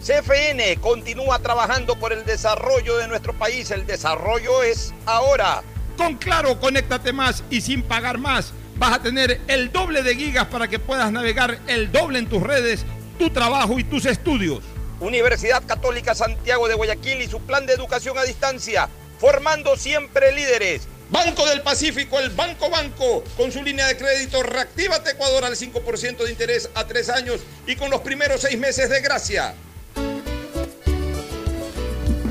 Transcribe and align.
CFN 0.00 0.78
continúa 0.80 1.40
trabajando 1.40 1.94
por 1.98 2.14
el 2.14 2.24
desarrollo 2.24 2.96
de 2.96 3.06
nuestro 3.06 3.34
país. 3.34 3.70
El 3.70 3.86
desarrollo 3.86 4.62
es 4.62 4.94
ahora. 5.04 5.62
Con 5.98 6.16
Claro, 6.16 6.58
conéctate 6.58 7.12
más 7.12 7.44
y 7.50 7.60
sin 7.60 7.82
pagar 7.82 8.16
más. 8.16 8.52
Vas 8.76 8.94
a 8.94 9.02
tener 9.02 9.42
el 9.46 9.70
doble 9.70 10.02
de 10.02 10.16
gigas 10.16 10.46
para 10.46 10.68
que 10.68 10.78
puedas 10.78 11.12
navegar 11.12 11.58
el 11.66 11.92
doble 11.92 12.18
en 12.18 12.30
tus 12.30 12.42
redes, 12.42 12.86
tu 13.18 13.28
trabajo 13.28 13.78
y 13.78 13.84
tus 13.84 14.06
estudios. 14.06 14.60
Universidad 15.00 15.62
Católica 15.66 16.14
Santiago 16.14 16.66
de 16.66 16.74
Guayaquil 16.74 17.20
y 17.20 17.28
su 17.28 17.40
plan 17.42 17.66
de 17.66 17.74
educación 17.74 18.16
a 18.16 18.22
distancia, 18.22 18.88
formando 19.18 19.76
siempre 19.76 20.32
líderes. 20.32 20.88
Banco 21.10 21.44
del 21.44 21.60
Pacífico, 21.60 22.18
el 22.18 22.30
Banco 22.30 22.70
Banco, 22.70 23.22
con 23.36 23.52
su 23.52 23.62
línea 23.62 23.86
de 23.86 23.98
crédito 23.98 24.42
Reactívate 24.42 25.10
Ecuador 25.10 25.44
al 25.44 25.56
5% 25.56 26.24
de 26.24 26.30
interés 26.30 26.70
a 26.74 26.86
tres 26.86 27.10
años 27.10 27.40
y 27.66 27.76
con 27.76 27.90
los 27.90 28.00
primeros 28.00 28.40
seis 28.40 28.58
meses 28.58 28.88
de 28.88 29.02
gracia. 29.02 29.54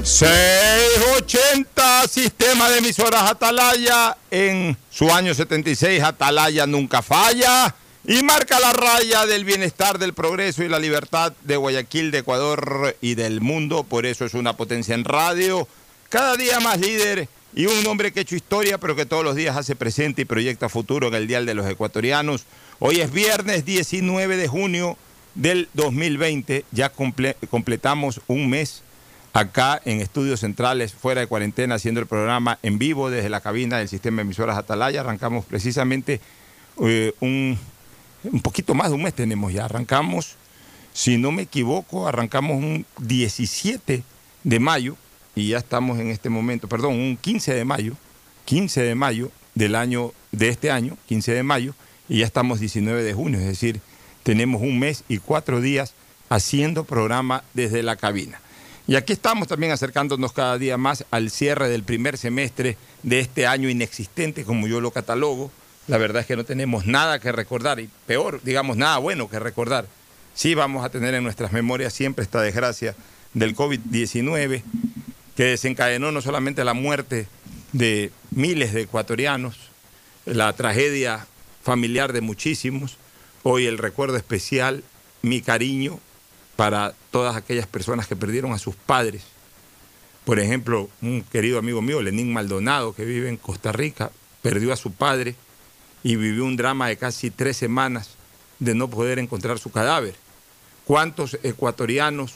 680 0.10 2.08
Sistema 2.08 2.68
de 2.70 2.80
emisoras 2.80 3.30
Atalaya. 3.30 4.18
En 4.32 4.76
su 4.90 5.12
año 5.12 5.36
76, 5.36 6.02
Atalaya 6.02 6.66
nunca 6.66 7.04
falla. 7.04 7.76
Y 8.08 8.24
marca 8.24 8.60
la 8.60 8.74
raya 8.74 9.28
del 9.28 9.46
bienestar, 9.46 10.00
del 10.00 10.14
progreso 10.14 10.64
y 10.64 10.68
la 10.68 10.80
libertad 10.80 11.34
de 11.44 11.58
Guayaquil, 11.58 12.10
de 12.10 12.18
Ecuador 12.18 12.98
y 13.02 13.14
del 13.14 13.40
mundo. 13.40 13.84
Por 13.84 14.08
eso 14.08 14.26
es 14.26 14.34
una 14.34 14.58
potencia 14.58 14.96
en 14.96 15.06
radio. 15.06 15.68
Cada 16.10 16.36
día 16.38 16.60
más 16.60 16.80
líder 16.80 17.30
y 17.54 17.68
un 17.68 17.86
hombre 17.86 18.12
que 18.12 18.22
ha 18.22 18.24
hecho 18.24 18.36
historia, 18.36 18.80
pero 18.80 18.96
que 18.96 19.06
todos 19.06 19.24
los 19.24 19.36
días 19.36 19.56
hace 19.56 19.76
presente 19.76 20.24
y 20.24 20.26
proyecta 20.26 20.70
futuro 20.70 21.10
en 21.10 21.14
el 21.14 21.28
Dial 21.28 21.46
de 21.46 21.54
los 21.54 21.70
Ecuatorianos. 21.70 22.46
Hoy 22.80 23.00
es 23.00 23.12
viernes 23.12 23.64
19 23.64 24.38
de 24.38 24.48
junio 24.48 24.98
del 25.36 25.70
2020. 25.76 26.66
Ya 26.72 26.90
completamos 26.90 28.22
un 28.26 28.50
mes 28.50 28.82
acá 29.34 29.82
en 29.86 30.02
Estudios 30.02 30.40
Centrales, 30.40 30.94
fuera 30.94 31.22
de 31.22 31.28
cuarentena, 31.28 31.76
haciendo 31.76 32.00
el 32.00 32.08
programa 32.08 32.60
en 32.64 32.80
vivo 32.80 33.10
desde 33.10 33.30
la 33.30 33.42
cabina 33.42 33.78
del 33.78 33.88
sistema 33.88 34.18
de 34.18 34.22
emisoras 34.24 34.58
Atalaya. 34.58 35.02
Arrancamos 35.02 35.46
precisamente 35.46 36.22
eh, 36.82 37.14
un, 37.20 37.58
un 38.24 38.42
poquito 38.42 38.74
más 38.74 38.90
de 38.90 38.96
un 38.96 39.04
mes 39.04 39.14
tenemos 39.14 39.54
ya. 39.54 39.66
Arrancamos, 39.66 40.36
si 40.94 41.18
no 41.18 41.32
me 41.32 41.44
equivoco, 41.44 42.08
arrancamos 42.08 42.58
un 42.58 42.86
17 43.00 44.04
de 44.44 44.60
mayo 44.60 44.96
y 45.36 45.50
ya 45.50 45.58
estamos 45.58 46.00
en 46.00 46.10
este 46.10 46.30
momento, 46.30 46.68
perdón, 46.68 46.94
un 46.94 47.18
15 47.18 47.54
de 47.54 47.66
mayo, 47.66 47.94
15 48.46 48.82
de 48.82 48.96
mayo 48.96 49.32
del 49.56 49.76
año, 49.76 50.12
de 50.32 50.50
este 50.50 50.72
año, 50.72 50.98
15 51.08 51.34
de 51.34 51.44
mayo, 51.44 51.76
y 52.08 52.20
ya 52.20 52.26
estamos 52.26 52.60
19 52.60 53.04
de 53.04 53.14
junio, 53.14 53.40
es 53.40 53.46
decir, 53.46 53.80
tenemos 54.24 54.62
un 54.62 54.80
mes 54.80 55.04
y 55.08 55.20
cuatro 55.20 55.62
días 55.62 55.94
haciendo 56.30 56.84
programa 56.84 57.44
desde 57.54 57.84
la 57.84 57.96
cabina. 57.96 58.42
Y 58.90 58.96
aquí 58.96 59.14
estamos 59.14 59.48
también 59.48 59.72
acercándonos 59.72 60.34
cada 60.34 60.58
día 60.58 60.76
más 60.76 61.06
al 61.12 61.30
cierre 61.30 61.70
del 61.70 61.84
primer 61.84 62.18
semestre 62.18 62.76
de 63.04 63.20
este 63.20 63.46
año 63.46 63.70
inexistente, 63.70 64.44
como 64.44 64.66
yo 64.66 64.82
lo 64.82 64.90
catalogo. 64.90 65.52
La 65.86 66.00
verdad 66.00 66.22
es 66.22 66.26
que 66.26 66.36
no 66.36 66.44
tenemos 66.44 66.88
nada 66.88 67.20
que 67.20 67.32
recordar, 67.32 67.80
y 67.80 67.88
peor, 68.08 68.42
digamos, 68.42 68.78
nada 68.78 68.98
bueno 68.98 69.30
que 69.30 69.38
recordar. 69.38 69.86
Sí 70.34 70.56
vamos 70.56 70.84
a 70.84 70.90
tener 70.90 71.14
en 71.14 71.24
nuestras 71.24 71.52
memorias 71.52 71.94
siempre 71.94 72.24
esta 72.24 72.42
desgracia 72.42 72.96
del 73.36 73.56
COVID-19, 73.56 74.64
que 75.38 75.44
desencadenó 75.44 76.12
no 76.12 76.24
solamente 76.24 76.64
la 76.64 76.74
muerte 76.74 77.28
de 77.74 78.12
miles 78.32 78.74
de 78.74 78.82
ecuatorianos, 78.82 79.56
la 80.26 80.52
tragedia 80.54 81.28
familiar 81.62 82.12
de 82.12 82.22
muchísimos, 82.22 82.98
hoy 83.44 83.68
el 83.68 83.78
recuerdo 83.78 84.18
especial, 84.18 84.84
mi 85.22 85.42
cariño 85.42 86.00
para 86.60 86.94
todas 87.10 87.38
aquellas 87.38 87.68
personas 87.68 88.06
que 88.06 88.18
perdieron 88.18 88.52
a 88.52 88.60
sus 88.60 88.76
padres. 88.76 89.24
Por 90.26 90.42
ejemplo, 90.42 90.90
un 91.02 91.22
querido 91.22 91.58
amigo 91.58 91.82
mío, 91.82 92.02
Lenín 92.02 92.34
Maldonado, 92.34 92.94
que 92.94 93.06
vive 93.06 93.30
en 93.30 93.38
Costa 93.38 93.72
Rica, 93.72 94.12
perdió 94.42 94.74
a 94.74 94.76
su 94.76 94.92
padre 94.92 95.36
y 96.04 96.18
vivió 96.18 96.44
un 96.44 96.58
drama 96.58 96.90
de 96.90 96.98
casi 96.98 97.32
tres 97.32 97.56
semanas 97.56 98.10
de 98.60 98.76
no 98.76 98.90
poder 98.90 99.20
encontrar 99.20 99.58
su 99.58 99.72
cadáver. 99.72 100.16
¿Cuántos 100.84 101.40
ecuatorianos 101.44 102.34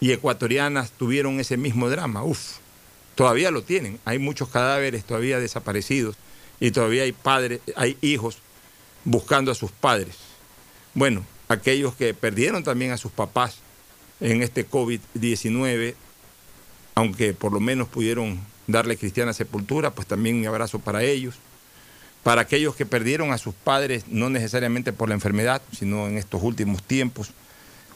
y 0.00 0.12
ecuatorianas 0.12 0.92
tuvieron 0.92 1.38
ese 1.38 1.58
mismo 1.58 1.90
drama? 1.90 2.24
Uf, 2.24 2.52
todavía 3.16 3.50
lo 3.50 3.62
tienen. 3.62 4.00
Hay 4.06 4.18
muchos 4.18 4.48
cadáveres 4.48 5.04
todavía 5.04 5.40
desaparecidos 5.40 6.16
y 6.58 6.70
todavía 6.70 7.02
hay 7.02 7.12
padres, 7.12 7.60
hay 7.76 7.98
hijos 8.00 8.38
buscando 9.04 9.52
a 9.52 9.54
sus 9.54 9.72
padres. 9.72 10.16
Bueno, 10.94 11.22
aquellos 11.48 11.94
que 11.94 12.14
perdieron 12.14 12.64
también 12.64 12.92
a 12.92 12.96
sus 12.96 13.12
papás 13.12 13.58
en 14.20 14.42
este 14.42 14.68
COVID-19, 14.68 15.94
aunque 16.94 17.34
por 17.34 17.52
lo 17.52 17.60
menos 17.60 17.88
pudieron 17.88 18.40
darle 18.66 18.96
cristiana 18.96 19.32
sepultura, 19.32 19.90
pues 19.90 20.06
también 20.08 20.36
un 20.36 20.46
abrazo 20.46 20.78
para 20.78 21.02
ellos. 21.02 21.36
Para 22.22 22.42
aquellos 22.42 22.74
que 22.74 22.86
perdieron 22.86 23.32
a 23.32 23.38
sus 23.38 23.54
padres, 23.54 24.04
no 24.08 24.30
necesariamente 24.30 24.92
por 24.92 25.08
la 25.08 25.14
enfermedad, 25.14 25.62
sino 25.76 26.08
en 26.08 26.18
estos 26.18 26.42
últimos 26.42 26.82
tiempos, 26.82 27.30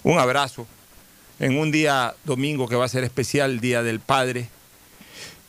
un 0.02 0.18
abrazo. 0.18 0.66
En 1.40 1.58
un 1.58 1.72
día 1.72 2.14
domingo 2.24 2.68
que 2.68 2.76
va 2.76 2.84
a 2.84 2.88
ser 2.88 3.02
especial, 3.02 3.60
Día 3.60 3.82
del 3.82 3.98
Padre, 3.98 4.48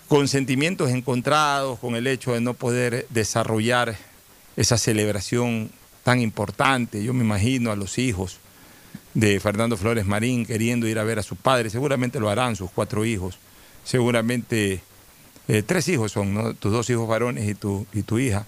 con 0.07 0.27
sentimientos 0.27 0.89
encontrados, 0.89 1.79
con 1.79 1.95
el 1.95 2.07
hecho 2.07 2.33
de 2.33 2.41
no 2.41 2.53
poder 2.53 3.05
desarrollar 3.09 3.97
esa 4.55 4.77
celebración 4.77 5.71
tan 6.03 6.19
importante. 6.19 7.03
Yo 7.03 7.13
me 7.13 7.23
imagino 7.23 7.71
a 7.71 7.75
los 7.75 7.97
hijos 7.97 8.39
de 9.13 9.39
Fernando 9.39 9.77
Flores 9.77 10.05
Marín 10.05 10.45
queriendo 10.45 10.87
ir 10.87 10.99
a 10.99 11.03
ver 11.03 11.19
a 11.19 11.23
su 11.23 11.35
padre. 11.35 11.69
Seguramente 11.69 12.19
lo 12.19 12.29
harán 12.29 12.55
sus 12.55 12.71
cuatro 12.71 13.05
hijos. 13.05 13.37
Seguramente 13.83 14.81
eh, 15.47 15.63
tres 15.63 15.87
hijos 15.87 16.11
son, 16.11 16.33
¿no? 16.33 16.53
tus 16.53 16.71
dos 16.71 16.89
hijos 16.89 17.07
varones 17.07 17.49
y 17.49 17.55
tu, 17.55 17.85
y 17.93 18.03
tu 18.03 18.19
hija. 18.19 18.45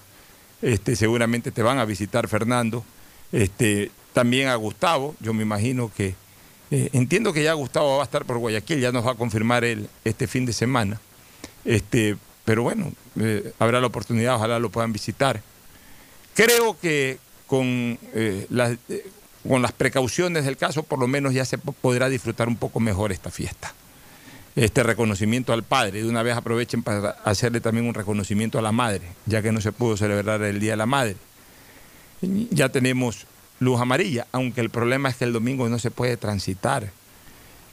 Este, 0.62 0.96
seguramente 0.96 1.50
te 1.50 1.62
van 1.62 1.78
a 1.78 1.84
visitar 1.84 2.28
Fernando. 2.28 2.84
Este, 3.32 3.90
también 4.12 4.48
a 4.48 4.54
Gustavo, 4.54 5.14
yo 5.20 5.34
me 5.34 5.42
imagino 5.42 5.90
que, 5.94 6.14
eh, 6.70 6.88
entiendo 6.92 7.32
que 7.32 7.42
ya 7.42 7.52
Gustavo 7.52 7.96
va 7.96 8.02
a 8.02 8.04
estar 8.04 8.24
por 8.24 8.38
Guayaquil, 8.38 8.80
ya 8.80 8.92
nos 8.92 9.04
va 9.06 9.12
a 9.12 9.16
confirmar 9.16 9.64
él 9.64 9.88
este 10.04 10.26
fin 10.26 10.46
de 10.46 10.52
semana. 10.52 11.00
Este, 11.64 12.16
pero 12.44 12.62
bueno, 12.62 12.92
eh, 13.20 13.52
habrá 13.58 13.80
la 13.80 13.88
oportunidad, 13.88 14.36
ojalá 14.36 14.58
lo 14.58 14.70
puedan 14.70 14.92
visitar. 14.92 15.42
Creo 16.34 16.78
que 16.80 17.18
con, 17.54 17.98
eh, 18.14 18.46
las, 18.50 18.76
eh, 18.88 19.06
con 19.48 19.62
las 19.62 19.70
precauciones 19.70 20.44
del 20.44 20.56
caso, 20.56 20.82
por 20.82 20.98
lo 20.98 21.06
menos 21.06 21.34
ya 21.34 21.44
se 21.44 21.56
podrá 21.56 22.08
disfrutar 22.08 22.48
un 22.48 22.56
poco 22.56 22.80
mejor 22.80 23.12
esta 23.12 23.30
fiesta. 23.30 23.72
Este 24.56 24.82
reconocimiento 24.82 25.52
al 25.52 25.62
padre. 25.62 26.02
De 26.02 26.08
una 26.08 26.24
vez 26.24 26.36
aprovechen 26.36 26.82
para 26.82 27.10
hacerle 27.24 27.60
también 27.60 27.86
un 27.86 27.94
reconocimiento 27.94 28.58
a 28.58 28.62
la 28.62 28.72
madre, 28.72 29.02
ya 29.26 29.40
que 29.40 29.52
no 29.52 29.60
se 29.60 29.70
pudo 29.70 29.96
celebrar 29.96 30.42
el 30.42 30.58
Día 30.58 30.72
de 30.72 30.76
la 30.78 30.86
Madre. 30.86 31.16
Ya 32.50 32.70
tenemos 32.70 33.26
luz 33.60 33.80
amarilla, 33.80 34.26
aunque 34.32 34.60
el 34.60 34.70
problema 34.70 35.08
es 35.08 35.14
que 35.14 35.24
el 35.24 35.32
domingo 35.32 35.68
no 35.68 35.78
se 35.78 35.92
puede 35.92 36.16
transitar. 36.16 36.90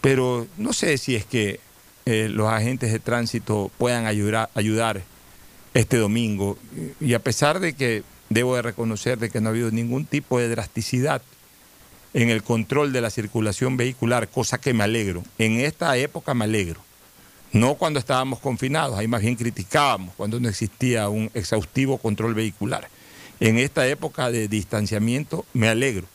Pero 0.01 0.45
no 0.57 0.73
sé 0.73 0.99
si 0.99 1.15
es 1.15 1.25
que 1.25 1.59
eh, 2.05 2.29
los 2.29 2.49
agentes 2.49 2.91
de 2.91 2.99
tránsito 2.99 3.71
puedan 3.79 4.05
ayudar, 4.05 4.51
ayudar 4.53 5.01
este 5.73 5.97
domingo. 5.97 6.59
Y 6.99 7.15
a 7.15 7.19
pesar 7.19 7.59
de 7.59 7.73
que 7.73 8.03
debo 8.31 8.55
de 8.55 8.61
reconocer 8.61 9.19
de 9.19 9.29
que 9.29 9.41
no 9.41 9.49
ha 9.49 9.51
habido 9.51 9.71
ningún 9.71 10.05
tipo 10.05 10.39
de 10.39 10.47
drasticidad 10.47 11.21
en 12.13 12.29
el 12.29 12.43
control 12.43 12.93
de 12.93 13.01
la 13.01 13.09
circulación 13.09 13.75
vehicular, 13.75 14.29
cosa 14.29 14.57
que 14.57 14.73
me 14.73 14.85
alegro. 14.85 15.23
En 15.37 15.59
esta 15.59 15.97
época 15.97 16.33
me 16.33 16.45
alegro, 16.45 16.79
no 17.51 17.75
cuando 17.75 17.99
estábamos 17.99 18.39
confinados, 18.39 18.97
ahí 18.97 19.07
más 19.07 19.21
bien 19.21 19.35
criticábamos 19.35 20.15
cuando 20.15 20.39
no 20.39 20.47
existía 20.47 21.09
un 21.09 21.29
exhaustivo 21.33 21.97
control 21.97 22.33
vehicular. 22.33 22.87
En 23.41 23.57
esta 23.57 23.85
época 23.87 24.31
de 24.31 24.47
distanciamiento 24.47 25.45
me 25.53 25.67
alegro, 25.67 26.07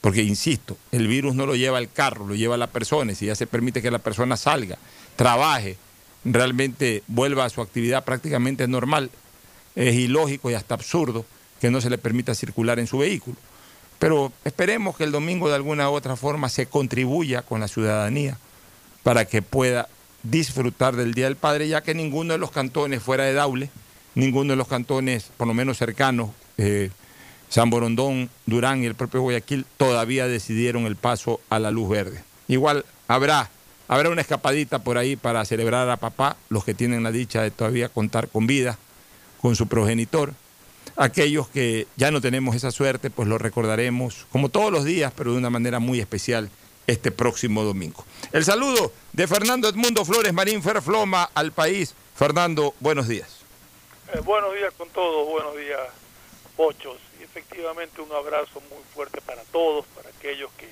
porque 0.00 0.22
insisto, 0.22 0.78
el 0.92 1.08
virus 1.08 1.34
no 1.34 1.44
lo 1.44 1.56
lleva 1.56 1.78
el 1.78 1.90
carro, 1.90 2.26
lo 2.26 2.34
lleva 2.34 2.56
la 2.56 2.68
persona, 2.68 3.12
y 3.12 3.16
si 3.16 3.26
ya 3.26 3.34
se 3.34 3.46
permite 3.46 3.82
que 3.82 3.90
la 3.90 3.98
persona 3.98 4.38
salga, 4.38 4.78
trabaje, 5.14 5.76
realmente 6.24 7.02
vuelva 7.06 7.44
a 7.44 7.50
su 7.50 7.60
actividad 7.60 8.04
prácticamente 8.04 8.66
normal, 8.66 9.10
es 9.74 9.94
ilógico 9.94 10.50
y 10.50 10.54
hasta 10.54 10.74
absurdo 10.74 11.26
que 11.60 11.70
no 11.70 11.80
se 11.80 11.90
le 11.90 11.98
permita 11.98 12.34
circular 12.34 12.78
en 12.78 12.86
su 12.86 12.98
vehículo. 12.98 13.36
Pero 13.98 14.32
esperemos 14.44 14.96
que 14.96 15.04
el 15.04 15.12
domingo 15.12 15.48
de 15.48 15.54
alguna 15.54 15.90
u 15.90 15.92
otra 15.92 16.16
forma 16.16 16.48
se 16.48 16.66
contribuya 16.66 17.42
con 17.42 17.60
la 17.60 17.68
ciudadanía 17.68 18.38
para 19.02 19.26
que 19.26 19.42
pueda 19.42 19.88
disfrutar 20.22 20.96
del 20.96 21.14
Día 21.14 21.26
del 21.26 21.36
Padre, 21.36 21.68
ya 21.68 21.82
que 21.82 21.94
ninguno 21.94 22.32
de 22.32 22.38
los 22.38 22.50
cantones 22.50 23.02
fuera 23.02 23.24
de 23.24 23.34
Daule, 23.34 23.70
ninguno 24.14 24.52
de 24.52 24.56
los 24.56 24.68
cantones, 24.68 25.30
por 25.36 25.46
lo 25.46 25.54
menos 25.54 25.78
cercanos, 25.78 26.30
eh, 26.58 26.90
San 27.48 27.68
Borondón, 27.68 28.30
Durán 28.46 28.82
y 28.82 28.86
el 28.86 28.94
propio 28.94 29.22
Guayaquil, 29.22 29.66
todavía 29.76 30.26
decidieron 30.28 30.86
el 30.86 30.96
paso 30.96 31.40
a 31.50 31.58
la 31.58 31.70
luz 31.70 31.88
verde. 31.88 32.22
Igual 32.48 32.84
habrá, 33.08 33.50
habrá 33.88 34.08
una 34.08 34.20
escapadita 34.20 34.78
por 34.78 34.98
ahí 34.98 35.16
para 35.16 35.44
celebrar 35.44 35.90
a 35.90 35.96
papá, 35.96 36.36
los 36.48 36.64
que 36.64 36.74
tienen 36.74 37.02
la 37.02 37.10
dicha 37.10 37.42
de 37.42 37.50
todavía 37.50 37.88
contar 37.88 38.28
con 38.28 38.46
vida, 38.46 38.78
con 39.40 39.56
su 39.56 39.66
progenitor. 39.66 40.34
Aquellos 41.00 41.48
que 41.48 41.86
ya 41.96 42.10
no 42.10 42.20
tenemos 42.20 42.54
esa 42.54 42.70
suerte, 42.70 43.08
pues 43.08 43.26
lo 43.26 43.38
recordaremos 43.38 44.26
como 44.30 44.50
todos 44.50 44.70
los 44.70 44.84
días, 44.84 45.10
pero 45.16 45.32
de 45.32 45.38
una 45.38 45.48
manera 45.48 45.78
muy 45.78 45.98
especial 45.98 46.50
este 46.86 47.10
próximo 47.10 47.64
domingo. 47.64 48.04
El 48.32 48.44
saludo 48.44 48.92
de 49.14 49.26
Fernando 49.26 49.66
Edmundo 49.66 50.04
Flores 50.04 50.34
Marín 50.34 50.62
Ferfloma 50.62 51.30
al 51.32 51.52
país. 51.52 51.94
Fernando, 52.14 52.74
buenos 52.80 53.08
días. 53.08 53.40
Eh, 54.12 54.20
buenos 54.22 54.52
días 54.52 54.74
con 54.76 54.90
todos, 54.90 55.26
buenos 55.26 55.56
días, 55.56 55.80
Pochos. 56.54 56.98
Y 57.18 57.22
efectivamente 57.22 58.02
un 58.02 58.12
abrazo 58.12 58.60
muy 58.68 58.84
fuerte 58.92 59.22
para 59.22 59.40
todos, 59.44 59.86
para 59.96 60.10
aquellos 60.10 60.50
que 60.58 60.68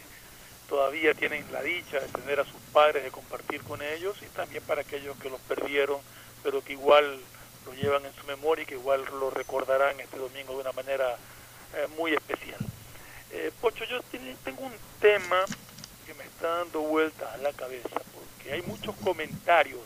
todavía 0.69 1.15
tienen 1.15 1.43
la 1.51 1.63
dicha 1.63 2.01
de 2.01 2.09
tener 2.09 2.41
a 2.41 2.45
sus 2.45 2.61
padres, 2.75 3.03
de 3.03 3.11
compartir 3.11 3.63
con 3.63 3.81
ellos, 3.81 4.15
y 4.21 4.27
también 4.37 4.63
para 4.67 4.83
aquellos 4.83 5.17
que 5.17 5.31
los 5.31 5.41
perdieron, 5.49 5.97
pero 6.43 6.63
que 6.63 6.75
igual 6.75 7.19
lo 7.69 7.75
llevan 7.75 8.05
en 8.07 8.15
su 8.15 8.27
memoria 8.27 8.63
y 8.63 8.67
que 8.67 8.75
igual 8.75 9.05
lo 9.21 9.31
recordarán 9.31 10.01
este 10.01 10.17
domingo 10.17 10.55
de 10.55 10.61
una 10.61 10.73
manera 10.73 11.17
eh, 11.75 11.87
muy 11.99 12.15
especial. 12.15 12.59
Eh, 13.31 13.53
Pocho, 13.61 13.85
yo 13.85 14.01
tengo 14.43 14.63
un 14.63 14.75
tema 15.01 15.45
que 16.07 16.15
me 16.15 16.25
está 16.25 16.49
dando 16.59 16.81
vueltas 16.81 17.29
a 17.35 17.37
la 17.39 17.53
cabeza, 17.53 18.01
porque 18.15 18.53
hay 18.53 18.63
muchos 18.63 18.95
comentarios 18.97 19.83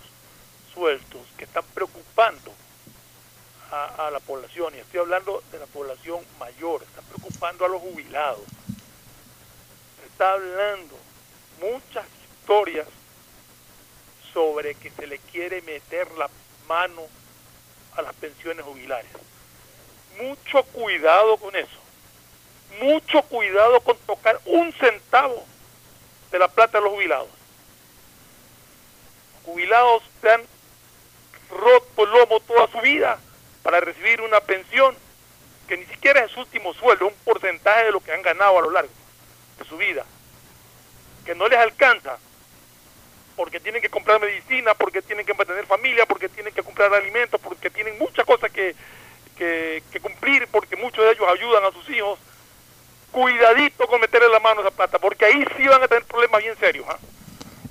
sueltos 0.72 1.20
que 1.36 1.44
están 1.44 1.64
preocupando 1.74 2.52
a, 3.72 4.10
la 4.10 4.20
población, 4.20 4.74
y 4.74 4.80
estoy 4.80 5.00
hablando 5.00 5.42
de 5.50 5.58
la 5.58 5.64
población 5.64 6.22
mayor, 6.38 6.82
están 6.82 7.06
preocupando 7.06 7.64
a 7.64 7.68
los 7.68 7.80
jubilados. 7.80 8.44
Se 9.98 10.06
está 10.06 10.34
hablando 10.34 10.94
muchas 11.58 12.04
historias 12.22 12.86
sobre 14.34 14.74
que 14.74 14.90
se 14.90 15.06
le 15.06 15.18
quiere 15.18 15.62
meter 15.62 16.10
la 16.12 16.28
mano 16.68 17.02
a 17.96 18.02
las 18.02 18.14
pensiones 18.14 18.64
jubilares. 18.64 19.10
Mucho 20.20 20.62
cuidado 20.64 21.36
con 21.36 21.54
eso. 21.56 21.78
Mucho 22.80 23.22
cuidado 23.22 23.80
con 23.80 23.96
tocar 23.98 24.40
un 24.46 24.72
centavo 24.72 25.44
de 26.30 26.38
la 26.38 26.48
plata 26.48 26.78
de 26.78 26.84
los 26.84 26.92
jubilados. 26.92 27.28
Los 29.34 29.44
jubilados 29.44 30.02
se 30.20 30.30
han 30.30 30.42
roto 31.50 32.04
el 32.04 32.10
lomo 32.10 32.40
toda 32.40 32.68
su 32.68 32.80
vida 32.80 33.18
para 33.62 33.80
recibir 33.80 34.20
una 34.20 34.40
pensión 34.40 34.96
que 35.68 35.76
ni 35.76 35.84
siquiera 35.86 36.24
es 36.24 36.30
su 36.32 36.40
último 36.40 36.74
sueldo, 36.74 37.06
un 37.06 37.14
porcentaje 37.24 37.84
de 37.84 37.92
lo 37.92 38.00
que 38.00 38.12
han 38.12 38.22
ganado 38.22 38.58
a 38.58 38.62
lo 38.62 38.70
largo 38.70 38.90
de 39.58 39.64
su 39.64 39.76
vida, 39.76 40.04
que 41.24 41.34
no 41.34 41.46
les 41.48 41.58
alcanza 41.58 42.18
porque 43.36 43.60
tienen 43.60 43.82
que 43.82 43.88
comprar 43.88 44.20
medicina, 44.20 44.74
porque 44.74 45.02
tienen 45.02 45.26
que 45.26 45.34
mantener 45.34 45.66
familia, 45.66 46.06
porque 46.06 46.28
tienen 46.28 46.52
que 46.52 46.62
comprar 46.62 46.92
alimentos, 46.92 47.40
porque 47.40 47.70
tienen 47.70 47.98
muchas 47.98 48.24
cosas 48.24 48.50
que, 48.50 48.74
que, 49.36 50.00
cumplir, 50.00 50.46
porque 50.50 50.76
muchos 50.76 51.04
de 51.04 51.12
ellos 51.12 51.26
ayudan 51.28 51.64
a 51.64 51.72
sus 51.72 51.88
hijos 51.90 52.18
cuidadito 53.10 53.86
con 53.86 54.00
meterle 54.00 54.28
la 54.30 54.40
mano 54.40 54.60
a 54.60 54.62
esa 54.62 54.70
plata, 54.74 54.98
porque 54.98 55.26
ahí 55.26 55.44
sí 55.56 55.66
van 55.66 55.82
a 55.82 55.88
tener 55.88 56.04
problemas 56.04 56.42
bien 56.42 56.54
serios. 56.58 56.86
¿ah? 56.88 56.98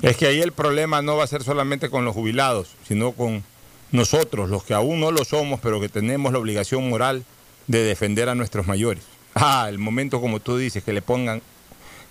Es 0.01 0.15
que 0.15 0.27
ahí 0.27 0.39
el 0.39 0.51
problema 0.51 1.01
no 1.01 1.17
va 1.17 1.23
a 1.23 1.27
ser 1.27 1.43
solamente 1.43 1.89
con 1.89 2.05
los 2.05 2.13
jubilados, 2.13 2.75
sino 2.87 3.13
con 3.13 3.43
nosotros, 3.91 4.49
los 4.49 4.63
que 4.63 4.73
aún 4.73 4.99
no 4.99 5.11
lo 5.11 5.25
somos, 5.25 5.59
pero 5.59 5.81
que 5.81 5.89
tenemos 5.89 6.31
la 6.31 6.39
obligación 6.39 6.87
moral 6.89 7.25
de 7.67 7.83
defender 7.83 8.29
a 8.29 8.35
nuestros 8.35 8.67
mayores. 8.67 9.03
Ah, 9.33 9.65
el 9.69 9.79
momento 9.79 10.21
como 10.21 10.39
tú 10.39 10.57
dices, 10.57 10.83
que 10.83 10.93
le 10.93 11.01
pongan, 11.01 11.41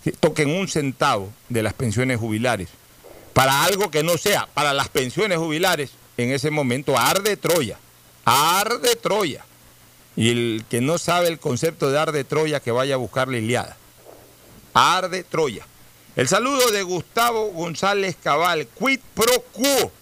que 0.03 0.13
toquen 0.13 0.51
un 0.51 0.69
centavo 0.69 1.33
de 1.49 1.63
las 1.63 1.75
pensiones 1.75 2.19
jubilares, 2.19 2.69
para 3.33 3.65
algo 3.65 3.91
que 3.91 4.03
no 4.03 4.19
sea, 4.19 4.49
para 4.55 4.75
las 4.75 4.89
pensiones 4.89 5.39
jubilares, 5.39 5.91
en 6.17 6.33
ese 6.33 6.51
momento 6.51 6.99
arde 6.99 7.37
Troya, 7.37 7.79
arde 8.25 8.97
Troya. 8.97 9.45
Y 10.17 10.31
el 10.31 10.65
que 10.69 10.81
no 10.81 10.99
sabe 10.99 11.29
el 11.29 11.39
concepto 11.39 11.91
de 11.91 11.99
arde 11.99 12.25
Troya, 12.25 12.61
que 12.61 12.73
vaya 12.73 12.95
a 12.95 12.99
buscar 12.99 13.29
la 13.29 13.39
Iliada. 13.39 13.77
Arde 14.75 15.25
Troya. 15.25 15.67
El 16.17 16.29
saludo 16.29 16.71
de 16.71 16.83
Gustavo 16.83 17.47
González 17.53 18.17
Cabal, 18.23 18.67
quid 18.67 19.01
pro 19.15 19.45
quo. 19.53 19.93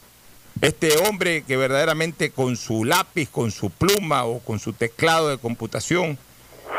Este 0.60 0.96
hombre 0.98 1.44
que 1.44 1.56
verdaderamente 1.56 2.31
con 2.31 2.56
su 2.56 2.84
lápiz, 2.84 3.28
con 3.28 3.52
su 3.52 3.70
pluma 3.70 4.24
o 4.24 4.40
con 4.40 4.58
su 4.58 4.72
teclado 4.72 5.28
de 5.28 5.38
computación 5.38 6.19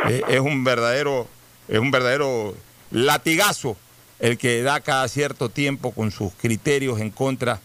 eh, 0.09 0.21
es 0.27 0.39
un 0.41 0.63
verdadero, 0.63 1.27
es 1.69 1.79
un 1.79 1.91
verdadero 1.91 2.55
latigazo 2.91 3.77
el 4.19 4.37
que 4.37 4.61
da 4.61 4.81
cada 4.81 5.07
cierto 5.07 5.49
tiempo 5.49 5.91
con 5.91 6.11
sus 6.11 6.33
criterios 6.33 6.99
en 6.99 7.09
contra 7.09 7.59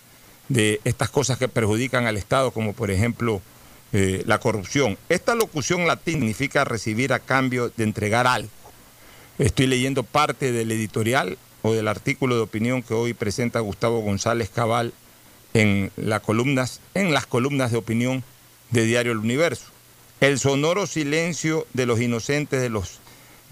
de 0.48 0.80
estas 0.84 1.10
cosas 1.10 1.38
que 1.38 1.48
perjudican 1.48 2.06
al 2.06 2.16
Estado, 2.16 2.50
como 2.50 2.72
por 2.72 2.90
ejemplo 2.90 3.40
eh, 3.92 4.22
la 4.26 4.38
corrupción. 4.38 4.98
Esta 5.08 5.34
locución 5.34 5.86
latín 5.86 6.14
significa 6.14 6.64
recibir 6.64 7.12
a 7.12 7.20
cambio 7.20 7.70
de 7.76 7.84
entregar 7.84 8.26
algo. 8.26 8.50
Estoy 9.38 9.66
leyendo 9.66 10.02
parte 10.02 10.52
del 10.52 10.70
editorial 10.70 11.38
o 11.62 11.72
del 11.72 11.88
artículo 11.88 12.36
de 12.36 12.42
opinión 12.42 12.82
que 12.82 12.94
hoy 12.94 13.14
presenta 13.14 13.60
Gustavo 13.60 14.00
González 14.00 14.50
Cabal 14.50 14.92
en, 15.54 15.90
las 15.96 16.20
columnas, 16.20 16.80
en 16.94 17.12
las 17.12 17.26
columnas 17.26 17.72
de 17.72 17.78
opinión 17.78 18.22
de 18.70 18.84
Diario 18.84 19.12
El 19.12 19.18
Universo. 19.18 19.66
El 20.20 20.38
sonoro 20.38 20.86
silencio 20.86 21.66
de 21.72 21.86
los 21.86 22.00
inocentes 22.00 22.60
de 22.60 22.68
los 22.68 23.00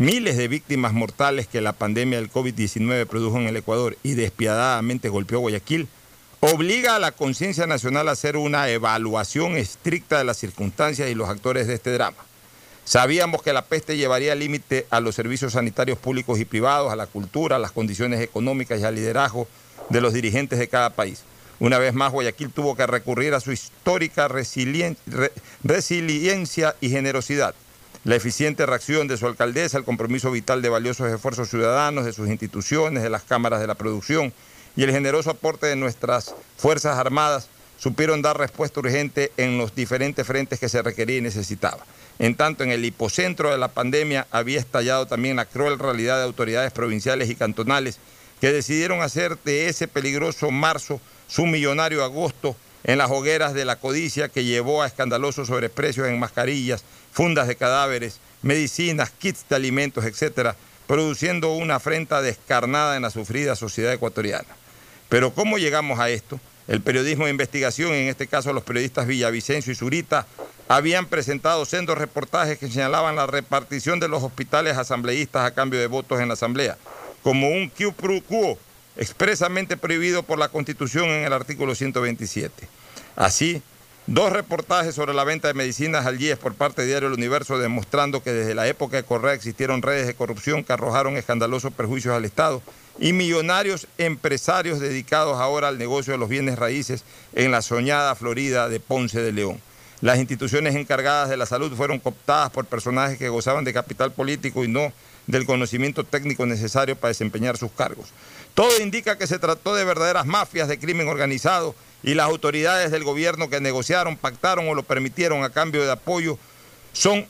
miles 0.02 0.36
de 0.36 0.48
víctimas 0.48 0.92
mortales 0.92 1.46
que 1.46 1.60
la 1.60 1.74
pandemia 1.74 2.18
del 2.18 2.28
COVID-19 2.28 3.06
produjo 3.06 3.38
en 3.38 3.46
el 3.46 3.56
Ecuador 3.56 3.96
y 4.02 4.14
despiadadamente 4.14 5.08
golpeó 5.08 5.38
Guayaquil 5.38 5.86
obliga 6.40 6.96
a 6.96 6.98
la 6.98 7.12
conciencia 7.12 7.68
nacional 7.68 8.08
a 8.08 8.12
hacer 8.12 8.36
una 8.36 8.68
evaluación 8.68 9.56
estricta 9.56 10.18
de 10.18 10.24
las 10.24 10.38
circunstancias 10.38 11.08
y 11.08 11.14
los 11.14 11.28
actores 11.28 11.68
de 11.68 11.74
este 11.74 11.92
drama. 11.92 12.16
Sabíamos 12.84 13.42
que 13.42 13.52
la 13.52 13.64
peste 13.64 13.96
llevaría 13.96 14.34
límite 14.34 14.88
a 14.90 14.98
los 14.98 15.14
servicios 15.14 15.52
sanitarios 15.52 15.98
públicos 15.98 16.40
y 16.40 16.44
privados, 16.44 16.92
a 16.92 16.96
la 16.96 17.06
cultura, 17.06 17.54
a 17.54 17.60
las 17.60 17.70
condiciones 17.70 18.20
económicas 18.20 18.80
y 18.80 18.84
al 18.84 18.96
liderazgo 18.96 19.46
de 19.88 20.00
los 20.00 20.14
dirigentes 20.14 20.58
de 20.58 20.66
cada 20.66 20.90
país. 20.90 21.22
Una 21.60 21.78
vez 21.78 21.94
más, 21.94 22.10
Guayaquil 22.10 22.50
tuvo 22.50 22.74
que 22.74 22.88
recurrir 22.88 23.34
a 23.34 23.40
su 23.40 23.52
histórica 23.52 24.26
resiliencia 24.26 26.74
y 26.80 26.90
generosidad. 26.90 27.54
La 28.04 28.16
eficiente 28.16 28.66
reacción 28.66 29.06
de 29.06 29.16
su 29.16 29.28
alcaldesa, 29.28 29.78
el 29.78 29.84
compromiso 29.84 30.32
vital 30.32 30.60
de 30.60 30.68
valiosos 30.68 31.08
esfuerzos 31.08 31.48
ciudadanos, 31.48 32.04
de 32.04 32.12
sus 32.12 32.28
instituciones, 32.28 33.04
de 33.04 33.10
las 33.10 33.22
cámaras 33.22 33.60
de 33.60 33.68
la 33.68 33.76
producción, 33.76 34.32
y 34.74 34.82
el 34.82 34.90
generoso 34.90 35.30
aporte 35.30 35.66
de 35.66 35.76
nuestras 35.76 36.34
Fuerzas 36.56 36.98
Armadas 36.98 37.48
supieron 37.78 38.20
dar 38.20 38.36
respuesta 38.36 38.80
urgente 38.80 39.30
en 39.36 39.56
los 39.56 39.76
diferentes 39.76 40.26
frentes 40.26 40.58
que 40.58 40.68
se 40.68 40.82
requería 40.82 41.18
y 41.18 41.20
necesitaba. 41.20 41.86
En 42.18 42.34
tanto, 42.34 42.64
en 42.64 42.72
el 42.72 42.84
hipocentro 42.84 43.52
de 43.52 43.58
la 43.58 43.68
pandemia 43.68 44.26
había 44.32 44.58
estallado 44.58 45.06
también 45.06 45.36
la 45.36 45.44
cruel 45.44 45.78
realidad 45.78 46.16
de 46.18 46.24
autoridades 46.24 46.72
provinciales 46.72 47.30
y 47.30 47.36
cantonales 47.36 48.00
que 48.40 48.52
decidieron 48.52 49.00
hacer 49.00 49.38
de 49.44 49.68
ese 49.68 49.86
peligroso 49.86 50.50
marzo 50.50 51.00
su 51.28 51.46
millonario 51.46 52.02
agosto 52.02 52.56
en 52.84 52.98
las 52.98 53.10
hogueras 53.10 53.54
de 53.54 53.64
la 53.64 53.76
codicia 53.76 54.28
que 54.28 54.44
llevó 54.44 54.82
a 54.82 54.86
escandalosos 54.86 55.48
sobreprecios 55.48 56.08
en 56.08 56.18
mascarillas, 56.18 56.84
fundas 57.12 57.48
de 57.48 57.56
cadáveres, 57.56 58.18
medicinas, 58.42 59.10
kits 59.10 59.44
de 59.48 59.56
alimentos, 59.56 60.04
etcétera, 60.04 60.56
produciendo 60.86 61.52
una 61.52 61.76
afrenta 61.76 62.22
descarnada 62.22 62.96
en 62.96 63.02
la 63.02 63.10
sufrida 63.10 63.56
sociedad 63.56 63.92
ecuatoriana. 63.92 64.48
Pero 65.08 65.32
¿cómo 65.32 65.58
llegamos 65.58 66.00
a 66.00 66.10
esto? 66.10 66.40
El 66.68 66.80
periodismo 66.80 67.24
de 67.24 67.30
investigación, 67.30 67.92
en 67.92 68.08
este 68.08 68.26
caso 68.26 68.52
los 68.52 68.62
periodistas 68.62 69.06
Villavicencio 69.06 69.72
y 69.72 69.76
Zurita, 69.76 70.26
habían 70.68 71.06
presentado 71.06 71.64
sendos 71.64 71.98
reportajes 71.98 72.58
que 72.58 72.68
señalaban 72.68 73.16
la 73.16 73.26
repartición 73.26 74.00
de 74.00 74.08
los 74.08 74.22
hospitales 74.22 74.76
asambleístas 74.78 75.44
a 75.44 75.54
cambio 75.54 75.80
de 75.80 75.86
votos 75.86 76.20
en 76.20 76.28
la 76.28 76.34
asamblea, 76.34 76.78
como 77.22 77.48
un 77.48 77.70
quo 77.70 78.58
expresamente 78.96 79.76
prohibido 79.76 80.22
por 80.22 80.38
la 80.38 80.48
Constitución 80.48 81.08
en 81.08 81.24
el 81.24 81.32
artículo 81.32 81.74
127. 81.74 82.68
Así, 83.16 83.62
dos 84.06 84.32
reportajes 84.32 84.94
sobre 84.94 85.14
la 85.14 85.24
venta 85.24 85.48
de 85.48 85.54
medicinas 85.54 86.06
al 86.06 86.20
IES 86.20 86.38
por 86.38 86.54
parte 86.54 86.82
de 86.82 86.88
Diario 86.88 87.08
El 87.08 87.14
Universo 87.14 87.58
demostrando 87.58 88.22
que 88.22 88.32
desde 88.32 88.54
la 88.54 88.66
época 88.66 88.96
de 88.96 89.04
Correa 89.04 89.34
existieron 89.34 89.82
redes 89.82 90.06
de 90.06 90.14
corrupción 90.14 90.64
que 90.64 90.72
arrojaron 90.72 91.16
escandalosos 91.16 91.72
perjuicios 91.72 92.14
al 92.14 92.24
Estado 92.24 92.62
y 92.98 93.12
millonarios 93.12 93.86
empresarios 93.98 94.80
dedicados 94.80 95.40
ahora 95.40 95.68
al 95.68 95.78
negocio 95.78 96.12
de 96.12 96.18
los 96.18 96.28
bienes 96.28 96.58
raíces 96.58 97.04
en 97.34 97.50
la 97.50 97.62
soñada 97.62 98.14
Florida 98.14 98.68
de 98.68 98.80
Ponce 98.80 99.22
de 99.22 99.32
León. 99.32 99.60
Las 100.02 100.18
instituciones 100.18 100.74
encargadas 100.74 101.30
de 101.30 101.36
la 101.36 101.46
salud 101.46 101.72
fueron 101.76 102.00
cooptadas 102.00 102.50
por 102.50 102.66
personajes 102.66 103.18
que 103.18 103.28
gozaban 103.28 103.64
de 103.64 103.72
capital 103.72 104.12
político 104.12 104.64
y 104.64 104.68
no 104.68 104.92
del 105.28 105.46
conocimiento 105.46 106.02
técnico 106.02 106.44
necesario 106.44 106.96
para 106.96 107.10
desempeñar 107.10 107.56
sus 107.56 107.70
cargos. 107.70 108.08
Todo 108.54 108.80
indica 108.80 109.16
que 109.16 109.26
se 109.26 109.38
trató 109.38 109.74
de 109.74 109.84
verdaderas 109.84 110.26
mafias 110.26 110.68
de 110.68 110.78
crimen 110.78 111.08
organizado 111.08 111.74
y 112.02 112.14
las 112.14 112.26
autoridades 112.26 112.90
del 112.90 113.04
gobierno 113.04 113.48
que 113.48 113.60
negociaron, 113.60 114.16
pactaron 114.16 114.68
o 114.68 114.74
lo 114.74 114.82
permitieron 114.82 115.42
a 115.44 115.50
cambio 115.50 115.84
de 115.84 115.92
apoyo 115.92 116.38
son 116.92 117.26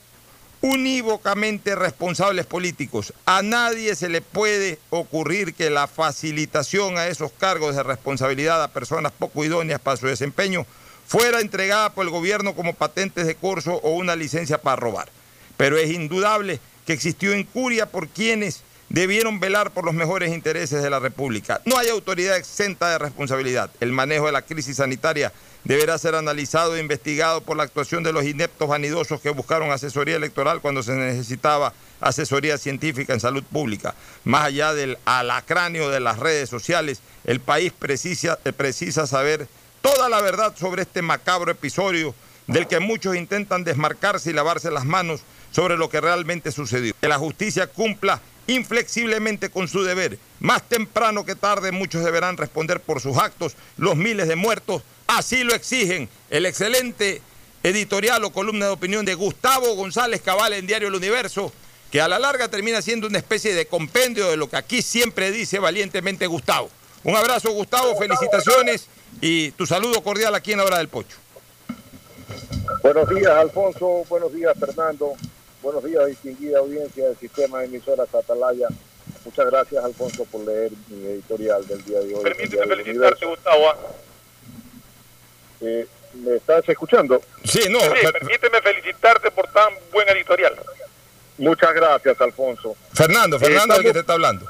unívocamente 0.63 1.75
responsables 1.75 2.47
políticos. 2.47 3.13
A 3.27 3.43
nadie 3.43 3.95
se 3.95 4.09
le 4.09 4.21
puede 4.23 4.79
ocurrir 4.91 5.55
que 5.55 5.71
la 5.71 5.87
facilitación 5.87 6.99
a 6.99 7.09
esos 7.09 7.33
cargos 7.33 7.77
de 7.77 7.83
responsabilidad 7.83 8.63
a 8.63 8.69
personas 8.69 9.13
poco 9.13 9.45
idóneas 9.45 9.81
para 9.81 9.97
su 9.97 10.07
desempeño 10.07 10.67
fuera 11.07 11.41
entregada 11.41 11.93
por 11.93 12.05
el 12.05 12.11
gobierno 12.11 12.55
como 12.55 12.75
patentes 12.75 13.27
de 13.27 13.35
curso 13.35 13.75
o 13.83 13.91
una 13.91 14.17
licencia 14.17 14.59
para 14.59 14.77
robar. 14.77 15.09
Pero 15.57 15.77
es 15.77 15.91
indudable 15.91 16.61
que 16.87 16.93
existió 16.93 17.37
incuria 17.37 17.91
por 17.91 18.09
quienes 18.09 18.63
debieron 18.93 19.41
velar 19.41 19.71
por 19.71 19.87
los 19.87 19.95
mejores 19.95 20.35
intereses 20.35 20.83
de 20.83 20.91
la 20.91 21.01
República. 21.01 21.63
No 21.65 21.79
hay 21.79 21.89
autoridad 21.89 22.37
exenta 22.37 22.91
de 22.91 22.99
responsabilidad. 22.99 23.71
El 23.81 23.91
manejo 23.91 24.27
de 24.27 24.33
la 24.33 24.43
crisis 24.43 24.77
sanitaria 24.77 25.33
deberá 25.65 25.97
ser 25.97 26.15
analizado 26.15 26.77
e 26.77 26.81
investigado 26.81 27.41
por 27.41 27.57
la 27.57 27.63
actuación 27.63 28.03
de 28.03 28.13
los 28.13 28.25
ineptos 28.25 28.69
vanidosos 28.69 29.23
que 29.23 29.31
buscaron 29.31 29.71
asesoría 29.71 30.17
electoral 30.17 30.61
cuando 30.61 30.83
se 30.83 30.93
necesitaba 30.93 31.73
asesoría 32.01 32.59
científica 32.59 33.15
en 33.15 33.21
salud 33.21 33.43
pública. 33.45 33.95
Más 34.25 34.45
allá 34.45 34.75
del 34.75 34.99
alacráneo 35.07 35.89
de 35.89 36.01
las 36.01 36.19
redes 36.19 36.51
sociales, 36.51 37.01
el 37.25 37.41
país 37.41 37.73
precisa, 37.73 38.39
precisa 38.59 39.07
saber 39.07 39.49
toda 39.81 40.11
la 40.11 40.21
verdad 40.21 40.55
sobre 40.55 40.83
este 40.83 41.01
macabro 41.01 41.51
episodio 41.51 42.15
del 42.47 42.67
que 42.67 42.79
muchos 42.79 43.17
intentan 43.17 43.65
desmarcarse 43.65 44.31
y 44.31 44.35
lavarse 44.35 44.71
las 44.71 44.85
manos 44.85 45.23
sobre 45.51 45.79
lo 45.79 45.89
que 45.89 46.01
realmente 46.01 46.53
sucedió. 46.53 46.95
Que 47.01 47.09
la 47.09 47.19
justicia 47.19 47.69
cumpla 47.69 48.21
inflexiblemente 48.47 49.51
con 49.51 49.69
su 49.69 49.83
deber. 49.83 50.19
Más 50.41 50.69
temprano 50.69 51.25
que 51.25 51.35
tarde 51.35 51.73
muchos 51.73 52.05
deberán 52.05 52.37
responder 52.37 52.81
por 52.81 53.01
sus 53.01 53.17
actos, 53.17 53.57
los 53.77 53.97
miles 53.97 54.29
de 54.29 54.37
muertos, 54.37 54.83
así 55.07 55.45
lo 55.45 55.55
exigen 55.55 56.09
el 56.31 56.47
excelente 56.47 57.23
editorial 57.63 58.25
o 58.25 58.33
columna 58.33 58.67
de 58.67 58.73
opinión 58.73 59.05
de 59.05 59.15
Gustavo 59.15 59.75
González 59.75 60.21
Cabal 60.21 60.53
en 60.53 60.67
Diario 60.67 60.89
El 60.89 60.95
Universo, 60.95 61.53
que 61.91 62.01
a 62.01 62.09
la 62.09 62.19
larga 62.19 62.49
termina 62.49 62.83
siendo 62.83 63.07
una 63.07 63.19
especie 63.19 63.55
de 63.55 63.67
compendio 63.67 64.31
de 64.31 64.37
lo 64.37 64.49
que 64.49 64.57
aquí 64.57 64.83
siempre 64.83 65.31
dice 65.31 65.59
valientemente 65.59 66.27
Gustavo. 66.27 66.71
Un 67.05 67.17
abrazo 67.17 67.51
Gustavo, 67.53 67.97
felicitaciones 67.97 68.87
y 69.21 69.51
tu 69.53 69.67
saludo 69.67 70.03
cordial 70.03 70.35
aquí 70.35 70.53
en 70.53 70.59
la 70.59 70.65
hora 70.65 70.79
del 70.79 70.89
pocho. 70.89 71.17
Buenos 72.83 73.09
días 73.09 73.33
Alfonso, 73.33 74.05
buenos 74.09 74.33
días 74.33 74.55
Fernando, 74.59 75.13
buenos 75.63 75.85
días 75.85 76.07
distinguida 76.07 76.59
audiencia 76.59 77.07
del 77.07 77.17
sistema 77.17 77.61
de 77.61 77.67
emisoras 77.67 78.13
Atalaya. 78.15 78.69
Muchas 79.25 79.47
gracias 79.47 79.85
Alfonso 79.85 80.25
por 80.25 80.45
leer 80.45 80.73
mi 80.89 81.07
editorial 81.07 81.67
del 81.67 81.85
día 81.85 82.01
de 82.01 82.15
hoy. 82.15 82.23
Permíteme 82.23 82.67
felicitarte 82.67 83.27
Gustavo. 83.27 83.71
¿ah? 83.71 83.77
Eh, 85.61 85.87
¿Me 86.15 86.37
estás 86.37 86.69
escuchando? 86.69 87.23
Sí, 87.45 87.61
no. 87.71 87.81
Sí, 87.81 87.89
permíteme 88.13 88.61
felicitarte 88.61 89.31
por 89.31 89.47
tan 89.53 89.73
buen 89.93 90.09
editorial. 90.09 90.55
Muchas 91.39 91.73
gracias 91.73 92.21
Alfonso. 92.21 92.77
Fernando, 92.93 93.39
Fernando 93.39 93.75
es 93.75 93.81
el 93.81 93.87
que 93.87 93.93
te 93.93 94.01
está 94.01 94.15
hablando. 94.15 94.47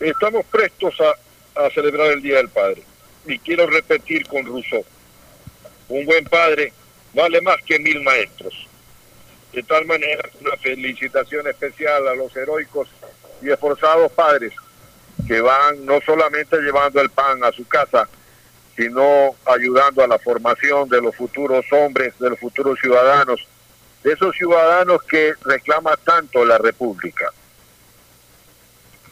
Estamos 0.00 0.46
prestos 0.46 0.94
a, 1.00 1.66
a 1.66 1.70
celebrar 1.70 2.12
el 2.12 2.22
Día 2.22 2.36
del 2.36 2.48
Padre. 2.48 2.82
Y 3.26 3.38
quiero 3.40 3.66
repetir 3.66 4.26
con 4.26 4.46
Rousseau, 4.46 4.84
un 5.88 6.06
buen 6.06 6.24
padre 6.24 6.72
vale 7.12 7.40
más 7.42 7.56
que 7.66 7.78
mil 7.78 8.00
maestros. 8.02 8.67
De 9.52 9.62
tal 9.62 9.86
manera, 9.86 10.28
una 10.40 10.56
felicitación 10.56 11.46
especial 11.48 12.06
a 12.06 12.14
los 12.14 12.36
heroicos 12.36 12.88
y 13.42 13.50
esforzados 13.50 14.12
padres 14.12 14.52
que 15.26 15.40
van 15.40 15.84
no 15.84 16.00
solamente 16.04 16.58
llevando 16.60 17.00
el 17.00 17.10
pan 17.10 17.42
a 17.44 17.52
su 17.52 17.66
casa, 17.66 18.08
sino 18.76 19.34
ayudando 19.44 20.04
a 20.04 20.06
la 20.06 20.18
formación 20.18 20.88
de 20.88 21.02
los 21.02 21.16
futuros 21.16 21.64
hombres, 21.72 22.14
de 22.18 22.30
los 22.30 22.38
futuros 22.38 22.78
ciudadanos, 22.80 23.40
de 24.04 24.12
esos 24.12 24.36
ciudadanos 24.36 25.02
que 25.02 25.34
reclama 25.44 25.96
tanto 25.96 26.44
la 26.44 26.58
República. 26.58 27.32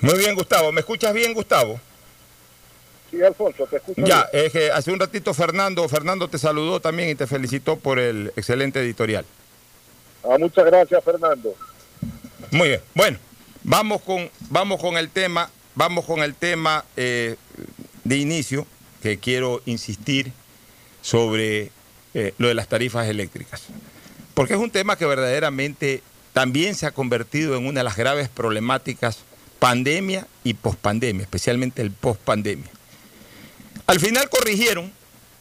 Muy 0.01 0.19
bien, 0.19 0.35
Gustavo. 0.35 0.71
¿Me 0.71 0.81
escuchas 0.81 1.13
bien, 1.13 1.35
Gustavo? 1.35 1.81
Sí, 3.11 3.23
Alfonso, 3.23 3.67
te 3.67 3.77
escucho. 3.77 4.03
Ya, 4.05 4.29
es 4.33 4.53
que 4.53 4.71
hace 4.71 4.93
un 4.93 5.01
ratito 5.01 5.35
Fernando, 5.35 5.89
Fernando 5.89 6.29
te 6.29 6.39
saludó 6.39 6.81
también 6.81 7.09
y 7.09 7.15
te 7.15 7.27
felicitó 7.27 7.77
por 7.77 7.99
el 7.99 8.33
excelente 8.37 8.81
editorial. 8.81 9.25
Ah, 10.29 10.37
muchas 10.39 10.65
gracias, 10.65 11.03
Fernando. 11.05 11.55
Muy 12.51 12.69
bien. 12.69 12.81
Bueno, 12.95 13.19
vamos 13.63 14.03
con, 14.03 14.31
vamos 14.51 14.81
con 14.81 14.97
el 14.97 15.11
tema, 15.11 15.51
vamos 15.75 16.05
con 16.05 16.21
el 16.21 16.35
tema 16.35 16.85
eh, 16.97 17.37
de 18.05 18.17
inicio, 18.17 18.67
que 19.03 19.19
quiero 19.19 19.63
insistir 19.67 20.33
sobre 21.03 21.71
eh, 22.15 22.35
lo 22.39 22.49
de 22.49 22.55
las 22.55 22.69
tarifas 22.69 23.07
eléctricas. 23.09 23.65
Porque 24.35 24.55
es 24.55 24.59
un 24.59 24.71
tema 24.71 24.97
que 24.97 25.07
verdaderamente 25.07 26.03
también 26.33 26.75
se 26.75 26.87
ha 26.87 26.91
convertido 26.91 27.57
en 27.57 27.67
una 27.67 27.81
de 27.81 27.85
las 27.85 27.97
graves 27.97 28.29
problemáticas 28.29 29.19
pandemia 29.59 30.27
y 30.45 30.55
pospandemia, 30.55 31.23
especialmente 31.23 31.83
el 31.83 31.91
pospandemia. 31.91 32.71
Al 33.87 34.01
final 34.01 34.29
corrigieron, 34.29 34.93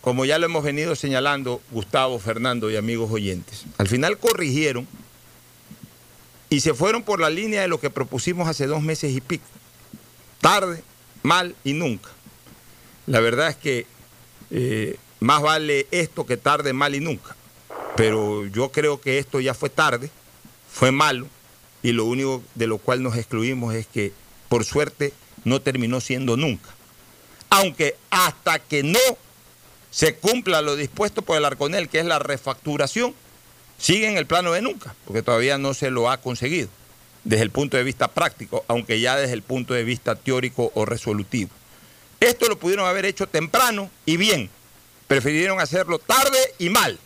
como 0.05 0.23
ya 0.23 0.37
lo 0.37 0.45
hemos 0.45 0.63
venido 0.63 0.95
señalando 0.95 1.63
Gustavo, 1.71 2.19
Fernando 2.19 2.69
y 2.69 2.75
amigos 2.75 3.09
oyentes, 3.11 3.65
al 3.79 3.87
final 3.87 4.19
corrigieron 4.19 4.87
y 6.47 6.59
se 6.59 6.75
fueron 6.75 7.01
por 7.01 7.19
la 7.19 7.31
línea 7.31 7.63
de 7.63 7.67
lo 7.67 7.79
que 7.79 7.89
propusimos 7.89 8.47
hace 8.47 8.67
dos 8.67 8.83
meses 8.83 9.15
y 9.15 9.19
pico. 9.19 9.47
Tarde, 10.41 10.83
mal 11.23 11.55
y 11.63 11.73
nunca. 11.73 12.11
La 13.07 13.19
verdad 13.19 13.49
es 13.49 13.55
que 13.55 13.87
eh, 14.51 14.97
más 15.21 15.41
vale 15.41 15.87
esto 15.89 16.27
que 16.27 16.37
tarde, 16.37 16.71
mal 16.71 16.93
y 16.93 16.99
nunca. 16.99 17.35
Pero 17.95 18.45
yo 18.45 18.71
creo 18.71 19.01
que 19.01 19.17
esto 19.17 19.39
ya 19.39 19.55
fue 19.55 19.71
tarde, 19.71 20.11
fue 20.71 20.91
malo, 20.91 21.25
y 21.81 21.93
lo 21.93 22.05
único 22.05 22.43
de 22.53 22.67
lo 22.67 22.77
cual 22.77 23.01
nos 23.01 23.17
excluimos 23.17 23.73
es 23.73 23.87
que, 23.87 24.13
por 24.49 24.65
suerte, 24.65 25.13
no 25.45 25.63
terminó 25.63 25.99
siendo 25.99 26.37
nunca. 26.37 26.69
Aunque 27.49 27.95
hasta 28.11 28.59
que 28.59 28.83
no 28.83 28.99
se 29.95 30.15
cumpla 30.15 30.61
lo 30.61 30.75
dispuesto 30.75 31.21
por 31.21 31.37
el 31.37 31.45
Arconel, 31.45 31.87
que 31.87 31.99
es 31.99 32.05
la 32.05 32.19
refacturación, 32.19 33.15
sigue 33.77 34.09
en 34.09 34.17
el 34.17 34.25
plano 34.25 34.51
de 34.51 34.61
nunca, 34.61 34.93
porque 35.05 35.21
todavía 35.21 35.57
no 35.57 35.73
se 35.73 35.89
lo 35.89 36.11
ha 36.11 36.17
conseguido 36.17 36.67
desde 37.23 37.43
el 37.43 37.49
punto 37.49 37.77
de 37.77 37.83
vista 37.83 38.09
práctico, 38.09 38.65
aunque 38.67 38.99
ya 38.99 39.15
desde 39.15 39.31
el 39.31 39.41
punto 39.41 39.73
de 39.73 39.85
vista 39.85 40.15
teórico 40.15 40.69
o 40.75 40.83
resolutivo. 40.83 41.49
Esto 42.19 42.49
lo 42.49 42.59
pudieron 42.59 42.85
haber 42.85 43.05
hecho 43.05 43.25
temprano 43.27 43.89
y 44.05 44.17
bien, 44.17 44.49
prefirieron 45.07 45.61
hacerlo 45.61 45.97
tarde 45.97 46.39
y 46.59 46.69
mal. 46.69 46.99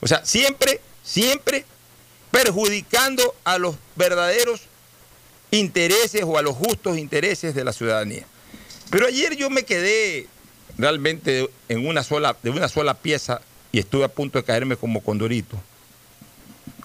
O 0.00 0.06
sea, 0.06 0.26
siempre, 0.26 0.82
siempre 1.02 1.64
perjudicando 2.30 3.34
a 3.44 3.56
los 3.56 3.76
verdaderos 3.96 4.60
intereses 5.50 6.22
o 6.22 6.36
a 6.36 6.42
los 6.42 6.54
justos 6.54 6.98
intereses 6.98 7.54
de 7.54 7.64
la 7.64 7.72
ciudadanía. 7.72 8.26
Pero 8.90 9.06
ayer 9.06 9.36
yo 9.36 9.48
me 9.48 9.64
quedé 9.64 10.28
realmente 10.78 11.50
en 11.68 11.86
una 11.86 12.02
sola, 12.02 12.36
de 12.42 12.50
una 12.50 12.68
sola 12.68 12.94
pieza 12.94 13.40
y 13.72 13.80
estuve 13.80 14.04
a 14.04 14.08
punto 14.08 14.38
de 14.38 14.44
caerme 14.44 14.76
como 14.76 15.02
condorito. 15.02 15.60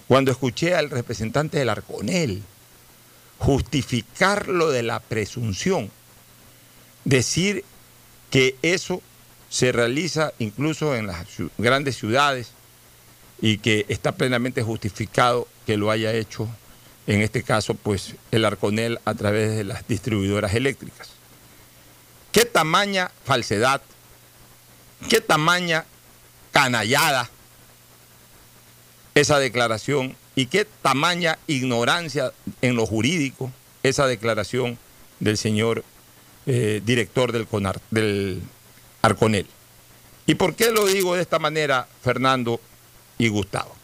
Cuando 0.06 0.30
escuché 0.30 0.74
al 0.74 0.90
representante 0.90 1.58
del 1.58 1.70
Arconel 1.70 2.42
justificar 3.38 4.48
lo 4.48 4.70
de 4.70 4.82
la 4.82 5.00
presunción, 5.00 5.90
decir 7.04 7.64
que 8.30 8.56
eso 8.62 9.00
se 9.48 9.72
realiza 9.72 10.32
incluso 10.38 10.96
en 10.96 11.06
las 11.06 11.26
grandes 11.56 11.96
ciudades 11.96 12.50
y 13.40 13.58
que 13.58 13.86
está 13.88 14.12
plenamente 14.12 14.62
justificado 14.62 15.48
que 15.66 15.76
lo 15.76 15.90
haya 15.90 16.12
hecho, 16.12 16.48
en 17.06 17.20
este 17.20 17.42
caso, 17.42 17.74
pues 17.74 18.14
el 18.30 18.44
Arconel 18.44 18.98
a 19.04 19.14
través 19.14 19.56
de 19.56 19.64
las 19.64 19.86
distribuidoras 19.86 20.54
eléctricas. 20.54 21.13
¿Qué 22.34 22.44
tamaña 22.44 23.10
falsedad? 23.24 23.80
¿Qué 25.08 25.22
tamaña 25.22 25.86
canallada 26.52 27.30
esa 29.14 29.38
declaración? 29.38 30.16
¿Y 30.34 30.46
qué 30.46 30.66
tamaña 30.82 31.38
ignorancia 31.46 32.32
en 32.60 32.76
lo 32.76 32.84
jurídico 32.84 33.50
esa 33.82 34.06
declaración 34.06 34.76
del 35.20 35.38
señor 35.38 35.84
eh, 36.46 36.82
director 36.84 37.32
del, 37.32 37.46
Conar, 37.46 37.80
del 37.90 38.42
Arconel. 39.00 39.46
¿Y 40.26 40.34
por 40.34 40.54
qué 40.54 40.72
lo 40.72 40.86
digo 40.86 41.14
de 41.14 41.22
esta 41.22 41.38
manera, 41.38 41.88
Fernando 42.02 42.60
y 43.16 43.28
Gustavo? 43.28 43.74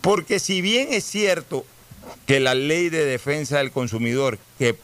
Porque 0.00 0.40
si 0.40 0.62
bien 0.62 0.88
es 0.92 1.04
cierto 1.04 1.64
que 2.26 2.40
la 2.40 2.54
ley 2.54 2.88
de 2.88 3.04
defensa 3.04 3.58
del 3.58 3.70
consumidor 3.70 4.38
que, 4.58 4.76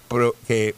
que 0.47 0.75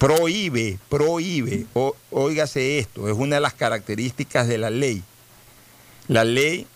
prohíbe, 0.00 0.78
prohíbe, 0.88 1.66
o, 1.74 1.94
óigase 2.10 2.78
esto, 2.78 3.06
es 3.06 3.14
una 3.14 3.34
de 3.34 3.42
las 3.42 3.52
características 3.52 4.48
de 4.48 4.56
la 4.56 4.70
ley. 4.70 5.04
La 6.08 6.24
ley 6.24 6.66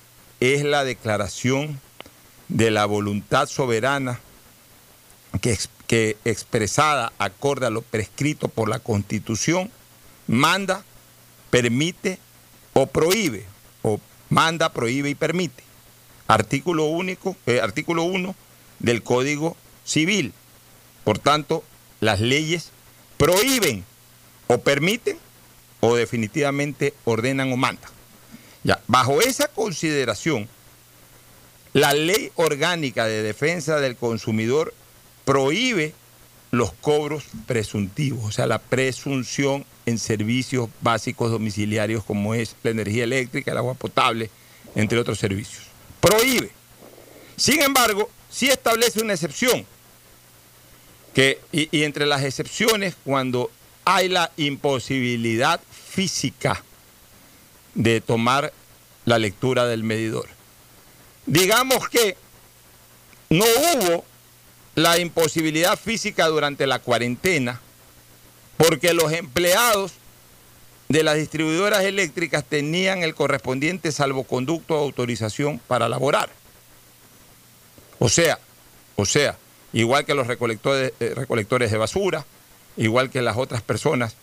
es 0.41 0.63
la 0.63 0.85
declaración 0.85 1.81
de 2.49 2.71
la 2.71 2.85
voluntad 2.85 3.49
soberana 3.49 4.21
que, 5.41 5.59
que 5.87 6.19
expresada 6.27 7.15
acorde 7.17 7.65
a 7.65 7.71
lo 7.71 7.81
prescrito 7.81 8.49
por 8.49 8.69
la 8.69 8.79
Constitución, 8.79 9.71
manda, 10.27 10.85
permite 11.49 12.19
o 12.75 12.87
prohíbe, 12.87 13.47
o 13.81 14.01
manda, 14.29 14.71
prohíbe 14.75 15.09
y 15.09 15.15
permite. 15.15 15.65
Artículo 16.27 16.85
único, 16.85 17.37
eh, 17.47 17.63
artículo 17.63 18.03
1 18.03 18.35
del 18.81 19.03
Código 19.03 19.57
Civil. 19.83 20.35
Por 21.05 21.19
tanto, 21.19 21.65
las 22.01 22.21
leyes 22.21 22.74
prohíben 23.17 23.85
o 24.47 24.59
permiten 24.59 25.19
o 25.81 25.97
definitivamente 25.97 26.95
ordenan 27.05 27.53
o 27.53 27.57
mandan. 27.57 27.91
Ya, 28.63 28.81
bajo 28.87 29.21
esa 29.21 29.49
consideración, 29.49 30.49
la 31.75 31.93
ley 31.93 32.31
orgánica 32.37 33.07
de 33.07 33.23
defensa 33.23 33.81
del 33.81 33.97
consumidor 33.97 34.73
prohíbe 35.25 35.93
los 36.51 36.73
cobros 36.73 37.25
presuntivos, 37.47 38.25
o 38.25 38.33
sea, 38.33 38.47
la 38.47 38.61
presunción 38.61 39.67
en 39.87 39.99
servicios 39.99 40.69
básicos 40.81 41.31
domiciliarios 41.31 42.05
como 42.05 42.35
es 42.35 42.57
la 42.63 42.71
energía 42.71 43.05
eléctrica, 43.05 43.51
el 43.51 43.59
agua 43.59 43.75
potable, 43.75 44.31
entre 44.75 44.99
otros 44.99 45.19
servicios. 45.19 45.65
Prohíbe. 46.01 46.51
Sin 47.37 47.61
embargo, 47.61 48.09
sí 48.31 48.49
establece 48.49 49.03
una 49.03 49.15
excepción, 49.15 49.67
que, 51.15 51.41
y, 51.53 51.69
y 51.77 51.85
entre 51.85 52.07
las 52.07 52.23
excepciones, 52.23 52.97
cuando 53.05 53.51
hay 53.85 54.09
la 54.09 54.31
imposibilidad 54.37 55.61
física 55.71 56.63
de 57.75 58.01
tomar 58.01 58.53
la 59.05 59.19
lectura 59.19 59.67
del 59.67 59.85
medidor. 59.85 60.29
Digamos 61.27 61.89
que 61.89 62.17
no 63.31 63.45
hubo 63.45 64.05
la 64.75 64.99
imposibilidad 64.99 65.79
física 65.79 66.27
durante 66.27 66.67
la 66.67 66.79
cuarentena 66.79 67.61
porque 68.57 68.95
los 68.95 69.13
empleados 69.13 69.93
de 70.89 71.03
las 71.03 71.17
distribuidoras 71.17 71.85
eléctricas 71.85 72.45
tenían 72.45 73.03
el 73.03 73.15
correspondiente 73.15 73.91
salvoconducto 73.93 74.75
de 74.75 74.81
autorización 74.81 75.59
para 75.67 75.89
laborar. 75.89 76.29
O 77.99 78.09
sea, 78.09 78.39
o 78.97 79.07
sea, 79.07 79.37
igual 79.75 80.07
que 80.07 80.15
los 80.15 80.27
recolectores, 80.27 80.93
eh, 81.01 81.13
recolectores 81.15 81.71
de 81.71 81.77
basura, 81.77 82.25
igual 82.77 83.11
que 83.11 83.21
las 83.21 83.37
otras 83.37 83.61
personas, 83.61 84.17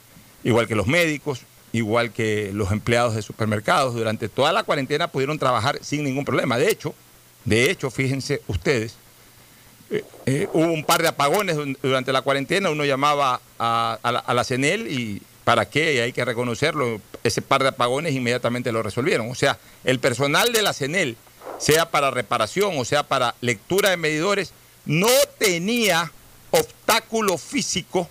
igual 0.44 0.68
que 0.68 0.76
los 0.76 0.88
médicos, 0.88 1.42
igual 1.74 2.12
que 2.12 2.52
los 2.54 2.72
empleados 2.72 3.14
de 3.16 3.22
supermercados, 3.22 3.94
durante 3.94 4.30
toda 4.30 4.54
la 4.54 4.64
cuarentena 4.64 5.10
pudieron 5.10 5.38
trabajar 5.38 5.78
sin 5.82 6.04
ningún 6.04 6.26
problema. 6.26 6.58
De 6.58 6.70
hecho, 6.70 6.96
de 7.46 7.70
hecho, 7.70 7.92
fíjense 7.92 8.42
ustedes, 8.48 8.96
eh, 9.90 10.04
eh, 10.26 10.48
hubo 10.54 10.72
un 10.72 10.86
par 10.86 11.02
de 11.02 11.10
apagones 11.10 11.58
durante 11.82 12.14
la 12.14 12.22
cuarentena, 12.22 12.70
uno 12.70 12.86
llamaba 12.86 13.42
a, 13.60 14.24
la, 14.34 14.44
CENEL 14.46 14.88
y 14.88 15.22
para 15.44 15.70
qué, 15.70 16.02
hay 16.02 16.14
que 16.14 16.24
reconocerlo, 16.24 17.02
ese 17.24 17.42
par 17.42 17.62
de 17.62 17.70
apagones 17.70 18.14
inmediatamente 18.14 18.72
lo 18.72 18.84
resolvieron. 18.84 19.30
O 19.30 19.36
sea, 19.36 19.60
el 19.84 20.00
personal 20.00 20.54
de 20.54 20.62
la 20.62 20.74
CENEL, 20.74 21.18
sea 21.58 21.92
para 21.92 22.10
reparación 22.10 22.74
o 22.80 22.86
sea 22.86 23.04
para 23.04 23.36
lectura 23.40 23.92
de 23.92 23.98
medidores, 23.98 24.52
no 24.86 25.10
tenía 25.38 26.12
obstáculo 26.52 27.38
físico 27.38 28.10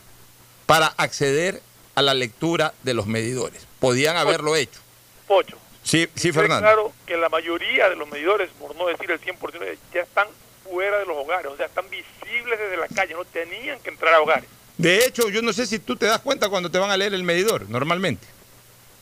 para 0.66 0.86
acceder 0.86 1.62
a 1.94 2.02
la 2.02 2.14
lectura 2.14 2.72
de 2.82 2.94
los 2.94 3.06
medidores. 3.06 3.66
Podían 3.78 4.16
haberlo 4.16 4.56
hecho. 4.56 4.80
Pocho. 5.26 5.56
Sí, 5.82 6.08
sí, 6.14 6.32
Fernando. 6.32 6.62
Claro 6.62 6.92
que 7.06 7.16
la 7.16 7.28
mayoría 7.28 7.88
de 7.88 7.96
los 7.96 8.08
medidores, 8.08 8.50
por 8.58 8.76
no 8.76 8.86
decir 8.86 9.10
el 9.10 9.20
100%, 9.20 9.78
ya 9.92 10.02
están 10.02 10.28
fuera 10.64 10.98
de 10.98 11.06
los 11.06 11.16
hogares, 11.16 11.50
o 11.50 11.56
sea, 11.56 11.66
están 11.66 11.88
visibles 11.90 12.58
desde 12.58 12.76
la 12.76 12.86
calle, 12.88 13.14
no 13.14 13.24
tenían 13.24 13.80
que 13.80 13.90
entrar 13.90 14.14
a 14.14 14.20
hogares. 14.20 14.48
De 14.78 15.04
hecho, 15.04 15.28
yo 15.28 15.42
no 15.42 15.52
sé 15.52 15.66
si 15.66 15.78
tú 15.78 15.96
te 15.96 16.06
das 16.06 16.20
cuenta 16.20 16.48
cuando 16.48 16.70
te 16.70 16.78
van 16.78 16.90
a 16.90 16.96
leer 16.96 17.12
el 17.12 17.24
medidor, 17.24 17.68
normalmente. 17.68 18.26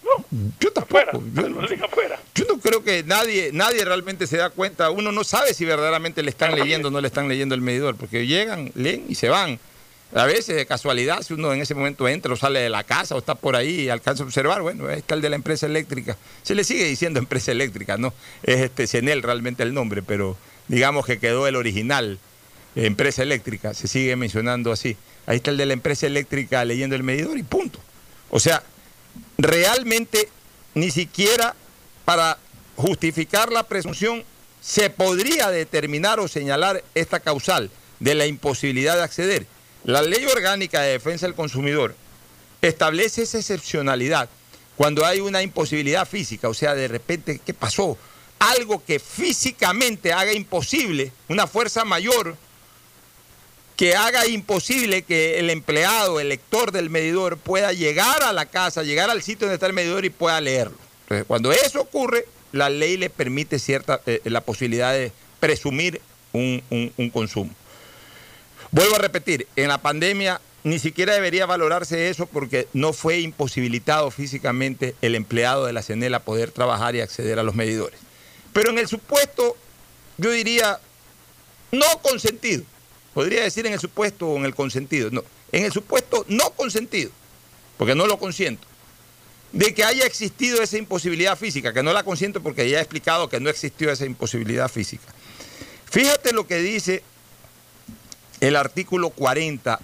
No, 0.08 0.24
yo 0.60 0.72
tampoco. 0.72 1.22
yo, 1.34 1.48
yo, 2.34 2.44
no 2.48 2.60
creo 2.60 2.82
que 2.82 3.02
nadie, 3.04 3.50
nadie 3.52 3.84
realmente 3.84 4.26
se 4.26 4.36
da 4.36 4.50
cuenta. 4.50 4.90
Uno 4.90 5.12
no 5.12 5.24
sabe 5.24 5.54
si 5.54 5.64
verdaderamente 5.64 6.22
le 6.22 6.30
están 6.30 6.54
leyendo 6.54 6.88
o 6.88 6.90
no 6.90 7.00
le 7.00 7.08
están 7.08 7.28
leyendo 7.28 7.54
el 7.54 7.60
medidor, 7.60 7.96
porque 7.96 8.26
llegan, 8.26 8.72
leen 8.74 9.04
y 9.08 9.14
se 9.14 9.28
van. 9.28 9.58
A 10.14 10.24
veces, 10.24 10.56
de 10.56 10.64
casualidad, 10.64 11.20
si 11.22 11.34
uno 11.34 11.52
en 11.52 11.60
ese 11.60 11.74
momento 11.74 12.08
entra 12.08 12.32
o 12.32 12.36
sale 12.36 12.60
de 12.60 12.70
la 12.70 12.82
casa 12.82 13.14
o 13.14 13.18
está 13.18 13.34
por 13.34 13.56
ahí 13.56 13.82
y 13.82 13.88
alcanza 13.90 14.22
a 14.22 14.26
observar, 14.26 14.62
bueno, 14.62 14.88
ahí 14.88 14.98
está 14.98 15.14
el 15.14 15.20
de 15.20 15.28
la 15.28 15.36
empresa 15.36 15.66
eléctrica. 15.66 16.16
Se 16.42 16.54
le 16.54 16.64
sigue 16.64 16.84
diciendo 16.84 17.18
empresa 17.18 17.52
eléctrica, 17.52 17.98
¿no? 17.98 18.14
Es 18.42 18.60
este 18.60 18.86
CENEL 18.86 19.22
realmente 19.22 19.62
el 19.62 19.74
nombre, 19.74 20.02
pero 20.02 20.38
digamos 20.68 21.04
que 21.04 21.18
quedó 21.18 21.46
el 21.46 21.56
original, 21.56 22.18
empresa 22.74 23.22
eléctrica, 23.22 23.74
se 23.74 23.86
sigue 23.86 24.16
mencionando 24.16 24.72
así. 24.72 24.96
Ahí 25.26 25.36
está 25.36 25.50
el 25.50 25.58
de 25.58 25.66
la 25.66 25.74
empresa 25.74 26.06
eléctrica 26.06 26.64
leyendo 26.64 26.96
el 26.96 27.02
medidor 27.02 27.36
y 27.36 27.42
punto. 27.42 27.78
O 28.30 28.40
sea, 28.40 28.62
realmente 29.36 30.28
ni 30.74 30.90
siquiera 30.90 31.54
para 32.04 32.38
justificar 32.76 33.52
la 33.52 33.64
presunción 33.64 34.24
se 34.60 34.90
podría 34.90 35.50
determinar 35.50 36.20
o 36.20 36.28
señalar 36.28 36.82
esta 36.94 37.20
causal 37.20 37.70
de 38.00 38.14
la 38.14 38.26
imposibilidad 38.26 38.96
de 38.96 39.02
acceder 39.02 39.46
la 39.84 40.02
ley 40.02 40.24
orgánica 40.26 40.82
de 40.82 40.92
defensa 40.92 41.26
del 41.26 41.34
consumidor 41.34 41.94
establece 42.60 43.22
esa 43.22 43.38
excepcionalidad 43.38 44.28
cuando 44.76 45.06
hay 45.06 45.20
una 45.20 45.42
imposibilidad 45.42 46.06
física, 46.06 46.48
o 46.48 46.54
sea, 46.54 46.74
de 46.74 46.88
repente, 46.88 47.40
¿qué 47.44 47.54
pasó? 47.54 47.96
Algo 48.38 48.84
que 48.84 49.00
físicamente 49.00 50.12
haga 50.12 50.32
imposible, 50.32 51.10
una 51.28 51.46
fuerza 51.46 51.84
mayor 51.84 52.36
que 53.78 53.94
haga 53.94 54.26
imposible 54.26 55.02
que 55.02 55.38
el 55.38 55.50
empleado, 55.50 56.18
el 56.18 56.30
lector 56.30 56.72
del 56.72 56.90
medidor 56.90 57.38
pueda 57.38 57.72
llegar 57.72 58.24
a 58.24 58.32
la 58.32 58.46
casa, 58.46 58.82
llegar 58.82 59.08
al 59.08 59.22
sitio 59.22 59.46
donde 59.46 59.54
está 59.54 59.68
el 59.68 59.72
medidor 59.72 60.04
y 60.04 60.10
pueda 60.10 60.40
leerlo. 60.40 60.76
Entonces, 61.02 61.24
cuando 61.28 61.52
eso 61.52 61.80
ocurre, 61.80 62.26
la 62.50 62.70
ley 62.70 62.96
le 62.96 63.08
permite 63.08 63.60
cierta 63.60 64.00
eh, 64.04 64.20
la 64.24 64.40
posibilidad 64.40 64.92
de 64.92 65.12
presumir 65.38 66.00
un 66.32 67.10
consumo. 67.12 67.54
Vuelvo 68.72 68.96
a 68.96 68.98
repetir, 68.98 69.46
en 69.54 69.68
la 69.68 69.78
pandemia 69.78 70.40
ni 70.64 70.80
siquiera 70.80 71.14
debería 71.14 71.46
valorarse 71.46 72.08
eso 72.08 72.26
porque 72.26 72.66
no 72.72 72.92
fue 72.92 73.20
imposibilitado 73.20 74.10
físicamente 74.10 74.96
el 75.02 75.14
empleado 75.14 75.66
de 75.66 75.72
la 75.72 75.82
CENEL 75.82 76.14
a 76.14 76.24
poder 76.24 76.50
trabajar 76.50 76.96
y 76.96 77.00
acceder 77.00 77.38
a 77.38 77.44
los 77.44 77.54
medidores. 77.54 78.00
Pero 78.52 78.70
en 78.70 78.78
el 78.78 78.88
supuesto, 78.88 79.56
yo 80.16 80.32
diría, 80.32 80.80
no 81.70 81.86
consentido, 82.02 82.64
podría 83.18 83.42
decir 83.42 83.66
en 83.66 83.72
el 83.72 83.80
supuesto 83.80 84.28
o 84.28 84.36
en 84.36 84.44
el 84.44 84.54
consentido, 84.54 85.10
no, 85.10 85.24
en 85.50 85.64
el 85.64 85.72
supuesto 85.72 86.24
no 86.28 86.50
consentido, 86.50 87.10
porque 87.76 87.96
no 87.96 88.06
lo 88.06 88.16
consiento, 88.16 88.64
de 89.50 89.74
que 89.74 89.82
haya 89.82 90.06
existido 90.06 90.62
esa 90.62 90.78
imposibilidad 90.78 91.36
física, 91.36 91.72
que 91.72 91.82
no 91.82 91.92
la 91.92 92.04
consiento 92.04 92.40
porque 92.44 92.70
ya 92.70 92.78
he 92.78 92.80
explicado 92.80 93.28
que 93.28 93.40
no 93.40 93.50
existió 93.50 93.90
esa 93.90 94.06
imposibilidad 94.06 94.68
física. 94.68 95.12
Fíjate 95.90 96.32
lo 96.32 96.46
que 96.46 96.58
dice 96.58 97.02
el 98.38 98.54
artículo 98.54 99.10
40, 99.10 99.80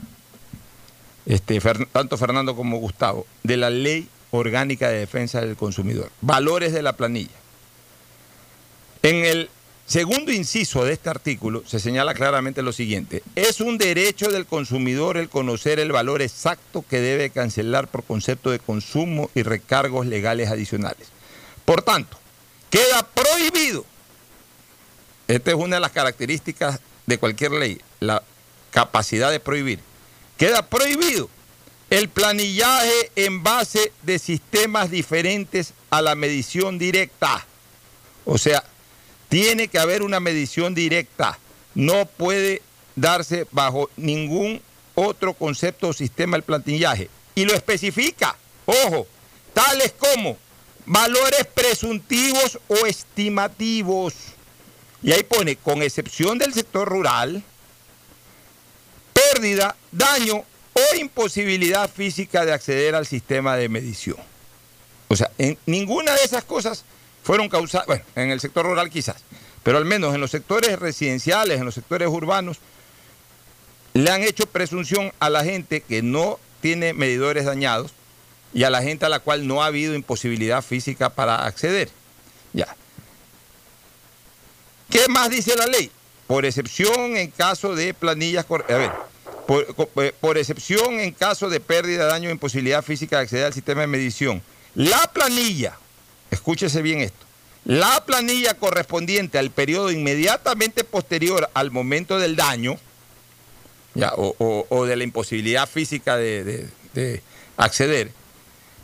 este, 1.26 1.60
tanto 1.90 2.16
Fernando 2.16 2.54
como 2.54 2.78
Gustavo, 2.78 3.26
de 3.42 3.56
la 3.56 3.68
Ley 3.68 4.08
Orgánica 4.30 4.90
de 4.90 4.98
Defensa 5.00 5.40
del 5.40 5.56
Consumidor. 5.56 6.08
Valores 6.20 6.72
de 6.72 6.82
la 6.82 6.92
planilla. 6.92 7.34
En 9.02 9.24
el 9.24 9.50
segundo 9.86 10.32
inciso 10.32 10.84
de 10.84 10.94
este 10.94 11.10
artículo 11.10 11.62
se 11.66 11.78
señala 11.78 12.14
claramente 12.14 12.62
lo 12.62 12.72
siguiente. 12.72 13.22
Es 13.34 13.60
un 13.60 13.78
derecho 13.78 14.30
del 14.30 14.46
consumidor 14.46 15.16
el 15.16 15.28
conocer 15.28 15.78
el 15.78 15.92
valor 15.92 16.22
exacto 16.22 16.84
que 16.88 17.00
debe 17.00 17.30
cancelar 17.30 17.88
por 17.88 18.04
concepto 18.04 18.50
de 18.50 18.58
consumo 18.58 19.30
y 19.34 19.42
recargos 19.42 20.06
legales 20.06 20.50
adicionales. 20.50 21.08
Por 21.64 21.82
tanto, 21.82 22.18
queda 22.70 23.06
prohibido, 23.06 23.84
esta 25.28 25.50
es 25.50 25.56
una 25.56 25.76
de 25.76 25.80
las 25.80 25.92
características 25.92 26.80
de 27.06 27.18
cualquier 27.18 27.52
ley, 27.52 27.80
la 28.00 28.22
capacidad 28.70 29.30
de 29.30 29.40
prohibir. 29.40 29.80
Queda 30.36 30.66
prohibido 30.66 31.30
el 31.90 32.08
planillaje 32.08 33.12
en 33.14 33.42
base 33.42 33.92
de 34.02 34.18
sistemas 34.18 34.90
diferentes 34.90 35.74
a 35.90 36.02
la 36.02 36.14
medición 36.14 36.78
directa. 36.78 37.46
O 38.24 38.38
sea, 38.38 38.64
tiene 39.34 39.66
que 39.66 39.80
haber 39.80 40.04
una 40.04 40.20
medición 40.20 40.76
directa. 40.76 41.40
No 41.74 42.06
puede 42.06 42.62
darse 42.94 43.48
bajo 43.50 43.90
ningún 43.96 44.62
otro 44.94 45.34
concepto 45.34 45.88
o 45.88 45.92
sistema 45.92 46.36
el 46.36 46.44
planillaje. 46.44 47.10
y 47.34 47.44
lo 47.44 47.52
especifica. 47.52 48.36
Ojo, 48.64 49.08
tales 49.52 49.92
como 49.98 50.38
valores 50.86 51.48
presuntivos 51.52 52.60
o 52.68 52.86
estimativos. 52.86 54.14
Y 55.02 55.10
ahí 55.10 55.24
pone, 55.24 55.56
con 55.56 55.82
excepción 55.82 56.38
del 56.38 56.54
sector 56.54 56.88
rural, 56.88 57.42
pérdida, 59.12 59.74
daño 59.90 60.44
o 60.74 60.96
imposibilidad 60.96 61.90
física 61.90 62.44
de 62.44 62.52
acceder 62.52 62.94
al 62.94 63.04
sistema 63.04 63.56
de 63.56 63.68
medición. 63.68 64.18
O 65.08 65.16
sea, 65.16 65.32
en 65.38 65.58
ninguna 65.66 66.14
de 66.14 66.22
esas 66.22 66.44
cosas 66.44 66.84
fueron 67.24 67.48
causadas, 67.48 67.86
bueno, 67.86 68.04
en 68.14 68.30
el 68.30 68.38
sector 68.38 68.66
rural 68.66 68.90
quizás, 68.90 69.16
pero 69.62 69.78
al 69.78 69.86
menos 69.86 70.14
en 70.14 70.20
los 70.20 70.30
sectores 70.30 70.78
residenciales, 70.78 71.58
en 71.58 71.64
los 71.64 71.74
sectores 71.74 72.08
urbanos, 72.08 72.58
le 73.94 74.10
han 74.10 74.22
hecho 74.22 74.46
presunción 74.46 75.10
a 75.20 75.30
la 75.30 75.42
gente 75.42 75.80
que 75.80 76.02
no 76.02 76.38
tiene 76.60 76.92
medidores 76.92 77.46
dañados 77.46 77.92
y 78.52 78.64
a 78.64 78.70
la 78.70 78.82
gente 78.82 79.06
a 79.06 79.08
la 79.08 79.20
cual 79.20 79.46
no 79.46 79.62
ha 79.62 79.66
habido 79.66 79.94
imposibilidad 79.94 80.62
física 80.62 81.10
para 81.10 81.46
acceder. 81.46 81.88
Ya. 82.52 82.76
¿Qué 84.90 85.08
más 85.08 85.30
dice 85.30 85.56
la 85.56 85.66
ley? 85.66 85.90
Por 86.26 86.44
excepción 86.44 87.16
en 87.16 87.30
caso 87.30 87.74
de 87.74 87.94
planillas... 87.94 88.46
A 88.50 88.74
ver, 88.74 88.92
por, 89.46 89.66
eh, 90.02 90.14
por, 90.20 90.38
excepción 90.38 91.00
en 91.00 91.12
caso 91.12 91.48
de 91.48 91.60
pérdida, 91.60 92.06
daño 92.06 92.28
o 92.28 92.32
imposibilidad 92.32 92.82
física 92.82 93.16
de 93.16 93.22
acceder 93.24 93.46
al 93.46 93.54
sistema 93.54 93.82
de 93.82 93.86
medición. 93.86 94.42
La 94.74 95.10
planilla, 95.12 95.76
escúchese 96.34 96.82
bien 96.82 97.00
esto, 97.00 97.24
la 97.64 98.04
planilla 98.04 98.54
correspondiente 98.54 99.38
al 99.38 99.50
periodo 99.50 99.90
inmediatamente 99.90 100.84
posterior 100.84 101.48
al 101.54 101.70
momento 101.70 102.18
del 102.18 102.36
daño, 102.36 102.78
o, 104.16 104.84
de 104.86 104.96
la 104.96 105.04
imposibilidad 105.04 105.68
física 105.68 106.16
de, 106.16 106.68
de 106.92 107.22
acceder, 107.56 108.10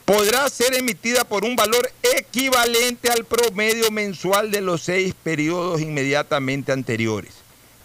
podrá 0.05 0.49
ser 0.49 0.75
emitida 0.75 1.25
por 1.25 1.45
un 1.45 1.57
valor 1.57 1.91
equivalente 2.17 3.11
al 3.11 3.25
promedio 3.25 3.91
mensual 3.91 4.51
de 4.51 4.61
los 4.61 4.83
seis 4.83 5.15
periodos 5.23 5.81
inmediatamente 5.81 6.73
anteriores. 6.73 7.35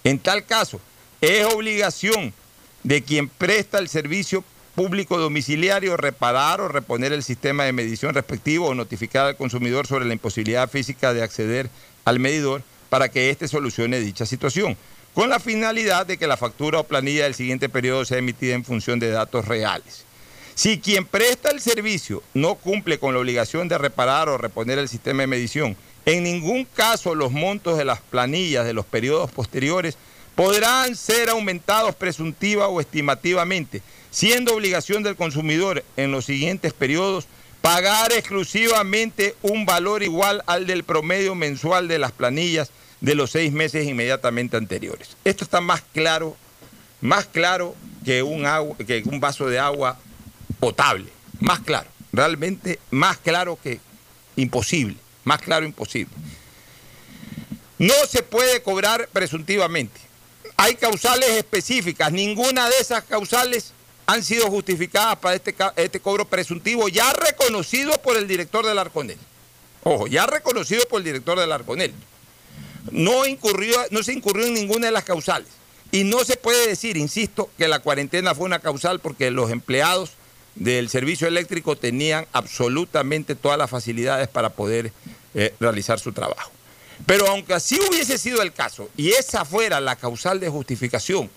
En 0.03 0.19
tal 0.19 0.45
caso, 0.45 0.79
es 1.21 1.45
obligación 1.45 2.33
de 2.83 3.03
quien 3.03 3.27
presta 3.27 3.79
el 3.79 3.89
servicio 3.89 4.43
público 4.75 5.17
domiciliario 5.17 5.95
reparar 5.95 6.59
o 6.59 6.67
reponer 6.67 7.13
el 7.13 7.23
sistema 7.23 7.63
de 7.63 7.71
medición 7.71 8.13
respectivo 8.13 8.67
o 8.67 8.75
notificar 8.75 9.25
al 9.25 9.37
consumidor 9.37 9.87
sobre 9.87 10.05
la 10.05 10.13
imposibilidad 10.13 10.69
física 10.69 11.13
de 11.13 11.23
acceder 11.23 11.69
al 12.03 12.19
medidor 12.19 12.61
para 12.89 13.09
que 13.09 13.29
éste 13.29 13.47
solucione 13.47 14.01
dicha 14.01 14.25
situación, 14.25 14.77
con 15.13 15.29
la 15.29 15.39
finalidad 15.39 16.05
de 16.05 16.17
que 16.17 16.27
la 16.27 16.37
factura 16.37 16.79
o 16.79 16.83
planilla 16.83 17.23
del 17.23 17.35
siguiente 17.35 17.69
periodo 17.69 18.03
sea 18.03 18.17
emitida 18.17 18.53
en 18.53 18.65
función 18.65 18.99
de 18.99 19.11
datos 19.11 19.47
reales. 19.47 20.03
Si 20.55 20.79
quien 20.79 21.05
presta 21.05 21.51
el 21.51 21.61
servicio 21.61 22.21
no 22.33 22.55
cumple 22.55 22.99
con 22.99 23.13
la 23.13 23.19
obligación 23.21 23.67
de 23.67 23.77
reparar 23.77 24.29
o 24.29 24.37
reponer 24.37 24.77
el 24.77 24.89
sistema 24.89 25.23
de 25.23 25.27
medición, 25.27 25.77
en 26.05 26.23
ningún 26.23 26.65
caso 26.65 27.15
los 27.15 27.31
montos 27.31 27.77
de 27.77 27.85
las 27.85 28.01
planillas 28.01 28.65
de 28.65 28.73
los 28.73 28.85
periodos 28.85 29.31
posteriores 29.31 29.97
podrán 30.35 30.95
ser 30.95 31.29
aumentados 31.29 31.95
presuntiva 31.95 32.67
o 32.67 32.81
estimativamente, 32.81 33.81
siendo 34.11 34.53
obligación 34.53 35.01
del 35.01 35.15
consumidor 35.15 35.83
en 35.97 36.11
los 36.11 36.25
siguientes 36.25 36.73
periodos 36.73 37.27
pagar 37.61 38.11
exclusivamente 38.11 39.35
un 39.41 39.65
valor 39.65 40.03
igual 40.03 40.43
al 40.45 40.67
del 40.67 40.83
promedio 40.83 41.33
mensual 41.33 41.87
de 41.87 41.97
las 41.97 42.11
planillas 42.11 42.69
de 43.01 43.15
los 43.15 43.31
seis 43.31 43.51
meses 43.51 43.87
inmediatamente 43.87 44.55
anteriores. 44.57 45.17
Esto 45.23 45.43
está 45.43 45.61
más 45.61 45.81
claro, 45.93 46.37
más 47.01 47.25
claro 47.25 47.75
que 48.03 48.21
un, 48.21 48.45
agua, 48.45 48.77
que 48.77 49.01
un 49.05 49.19
vaso 49.19 49.47
de 49.47 49.57
agua 49.57 49.97
potable, 50.59 51.07
más 51.39 51.59
claro, 51.61 51.89
realmente 52.13 52.79
más 52.91 53.17
claro 53.17 53.57
que 53.61 53.79
imposible, 54.35 54.97
más 55.23 55.41
claro 55.41 55.65
imposible. 55.65 56.13
No 57.79 57.95
se 58.07 58.21
puede 58.21 58.61
cobrar 58.61 59.09
presuntivamente 59.11 60.04
hay 60.57 60.75
causales 60.75 61.29
específicas. 61.31 62.11
Ninguna 62.11 62.69
de 62.69 62.77
esas 62.79 63.03
causales 63.03 63.73
han 64.05 64.23
sido 64.23 64.47
justificadas 64.47 65.17
para 65.17 65.35
este, 65.35 65.55
este 65.77 65.99
cobro 65.99 66.25
presuntivo 66.25 66.87
ya 66.89 67.11
reconocido 67.13 67.93
por 68.01 68.17
el 68.17 68.27
director 68.27 68.65
del 68.65 68.79
Arconel. 68.79 69.17
Ojo, 69.83 70.07
ya 70.07 70.25
reconocido 70.25 70.83
por 70.89 70.99
el 70.99 71.05
director 71.05 71.39
del 71.39 71.51
Arconel. 71.51 71.93
No, 72.91 73.25
incurrió, 73.25 73.77
no 73.91 74.03
se 74.03 74.13
incurrió 74.13 74.45
en 74.45 74.53
ninguna 74.53 74.87
de 74.87 74.91
las 74.91 75.03
causales. 75.03 75.47
Y 75.91 76.03
no 76.03 76.23
se 76.23 76.37
puede 76.37 76.67
decir, 76.67 76.97
insisto, 76.97 77.49
que 77.57 77.67
la 77.67 77.79
cuarentena 77.79 78.35
fue 78.35 78.45
una 78.45 78.59
causal 78.59 78.99
porque 78.99 79.31
los 79.31 79.51
empleados 79.51 80.11
del 80.55 80.89
servicio 80.89 81.27
eléctrico 81.27 81.75
tenían 81.75 82.25
absolutamente 82.31 83.35
todas 83.35 83.57
las 83.57 83.69
facilidades 83.69 84.27
para 84.27 84.49
poder 84.51 84.91
eh, 85.33 85.53
realizar 85.59 85.99
su 85.99 86.13
trabajo. 86.13 86.51
Pero 87.05 87.27
aunque 87.27 87.53
así 87.53 87.79
hubiese 87.89 88.17
sido 88.17 88.41
el 88.41 88.53
caso 88.53 88.89
y 88.95 89.11
esa 89.11 89.45
fuera 89.45 89.79
la 89.79 89.95
causal 89.95 90.39
de 90.39 90.49
justificación, 90.49 91.29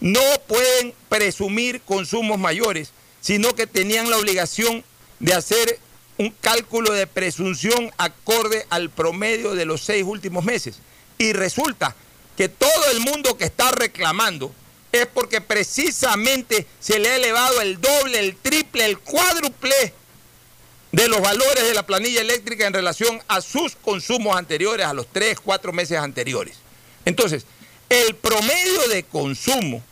no 0.00 0.20
pueden 0.46 0.94
presumir 1.08 1.80
consumos 1.82 2.38
mayores, 2.38 2.92
sino 3.20 3.54
que 3.54 3.66
tenían 3.66 4.10
la 4.10 4.18
obligación 4.18 4.84
de 5.18 5.34
hacer 5.34 5.80
un 6.18 6.30
cálculo 6.30 6.92
de 6.92 7.06
presunción 7.06 7.90
acorde 7.98 8.66
al 8.70 8.90
promedio 8.90 9.54
de 9.54 9.64
los 9.64 9.82
seis 9.82 10.04
últimos 10.04 10.44
meses. 10.44 10.78
Y 11.18 11.32
resulta 11.32 11.94
que 12.36 12.48
todo 12.48 12.90
el 12.92 13.00
mundo 13.00 13.36
que 13.36 13.44
está 13.44 13.70
reclamando 13.72 14.52
es 14.92 15.06
porque 15.06 15.40
precisamente 15.40 16.66
se 16.80 16.98
le 16.98 17.10
ha 17.10 17.16
elevado 17.16 17.60
el 17.60 17.80
doble, 17.80 18.18
el 18.18 18.36
triple, 18.36 18.84
el 18.84 18.98
cuádruple 18.98 19.94
de 20.96 21.08
los 21.08 21.20
valores 21.20 21.62
de 21.62 21.74
la 21.74 21.84
planilla 21.84 22.22
eléctrica 22.22 22.66
en 22.66 22.72
relación 22.72 23.22
a 23.28 23.42
sus 23.42 23.76
consumos 23.76 24.34
anteriores, 24.34 24.86
a 24.86 24.94
los 24.94 25.06
tres, 25.12 25.38
cuatro 25.38 25.70
meses 25.70 25.98
anteriores. 25.98 26.56
Entonces, 27.04 27.44
el 27.90 28.14
promedio 28.14 28.88
de 28.88 29.02
consumo, 29.02 29.82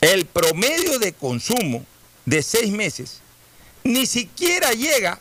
el 0.00 0.26
promedio 0.26 1.00
de 1.00 1.12
consumo 1.12 1.84
de 2.24 2.40
seis 2.40 2.70
meses, 2.70 3.18
ni 3.82 4.06
siquiera 4.06 4.70
llega 4.74 5.18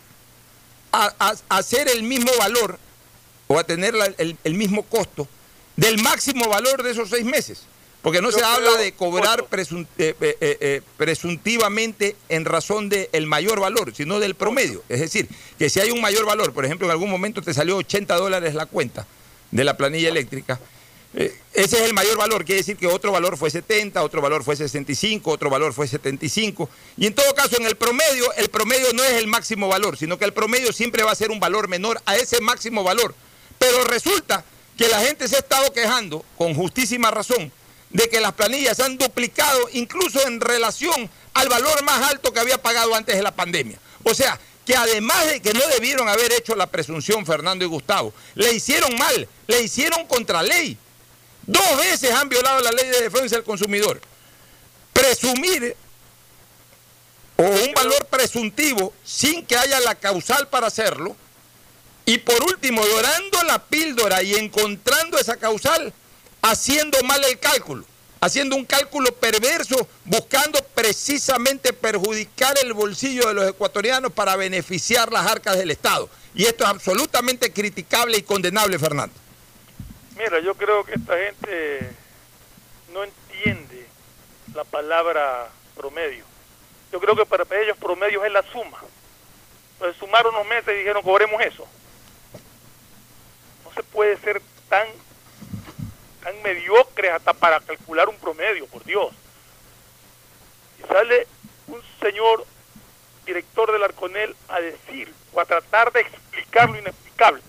a, 0.91 1.63
ser 1.63 1.89
el 1.89 2.03
mismo 2.03 2.29
valor 2.38 2.77
o 3.47 3.58
a 3.58 3.63
tener 3.63 3.95
el 4.19 4.53
mismo 4.53 4.84
costo 4.84 5.27
del 5.77 5.99
máximo 5.99 6.47
valor 6.47 6.84
de 6.84 6.91
esos 6.91 7.10
seis 7.10 7.25
meses. 7.25 7.63
Porque 8.01 8.21
no 8.21 8.31
se 8.31 8.41
habla 8.41 8.77
de 8.77 8.93
cobrar 8.93 9.45
eh, 9.51 9.75
eh, 9.97 10.38
eh, 10.39 10.81
presuntivamente 10.95 12.15
en 12.29 12.45
razón 12.45 12.88
del 12.88 13.27
mayor 13.27 13.59
valor, 13.59 13.93
sino 13.93 14.19
del 14.19 14.35
promedio. 14.35 14.83
Es 14.88 15.01
decir, 15.01 15.27
que 15.57 15.69
si 15.69 15.81
hay 15.81 15.91
un 15.91 15.99
mayor 15.99 16.25
valor, 16.25 16.53
por 16.53 16.63
ejemplo, 16.63 16.88
en 16.88 16.91
algún 16.91 17.09
momento 17.09 17.41
te 17.41 17.53
salió 17.53 17.75
80 17.75 18.15
dólares 18.15 18.55
la 18.55 18.67
cuenta 18.67 19.05
de 19.51 19.63
la 19.63 19.75
planilla 19.75 20.07
eléctrica, 20.07 20.59
ese 21.12 21.38
es 21.53 21.81
el 21.81 21.93
mayor 21.95 22.17
valor, 22.17 22.45
quiere 22.45 22.59
decir 22.59 22.77
que 22.77 22.85
otro 22.85 23.12
valor 23.12 23.35
fue 23.35 23.49
70, 23.49 24.03
otro 24.03 24.21
valor 24.21 24.43
fue 24.43 24.55
65, 24.55 25.31
otro 25.31 25.49
valor 25.49 25.73
fue 25.73 25.88
75. 25.88 26.69
Y 26.97 27.07
en 27.07 27.15
todo 27.15 27.33
caso, 27.33 27.57
en 27.59 27.65
el 27.65 27.75
promedio, 27.75 28.31
el 28.38 28.49
promedio 28.49 28.93
no 28.93 29.03
es 29.03 29.13
el 29.13 29.25
máximo 29.25 29.67
valor, 29.67 29.97
sino 29.97 30.19
que 30.19 30.25
el 30.25 30.33
promedio 30.33 30.71
siempre 30.71 31.03
va 31.03 31.12
a 31.12 31.15
ser 31.15 31.31
un 31.31 31.39
valor 31.39 31.67
menor 31.67 31.99
a 32.05 32.15
ese 32.15 32.39
máximo 32.41 32.83
valor. 32.83 33.15
Pero 33.57 33.83
resulta 33.85 34.45
que 34.77 34.88
la 34.88 35.01
gente 35.01 35.27
se 35.27 35.35
ha 35.35 35.39
estado 35.39 35.73
quejando, 35.73 36.23
con 36.38 36.53
justísima 36.53 37.09
razón, 37.09 37.51
de 37.89 38.10
que 38.10 38.21
las 38.21 38.34
planillas 38.34 38.78
se 38.78 38.84
han 38.84 38.97
duplicado 38.97 39.69
incluso 39.73 40.25
en 40.28 40.39
relación 40.39 41.10
al 41.34 41.49
valor 41.49 41.84
más 41.84 42.10
alto 42.10 42.32
que 42.32 42.39
había 42.39 42.62
pagado 42.62 42.93
antes 42.95 43.15
de 43.15 43.23
la 43.23 43.36
pandemia. 43.36 43.80
O 44.04 44.13
sea, 44.13 44.39
que 44.65 44.75
además 44.75 45.25
de 45.25 45.41
que 45.41 45.54
no 45.54 45.67
debieron 45.67 46.08
haber 46.08 46.32
hecho 46.32 46.56
la 46.56 46.67
presunción 46.67 47.25
Fernando 47.25 47.65
y 47.65 47.67
Gustavo, 47.67 48.13
le 48.36 48.54
hicieron 48.54 48.95
mal, 48.97 49.28
le 49.47 49.62
hicieron 49.62 50.06
contra 50.06 50.43
ley. 50.43 50.78
Dos 51.47 51.78
veces 51.78 52.12
han 52.12 52.30
violado 52.30 52.62
la 52.62 52.71
ley 52.71 52.88
de 52.88 53.02
defensa 53.02 53.36
del 53.36 53.43
consumidor. 53.43 53.99
Presumir 54.93 55.75
o 57.38 57.43
un 57.43 57.73
valor 57.73 58.06
presuntivo 58.06 58.93
sin 59.04 59.45
que 59.45 59.58
haya 59.58 59.80
la 59.80 59.95
causal 59.95 60.47
para 60.49 60.67
hacerlo. 60.67 61.15
Y 62.06 62.19
por 62.19 62.43
último, 62.43 62.86
dorando 62.86 63.41
la 63.43 63.63
píldora 63.63 64.21
y 64.21 64.36
encontrando 64.36 65.17
esa 65.17 65.38
causal, 65.38 65.93
haciendo 66.41 66.97
mal 67.04 67.23
el 67.25 67.39
cálculo, 67.39 67.86
haciendo 68.21 68.56
un 68.56 68.65
cálculo 68.65 69.13
perverso, 69.13 69.88
buscando 70.06 70.60
precisamente 70.73 71.73
perjudicar 71.73 72.58
el 72.62 72.73
bolsillo 72.73 73.28
de 73.28 73.34
los 73.34 73.49
ecuatorianos 73.49 74.12
para 74.12 74.36
beneficiar 74.36 75.12
las 75.12 75.25
arcas 75.25 75.58
del 75.58 75.71
Estado. 75.71 76.10
Y 76.34 76.45
esto 76.45 76.63
es 76.63 76.69
absolutamente 76.69 77.52
criticable 77.52 78.17
y 78.17 78.23
condenable, 78.23 78.78
Fernando. 78.78 79.15
Mira, 80.17 80.39
yo 80.41 80.54
creo 80.56 80.84
que 80.84 80.93
esta 80.93 81.17
gente 81.17 81.91
no 82.93 83.04
entiende 83.04 83.88
la 84.54 84.63
palabra 84.63 85.49
promedio. 85.75 86.25
Yo 86.91 86.99
creo 86.99 87.15
que 87.15 87.25
para 87.25 87.45
ellos 87.62 87.78
promedio 87.78 88.25
es 88.25 88.32
la 88.32 88.43
suma. 88.52 88.80
Pues 89.78 89.95
sumaron 89.97 90.36
unos 90.36 90.47
meses 90.47 90.73
y 90.73 90.80
dijeron 90.80 91.04
cobremos 91.04 91.41
eso. 91.41 91.65
No 93.63 93.73
se 93.73 93.84
puede 93.84 94.17
ser 94.17 94.41
tan 94.67 94.88
tan 96.23 96.41
mediocres 96.41 97.12
hasta 97.12 97.34
para 97.34 97.60
calcular 97.60 98.10
un 98.10 98.17
promedio, 98.17 98.67
por 98.67 98.84
Dios. 98.84 99.13
Y 100.79 100.88
sale 100.88 101.27
un 101.67 101.82
señor 102.01 102.45
director 103.25 103.71
del 103.71 103.84
Arconel 103.84 104.36
a 104.47 104.60
decir 104.60 105.13
o 105.34 105.39
a 105.39 105.45
tratar 105.45 105.91
de 105.91 106.01
explicar 106.01 106.69
lo 106.69 106.79
inexplicable. 106.79 107.41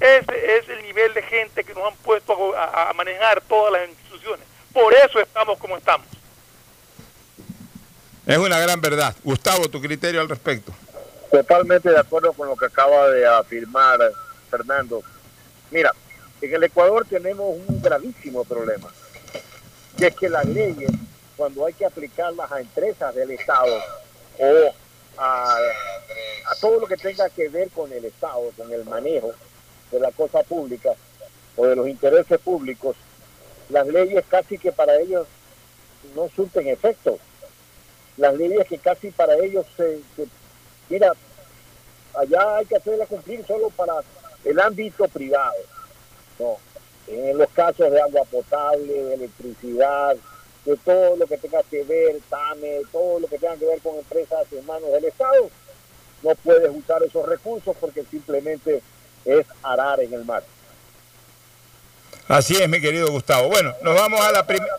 Ese 0.00 0.58
es 0.58 0.68
el 0.68 0.82
nivel 0.82 1.14
de 1.14 1.22
gente 1.22 1.64
que 1.64 1.74
nos 1.74 1.92
han 1.92 1.96
puesto 1.98 2.56
a, 2.56 2.90
a 2.90 2.92
manejar 2.92 3.40
todas 3.42 3.72
las 3.72 3.88
instituciones. 3.88 4.46
Por 4.72 4.92
eso 4.94 5.20
estamos 5.20 5.58
como 5.58 5.76
estamos. 5.76 6.06
Es 8.26 8.38
una 8.38 8.58
gran 8.58 8.80
verdad. 8.80 9.14
Gustavo, 9.22 9.68
tu 9.68 9.80
criterio 9.80 10.20
al 10.20 10.28
respecto. 10.28 10.72
Totalmente 11.30 11.90
de 11.90 11.98
acuerdo 11.98 12.32
con 12.32 12.48
lo 12.48 12.56
que 12.56 12.66
acaba 12.66 13.08
de 13.08 13.26
afirmar 13.26 13.98
Fernando. 14.50 15.02
Mira, 15.70 15.92
en 16.42 16.52
el 16.52 16.64
Ecuador 16.64 17.06
tenemos 17.08 17.56
un 17.68 17.80
gravísimo 17.80 18.44
problema, 18.44 18.92
que 19.96 20.08
es 20.08 20.16
que 20.16 20.28
las 20.28 20.44
leyes, 20.44 20.90
cuando 21.36 21.64
hay 21.64 21.72
que 21.72 21.86
aplicarlas 21.86 22.50
a 22.50 22.60
empresas 22.60 23.14
del 23.14 23.30
Estado 23.30 23.78
o 24.38 24.74
a, 25.18 25.56
todo 26.60 26.80
lo 26.80 26.86
que 26.88 26.96
tenga 26.96 27.30
que 27.30 27.48
ver 27.48 27.70
con 27.70 27.92
el 27.92 28.04
Estado, 28.04 28.50
con 28.56 28.72
el 28.72 28.84
manejo 28.84 29.32
de 29.92 30.00
la 30.00 30.10
cosa 30.10 30.42
pública 30.42 30.90
o 31.56 31.66
de 31.66 31.76
los 31.76 31.86
intereses 31.88 32.40
públicos, 32.40 32.96
las 33.68 33.86
leyes 33.86 34.24
casi 34.28 34.58
que 34.58 34.72
para 34.72 34.96
ellos 34.96 35.28
no 36.16 36.28
surten 36.34 36.66
efecto. 36.66 37.18
Las 38.16 38.34
leyes 38.34 38.66
que 38.66 38.78
casi 38.78 39.10
para 39.10 39.36
ellos 39.36 39.64
se, 39.76 40.00
se 40.16 40.26
mira, 40.88 41.12
allá 42.14 42.56
hay 42.56 42.66
que 42.66 42.76
hacerla 42.76 43.06
cumplir 43.06 43.46
solo 43.46 43.70
para 43.70 43.94
el 44.44 44.58
ámbito 44.60 45.06
privado. 45.08 45.54
No, 46.38 46.56
en 47.08 47.38
los 47.38 47.48
casos 47.50 47.90
de 47.90 48.00
agua 48.00 48.22
potable, 48.30 48.92
de 48.92 49.14
electricidad, 49.14 50.16
de 50.64 50.76
todo 50.78 51.16
lo 51.16 51.26
que 51.26 51.38
tenga 51.38 51.62
que 51.64 51.82
ver, 51.84 52.20
TAME, 52.28 52.82
todo 52.90 53.20
lo 53.20 53.26
que 53.26 53.38
tenga 53.38 53.56
que 53.56 53.66
ver 53.66 53.80
con 53.80 53.96
empresas 53.96 54.46
en 54.52 54.64
manos 54.66 54.92
del 54.92 55.04
Estado, 55.04 55.50
no 56.22 56.34
puedes 56.36 56.70
usar 56.70 57.02
esos 57.02 57.26
recursos 57.28 57.76
porque 57.80 58.04
simplemente 58.10 58.82
es 59.24 59.46
arar 59.62 60.00
en 60.00 60.12
el 60.12 60.24
mar. 60.24 60.44
Así 62.28 62.56
es, 62.56 62.68
mi 62.68 62.80
querido 62.80 63.10
Gustavo. 63.10 63.48
Bueno, 63.48 63.74
nos 63.82 63.94
vamos 63.94 64.20
a 64.20 64.30
la 64.32 64.46
primera. 64.46 64.72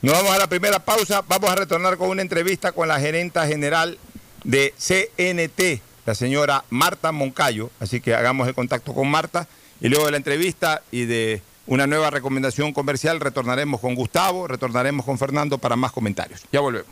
Nos 0.00 0.14
vamos 0.14 0.32
a 0.32 0.38
la 0.38 0.46
primera 0.46 0.78
pausa. 0.78 1.22
Vamos 1.26 1.50
a 1.50 1.56
retornar 1.56 1.96
con 1.96 2.08
una 2.08 2.22
entrevista 2.22 2.72
con 2.72 2.88
la 2.88 2.98
gerenta 2.98 3.46
general 3.46 3.98
de 4.44 4.74
CNT, 4.78 5.82
la 6.06 6.14
señora 6.14 6.64
Marta 6.70 7.12
Moncayo. 7.12 7.70
Así 7.80 8.00
que 8.00 8.14
hagamos 8.14 8.48
el 8.48 8.54
contacto 8.54 8.94
con 8.94 9.08
Marta. 9.08 9.46
Y 9.82 9.88
luego 9.88 10.04
de 10.04 10.12
la 10.12 10.16
entrevista 10.16 10.80
y 10.92 11.06
de 11.06 11.42
una 11.66 11.88
nueva 11.88 12.08
recomendación 12.08 12.72
comercial, 12.72 13.18
retornaremos 13.18 13.80
con 13.80 13.96
Gustavo, 13.96 14.46
retornaremos 14.46 15.04
con 15.04 15.18
Fernando 15.18 15.58
para 15.58 15.74
más 15.74 15.90
comentarios. 15.90 16.42
Ya 16.52 16.60
volvemos. 16.60 16.88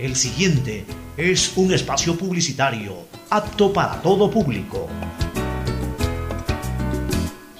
El 0.00 0.16
siguiente 0.16 0.84
es 1.16 1.52
un 1.56 1.72
espacio 1.72 2.18
publicitario 2.18 3.06
apto 3.30 3.72
para 3.72 4.02
todo 4.02 4.28
público. 4.28 4.88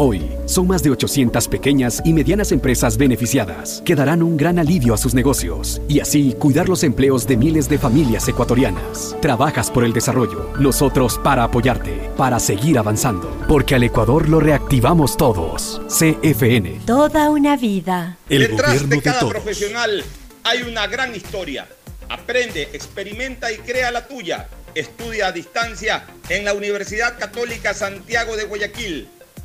Hoy, 0.00 0.30
son 0.46 0.68
más 0.68 0.84
de 0.84 0.90
800 0.90 1.48
pequeñas 1.48 2.00
y 2.04 2.12
medianas 2.12 2.52
empresas 2.52 2.96
beneficiadas 2.96 3.82
que 3.84 3.96
darán 3.96 4.22
un 4.22 4.36
gran 4.36 4.60
alivio 4.60 4.94
a 4.94 4.96
sus 4.96 5.12
negocios 5.12 5.82
y 5.88 5.98
así 5.98 6.36
cuidar 6.38 6.68
los 6.68 6.84
empleos 6.84 7.26
de 7.26 7.36
miles 7.36 7.68
de 7.68 7.80
familias 7.80 8.28
ecuatorianas. 8.28 9.16
Trabajas 9.20 9.72
por 9.72 9.82
el 9.82 9.92
desarrollo, 9.92 10.52
nosotros 10.60 11.18
para 11.24 11.42
apoyarte, 11.42 12.12
para 12.16 12.38
seguir 12.38 12.78
avanzando, 12.78 13.28
porque 13.48 13.74
al 13.74 13.82
Ecuador 13.82 14.28
lo 14.28 14.38
reactivamos 14.38 15.16
todos. 15.16 15.80
CFN. 15.88 16.82
Toda 16.86 17.30
una 17.30 17.56
vida. 17.56 18.18
El 18.28 18.42
Detrás 18.42 18.68
gobierno 18.68 18.88
de 18.90 18.96
de 18.98 19.02
cada 19.02 19.18
todos. 19.18 19.32
profesional 19.32 20.04
hay 20.44 20.62
una 20.62 20.86
gran 20.86 21.12
historia. 21.12 21.66
Aprende, 22.08 22.68
experimenta 22.72 23.50
y 23.50 23.56
crea 23.56 23.90
la 23.90 24.06
tuya. 24.06 24.46
Estudia 24.76 25.26
a 25.26 25.32
distancia 25.32 26.06
en 26.28 26.44
la 26.44 26.54
Universidad 26.54 27.18
Católica 27.18 27.74
Santiago 27.74 28.36
de 28.36 28.44
Guayaquil. 28.44 29.08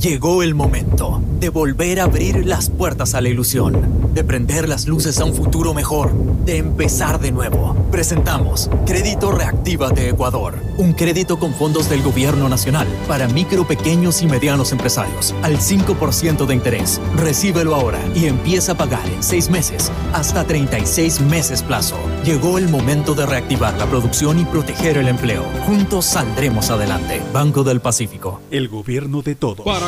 Llegó 0.00 0.44
el 0.44 0.54
momento 0.54 1.20
de 1.40 1.48
volver 1.48 1.98
a 1.98 2.04
abrir 2.04 2.46
las 2.46 2.70
puertas 2.70 3.14
a 3.14 3.20
la 3.20 3.30
ilusión, 3.30 4.12
de 4.14 4.22
prender 4.22 4.68
las 4.68 4.86
luces 4.86 5.18
a 5.18 5.24
un 5.24 5.34
futuro 5.34 5.74
mejor, 5.74 6.12
de 6.44 6.58
empezar 6.58 7.18
de 7.18 7.32
nuevo. 7.32 7.74
Presentamos 7.90 8.70
Crédito 8.86 9.32
Reactívate 9.32 10.08
Ecuador, 10.08 10.54
un 10.76 10.92
crédito 10.92 11.40
con 11.40 11.52
fondos 11.52 11.88
del 11.88 12.02
Gobierno 12.02 12.48
Nacional 12.48 12.86
para 13.08 13.26
micro, 13.26 13.66
pequeños 13.66 14.22
y 14.22 14.26
medianos 14.26 14.70
empresarios, 14.70 15.34
al 15.42 15.58
5% 15.58 16.46
de 16.46 16.54
interés. 16.54 17.00
Recíbelo 17.16 17.74
ahora 17.74 17.98
y 18.14 18.26
empieza 18.26 18.72
a 18.72 18.76
pagar 18.76 19.04
en 19.08 19.20
6 19.20 19.50
meses, 19.50 19.90
hasta 20.12 20.44
36 20.44 21.22
meses 21.22 21.64
plazo. 21.64 21.96
Llegó 22.24 22.58
el 22.58 22.68
momento 22.68 23.14
de 23.14 23.26
reactivar 23.26 23.76
la 23.76 23.86
producción 23.86 24.38
y 24.38 24.44
proteger 24.44 24.96
el 24.96 25.08
empleo. 25.08 25.42
Juntos 25.66 26.04
saldremos 26.04 26.70
adelante. 26.70 27.20
Banco 27.32 27.64
del 27.64 27.80
Pacífico. 27.80 28.40
El 28.52 28.68
gobierno 28.68 29.22
de 29.22 29.34
todos. 29.34 29.64
Para 29.64 29.87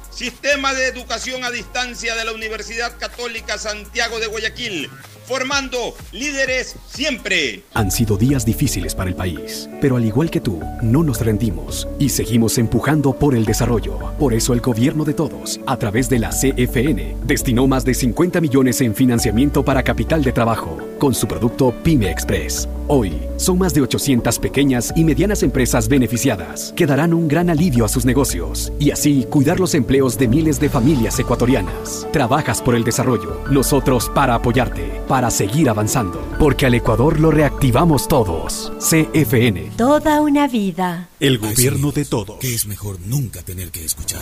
Sistema 0.11 0.73
de 0.73 0.87
Educación 0.87 1.43
a 1.43 1.51
Distancia 1.51 2.15
de 2.15 2.25
la 2.25 2.33
Universidad 2.33 2.97
Católica 2.99 3.57
Santiago 3.57 4.19
de 4.19 4.27
Guayaquil. 4.27 4.89
formando 5.25 5.95
líderes 6.11 6.75
siempre. 6.93 7.63
Han 7.73 7.89
sido 7.89 8.17
días 8.17 8.45
difíciles 8.45 8.93
para 8.95 9.09
el 9.09 9.15
país, 9.15 9.69
pero 9.79 9.95
al 9.95 10.03
igual 10.03 10.29
que 10.29 10.41
tú, 10.41 10.59
no 10.81 11.03
nos 11.03 11.21
rendimos 11.21 11.87
y 11.99 12.09
seguimos 12.09 12.57
empujando 12.57 13.13
por 13.13 13.33
el 13.35 13.45
desarrollo. 13.45 13.97
Por 14.19 14.33
eso 14.33 14.51
el 14.53 14.59
gobierno 14.59 15.05
de 15.05 15.13
todos, 15.13 15.61
a 15.67 15.77
través 15.77 16.09
de 16.09 16.19
la 16.19 16.31
CFN, 16.31 17.15
destinó 17.23 17.65
más 17.67 17.85
de 17.85 17.93
50 17.93 18.41
millones 18.41 18.81
en 18.81 18.93
financiamiento 18.93 19.63
para 19.63 19.83
capital 19.83 20.21
de 20.21 20.33
trabajo 20.33 20.90
con 21.01 21.15
su 21.15 21.27
producto 21.27 21.73
Pyme 21.81 22.11
Express. 22.11 22.69
Hoy, 22.87 23.19
son 23.37 23.57
más 23.57 23.73
de 23.73 23.81
800 23.81 24.37
pequeñas 24.37 24.93
y 24.95 25.03
medianas 25.03 25.41
empresas 25.41 25.87
beneficiadas 25.87 26.73
que 26.75 26.85
darán 26.85 27.11
un 27.11 27.27
gran 27.27 27.49
alivio 27.49 27.85
a 27.85 27.87
sus 27.87 28.05
negocios 28.05 28.71
y 28.77 28.91
así 28.91 29.25
cuidar 29.27 29.59
los 29.59 29.73
empleos 29.73 30.15
de 30.19 30.27
miles 30.27 30.59
de 30.59 30.69
familias 30.69 31.17
ecuatorianas. 31.17 32.07
Trabajas 32.13 32.61
por 32.61 32.75
el 32.75 32.83
desarrollo, 32.83 33.41
nosotros 33.49 34.11
para 34.13 34.35
apoyarte, 34.35 35.01
para 35.07 35.31
seguir 35.31 35.71
avanzando, 35.71 36.23
porque 36.37 36.67
al 36.67 36.75
Ecuador 36.75 37.19
lo 37.19 37.31
reactivamos 37.31 38.07
todos. 38.07 38.71
CFN. 38.77 39.71
Toda 39.77 40.21
una 40.21 40.47
vida. 40.47 41.09
El 41.19 41.39
gobierno 41.39 41.91
de 41.91 42.05
todos. 42.05 42.37
Que 42.37 42.53
es 42.53 42.67
mejor 42.67 42.99
nunca 43.07 43.41
tener 43.41 43.71
que 43.71 43.83
escuchar. 43.83 44.21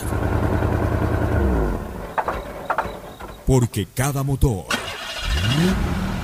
Porque 3.46 3.86
cada 3.94 4.24
motor 4.24 4.64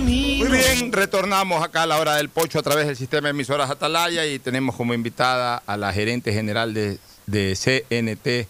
Muy 0.00 0.48
bien, 0.48 0.92
retornamos 0.92 1.62
acá 1.62 1.82
a 1.82 1.86
la 1.86 1.98
hora 1.98 2.16
del 2.16 2.28
pocho 2.28 2.58
a 2.58 2.62
través 2.62 2.86
del 2.86 2.96
sistema 2.96 3.28
de 3.28 3.30
emisoras 3.30 3.70
Atalaya 3.70 4.26
y 4.26 4.38
tenemos 4.38 4.74
como 4.74 4.94
invitada 4.94 5.62
a 5.66 5.76
la 5.76 5.92
gerente 5.92 6.32
general 6.32 6.74
de, 6.74 6.98
CNT, 7.26 8.48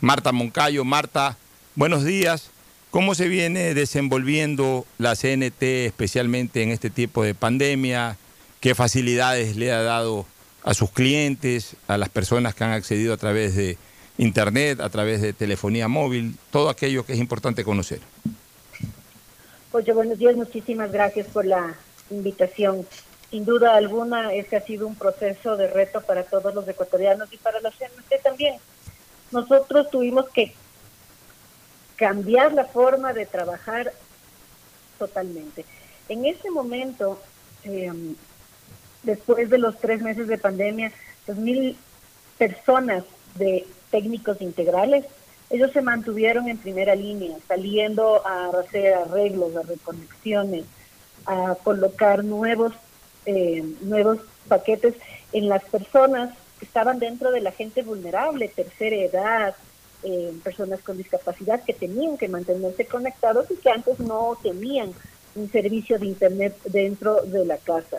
Marta 0.00 0.32
Moncayo. 0.32 0.84
Marta, 0.84 1.36
buenos 1.74 2.04
días. 2.04 2.50
¿Cómo 2.90 3.14
se 3.14 3.28
viene 3.28 3.74
desenvolviendo 3.74 4.86
la 4.98 5.14
CNT 5.14 5.62
especialmente 5.86 6.62
en 6.62 6.70
este 6.70 6.90
tipo 6.90 7.22
de 7.22 7.34
pandemia? 7.34 8.16
¿Qué 8.60 8.74
facilidades 8.74 9.56
le 9.56 9.72
ha 9.72 9.82
dado 9.82 10.26
a 10.64 10.74
sus 10.74 10.90
clientes, 10.90 11.76
a 11.86 11.98
las 11.98 12.08
personas 12.08 12.54
que 12.54 12.64
han 12.64 12.72
accedido 12.72 13.14
a 13.14 13.16
través 13.16 13.54
de 13.56 13.78
Internet, 14.16 14.80
a 14.80 14.90
través 14.90 15.22
de 15.22 15.32
telefonía 15.32 15.88
móvil? 15.88 16.36
Todo 16.50 16.68
aquello 16.68 17.04
que 17.06 17.14
es 17.14 17.18
importante 17.18 17.64
conocer. 17.64 18.00
Oye, 19.70 19.92
buenos 19.92 20.18
días, 20.18 20.34
muchísimas 20.34 20.90
gracias 20.90 21.26
por 21.26 21.44
la 21.44 21.74
invitación. 22.08 22.86
Sin 23.30 23.44
duda 23.44 23.76
alguna, 23.76 24.32
este 24.32 24.56
ha 24.56 24.62
sido 24.62 24.86
un 24.86 24.94
proceso 24.94 25.58
de 25.58 25.66
reto 25.66 26.00
para 26.00 26.22
todos 26.22 26.54
los 26.54 26.66
ecuatorianos 26.66 27.30
y 27.34 27.36
para 27.36 27.60
la 27.60 27.70
CNT 27.70 28.22
también. 28.22 28.56
Nosotros 29.30 29.90
tuvimos 29.90 30.30
que 30.30 30.54
cambiar 31.96 32.54
la 32.54 32.64
forma 32.64 33.12
de 33.12 33.26
trabajar 33.26 33.92
totalmente. 34.98 35.66
En 36.08 36.24
ese 36.24 36.50
momento, 36.50 37.20
eh, 37.64 37.92
después 39.02 39.50
de 39.50 39.58
los 39.58 39.78
tres 39.78 40.00
meses 40.00 40.28
de 40.28 40.38
pandemia, 40.38 40.92
dos 41.26 41.36
mil 41.36 41.76
personas 42.38 43.04
de 43.34 43.66
técnicos 43.90 44.40
integrales 44.40 45.04
ellos 45.50 45.72
se 45.72 45.80
mantuvieron 45.80 46.48
en 46.48 46.58
primera 46.58 46.94
línea, 46.94 47.36
saliendo 47.46 48.26
a 48.26 48.48
hacer 48.48 48.94
arreglos, 48.94 49.56
a 49.56 49.62
reconexiones, 49.62 50.64
a 51.26 51.56
colocar 51.62 52.24
nuevos, 52.24 52.72
eh, 53.24 53.64
nuevos 53.80 54.18
paquetes 54.46 54.94
en 55.32 55.48
las 55.48 55.64
personas 55.64 56.34
que 56.58 56.66
estaban 56.66 56.98
dentro 56.98 57.30
de 57.30 57.40
la 57.40 57.52
gente 57.52 57.82
vulnerable, 57.82 58.48
tercera 58.48 58.96
edad, 58.96 59.56
eh, 60.02 60.32
personas 60.44 60.80
con 60.80 60.96
discapacidad 60.96 61.62
que 61.64 61.72
tenían 61.72 62.18
que 62.18 62.28
mantenerse 62.28 62.86
conectados 62.86 63.50
y 63.50 63.56
que 63.56 63.70
antes 63.70 63.98
no 64.00 64.36
tenían 64.42 64.92
un 65.34 65.50
servicio 65.50 65.98
de 65.98 66.06
internet 66.06 66.56
dentro 66.64 67.22
de 67.22 67.44
la 67.44 67.56
casa. 67.58 67.98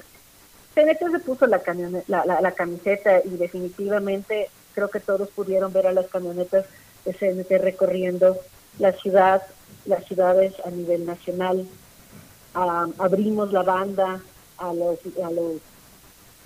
CNT 0.75 1.11
se 1.11 1.19
puso 1.19 1.47
la, 1.47 1.61
la, 2.07 2.41
la 2.41 2.51
camiseta 2.51 3.21
y 3.23 3.29
definitivamente 3.29 4.49
creo 4.73 4.89
que 4.89 4.99
todos 4.99 5.29
pudieron 5.29 5.73
ver 5.73 5.87
a 5.87 5.93
las 5.93 6.07
camionetas 6.07 6.65
de 7.05 7.57
recorriendo 7.57 8.37
la 8.77 8.93
ciudad, 8.93 9.41
las 9.85 10.05
ciudades 10.05 10.53
a 10.65 10.69
nivel 10.71 11.05
nacional. 11.05 11.65
abrimos 12.53 13.51
la 13.51 13.63
banda 13.63 14.21
a 14.57 14.73
los, 14.73 14.99
a 15.23 15.31
los 15.31 15.61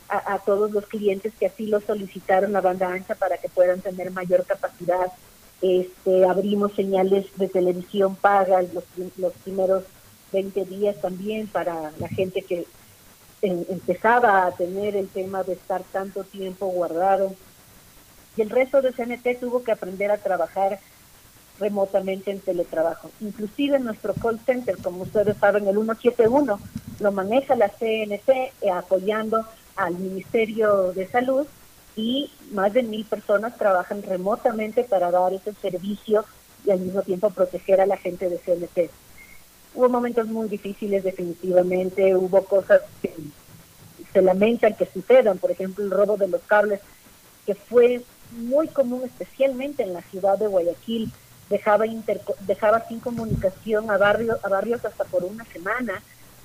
a, 0.10 0.40
todos 0.40 0.72
los 0.72 0.86
clientes 0.86 1.34
que 1.40 1.48
así 1.48 1.66
lo 1.66 1.80
solicitaron 1.82 2.52
la 2.52 2.62
banda 2.62 2.90
ancha 2.90 3.16
para 3.16 3.38
que 3.38 3.50
puedan 3.50 3.82
tener 3.82 4.12
mayor 4.12 4.46
capacidad. 4.46 5.12
Este, 5.62 6.26
abrimos 6.26 6.74
señales 6.74 7.26
de 7.38 7.48
televisión 7.48 8.16
paga 8.16 8.62
los, 8.62 8.84
los 9.18 9.34
primeros 9.44 9.84
20 10.32 10.66
días 10.66 10.98
también 11.02 11.48
para 11.48 11.92
la 12.00 12.08
gente 12.10 12.42
que 12.42 12.66
empezaba 13.42 14.46
a 14.46 14.52
tener 14.52 14.96
el 14.96 15.08
tema 15.08 15.44
de 15.44 15.54
estar 15.54 15.84
tanto 15.92 16.24
tiempo 16.24 16.68
guardado 16.68 17.34
y 18.36 18.42
el 18.42 18.50
resto 18.50 18.82
de 18.82 18.94
CNT 18.94 19.40
tuvo 19.40 19.64
que 19.64 19.72
aprender 19.72 20.12
a 20.12 20.18
trabajar 20.18 20.80
remotamente 21.60 22.32
en 22.32 22.40
teletrabajo. 22.40 23.12
Inclusive 23.22 23.80
nuestro 23.80 24.14
call 24.16 24.40
center, 24.46 24.78
como 24.78 25.04
ustedes 25.04 25.38
saben, 25.38 25.68
el 25.68 25.76
171, 25.76 26.60
lo 27.00 27.12
maneja 27.12 27.56
la 27.56 27.70
CNT 27.70 28.30
eh, 28.30 28.72
apoyando 28.74 29.46
al 29.76 29.96
Ministerio 29.96 30.94
de 30.94 31.08
Salud 31.08 31.48
y 31.96 32.32
más 32.52 32.74
de 32.74 32.84
mil 32.84 33.06
personas 33.06 33.58
trabajan 33.58 34.02
remotamente 34.02 34.84
para 34.84 35.12
dar 35.12 35.34
ese 35.34 35.54
servicio 35.54 36.26
y 36.66 36.72
al 36.72 36.80
mismo 36.80 37.02
tiempo 37.02 37.30
proteger 37.30 37.82
a 37.82 37.86
la 37.86 37.98
gente 37.98 38.30
de 38.30 38.38
CNT. 38.38 38.92
Hubo 39.76 39.90
momentos 39.90 40.28
muy 40.28 40.48
difíciles 40.50 41.04
definitivamente, 41.04 42.16
hubo 42.16 42.44
cosas 42.46 42.82
que 43.02 43.14
se 44.12 44.22
lamentan 44.22 44.76
que 44.76 44.86
sucedan, 44.86 45.40
por 45.40 45.52
ejemplo 45.52 45.84
el 45.84 45.92
robo 45.92 46.18
de 46.18 46.28
los 46.28 46.42
cables, 46.44 46.80
que 47.46 47.56
fue 47.56 48.04
muy 48.34 48.68
común, 48.68 49.04
especialmente 49.06 49.84
en 49.84 49.94
la 49.94 50.02
ciudad 50.04 50.38
de 50.38 50.48
Guayaquil, 50.48 51.12
dejaba, 51.50 51.86
dejaba 52.42 52.88
sin 52.88 53.00
comunicación 53.00 53.90
a, 53.92 53.98
barrio, 53.98 54.38
a 54.44 54.50
barrios 54.50 54.84
hasta 54.86 55.04
por 55.06 55.24
una 55.24 55.46
semana, 55.46 56.02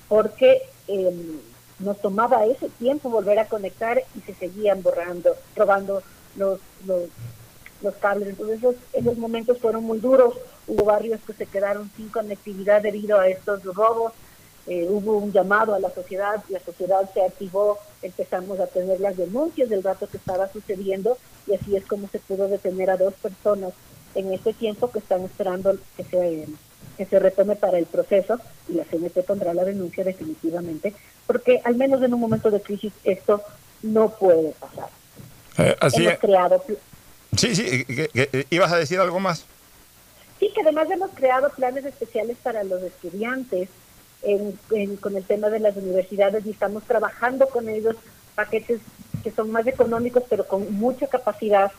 porque 0.09 0.63
em, 0.87 1.39
nos 1.79 2.01
tomaba 2.01 2.47
ese 2.47 2.69
tiempo 2.71 3.11
volver 3.11 3.39
a 3.39 3.47
conectar 3.47 4.03
y 4.17 4.21
se 4.21 4.35
seguían 4.35 4.83
borrando, 4.83 5.37
robando 5.57 6.03
los, 6.37 6.61
los, 6.87 7.95
cables. 8.01 8.31
Entonces 8.31 8.59
esos, 8.59 8.75
esos 8.93 9.17
momentos 9.19 9.59
fueron 9.59 9.85
muy 9.85 9.99
duros, 9.99 10.35
hubo 10.67 10.85
barrios 10.85 11.21
que 11.27 11.33
se 11.33 11.47
quedaron 11.47 11.91
sin 11.97 12.09
conectividad 12.09 12.83
debido 12.83 13.19
a 13.19 13.29
estos 13.29 13.63
robos, 13.65 14.13
eh, 14.67 14.87
hubo 14.91 15.17
un 15.17 15.33
llamado 15.33 15.75
a 15.75 15.81
la 15.81 15.89
sociedad, 15.91 16.45
la 16.51 16.61
sociedad 16.61 17.09
se 17.15 17.23
activó, 17.23 17.79
empezamos 18.03 18.61
a 18.61 18.67
tener 18.67 19.01
las 19.01 19.17
denuncias 19.17 19.71
del 19.71 19.83
dato 19.83 20.07
que 20.07 20.19
estaba 20.19 20.53
sucediendo 20.53 21.17
y 21.49 21.55
así 21.55 21.77
es 21.77 21.85
como 21.87 22.09
se 22.09 22.19
pudo 22.19 22.49
detener 22.49 22.91
a 22.91 22.97
dos 22.97 23.15
personas 23.15 23.73
en 24.15 24.33
este 24.33 24.53
tiempo 24.53 24.91
que 24.91 24.99
están 24.99 25.23
esperando 25.25 25.77
que 25.97 26.05
se, 26.05 26.47
que 26.97 27.05
se 27.07 27.19
retome 27.19 27.57
para 27.57 27.79
el 27.79 27.87
proceso 27.87 28.39
y 28.69 28.75
la 28.75 28.85
CNT 28.85 29.23
pondrá 29.27 29.55
la 29.55 29.65
denuncia 29.65 30.05
definitivamente, 30.05 30.95
porque 31.27 31.61
al 31.65 31.77
menos 31.77 32.03
en 32.03 32.15
un 32.15 32.21
momento 32.21 32.51
de 32.51 32.61
crisis 32.61 32.93
esto 33.05 33.43
no 33.83 34.11
puede 34.11 34.51
pasar. 34.53 34.89
Eh, 35.59 35.77
así 35.81 36.03
hemos 36.03 36.15
es. 36.15 36.19
creado 36.21 36.65
Sí, 37.37 37.55
sí, 37.55 37.85
que- 37.85 38.09
que- 38.09 38.47
¿ibas 38.51 38.73
a 38.73 38.79
decir 38.79 38.99
algo 38.99 39.21
más? 39.21 39.45
Sí, 40.41 40.51
que 40.55 40.63
además 40.63 40.89
hemos 40.91 41.11
creado 41.15 41.51
planes 41.51 41.85
especiales 41.85 42.37
para 42.43 42.65
los 42.65 42.83
estudiantes 42.83 43.69
en- 44.23 44.59
en- 44.73 44.97
con 44.97 45.17
el 45.17 45.25
tema 45.25 45.49
de 45.51 45.61
las 45.61 45.77
universidades 45.77 46.45
y 46.47 46.51
estamos 46.51 46.83
trabajando 46.85 47.49
con 47.49 47.69
ellos 47.69 47.97
paquetes 48.39 48.81
que 49.25 49.33
son 49.33 49.51
más 49.51 49.67
económicos 49.67 50.23
pero 50.31 50.47
con 50.47 50.73
mucha 50.75 51.09
capacidad 51.09 51.73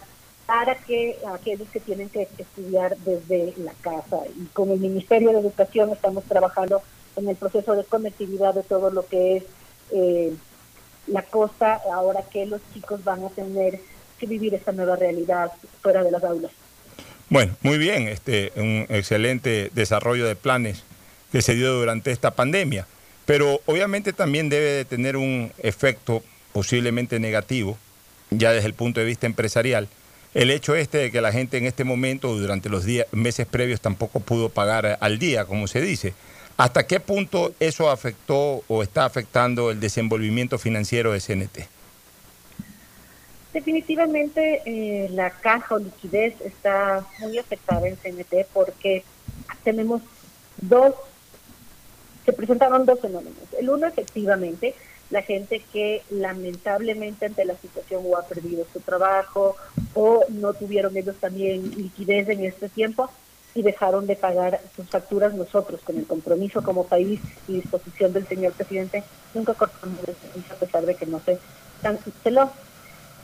para 0.45 0.75
que 0.75 1.15
aquellos 1.33 1.69
que 1.69 1.79
tienen 1.79 2.09
que 2.09 2.27
estudiar 2.37 2.97
desde 2.97 3.53
la 3.57 3.71
casa. 3.81 4.17
Y 4.35 4.45
con 4.47 4.71
el 4.71 4.79
Ministerio 4.79 5.31
de 5.31 5.39
Educación 5.39 5.91
estamos 5.91 6.23
trabajando 6.23 6.81
en 7.15 7.29
el 7.29 7.35
proceso 7.35 7.75
de 7.75 7.83
conectividad 7.83 8.55
de 8.55 8.63
todo 8.63 8.89
lo 8.89 9.05
que 9.05 9.37
es 9.37 9.43
eh, 9.91 10.33
la 11.07 11.21
costa, 11.21 11.79
ahora 11.93 12.23
que 12.23 12.45
los 12.45 12.61
chicos 12.73 13.03
van 13.03 13.23
a 13.23 13.29
tener 13.29 13.79
que 14.19 14.25
vivir 14.25 14.53
esta 14.53 14.71
nueva 14.71 14.95
realidad 14.95 15.51
fuera 15.81 16.03
de 16.03 16.11
las 16.11 16.23
aulas. 16.23 16.51
Bueno, 17.29 17.55
muy 17.61 17.77
bien, 17.77 18.07
este, 18.07 18.51
un 18.55 18.85
excelente 18.89 19.69
desarrollo 19.73 20.25
de 20.25 20.35
planes 20.35 20.83
que 21.31 21.43
se 21.43 21.53
dio 21.53 21.73
durante 21.73 22.11
esta 22.11 22.31
pandemia, 22.31 22.87
pero 23.25 23.61
obviamente 23.67 24.13
también 24.13 24.49
debe 24.49 24.71
de 24.71 24.85
tener 24.85 25.15
un 25.15 25.51
efecto 25.59 26.23
posiblemente 26.53 27.19
negativo, 27.19 27.77
ya 28.29 28.51
desde 28.51 28.67
el 28.67 28.73
punto 28.73 28.99
de 28.99 29.05
vista 29.05 29.27
empresarial, 29.27 29.87
el 30.33 30.51
hecho 30.51 30.75
este 30.75 30.99
de 30.99 31.11
que 31.11 31.21
la 31.21 31.31
gente 31.31 31.57
en 31.57 31.65
este 31.65 31.83
momento, 31.83 32.35
durante 32.35 32.69
los 32.69 32.85
días, 32.85 33.07
meses 33.11 33.47
previos, 33.47 33.81
tampoco 33.81 34.19
pudo 34.19 34.49
pagar 34.49 34.97
al 35.01 35.17
día, 35.17 35.45
como 35.45 35.67
se 35.67 35.81
dice. 35.81 36.13
¿Hasta 36.57 36.85
qué 36.85 36.99
punto 36.99 37.53
eso 37.59 37.89
afectó 37.89 38.63
o 38.67 38.83
está 38.83 39.05
afectando 39.05 39.71
el 39.71 39.79
desenvolvimiento 39.79 40.59
financiero 40.59 41.13
de 41.13 41.21
CNT? 41.21 41.59
Definitivamente 43.53 44.61
eh, 44.65 45.09
la 45.11 45.31
caja 45.31 45.75
o 45.75 45.79
liquidez 45.79 46.35
está 46.41 47.03
muy 47.19 47.37
afectada 47.39 47.87
en 47.87 47.95
CNT 47.95 48.45
porque 48.53 49.03
tenemos 49.63 50.01
dos, 50.57 50.93
se 52.25 52.33
presentaron 52.33 52.85
dos 52.85 52.99
fenómenos. 52.99 53.41
El 53.57 53.69
uno, 53.69 53.87
efectivamente, 53.87 54.75
la 55.09 55.21
gente 55.21 55.63
que 55.73 56.03
lamentablemente 56.09 57.25
ante 57.25 57.45
la 57.45 57.55
situación 57.55 58.03
o 58.05 58.17
ha 58.17 58.27
perdido 58.27 58.65
su 58.71 58.79
trabajo 58.79 59.55
o 59.93 60.23
no 60.29 60.53
tuvieron 60.53 60.95
ellos 60.95 61.15
también 61.19 61.71
liquidez 61.75 62.29
en 62.29 62.45
este 62.45 62.69
tiempo 62.69 63.09
y 63.55 63.63
dejaron 63.63 64.05
de 64.05 64.15
pagar 64.15 64.61
sus 64.75 64.87
facturas 64.87 65.33
nosotros 65.33 65.81
con 65.81 65.97
el 65.97 66.05
compromiso 66.05 66.61
como 66.61 66.85
país 66.85 67.19
y 67.47 67.55
disposición 67.55 68.13
del 68.13 68.27
señor 68.27 68.53
presidente 68.53 69.03
nunca 69.33 69.53
cortamos 69.53 69.99
el 70.07 70.15
servicio 70.15 70.53
a 70.53 70.59
pesar 70.59 70.85
de 70.85 70.95
que 70.95 71.05
no 71.05 71.19
se 71.19 71.39
canceló. 71.81 72.51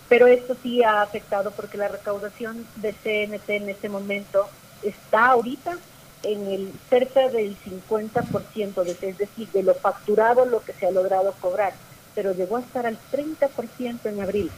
Pero 0.07 0.27
esto 0.27 0.55
sí 0.61 0.83
ha 0.83 1.01
afectado 1.01 1.51
porque 1.51 1.77
la 1.77 1.87
recaudación 1.87 2.67
de 2.75 2.93
CNT 2.93 3.49
en 3.49 3.69
este 3.69 3.89
momento 3.89 4.47
está 4.83 5.27
ahorita 5.27 5.77
en 6.25 6.47
el 6.47 6.73
cerca 6.89 7.29
del 7.29 7.55
50%, 7.57 8.83
de, 8.83 8.91
es 9.09 9.17
decir, 9.17 9.49
de 9.51 9.63
lo 9.63 9.73
facturado 9.75 10.45
lo 10.45 10.61
que 10.63 10.73
se 10.73 10.87
ha 10.87 10.91
logrado 10.91 11.33
cobrar, 11.39 11.73
pero 12.13 12.33
llegó 12.33 12.57
a 12.57 12.61
estar 12.61 12.85
al 12.85 12.97
30% 13.11 13.99
en 14.05 14.21
abril. 14.21 14.51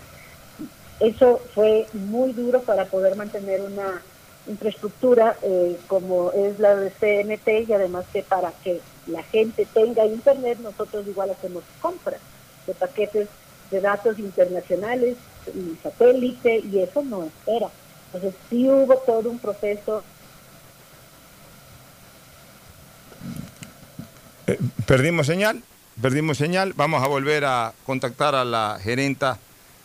Eso 0.99 1.39
fue 1.53 1.87
muy 1.93 2.33
duro 2.33 2.61
para 2.61 2.85
poder 2.85 3.15
mantener 3.15 3.61
una 3.61 4.01
infraestructura 4.47 5.35
eh, 5.43 5.77
como 5.87 6.31
es 6.31 6.59
la 6.59 6.75
de 6.75 6.89
CNT 6.89 7.69
y 7.69 7.73
además 7.73 8.05
que 8.11 8.23
para 8.23 8.51
que 8.63 8.81
la 9.05 9.21
gente 9.23 9.67
tenga 9.73 10.05
internet 10.05 10.59
nosotros 10.59 11.05
igual 11.07 11.31
hacemos 11.31 11.63
compras 11.81 12.21
de 12.65 12.73
paquetes 12.73 13.27
de 13.71 13.81
datos 13.81 14.17
internacionales 14.19 15.17
y 15.53 15.75
satélite 15.83 16.59
y 16.59 16.79
eso 16.79 17.03
no 17.03 17.25
espera. 17.25 17.69
Entonces 18.07 18.39
sí 18.49 18.69
hubo 18.69 18.95
todo 18.97 19.29
un 19.29 19.39
proceso. 19.39 20.03
Eh, 24.47 24.57
perdimos 24.85 25.27
señal, 25.27 25.61
perdimos 26.01 26.37
señal. 26.37 26.73
Vamos 26.75 27.03
a 27.03 27.07
volver 27.07 27.43
a 27.43 27.73
contactar 27.85 28.33
a 28.33 28.45
la 28.45 28.79
gerenta 28.81 29.39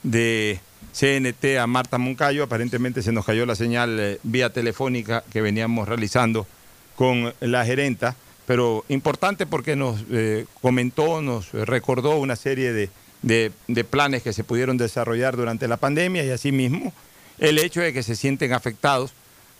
de 0.05 0.61
CNT, 0.93 1.59
a 1.59 1.67
Marta 1.67 1.99
Moncayo. 1.99 2.45
Aparentemente 2.45 3.03
se 3.03 3.11
nos 3.11 3.27
cayó 3.27 3.45
la 3.45 3.57
señal 3.57 3.99
eh, 3.99 4.21
vía 4.23 4.53
telefónica 4.53 5.25
que 5.33 5.43
veníamos 5.43 5.89
realizando 5.89 6.47
con 6.95 7.35
la 7.41 7.65
gerenta, 7.65 8.15
pero 8.47 8.85
importante 8.89 9.47
porque 9.47 9.75
nos 9.75 10.05
eh, 10.13 10.47
comentó, 10.61 11.21
nos 11.23 11.51
recordó 11.53 12.19
una 12.19 12.37
serie 12.37 12.73
de, 12.73 12.91
de, 13.23 13.51
de 13.67 13.85
planes 13.85 14.23
que 14.23 14.33
se 14.33 14.45
pudieron 14.45 14.77
desarrollar 14.77 15.37
durante 15.37 15.67
la 15.67 15.79
pandemia 15.79 16.25
y 16.25 16.31
asimismo 16.31 16.93
el 17.39 17.59
hecho 17.59 17.81
de 17.81 17.93
que 17.93 18.05
se 18.05 18.15
sienten 18.15 18.53
afectados 18.53 19.13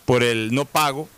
por 0.05 0.23
el 0.23 0.53
no 0.53 0.63
pago, 0.63 1.09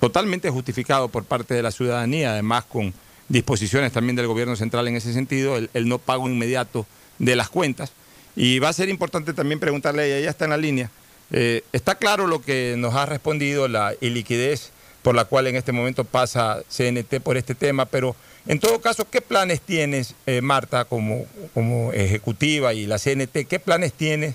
totalmente 0.00 0.50
justificado 0.50 1.08
por 1.08 1.24
parte 1.24 1.54
de 1.54 1.62
la 1.62 1.70
ciudadanía, 1.70 2.32
además 2.32 2.64
con 2.64 2.92
disposiciones 3.30 3.92
también 3.92 4.16
del 4.16 4.26
gobierno 4.26 4.56
central 4.56 4.88
en 4.88 4.96
ese 4.96 5.14
sentido, 5.14 5.56
el, 5.56 5.88
no 5.88 5.98
pago 5.98 6.28
inmediato 6.28 6.86
de 7.18 7.36
las 7.36 7.48
cuentas. 7.48 7.92
Y 8.36 8.58
va 8.58 8.68
a 8.68 8.72
ser 8.72 8.88
importante 8.88 9.32
también 9.32 9.60
preguntarle 9.60 10.06
ella, 10.06 10.18
ella 10.18 10.30
está 10.30 10.44
en 10.44 10.50
la 10.50 10.56
línea, 10.56 10.90
eh, 11.30 11.62
está 11.72 11.94
claro 11.94 12.26
lo 12.26 12.42
que 12.42 12.74
nos 12.76 12.94
ha 12.94 13.06
respondido, 13.06 13.68
la 13.68 13.94
iliquidez 14.00 14.72
por 15.02 15.14
la 15.14 15.24
cual 15.24 15.46
en 15.46 15.56
este 15.56 15.72
momento 15.72 16.04
pasa 16.04 16.62
CNT 16.68 17.20
por 17.22 17.36
este 17.36 17.54
tema, 17.54 17.86
pero 17.86 18.16
en 18.46 18.58
todo 18.58 18.80
caso, 18.80 19.08
¿qué 19.08 19.20
planes 19.20 19.60
tienes, 19.60 20.14
eh, 20.26 20.40
Marta, 20.40 20.84
como, 20.84 21.24
como 21.54 21.92
ejecutiva 21.92 22.74
y 22.74 22.86
la 22.86 22.98
CNT, 22.98 23.46
qué 23.48 23.60
planes 23.60 23.92
tienes 23.92 24.34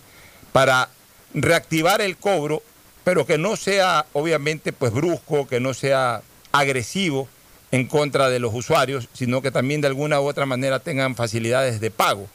para 0.53 0.89
reactivar 1.33 2.01
el 2.01 2.15
cobro, 2.15 2.63
pero 3.03 3.25
que 3.25 3.37
no 3.37 3.57
sea 3.57 4.05
obviamente 4.13 4.71
pues 4.71 4.93
brusco, 4.93 5.47
que 5.47 5.59
no 5.59 5.73
sea 5.73 6.21
agresivo 6.53 7.27
en 7.71 7.87
contra 7.87 8.29
de 8.29 8.39
los 8.39 8.53
usuarios, 8.53 9.09
sino 9.13 9.41
que 9.41 9.51
también 9.51 9.81
de 9.81 9.87
alguna 9.87 10.21
u 10.21 10.25
otra 10.25 10.45
manera 10.45 10.79
tengan 10.79 11.15
facilidades 11.15 11.79
de 11.81 11.91
pago, 11.91 12.27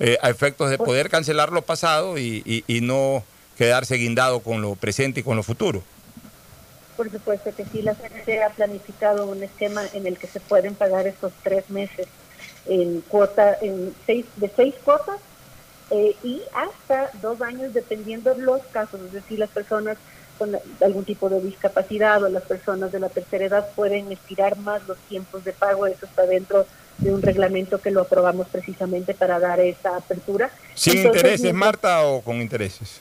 eh, 0.00 0.18
a 0.22 0.30
efectos 0.30 0.70
de 0.70 0.78
poder 0.78 1.08
cancelar 1.10 1.52
lo 1.52 1.62
pasado 1.62 2.18
y, 2.18 2.42
y- 2.44 2.64
y 2.66 2.80
no 2.80 3.22
quedarse 3.58 3.96
guindado 3.96 4.40
con 4.40 4.60
lo 4.62 4.74
presente 4.74 5.20
y 5.20 5.22
con 5.22 5.36
lo 5.36 5.42
futuro. 5.42 5.82
Por 6.96 7.10
supuesto 7.10 7.50
que 7.54 7.64
sí, 7.66 7.82
la 7.82 7.94
CNT 7.94 8.42
ha 8.42 8.50
planificado 8.50 9.26
un 9.26 9.42
esquema 9.42 9.82
en 9.92 10.06
el 10.06 10.16
que 10.16 10.26
se 10.28 10.40
pueden 10.40 10.74
pagar 10.74 11.06
estos 11.06 11.32
tres 11.42 11.68
meses 11.70 12.06
en 12.68 13.00
cuota, 13.02 13.56
en 13.60 13.94
seis, 14.06 14.24
de 14.36 14.50
seis 14.56 14.74
cuotas 14.82 15.18
eh, 15.90 16.16
y 16.24 16.40
hasta 16.54 17.10
dos 17.20 17.40
años 17.42 17.72
dependiendo 17.74 18.34
de 18.34 18.42
los 18.42 18.60
casos, 18.72 19.00
es 19.06 19.12
decir, 19.12 19.38
las 19.38 19.50
personas 19.50 19.98
con 20.38 20.56
algún 20.82 21.04
tipo 21.04 21.28
de 21.28 21.40
discapacidad 21.40 22.22
o 22.22 22.28
las 22.28 22.44
personas 22.44 22.92
de 22.92 23.00
la 23.00 23.08
tercera 23.08 23.46
edad 23.46 23.68
pueden 23.74 24.10
estirar 24.12 24.56
más 24.58 24.86
los 24.86 24.98
tiempos 25.08 25.44
de 25.44 25.52
pago, 25.52 25.86
eso 25.86 26.06
está 26.06 26.26
dentro 26.26 26.66
de 26.98 27.12
un 27.12 27.22
reglamento 27.22 27.80
que 27.80 27.90
lo 27.90 28.02
aprobamos 28.02 28.48
precisamente 28.48 29.14
para 29.14 29.38
dar 29.38 29.60
esa 29.60 29.96
apertura. 29.96 30.50
¿Sin 30.74 30.98
Entonces, 30.98 31.22
intereses, 31.22 31.54
Marta, 31.54 32.06
o 32.06 32.22
con 32.22 32.40
intereses? 32.40 33.00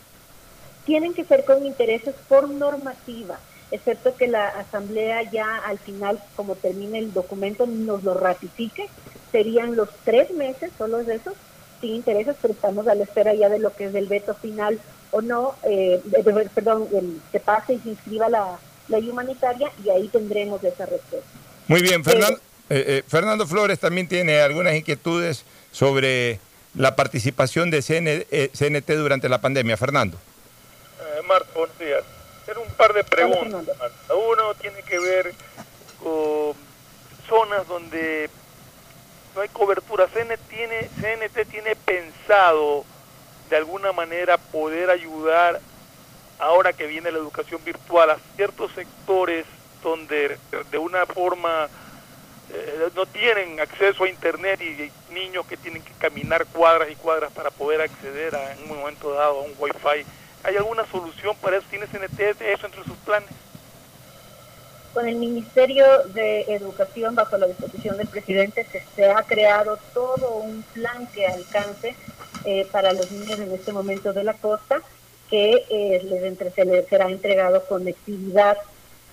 tienen 0.86 1.14
que 1.14 1.26
ser 1.26 1.44
con 1.46 1.66
intereses 1.66 2.16
por 2.30 2.50
normativa, 2.50 3.40
excepto 3.72 4.16
que 4.16 4.28
la 4.28 4.48
Asamblea 4.48 5.30
ya 5.32 5.58
al 5.58 5.80
final, 5.80 6.20
como 6.36 6.56
termine 6.56 7.00
el 7.00 7.12
documento, 7.12 7.66
nos 7.66 8.04
lo 8.04 8.14
ratifique. 8.14 8.88
Serían 9.32 9.76
los 9.76 9.90
tres 10.06 10.32
meses, 10.32 10.72
solo 10.78 11.04
de 11.04 11.16
esos, 11.16 11.34
sin 11.82 11.96
intereses, 11.96 12.36
pero 12.42 12.54
estamos 12.54 12.88
a 12.88 12.96
la 12.96 13.04
espera 13.04 13.34
ya 13.34 13.50
de 13.50 13.60
lo 13.60 13.76
que 13.76 13.86
es 13.86 13.96
el 13.96 14.08
veto 14.08 14.34
final 14.36 14.80
o 15.16 15.22
no, 15.22 15.56
eh, 15.64 16.02
perdón, 16.54 16.90
el, 16.94 17.22
que 17.32 17.40
pase 17.40 17.76
y 17.76 17.80
se 17.80 17.90
inscriba 17.92 18.28
la 18.28 18.60
ley 18.90 19.10
humanitaria 19.10 19.72
y 19.82 19.90
ahí 19.90 20.10
tendremos 20.10 20.62
esa 20.62 20.86
respuesta. 20.86 21.30
Muy 21.70 21.82
bien, 21.82 22.04
Fernando, 22.04 22.38
eh, 22.70 22.84
eh, 22.88 23.04
Fernando 23.08 23.48
Flores 23.48 23.80
también 23.80 24.10
tiene 24.10 24.42
algunas 24.42 24.76
inquietudes 24.76 25.46
sobre 25.72 26.42
la 26.74 26.98
participación 26.98 27.72
de 27.72 27.82
CN 27.82 28.28
eh, 28.30 28.50
CNT 28.54 28.92
durante 28.98 29.30
la 29.30 29.40
pandemia. 29.40 29.78
Fernando. 29.78 30.18
Eh, 30.18 31.22
Marta, 31.26 31.50
buenos 31.56 31.80
días. 31.80 32.04
Hacer 32.42 32.58
un 32.58 32.68
par 32.74 32.94
de 32.94 33.06
preguntas. 33.06 33.66
Marta. 33.80 34.16
Uno 34.16 34.54
tiene 34.60 34.82
que 34.84 35.00
ver 35.00 35.34
con 36.04 36.56
zonas 37.26 37.66
donde 37.70 38.30
no 39.34 39.40
hay 39.40 39.48
cobertura. 39.48 40.08
CNT 40.08 40.42
tiene, 40.50 40.90
CNT 41.00 41.50
tiene 41.50 41.78
pensado 41.78 42.84
de 43.50 43.58
alguna 43.58 43.92
manera 43.92 44.38
poder 44.38 44.90
ayudar 44.90 45.62
ahora 46.40 46.74
que 46.74 46.88
viene 46.88 47.12
la 47.12 47.18
educación 47.18 47.64
virtual 47.64 48.10
a 48.10 48.18
ciertos 48.36 48.72
sectores 48.74 49.46
donde 49.84 50.38
de 50.72 50.78
una 50.78 51.06
forma 51.06 51.70
eh, 52.52 52.90
no 52.96 53.06
tienen 53.06 53.60
acceso 53.60 54.04
a 54.04 54.10
internet 54.10 54.62
y 54.62 54.92
niños 55.14 55.46
que 55.46 55.58
tienen 55.58 55.84
que 55.84 55.94
caminar 55.94 56.46
cuadras 56.48 56.90
y 56.92 56.96
cuadras 56.96 57.32
para 57.32 57.52
poder 57.52 57.82
acceder 57.82 58.36
a, 58.36 58.54
en 58.54 58.72
un 58.72 58.80
momento 58.80 59.14
dado 59.14 59.40
a 59.40 59.42
un 59.42 59.54
wifi. 59.58 60.06
¿Hay 60.44 60.58
alguna 60.58 60.86
solución 60.88 61.36
para 61.42 61.58
eso? 61.58 61.66
¿Tiene 61.70 61.88
CNT 61.88 62.20
eso 62.42 62.66
entre 62.66 62.84
sus 62.84 62.98
planes? 62.98 63.30
Con 64.96 65.10
el 65.10 65.18
Ministerio 65.18 65.86
de 66.14 66.44
Educación, 66.44 67.16
bajo 67.16 67.38
la 67.38 67.48
disposición 67.48 67.98
del 67.98 68.08
presidente, 68.08 68.66
se, 68.96 69.12
ha 69.12 69.22
creado 69.24 69.78
todo 69.94 70.38
un 70.38 70.64
plan 70.74 71.06
que 71.08 71.28
alcance 71.28 71.94
eh, 72.46 72.66
para 72.72 72.94
los 72.94 73.12
niños 73.12 73.38
en 73.38 73.52
este 73.52 73.74
momento 73.74 74.14
de 74.14 74.24
la 74.24 74.36
costa, 74.36 74.82
que 75.30 75.66
eh, 75.70 76.02
les, 76.02 76.24
entre, 76.24 76.50
se 76.52 76.64
les 76.64 76.88
será 76.88 77.10
entregado 77.10 77.66
conectividad 77.66 78.58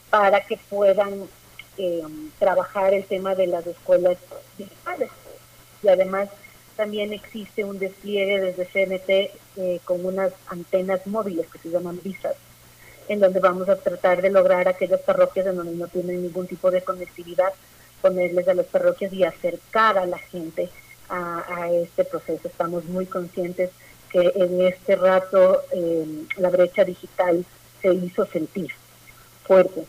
para 0.08 0.46
que 0.46 0.56
puedan 0.70 1.24
eh, 1.76 2.02
trabajar 2.38 2.94
el 2.94 3.04
tema 3.04 3.34
de 3.34 3.48
las 3.48 3.66
escuelas 3.66 4.18
digitales. 4.56 5.10
Y 5.82 5.88
además 5.88 6.28
también 6.76 7.12
existe 7.12 7.64
un 7.64 7.80
despliegue 7.80 8.40
desde 8.40 8.66
CNT 8.66 9.84
con 9.84 10.06
unas 10.06 10.32
antenas 10.46 11.04
móviles 11.08 11.48
que 11.48 11.58
se 11.58 11.70
llaman 11.70 11.98
visas 12.04 12.36
en 13.08 13.20
donde 13.20 13.40
vamos 13.40 13.68
a 13.68 13.76
tratar 13.76 14.22
de 14.22 14.30
lograr 14.30 14.68
aquellas 14.68 15.00
parroquias 15.00 15.46
en 15.46 15.56
donde 15.56 15.74
no 15.74 15.88
tienen 15.88 16.22
ningún 16.22 16.46
tipo 16.46 16.70
de 16.70 16.82
conectividad, 16.82 17.52
ponerles 18.00 18.48
a 18.48 18.54
las 18.54 18.66
parroquias 18.66 19.12
y 19.12 19.24
acercar 19.24 19.98
a 19.98 20.06
la 20.06 20.18
gente 20.18 20.68
a, 21.08 21.68
este 21.70 22.04
proceso. 22.04 22.48
Estamos 22.48 22.86
muy 22.86 23.04
conscientes 23.06 23.70
que 24.10 24.32
en 24.34 24.62
este 24.62 24.96
rato 24.96 25.62
eh, 25.72 26.24
la 26.38 26.48
brecha 26.48 26.84
digital 26.84 27.44
se 27.82 27.92
hizo 27.92 28.24
sentir 28.26 28.70
fuerte. 29.44 29.84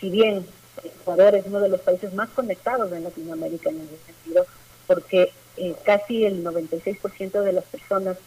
Si 0.00 0.10
bien 0.10 0.44
Ecuador 0.82 1.34
es 1.34 1.46
uno 1.46 1.60
de 1.60 1.68
los 1.68 1.80
países 1.80 2.12
más 2.14 2.28
conectados 2.30 2.92
en 2.92 3.04
Latinoamérica 3.04 3.70
en 3.70 3.82
ese 3.82 3.98
sentido, 4.06 4.46
porque 4.86 5.32
eh, 5.56 5.74
casi 5.84 6.24
el 6.24 6.44
96% 6.44 7.42
de 7.42 7.52
las 7.52 7.64
personas 7.64 8.18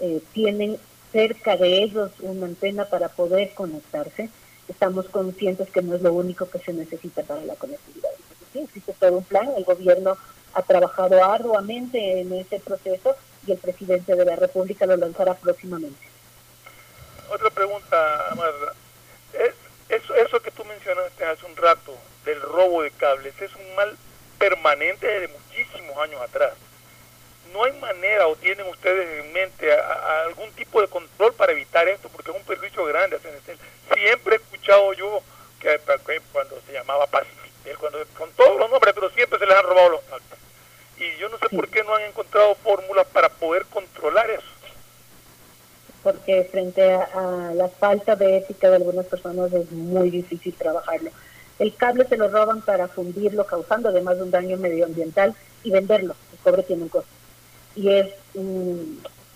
eh, 0.00 0.20
tienen 0.32 0.78
cerca 1.12 1.56
de 1.56 1.82
ellos 1.82 2.10
una 2.20 2.46
antena 2.46 2.86
para 2.86 3.08
poder 3.08 3.52
conectarse. 3.54 4.30
Estamos 4.68 5.06
conscientes 5.08 5.70
que 5.70 5.82
no 5.82 5.94
es 5.94 6.02
lo 6.02 6.12
único 6.12 6.48
que 6.48 6.58
se 6.58 6.72
necesita 6.72 7.22
para 7.22 7.42
la 7.42 7.54
conectividad. 7.54 8.10
sí, 8.52 8.60
existe 8.60 8.94
todo 8.98 9.18
un 9.18 9.24
plan, 9.24 9.48
el 9.56 9.64
gobierno 9.64 10.16
ha 10.54 10.62
trabajado 10.62 11.22
arduamente 11.24 12.20
en 12.20 12.32
ese 12.32 12.58
proceso 12.60 13.14
y 13.46 13.52
el 13.52 13.58
presidente 13.58 14.14
de 14.14 14.24
la 14.24 14.36
República 14.36 14.86
lo 14.86 14.96
lanzará 14.96 15.34
próximamente. 15.34 15.98
Otra 17.30 17.50
pregunta, 17.50 18.28
Amarra. 18.30 18.72
eso, 19.88 20.14
eso 20.14 20.40
que 20.40 20.50
tú 20.50 20.64
mencionaste 20.64 21.24
hace 21.24 21.46
un 21.46 21.56
rato 21.56 21.94
del 22.24 22.40
robo 22.40 22.82
de 22.82 22.90
cables 22.92 23.34
es 23.40 23.54
un 23.54 23.74
mal 23.74 23.96
permanente 24.38 25.06
de 25.06 25.28
muchísimos 25.28 25.96
años 25.98 26.20
atrás 26.20 26.52
no 27.52 27.64
hay 27.64 27.72
manera 27.74 28.26
o 28.26 28.36
tienen 28.36 28.66
ustedes 28.66 29.24
en 29.24 29.32
mente 29.32 29.72
algún 30.26 30.50
tipo 30.52 30.80
de 30.80 30.88
control 30.88 31.32
para 31.34 31.52
evitar 31.52 31.86
esto, 31.88 32.08
porque 32.08 32.30
es 32.30 32.36
un 32.36 32.44
perjuicio 32.44 32.84
grande. 32.84 33.18
Siempre 33.94 34.36
he 34.36 34.38
escuchado 34.38 34.92
yo 34.94 35.22
que, 35.60 35.78
cuando 36.32 36.60
se 36.66 36.72
llamaba 36.72 37.06
Pacific, 37.06 37.78
cuando, 37.78 37.98
con 38.18 38.30
todos 38.32 38.58
los 38.58 38.70
nombres, 38.70 38.94
pero 38.94 39.10
siempre 39.10 39.38
se 39.38 39.46
les 39.46 39.56
han 39.56 39.64
robado 39.64 39.90
los 39.90 40.00
pactos. 40.02 40.38
Y 40.98 41.16
yo 41.18 41.28
no 41.28 41.38
sé 41.38 41.48
por 41.48 41.68
qué 41.68 41.82
no 41.84 41.94
han 41.94 42.02
encontrado 42.02 42.54
fórmulas 42.56 43.06
para 43.08 43.28
poder 43.28 43.66
controlar 43.66 44.30
eso. 44.30 44.46
Porque 46.02 46.48
frente 46.50 46.94
a, 46.94 47.52
la 47.54 47.68
falta 47.68 48.16
de 48.16 48.38
ética 48.38 48.70
de 48.70 48.76
algunas 48.76 49.06
personas 49.06 49.52
es 49.52 49.70
muy 49.70 50.10
difícil 50.10 50.54
trabajarlo. 50.54 51.10
El 51.58 51.74
cable 51.76 52.06
se 52.08 52.16
lo 52.16 52.28
roban 52.28 52.62
para 52.62 52.88
fundirlo, 52.88 53.46
causando 53.46 53.88
además 53.88 54.16
un 54.18 54.30
daño 54.30 54.56
medioambiental 54.56 55.34
y 55.62 55.70
venderlo. 55.70 56.16
El 56.32 56.38
cobre 56.38 56.62
tiene 56.64 56.82
un 56.82 56.88
costo 56.88 57.21
y 57.74 57.88
es, 57.88 58.08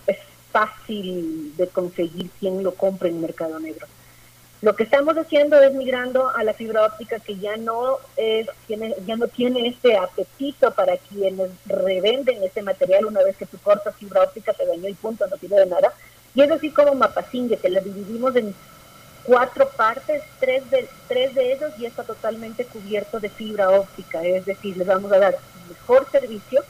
es 0.07 0.17
fácil 0.51 1.55
de 1.57 1.67
conseguir 1.67 2.29
quien 2.39 2.63
lo 2.63 2.73
compre 2.73 3.09
en 3.09 3.21
Mercado 3.21 3.59
Negro. 3.59 3.87
Lo 4.61 4.75
que 4.75 4.83
estamos 4.83 5.15
haciendo 5.15 5.61
es 5.61 5.71
migrando 5.73 6.29
a 6.29 6.43
la 6.43 6.53
fibra 6.53 6.85
óptica 6.85 7.19
que 7.19 7.37
ya 7.37 7.57
no 7.57 7.99
es, 8.15 8.47
tiene, 8.65 8.95
ya 9.05 9.15
no 9.15 9.27
tiene 9.27 9.67
este 9.67 9.95
apetito 9.95 10.71
para 10.71 10.97
quienes 10.97 11.51
revenden 11.67 12.41
ese 12.43 12.63
material 12.63 13.05
una 13.05 13.21
vez 13.21 13.37
que 13.37 13.45
tu 13.45 13.59
corta 13.59 13.91
fibra 13.91 14.23
óptica 14.23 14.53
se 14.53 14.65
dañó 14.65 14.89
y 14.89 14.95
punto, 14.95 15.27
no 15.27 15.37
tiene 15.37 15.59
de 15.59 15.67
nada. 15.67 15.93
Y 16.33 16.41
es 16.41 16.49
así 16.49 16.71
como 16.71 16.95
Mapasingue, 16.95 17.57
que 17.57 17.69
la 17.69 17.81
dividimos 17.81 18.35
en 18.35 18.55
cuatro 19.23 19.69
partes, 19.69 20.23
tres 20.39 20.67
de, 20.71 20.87
tres 21.07 21.35
de 21.35 21.53
ellos 21.53 21.71
y 21.77 21.85
está 21.85 22.03
totalmente 22.03 22.65
cubierto 22.65 23.19
de 23.19 23.29
fibra 23.29 23.69
óptica, 23.69 24.23
es 24.23 24.45
decir, 24.45 24.75
les 24.77 24.87
vamos 24.87 25.11
a 25.11 25.19
dar 25.19 25.37
mejor 25.69 26.07
servicio 26.11 26.63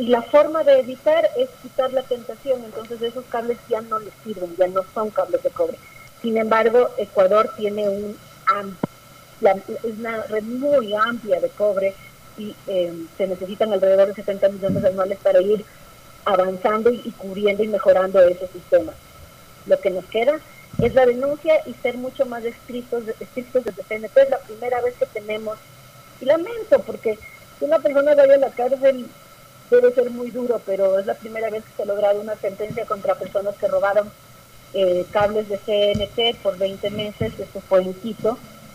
y 0.00 0.06
la 0.06 0.22
forma 0.22 0.64
de 0.64 0.80
evitar 0.80 1.28
es 1.36 1.50
quitar 1.60 1.92
la 1.92 2.02
tentación, 2.02 2.64
entonces 2.64 3.02
esos 3.02 3.26
cables 3.26 3.58
ya 3.68 3.82
no 3.82 3.98
les 3.98 4.14
sirven, 4.24 4.56
ya 4.56 4.66
no 4.66 4.80
son 4.94 5.10
cables 5.10 5.42
de 5.42 5.50
cobre. 5.50 5.76
Sin 6.22 6.38
embargo, 6.38 6.88
Ecuador 6.96 7.50
tiene 7.56 7.86
un 7.86 8.16
una 9.82 10.22
red 10.22 10.42
muy 10.42 10.94
amplia 10.94 11.40
de 11.40 11.48
cobre 11.50 11.94
y 12.38 12.54
em, 12.66 13.08
se 13.16 13.26
necesitan 13.26 13.72
alrededor 13.72 14.08
de 14.08 14.14
70 14.14 14.48
millones 14.48 14.84
anuales 14.84 15.18
para 15.22 15.42
ir 15.42 15.64
avanzando 16.24 16.90
y, 16.90 17.10
cubriendo 17.18 17.62
y 17.62 17.68
mejorando 17.68 18.22
esos 18.22 18.50
sistemas. 18.50 18.94
Lo 19.66 19.78
que 19.80 19.90
nos 19.90 20.06
queda 20.06 20.40
es 20.78 20.94
la 20.94 21.04
denuncia 21.04 21.60
y 21.66 21.74
ser 21.74 21.98
mucho 21.98 22.24
más 22.24 22.44
estrictos, 22.44 23.04
estrictos 23.20 23.64
desde 23.64 23.82
CNP. 23.82 24.22
Es 24.22 24.30
la 24.30 24.38
primera 24.38 24.80
vez 24.80 24.94
que 24.96 25.06
tenemos, 25.06 25.58
y 26.22 26.24
lamento, 26.24 26.78
porque 26.86 27.18
si 27.58 27.66
una 27.66 27.78
persona 27.78 28.14
vaya 28.14 28.34
a 28.34 28.38
la 28.38 28.50
cárcel 28.50 29.06
debe 29.70 29.92
ser 29.92 30.10
muy 30.10 30.30
duro, 30.30 30.60
pero 30.66 30.98
es 30.98 31.06
la 31.06 31.14
primera 31.14 31.50
vez 31.50 31.64
que 31.64 31.72
se 31.76 31.82
ha 31.82 31.86
logrado 31.86 32.20
una 32.20 32.36
sentencia 32.36 32.84
contra 32.86 33.14
personas 33.14 33.54
que 33.56 33.68
robaron 33.68 34.10
eh, 34.74 35.06
cables 35.10 35.48
de 35.48 35.58
CNT 35.58 36.42
por 36.42 36.58
20 36.58 36.90
meses, 36.90 37.32
esto 37.38 37.60
fue 37.60 37.82
en 37.82 37.94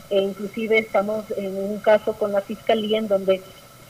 e 0.10 0.20
inclusive 0.20 0.78
estamos 0.78 1.26
en 1.36 1.56
un 1.58 1.80
caso 1.80 2.14
con 2.14 2.32
la 2.32 2.42
fiscalía 2.42 3.00
en 3.00 3.08
donde 3.08 3.42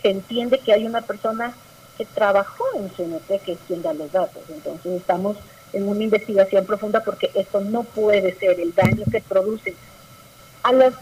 se 0.02 0.12
entiende 0.12 0.60
que 0.60 0.72
hay 0.72 0.86
una 0.86 1.02
persona 1.02 1.54
que 1.98 2.06
trabajó 2.06 2.64
en 2.76 2.90
CNT 2.90 3.44
que 3.44 3.54
es 3.54 3.60
quien 3.68 3.82
da 3.82 3.94
los 3.94 4.12
datos, 4.12 4.44
entonces 4.50 4.94
estamos 4.94 5.38
en 5.74 5.88
una 5.88 6.04
investigación 6.04 6.66
profunda 6.66 7.04
porque 7.04 7.32
esto 7.34 7.60
no 7.60 7.84
puede 7.84 8.34
ser 8.36 8.60
el 8.60 8.74
daño 8.74 9.04
que 9.12 9.22
produce 9.22 9.76
al, 10.64 10.94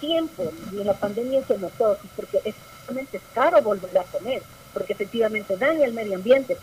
tiempo 0.00 0.52
y 0.72 0.80
en 0.80 0.86
la 0.86 0.92
pandemia 0.94 1.42
se 1.46 1.58
notó 1.58 1.96
porque 2.14 2.40
es, 2.44 2.54
es 3.12 3.20
caro 3.34 3.60
volver 3.62 3.96
a 3.98 4.02
poner 4.02 4.42
porque 4.78 4.92
efectivamente 4.92 5.56
daña 5.56 5.84
el 5.84 5.92
medio 5.92 6.14
ambiente, 6.14 6.56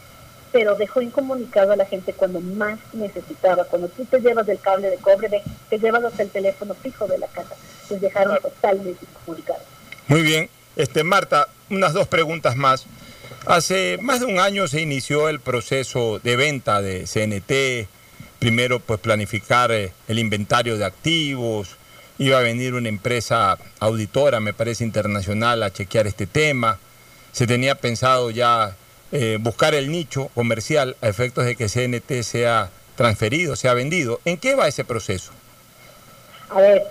pero 0.54 0.76
dejó 0.76 1.02
incomunicado 1.02 1.74
a 1.74 1.76
la 1.76 1.86
gente 1.86 2.14
cuando 2.14 2.40
más 2.40 2.80
necesitaba. 2.94 3.66
Cuando 3.66 3.90
tú 3.90 4.06
te 4.06 4.22
llevas 4.22 4.48
del 4.48 4.58
cable 4.58 4.90
de 4.90 4.96
cobre, 4.98 5.44
te 5.70 5.78
llevas 5.78 6.06
hasta 6.06 6.24
el 6.24 6.30
teléfono 6.30 6.74
fijo 6.76 7.08
de 7.08 7.18
la 7.18 7.28
casa. 7.28 7.56
Les 7.90 8.00
dejaron 8.00 8.38
totalmente 8.42 9.06
incomunicados. 9.06 9.64
Muy 10.08 10.22
bien. 10.22 10.50
Este, 10.78 11.04
Marta, 11.04 11.50
unas 11.70 11.92
dos 11.92 12.08
preguntas 12.08 12.56
más. 12.56 12.86
Hace 13.48 13.98
más 14.02 14.22
de 14.22 14.28
un 14.28 14.40
año 14.40 14.66
se 14.70 14.80
inició 14.80 15.28
el 15.28 15.42
proceso 15.42 16.20
de 16.24 16.38
venta 16.38 16.82
de 16.82 17.06
CNT. 17.06 17.90
Primero, 18.40 18.80
pues 18.80 19.02
planificar 19.02 19.74
eh, 19.74 19.92
el 20.08 20.20
inventario 20.20 20.78
de 20.78 20.86
activos. 20.86 21.76
Iba 22.18 22.38
a 22.38 22.42
venir 22.42 22.76
una 22.76 22.88
empresa 22.88 23.58
auditora, 23.80 24.40
me 24.40 24.54
parece 24.54 24.86
internacional, 24.86 25.64
a 25.64 25.74
chequear 25.74 26.08
este 26.08 26.28
tema 26.28 26.80
se 27.36 27.48
tenía 27.48 27.76
pensado 27.76 28.32
ya 28.32 28.78
eh, 29.12 29.38
buscar 29.42 29.76
el 29.76 29.92
nicho 29.92 30.30
comercial 30.34 30.96
a 31.02 31.10
efectos 31.10 31.44
de 31.44 31.58
que 31.58 31.68
CNT 31.68 32.24
sea 32.24 32.70
transferido, 32.96 33.58
sea 33.58 33.74
vendido. 33.74 34.22
¿En 34.24 34.38
qué 34.38 34.56
va 34.56 34.70
ese 34.70 34.86
proceso? 34.86 35.34
A 36.50 36.62
ver, 36.62 36.84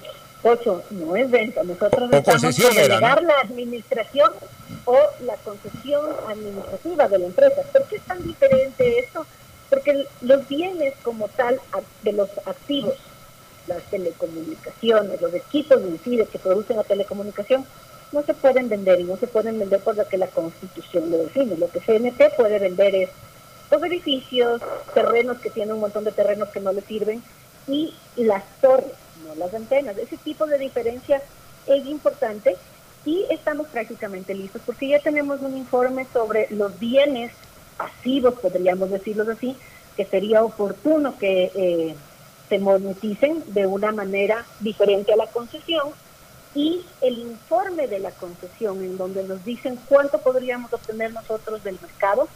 Ocho, 0.43 0.83
no 0.91 1.17
es 1.17 1.31
venta. 1.31 1.63
Nosotros 1.63 2.11
o 2.13 2.17
estamos 2.17 2.57
por 2.61 2.75
delegar 2.75 3.23
la 3.23 3.41
administración 3.43 4.31
o 4.85 4.99
la 5.23 5.37
concesión 5.37 6.05
administrativa 6.29 7.09
de 7.09 7.19
la 7.21 7.27
empresa. 7.27 7.63
¿Por 7.73 7.85
qué 7.85 7.97
es 7.97 8.03
tan 8.03 8.23
diferente 8.23 8.99
esto? 8.99 9.25
Porque 9.71 10.07
los 10.21 10.47
bienes 10.47 10.93
como 11.03 11.29
tal 11.29 11.59
de 12.03 12.13
los 12.13 12.29
activos, 12.45 12.93
las 13.67 13.83
telecomunicaciones, 13.85 15.23
los 15.23 15.33
equipos 15.33 15.83
de 15.83 16.27
que 16.27 16.39
producen 16.39 16.77
la 16.77 16.85
telecomunicación, 16.85 17.65
no 18.15 18.23
se 18.23 18.33
pueden 18.33 18.69
vender 18.69 19.01
y 19.01 19.05
no 19.05 19.17
se 19.17 19.27
pueden 19.27 19.59
vender 19.59 19.81
por 19.81 19.97
lo 19.97 20.07
que 20.09 20.17
la 20.17 20.29
Constitución 20.29 21.11
lo 21.11 21.19
define. 21.19 21.57
Lo 21.57 21.69
que 21.69 21.81
CNT 21.81 22.37
puede 22.37 22.61
vender 22.61 22.95
es 22.95 23.11
los 23.71 23.83
edificios, 23.83 24.63
terrenos 24.95 25.39
que 25.39 25.51
tienen 25.51 25.75
un 25.75 25.81
montón 25.81 26.05
de 26.05 26.13
terrenos 26.13 26.49
que 26.51 26.61
no 26.61 26.73
le 26.73 26.81
sirven 26.83 27.23
y 27.67 27.93
las 28.17 28.45
torres, 28.61 28.93
no 29.27 29.35
las 29.35 29.53
antenas. 29.53 29.99
Ese 29.99 30.17
tipo 30.17 30.47
de 30.47 30.59
diferencia 30.59 31.21
es 31.67 31.87
importante 31.87 32.57
y 33.05 33.27
estamos 33.31 33.67
prácticamente 33.67 34.33
listos 34.33 34.63
porque 34.65 34.89
ya 34.89 35.01
tenemos 35.01 35.41
un 35.41 35.57
informe 35.57 36.07
sobre 36.13 36.47
los 36.51 36.79
bienes 36.79 37.33
pasivos, 37.77 38.35
podríamos 38.35 38.91
decirlo 38.91 39.31
así, 39.31 39.57
que 39.97 40.05
sería 40.05 40.45
oportuno 40.45 41.19
que 41.19 41.51
eh, 41.55 41.95
se 42.49 42.59
moneticen 42.61 43.43
de 43.49 43.67
una 43.67 43.91
manera 43.91 44.47
diferente 44.61 45.13
a 45.13 45.17
la 45.17 45.27
concesión 45.27 45.91
y 46.55 46.85
el 47.01 47.19
informe 47.19 47.89
de 47.89 47.99
la 47.99 48.11
concesión 48.13 48.83
en 48.83 48.97
donde 48.97 49.25
nos 49.25 49.45
dicen 49.45 49.79
cuánto 49.89 50.19
podríamos 50.19 50.73
obtener 50.73 51.13
nosotros 51.13 51.65
del 51.65 51.79
mercado 51.81 52.29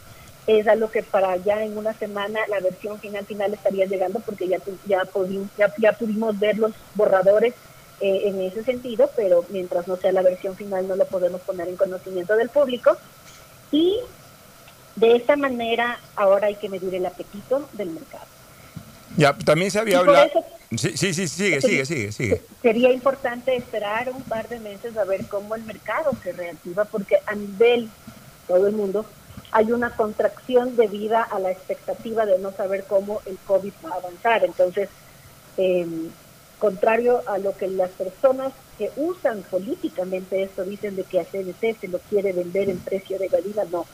es 0.47 0.67
algo 0.67 0.89
que 0.89 1.03
para 1.03 1.37
ya 1.37 1.63
en 1.63 1.77
una 1.77 1.93
semana 1.93 2.39
la 2.49 2.59
versión 2.59 2.99
final 2.99 3.25
final 3.25 3.53
estaría 3.53 3.85
llegando 3.85 4.19
porque 4.19 4.47
ya 4.47 4.57
ya 4.87 5.05
pudimos, 5.05 5.47
ya, 5.77 5.93
pudimos 5.93 6.39
ver 6.39 6.57
los 6.57 6.71
borradores 6.95 7.53
eh, 8.01 8.21
en 8.25 8.41
ese 8.41 8.63
sentido, 8.63 9.09
pero 9.15 9.45
mientras 9.49 9.87
no 9.87 9.95
sea 9.97 10.11
la 10.11 10.21
versión 10.21 10.55
final 10.55 10.87
no 10.87 10.95
lo 10.95 11.05
podemos 11.05 11.41
poner 11.41 11.67
en 11.67 11.75
conocimiento 11.75 12.35
del 12.35 12.49
público. 12.49 12.97
Y 13.71 13.99
De 14.95 15.15
esta 15.15 15.37
manera, 15.37 15.99
ahora 16.15 16.47
hay 16.47 16.55
que 16.55 16.67
medir 16.67 16.93
el 16.95 17.05
apetito 17.05 17.69
del 17.73 17.91
mercado. 17.91 18.25
Ya, 19.15 19.37
también 19.37 19.71
se 19.71 19.79
había 19.79 19.99
hablado... 19.99 20.29
Sí, 20.77 20.95
sí, 20.95 21.13
sí, 21.13 21.27
sigue, 21.27 21.61
sigue, 21.61 21.85
sigue, 21.85 22.11
sigue. 22.11 22.43
Sería 22.61 22.91
importante 22.91 23.55
esperar 23.55 24.09
un 24.09 24.21
par 24.21 24.47
de 24.49 24.59
meses 24.59 24.95
a 24.97 25.03
ver 25.03 25.25
cómo 25.27 25.55
el 25.55 25.63
mercado 25.63 26.11
se 26.23 26.31
reactiva, 26.31 26.85
porque 26.85 27.17
a 27.25 27.33
nivel 27.33 27.89
todo 28.47 28.67
el 28.67 28.75
mundo 28.75 29.05
hay 29.51 29.71
una 29.71 29.95
contracción 29.95 30.75
debido 30.75 31.17
a 31.17 31.39
la 31.39 31.49
expectativa 31.49 32.25
de 32.25 32.37
no 32.37 32.51
saber 32.51 32.85
cómo 32.85 33.21
el 33.25 33.37
COVID 33.39 33.73
va 33.83 33.93
a 33.93 33.95
avanzar. 33.95 34.45
Entonces, 34.45 34.89
eh, 35.57 35.87
contrario 36.59 37.23
a 37.27 37.39
lo 37.39 37.55
que 37.57 37.67
las 37.67 37.89
personas 37.91 38.53
que 38.77 38.91
usan 38.95 39.41
políticamente 39.43 40.43
esto 40.43 40.63
dicen 40.63 40.95
de 40.95 41.03
que 41.03 41.19
a 41.19 41.25
se 41.25 41.87
lo 41.87 41.99
quiere 41.99 42.31
vender 42.31 42.69
en 42.69 42.77
precio 42.79 43.17
de 43.17 43.27
galina, 43.27 43.63
no, 43.71 43.85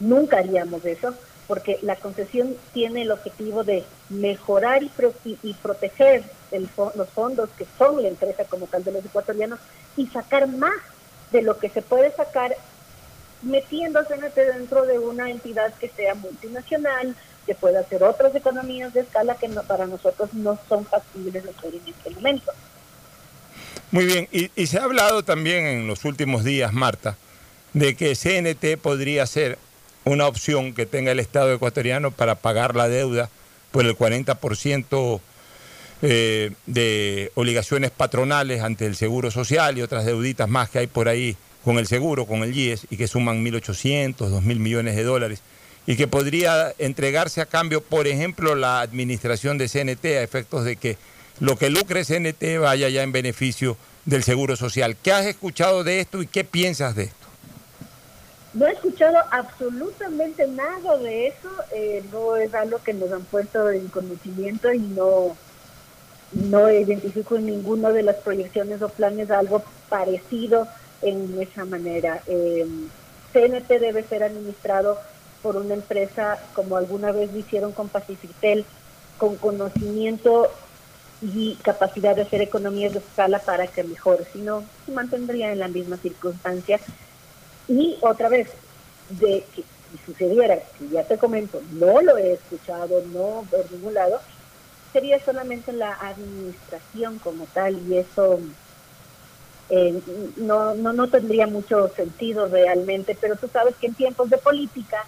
nunca 0.00 0.38
haríamos 0.38 0.84
eso, 0.84 1.14
porque 1.50 1.80
la 1.82 1.96
concesión 1.96 2.54
tiene 2.72 3.02
el 3.02 3.10
objetivo 3.10 3.64
de 3.64 3.82
mejorar 4.08 4.84
y, 4.84 4.90
y 5.42 5.54
proteger 5.54 6.22
los 6.52 7.08
fondos 7.08 7.50
que 7.58 7.66
son 7.76 8.00
la 8.00 8.06
empresa 8.06 8.44
como 8.44 8.68
tal 8.68 8.84
de 8.84 8.92
los 8.92 9.04
ecuatorianos 9.04 9.58
y 9.96 10.06
sacar 10.06 10.46
más 10.46 10.76
de 11.32 11.42
lo 11.42 11.58
que 11.58 11.68
se 11.68 11.82
puede 11.82 12.12
sacar 12.12 12.54
metiéndose 13.42 14.14
dentro 14.32 14.86
de 14.86 15.00
una 15.00 15.28
entidad 15.28 15.74
que 15.74 15.88
sea 15.88 16.14
multinacional, 16.14 17.16
que 17.46 17.56
pueda 17.56 17.80
hacer 17.80 18.04
otras 18.04 18.32
economías 18.36 18.94
de 18.94 19.00
escala 19.00 19.34
que 19.34 19.48
para 19.48 19.88
nosotros 19.88 20.32
no 20.32 20.56
son 20.68 20.86
factibles 20.86 21.42
hacer 21.48 21.74
en 21.74 21.82
este 21.92 22.10
momento. 22.10 22.52
Muy 23.90 24.06
bien, 24.06 24.28
y, 24.30 24.66
se 24.68 24.78
ha 24.78 24.84
hablado 24.84 25.24
también 25.24 25.66
en 25.66 25.88
los 25.88 26.04
últimos 26.04 26.44
días, 26.44 26.72
Marta, 26.72 27.16
de 27.72 27.96
que 27.96 28.14
CNT 28.14 28.80
podría 28.80 29.26
ser 29.26 29.58
una 30.04 30.26
opción 30.26 30.74
que 30.74 30.86
tenga 30.86 31.12
el 31.12 31.20
Estado 31.20 31.52
ecuatoriano 31.52 32.10
para 32.10 32.36
pagar 32.36 32.74
la 32.74 32.88
deuda 32.88 33.28
por 33.70 33.86
el 33.86 33.96
40% 33.96 35.20
eh, 36.02 36.52
de 36.66 37.32
obligaciones 37.34 37.90
patronales 37.90 38.62
ante 38.62 38.86
el 38.86 38.96
Seguro 38.96 39.30
Social 39.30 39.76
y 39.76 39.82
otras 39.82 40.06
deuditas 40.06 40.48
más 40.48 40.70
que 40.70 40.80
hay 40.80 40.86
por 40.86 41.08
ahí 41.08 41.36
con 41.64 41.78
el 41.78 41.86
seguro, 41.86 42.26
con 42.26 42.42
el 42.42 42.56
IES, 42.56 42.86
y 42.90 42.96
que 42.96 43.06
suman 43.06 43.44
1.800, 43.44 44.16
2.000 44.16 44.42
millones 44.42 44.96
de 44.96 45.02
dólares, 45.02 45.42
y 45.86 45.96
que 45.96 46.08
podría 46.08 46.72
entregarse 46.78 47.40
a 47.40 47.46
cambio, 47.46 47.82
por 47.82 48.06
ejemplo, 48.06 48.54
la 48.54 48.80
administración 48.80 49.58
de 49.58 49.68
CNT 49.68 50.04
a 50.06 50.22
efectos 50.22 50.64
de 50.64 50.76
que 50.76 50.96
lo 51.38 51.56
que 51.56 51.70
lucre 51.70 52.04
CNT 52.04 52.60
vaya 52.60 52.88
ya 52.88 53.02
en 53.02 53.12
beneficio 53.12 53.76
del 54.04 54.22
Seguro 54.22 54.56
Social. 54.56 54.96
¿Qué 55.02 55.12
has 55.12 55.26
escuchado 55.26 55.84
de 55.84 56.00
esto 56.00 56.22
y 56.22 56.26
qué 56.26 56.44
piensas 56.44 56.94
de 56.94 57.04
esto? 57.04 57.19
No 58.52 58.66
he 58.66 58.72
escuchado 58.72 59.16
absolutamente 59.30 60.46
nada 60.48 60.96
de 60.98 61.28
eso, 61.28 61.48
eh, 61.72 62.04
no 62.10 62.34
es 62.34 62.52
algo 62.52 62.82
que 62.82 62.92
nos 62.92 63.12
han 63.12 63.22
puesto 63.22 63.70
en 63.70 63.86
conocimiento 63.88 64.72
y 64.72 64.80
no, 64.80 65.36
no 66.32 66.70
identifico 66.70 67.36
en 67.36 67.46
ninguna 67.46 67.90
de 67.90 68.02
las 68.02 68.16
proyecciones 68.16 68.82
o 68.82 68.88
planes 68.88 69.30
algo 69.30 69.62
parecido 69.88 70.66
en 71.00 71.40
esa 71.40 71.64
manera. 71.64 72.22
Eh, 72.26 72.66
CNT 73.32 73.68
debe 73.68 74.02
ser 74.02 74.24
administrado 74.24 74.98
por 75.42 75.56
una 75.56 75.74
empresa 75.74 76.38
como 76.52 76.76
alguna 76.76 77.12
vez 77.12 77.32
lo 77.32 77.38
hicieron 77.38 77.70
con 77.70 77.88
Pacifitel, 77.88 78.64
con 79.16 79.36
conocimiento 79.36 80.50
y 81.22 81.54
capacidad 81.56 82.16
de 82.16 82.22
hacer 82.22 82.40
economías 82.40 82.92
de 82.94 82.98
escala 82.98 83.38
para 83.38 83.66
que 83.66 83.84
mejore, 83.84 84.24
si 84.32 84.40
no, 84.40 84.64
se 84.86 84.92
mantendría 84.92 85.52
en 85.52 85.58
la 85.58 85.68
misma 85.68 85.96
circunstancia. 85.98 86.80
Y 87.68 87.96
otra 88.00 88.28
vez, 88.28 88.50
de 89.10 89.44
que 89.54 89.64
sucediera, 90.06 90.58
que 90.78 90.88
ya 90.88 91.04
te 91.04 91.18
comento, 91.18 91.60
no 91.72 92.00
lo 92.00 92.16
he 92.16 92.32
escuchado, 92.32 93.02
no 93.12 93.44
por 93.50 93.70
ningún 93.72 93.94
lado, 93.94 94.20
sería 94.92 95.22
solamente 95.24 95.72
la 95.72 95.94
administración 95.94 97.18
como 97.18 97.46
tal 97.46 97.80
y 97.88 97.98
eso 97.98 98.40
eh, 99.68 100.00
no, 100.36 100.74
no, 100.74 100.92
no 100.92 101.08
tendría 101.08 101.46
mucho 101.46 101.88
sentido 101.94 102.46
realmente, 102.46 103.16
pero 103.20 103.36
tú 103.36 103.48
sabes 103.52 103.74
que 103.76 103.86
en 103.86 103.94
tiempos 103.94 104.30
de 104.30 104.38
política 104.38 105.04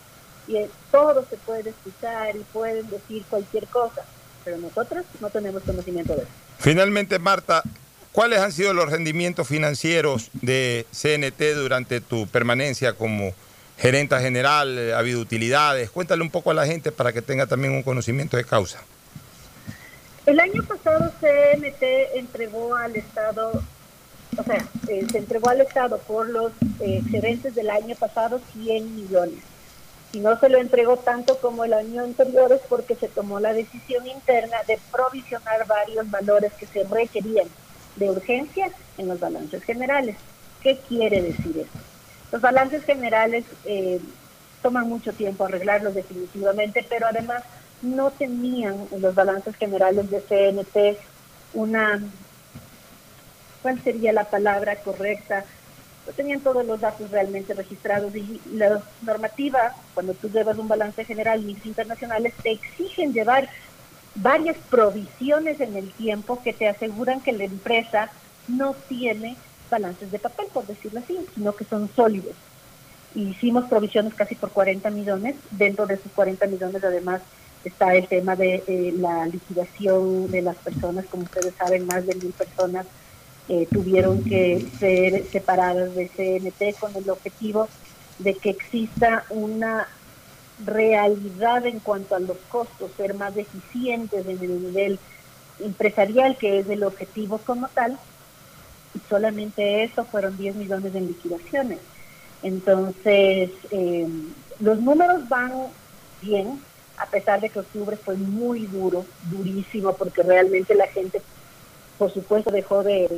y 0.47 0.57
todo 0.91 1.25
se 1.29 1.37
puede 1.37 1.71
escuchar 1.71 2.37
y 2.37 2.41
pueden 2.53 2.89
decir 2.91 3.25
cualquier 3.29 3.67
cosa, 3.67 4.03
pero 4.45 4.59
nosotros 4.59 5.05
no 5.21 5.31
tenemos 5.31 5.63
conocimiento 5.63 6.15
de 6.15 6.23
eso. 6.23 6.31
Finalmente, 6.59 7.19
Marta, 7.19 7.63
¿cuáles 8.13 8.41
han 8.41 8.53
sido 8.53 8.73
los 8.75 8.91
rendimientos 8.91 9.49
financieros 9.49 10.31
de 10.35 10.87
CNT 10.93 11.55
durante 11.57 12.01
tu 12.01 12.27
permanencia 12.27 12.93
como 12.93 13.33
gerenta 13.79 14.21
general? 14.21 14.93
¿Ha 14.93 14.99
habido 14.99 15.21
utilidades? 15.21 15.91
Cuéntale 15.91 16.23
un 16.23 16.31
poco 16.31 16.51
a 16.51 16.55
la 16.55 16.67
gente 16.67 16.93
para 16.93 17.13
que 17.13 17.23
tenga 17.23 17.47
también 17.47 17.73
un 17.73 17.83
conocimiento 17.83 18.37
de 18.37 18.45
causa. 18.45 18.83
El 20.25 20.39
año 20.39 20.63
pasado 20.63 21.13
CNT 21.21 21.83
entregó 22.17 22.77
al 22.77 22.95
Estado 22.95 23.63
o 24.39 24.43
sea, 24.45 24.65
eh, 24.89 25.07
se 25.11 25.19
entregó 25.19 25.51
al 25.51 25.61
Estado 25.61 25.99
por 25.99 26.29
los 26.29 26.53
eh, 26.81 27.01
excedentes 27.03 27.55
del 27.55 27.69
año 27.69 27.95
pasado 27.97 28.41
100 28.55 28.97
millones. 28.97 29.45
Si 30.11 30.21
no 30.21 30.39
se 30.39 30.49
lo 30.49 30.59
entregó 30.59 30.97
tanto 30.97 31.39
como 31.39 31.65
el 31.65 31.73
año 31.73 32.03
anterior 32.03 32.53
es 32.53 32.61
porque 32.69 32.95
se 32.95 33.09
tomó 33.09 33.41
la 33.41 33.53
decisión 33.53 34.07
interna 34.07 34.59
de 34.67 34.79
provisionar 34.91 35.67
varios 35.67 36.11
valores 36.11 36.53
que 36.55 36.67
se 36.67 36.85
requerían 36.85 37.47
de 37.97 38.11
urgencia 38.11 38.71
en 38.99 39.09
los 39.09 39.21
balances 39.21 39.63
generales. 39.65 40.17
¿Qué 40.63 40.79
quiere 40.89 41.21
decir 41.23 41.59
esto? 41.59 41.79
Los 42.31 42.41
balances 42.41 42.85
generales 42.85 43.45
eh, 43.65 44.01
toman 44.63 44.89
mucho 44.89 45.13
tiempo 45.13 45.45
arreglarlos 45.45 45.95
definitivamente, 45.95 46.87
pero 46.89 47.07
además 47.07 47.43
no 47.83 48.11
tenían 48.13 48.87
en 48.91 49.03
los 49.03 49.15
balances 49.15 49.57
generales 49.57 50.09
de 50.11 50.21
CNT 50.21 50.99
una 51.55 52.01
cuál 53.61 53.83
sería 53.83 54.13
la 54.13 54.25
palabra 54.25 54.77
correcta. 54.77 55.45
No 56.07 56.13
tenían 56.13 56.41
todos 56.41 56.67
los 56.67 56.81
datos 56.81 57.11
realmente 57.11 57.55
registrados 57.55 58.15
y 58.17 58.41
la 58.55 58.83
normativa, 59.03 59.75
cuando 59.95 60.15
tú 60.15 60.29
llevas 60.29 60.59
un 60.59 60.69
balance 60.69 61.05
general 61.05 61.45
y 61.45 61.57
internacionales, 61.65 62.35
te 62.43 62.53
exigen 62.53 63.13
llevar 63.13 63.49
varias 64.15 64.57
provisiones 64.71 65.61
en 65.61 65.77
el 65.77 65.91
tiempo 65.93 66.43
que 66.43 66.53
te 66.53 66.69
aseguran 66.69 67.21
que 67.21 67.33
la 67.33 67.45
empresa 67.45 68.11
no 68.49 68.75
tiene 68.89 69.37
balances 69.71 70.11
de 70.11 70.19
papel, 70.19 70.47
por 70.53 70.67
decirlo 70.67 71.01
así, 71.01 71.19
sino 71.35 71.55
que 71.55 71.65
son 71.65 71.89
sólidos. 71.95 72.35
Hicimos 73.15 73.65
provisiones 73.67 74.15
casi 74.15 74.35
por 74.35 74.51
40 74.51 74.91
millones. 74.91 75.37
Dentro 75.51 75.87
de 75.87 75.95
esos 75.95 76.13
40 76.13 76.47
millones, 76.47 76.83
además, 76.85 77.23
está 77.65 77.95
el 77.95 78.07
tema 78.09 78.37
de 78.37 78.63
eh, 78.67 78.95
la 78.97 79.27
liquidación 79.27 80.31
de 80.31 80.43
las 80.43 80.57
personas. 80.57 81.07
Como 81.07 81.25
ustedes 81.25 81.55
saben, 81.55 81.87
más 81.87 82.07
de 82.07 82.15
mil 82.15 82.33
personas 82.33 82.87
eh, 83.49 83.67
tuvieron 83.71 84.23
que 84.25 84.67
ser 84.79 85.25
separadas 85.27 85.95
de 85.95 86.09
CNT 86.09 86.79
con 86.79 86.95
el 86.97 87.09
objetivo 87.11 87.69
de 88.19 88.35
que 88.35 88.51
exista 88.51 89.25
una 89.31 89.89
realidad 90.65 91.67
en 91.67 91.81
cuanto 91.81 92.15
a 92.15 92.21
los 92.21 92.37
costos, 92.49 92.91
ser 92.97 93.15
más 93.15 93.37
eficientes 93.37 94.27
en 94.27 94.39
el 94.41 94.63
nivel 94.63 94.99
empresarial, 95.61 96.37
que 96.37 96.59
es 96.59 96.69
el 96.69 96.85
objetivo 96.85 97.39
como 97.39 97.69
tal, 97.69 97.99
y 98.95 99.01
solamente 99.09 99.85
eso 99.85 100.05
fueron 100.05 100.37
10 100.37 100.57
millones 100.57 100.95
en 100.95 101.07
liquidaciones. 101.09 101.79
Entonces, 102.43 103.51
eh, 103.71 104.09
los 104.61 104.81
números 104.81 105.29
van 105.29 105.53
bien, 106.21 106.61
a 106.99 107.07
pesar 107.07 107.41
de 107.41 107.49
que 107.49 107.61
octubre 107.61 107.97
fue 107.97 108.17
muy 108.17 108.67
duro, 108.67 109.05
durísimo, 109.31 109.95
porque 109.95 110.23
realmente 110.23 110.75
la 110.75 110.87
gente 110.87 111.23
por 111.99 112.13
supuesto 112.13 112.51
dejó 112.51 112.83
de, 112.83 113.09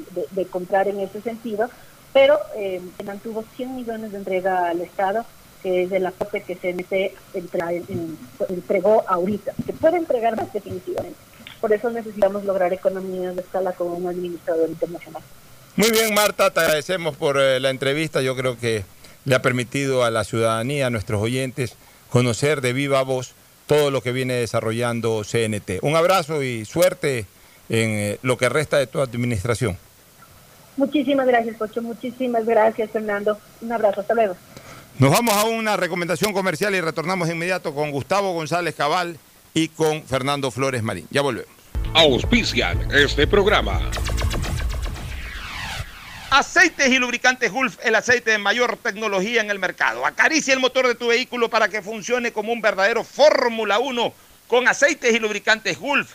comprar 0.50 0.88
en 0.88 1.00
ese 1.00 1.22
sentido, 1.22 1.70
pero 2.12 2.38
eh, 2.54 2.82
mantuvo 3.04 3.42
100 3.56 3.76
millones 3.76 4.12
de 4.12 4.18
entrega 4.18 4.68
al 4.68 4.82
Estado, 4.82 5.24
que 5.64 5.84
es 5.84 5.92
el 5.92 6.04
aporte 6.04 6.42
que 6.42 6.56
CNT 6.56 7.16
entregó 8.50 9.02
ahorita. 9.08 9.54
Se 9.64 9.72
puede 9.72 9.96
entregar 9.96 10.36
más 10.36 10.52
definitivamente. 10.52 11.16
Por 11.58 11.72
eso 11.72 11.88
necesitamos 11.88 12.44
lograr 12.44 12.74
economías 12.74 13.34
de 13.34 13.40
escala 13.40 13.72
con 13.72 13.88
un 13.88 14.06
administrador 14.06 14.68
internacional. 14.68 15.22
Muy 15.76 15.90
bien, 15.90 16.12
Marta, 16.12 16.50
te 16.50 16.60
agradecemos 16.60 17.16
por 17.16 17.40
eh, 17.40 17.58
la 17.60 17.70
entrevista. 17.70 18.20
Yo 18.20 18.36
creo 18.36 18.58
que 18.58 18.84
le 19.24 19.34
ha 19.34 19.40
permitido 19.40 20.04
a 20.04 20.10
la 20.10 20.24
ciudadanía, 20.24 20.88
a 20.88 20.90
nuestros 20.90 21.22
oyentes, 21.22 21.76
conocer 22.10 22.60
de 22.60 22.74
viva 22.74 23.02
voz 23.02 23.32
todo 23.66 23.90
lo 23.90 24.02
que 24.02 24.12
viene 24.12 24.34
desarrollando 24.34 25.22
CNT. 25.24 25.78
Un 25.80 25.96
abrazo 25.96 26.42
y 26.42 26.66
suerte 26.66 27.24
en 27.70 27.90
eh, 27.90 28.18
lo 28.20 28.36
que 28.36 28.50
resta 28.50 28.76
de 28.76 28.86
tu 28.86 29.00
administración. 29.00 29.78
Muchísimas 30.76 31.26
gracias, 31.26 31.56
Pocho. 31.56 31.80
Muchísimas 31.80 32.44
gracias, 32.44 32.90
Fernando. 32.90 33.38
Un 33.62 33.72
abrazo. 33.72 34.02
Hasta 34.02 34.12
luego. 34.12 34.36
Nos 34.98 35.10
vamos 35.10 35.34
a 35.34 35.44
una 35.44 35.76
recomendación 35.76 36.32
comercial 36.32 36.72
y 36.74 36.80
retornamos 36.80 37.28
inmediato 37.28 37.74
con 37.74 37.90
Gustavo 37.90 38.32
González 38.32 38.76
Cabal 38.76 39.18
y 39.52 39.66
con 39.68 40.04
Fernando 40.04 40.52
Flores 40.52 40.84
Marín. 40.84 41.08
Ya 41.10 41.20
volvemos. 41.20 41.50
Auspician 41.94 42.88
este 42.92 43.26
programa. 43.26 43.90
Aceites 46.30 46.88
y 46.88 46.98
lubricantes 46.98 47.50
Gulf, 47.50 47.76
el 47.82 47.96
aceite 47.96 48.30
de 48.30 48.38
mayor 48.38 48.76
tecnología 48.76 49.40
en 49.40 49.50
el 49.50 49.58
mercado. 49.58 50.06
Acaricia 50.06 50.54
el 50.54 50.60
motor 50.60 50.86
de 50.86 50.94
tu 50.94 51.08
vehículo 51.08 51.50
para 51.50 51.68
que 51.68 51.82
funcione 51.82 52.32
como 52.32 52.52
un 52.52 52.60
verdadero 52.60 53.02
Fórmula 53.02 53.80
1 53.80 54.12
con 54.46 54.68
aceites 54.68 55.12
y 55.12 55.18
lubricantes 55.18 55.76
Gulf. 55.78 56.14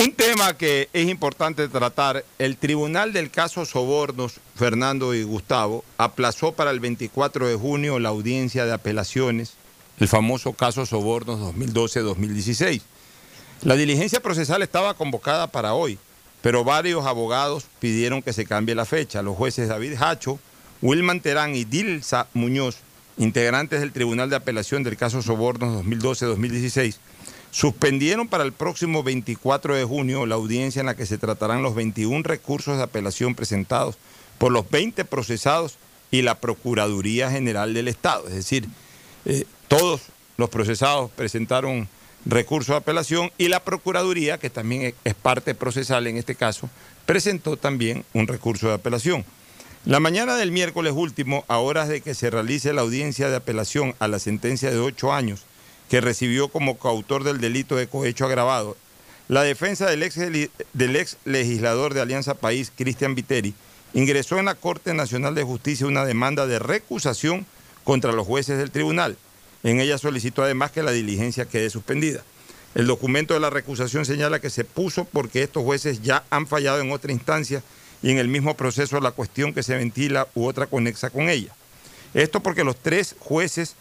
Un 0.00 0.12
tema 0.12 0.56
que 0.56 0.88
es 0.92 1.08
importante 1.08 1.66
tratar, 1.66 2.24
el 2.38 2.56
Tribunal 2.56 3.12
del 3.12 3.32
Caso 3.32 3.64
Sobornos, 3.64 4.38
Fernando 4.54 5.12
y 5.12 5.24
Gustavo, 5.24 5.84
aplazó 5.96 6.52
para 6.52 6.70
el 6.70 6.78
24 6.78 7.48
de 7.48 7.56
junio 7.56 7.98
la 7.98 8.10
audiencia 8.10 8.64
de 8.64 8.72
apelaciones, 8.72 9.54
el 9.98 10.06
famoso 10.06 10.52
caso 10.52 10.86
Sobornos 10.86 11.40
2012-2016. 11.52 12.82
La 13.62 13.74
diligencia 13.74 14.20
procesal 14.20 14.62
estaba 14.62 14.94
convocada 14.94 15.48
para 15.48 15.74
hoy, 15.74 15.98
pero 16.42 16.62
varios 16.62 17.04
abogados 17.04 17.64
pidieron 17.80 18.22
que 18.22 18.32
se 18.32 18.46
cambie 18.46 18.76
la 18.76 18.84
fecha. 18.84 19.20
Los 19.22 19.36
jueces 19.36 19.68
David 19.68 19.94
Hacho, 20.00 20.38
Wilman 20.80 21.20
Terán 21.20 21.56
y 21.56 21.64
Dilsa 21.64 22.28
Muñoz, 22.34 22.76
integrantes 23.16 23.80
del 23.80 23.90
Tribunal 23.90 24.30
de 24.30 24.36
Apelación 24.36 24.84
del 24.84 24.96
caso 24.96 25.22
Sobornos 25.22 25.84
2012-2016, 25.84 26.98
Suspendieron 27.50 28.28
para 28.28 28.44
el 28.44 28.52
próximo 28.52 29.02
24 29.02 29.74
de 29.74 29.84
junio 29.84 30.26
la 30.26 30.34
audiencia 30.34 30.80
en 30.80 30.86
la 30.86 30.96
que 30.96 31.06
se 31.06 31.18
tratarán 31.18 31.62
los 31.62 31.74
21 31.74 32.22
recursos 32.22 32.76
de 32.76 32.82
apelación 32.82 33.34
presentados 33.34 33.96
por 34.36 34.52
los 34.52 34.70
20 34.70 35.04
procesados 35.06 35.78
y 36.10 36.22
la 36.22 36.36
Procuraduría 36.36 37.30
General 37.30 37.72
del 37.72 37.88
Estado. 37.88 38.28
Es 38.28 38.34
decir, 38.34 38.68
eh, 39.24 39.44
todos 39.66 40.02
los 40.36 40.50
procesados 40.50 41.10
presentaron 41.10 41.88
recursos 42.26 42.74
de 42.74 42.78
apelación 42.78 43.30
y 43.38 43.48
la 43.48 43.60
Procuraduría, 43.64 44.38
que 44.38 44.50
también 44.50 44.94
es 45.04 45.14
parte 45.14 45.54
procesal 45.54 46.06
en 46.06 46.18
este 46.18 46.34
caso, 46.34 46.68
presentó 47.06 47.56
también 47.56 48.04
un 48.12 48.26
recurso 48.26 48.68
de 48.68 48.74
apelación. 48.74 49.24
La 49.84 50.00
mañana 50.00 50.36
del 50.36 50.52
miércoles 50.52 50.92
último, 50.94 51.44
a 51.48 51.58
horas 51.58 51.88
de 51.88 52.02
que 52.02 52.14
se 52.14 52.28
realice 52.28 52.74
la 52.74 52.82
audiencia 52.82 53.30
de 53.30 53.36
apelación 53.36 53.94
a 54.00 54.08
la 54.08 54.18
sentencia 54.18 54.70
de 54.70 54.78
ocho 54.78 55.12
años 55.12 55.44
que 55.88 56.00
recibió 56.00 56.48
como 56.48 56.78
coautor 56.78 57.24
del 57.24 57.40
delito 57.40 57.76
de 57.76 57.88
cohecho 57.88 58.26
agravado. 58.26 58.76
La 59.28 59.42
defensa 59.42 59.86
del 59.86 60.02
ex, 60.02 60.16
del 60.16 60.96
ex 60.96 61.16
legislador 61.24 61.94
de 61.94 62.00
Alianza 62.00 62.34
País, 62.34 62.72
Cristian 62.74 63.14
Viteri, 63.14 63.54
ingresó 63.94 64.38
en 64.38 64.46
la 64.46 64.54
Corte 64.54 64.94
Nacional 64.94 65.34
de 65.34 65.44
Justicia 65.44 65.86
una 65.86 66.04
demanda 66.04 66.46
de 66.46 66.58
recusación 66.58 67.46
contra 67.84 68.12
los 68.12 68.26
jueces 68.26 68.58
del 68.58 68.70
tribunal. 68.70 69.16
En 69.62 69.80
ella 69.80 69.98
solicitó 69.98 70.42
además 70.42 70.70
que 70.70 70.82
la 70.82 70.92
diligencia 70.92 71.46
quede 71.46 71.70
suspendida. 71.70 72.22
El 72.74 72.86
documento 72.86 73.34
de 73.34 73.40
la 73.40 73.50
recusación 73.50 74.04
señala 74.04 74.40
que 74.40 74.50
se 74.50 74.64
puso 74.64 75.04
porque 75.04 75.42
estos 75.42 75.64
jueces 75.64 76.02
ya 76.02 76.24
han 76.30 76.46
fallado 76.46 76.80
en 76.80 76.92
otra 76.92 77.12
instancia 77.12 77.62
y 78.02 78.10
en 78.10 78.18
el 78.18 78.28
mismo 78.28 78.56
proceso 78.56 79.00
la 79.00 79.10
cuestión 79.10 79.52
que 79.52 79.62
se 79.62 79.76
ventila 79.76 80.28
u 80.34 80.46
otra 80.46 80.66
conexa 80.66 81.10
con 81.10 81.28
ella. 81.28 81.54
Esto 82.14 82.40
porque 82.40 82.64
los 82.64 82.76
tres 82.76 83.16
jueces 83.18 83.74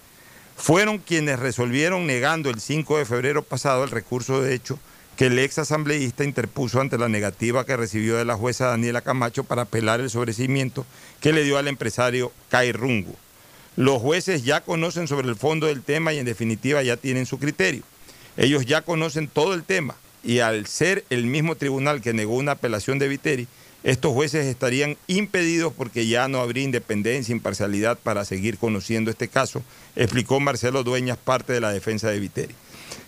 fueron 0.57 0.97
quienes 0.97 1.39
resolvieron 1.39 2.07
negando 2.07 2.49
el 2.49 2.59
5 2.59 2.97
de 2.97 3.05
febrero 3.05 3.43
pasado 3.43 3.83
el 3.83 3.91
recurso 3.91 4.41
de 4.41 4.55
hecho 4.55 4.79
que 5.15 5.27
el 5.27 5.39
ex 5.39 5.59
asambleísta 5.59 6.23
interpuso 6.23 6.81
ante 6.81 6.97
la 6.97 7.09
negativa 7.09 7.65
que 7.65 7.77
recibió 7.77 8.17
de 8.17 8.25
la 8.25 8.35
jueza 8.35 8.67
Daniela 8.67 9.01
Camacho 9.01 9.43
para 9.43 9.63
apelar 9.63 9.99
el 9.99 10.09
sobrecimiento 10.09 10.85
que 11.21 11.31
le 11.31 11.43
dio 11.43 11.57
al 11.57 11.67
empresario 11.67 12.31
Kai 12.49 12.71
Rungo. 12.71 13.15
Los 13.75 14.01
jueces 14.01 14.43
ya 14.43 14.61
conocen 14.61 15.07
sobre 15.07 15.27
el 15.27 15.35
fondo 15.35 15.67
del 15.67 15.81
tema 15.81 16.13
y 16.13 16.19
en 16.19 16.25
definitiva 16.25 16.83
ya 16.83 16.97
tienen 16.97 17.25
su 17.25 17.39
criterio. 17.39 17.83
Ellos 18.35 18.65
ya 18.65 18.81
conocen 18.81 19.27
todo 19.27 19.55
el 19.55 19.63
tema 19.63 19.95
y 20.23 20.39
al 20.39 20.67
ser 20.67 21.03
el 21.09 21.25
mismo 21.25 21.55
tribunal 21.55 22.01
que 22.01 22.13
negó 22.13 22.35
una 22.35 22.53
apelación 22.53 22.99
de 22.99 23.07
Viteri, 23.07 23.47
estos 23.88 24.11
jueces 24.11 24.47
estarían 24.47 24.97
impedidos 25.07 25.71
porque 25.71 26.07
ya 26.07 26.27
no 26.27 26.41
habría 26.41 26.65
independencia, 26.65 27.31
imparcialidad 27.31 27.97
para 27.97 28.25
seguir 28.25 28.57
conociendo 28.57 29.09
este 29.09 29.29
caso, 29.29 29.63
explicó 29.95 30.41
Marcelo 30.41 30.83
Dueñas, 30.83 31.17
parte 31.17 31.53
de 31.53 31.61
la 31.61 31.71
defensa 31.71 32.09
de 32.09 32.19
Viteri. 32.19 32.53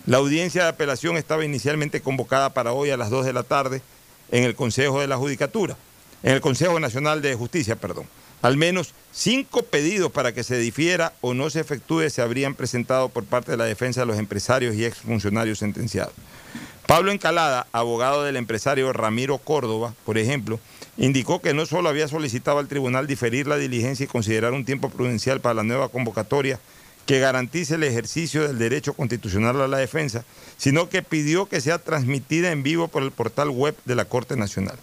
La 0.06 0.16
audiencia 0.16 0.62
de 0.62 0.70
apelación 0.70 1.18
estaba 1.18 1.44
inicialmente 1.44 2.00
convocada 2.00 2.54
para 2.54 2.72
hoy 2.72 2.88
a 2.88 2.96
las 2.96 3.10
2 3.10 3.26
de 3.26 3.34
la 3.34 3.42
tarde 3.42 3.82
en 4.30 4.44
el 4.44 4.54
Consejo 4.54 5.02
de 5.02 5.06
la 5.06 5.18
Judicatura, 5.18 5.76
en 6.22 6.32
el 6.32 6.40
Consejo 6.40 6.80
Nacional 6.80 7.20
de 7.20 7.34
Justicia, 7.34 7.76
perdón. 7.76 8.06
Al 8.40 8.56
menos 8.56 8.94
cinco 9.12 9.62
pedidos 9.62 10.10
para 10.10 10.32
que 10.32 10.44
se 10.44 10.56
difiera 10.56 11.12
o 11.20 11.34
no 11.34 11.50
se 11.50 11.60
efectúe 11.60 12.08
se 12.08 12.22
habrían 12.22 12.54
presentado 12.54 13.10
por 13.10 13.24
parte 13.24 13.50
de 13.50 13.58
la 13.58 13.66
defensa 13.66 14.00
de 14.00 14.06
los 14.06 14.18
empresarios 14.18 14.74
y 14.76 14.86
exfuncionarios 14.86 15.58
sentenciados. 15.58 16.14
Pablo 16.90 17.12
Encalada, 17.12 17.68
abogado 17.70 18.24
del 18.24 18.34
empresario 18.34 18.92
Ramiro 18.92 19.38
Córdoba, 19.38 19.94
por 20.04 20.18
ejemplo, 20.18 20.58
indicó 20.96 21.40
que 21.40 21.54
no 21.54 21.64
solo 21.64 21.88
había 21.88 22.08
solicitado 22.08 22.58
al 22.58 22.66
tribunal 22.66 23.06
diferir 23.06 23.46
la 23.46 23.58
diligencia 23.58 24.02
y 24.02 24.08
considerar 24.08 24.54
un 24.54 24.64
tiempo 24.64 24.90
prudencial 24.90 25.40
para 25.40 25.54
la 25.54 25.62
nueva 25.62 25.88
convocatoria 25.90 26.58
que 27.06 27.20
garantice 27.20 27.76
el 27.76 27.84
ejercicio 27.84 28.42
del 28.42 28.58
derecho 28.58 28.94
constitucional 28.94 29.60
a 29.60 29.68
la 29.68 29.76
defensa, 29.76 30.24
sino 30.56 30.88
que 30.88 31.04
pidió 31.04 31.46
que 31.46 31.60
sea 31.60 31.78
transmitida 31.78 32.50
en 32.50 32.64
vivo 32.64 32.88
por 32.88 33.04
el 33.04 33.12
portal 33.12 33.50
web 33.50 33.76
de 33.84 33.94
la 33.94 34.06
Corte 34.06 34.34
Nacional. 34.34 34.76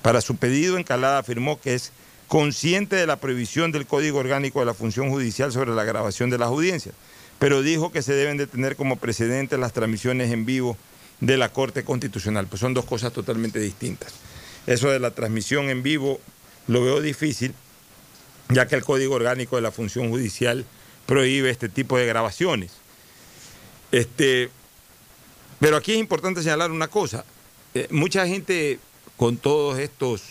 Para 0.00 0.20
su 0.20 0.36
pedido, 0.36 0.78
Encalada 0.78 1.18
afirmó 1.18 1.60
que 1.60 1.74
es 1.74 1.90
consciente 2.28 2.94
de 2.94 3.08
la 3.08 3.16
prohibición 3.16 3.72
del 3.72 3.88
Código 3.88 4.20
Orgánico 4.20 4.60
de 4.60 4.66
la 4.66 4.74
Función 4.74 5.10
Judicial 5.10 5.50
sobre 5.50 5.74
la 5.74 5.82
grabación 5.82 6.30
de 6.30 6.38
las 6.38 6.50
audiencias, 6.50 6.94
pero 7.40 7.62
dijo 7.62 7.90
que 7.90 8.02
se 8.02 8.14
deben 8.14 8.36
de 8.36 8.46
tener 8.46 8.76
como 8.76 8.94
precedente 8.94 9.58
las 9.58 9.72
transmisiones 9.72 10.30
en 10.30 10.46
vivo 10.46 10.76
de 11.20 11.36
la 11.36 11.50
Corte 11.50 11.84
Constitucional. 11.84 12.46
Pues 12.46 12.60
son 12.60 12.74
dos 12.74 12.84
cosas 12.84 13.12
totalmente 13.12 13.58
distintas. 13.58 14.14
Eso 14.66 14.90
de 14.90 15.00
la 15.00 15.12
transmisión 15.12 15.70
en 15.70 15.82
vivo 15.82 16.20
lo 16.66 16.82
veo 16.82 17.00
difícil, 17.00 17.54
ya 18.50 18.66
que 18.66 18.76
el 18.76 18.84
Código 18.84 19.14
Orgánico 19.14 19.56
de 19.56 19.62
la 19.62 19.72
Función 19.72 20.10
Judicial 20.10 20.64
prohíbe 21.06 21.50
este 21.50 21.68
tipo 21.68 21.96
de 21.96 22.06
grabaciones. 22.06 22.72
Este, 23.90 24.50
pero 25.60 25.76
aquí 25.76 25.92
es 25.92 25.98
importante 25.98 26.42
señalar 26.42 26.70
una 26.70 26.88
cosa. 26.88 27.24
Eh, 27.74 27.88
mucha 27.90 28.26
gente 28.26 28.78
con 29.16 29.36
todos 29.36 29.78
estos 29.78 30.22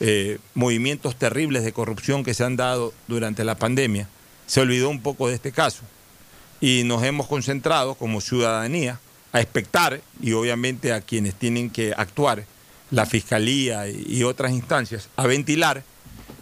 eh, 0.00 0.38
movimientos 0.54 1.16
terribles 1.16 1.64
de 1.64 1.72
corrupción 1.72 2.22
que 2.22 2.34
se 2.34 2.44
han 2.44 2.56
dado 2.56 2.94
durante 3.08 3.42
la 3.42 3.56
pandemia, 3.56 4.08
se 4.46 4.60
olvidó 4.60 4.88
un 4.88 5.02
poco 5.02 5.28
de 5.28 5.34
este 5.34 5.50
caso. 5.50 5.82
Y 6.60 6.84
nos 6.84 7.02
hemos 7.02 7.26
concentrado 7.26 7.96
como 7.96 8.20
ciudadanía 8.20 9.00
a 9.32 9.40
expectar 9.40 10.00
y 10.20 10.32
obviamente 10.32 10.92
a 10.92 11.00
quienes 11.00 11.34
tienen 11.34 11.70
que 11.70 11.92
actuar, 11.96 12.44
la 12.90 13.04
Fiscalía 13.04 13.86
y 13.88 14.22
otras 14.22 14.52
instancias, 14.52 15.10
a 15.16 15.26
ventilar 15.26 15.82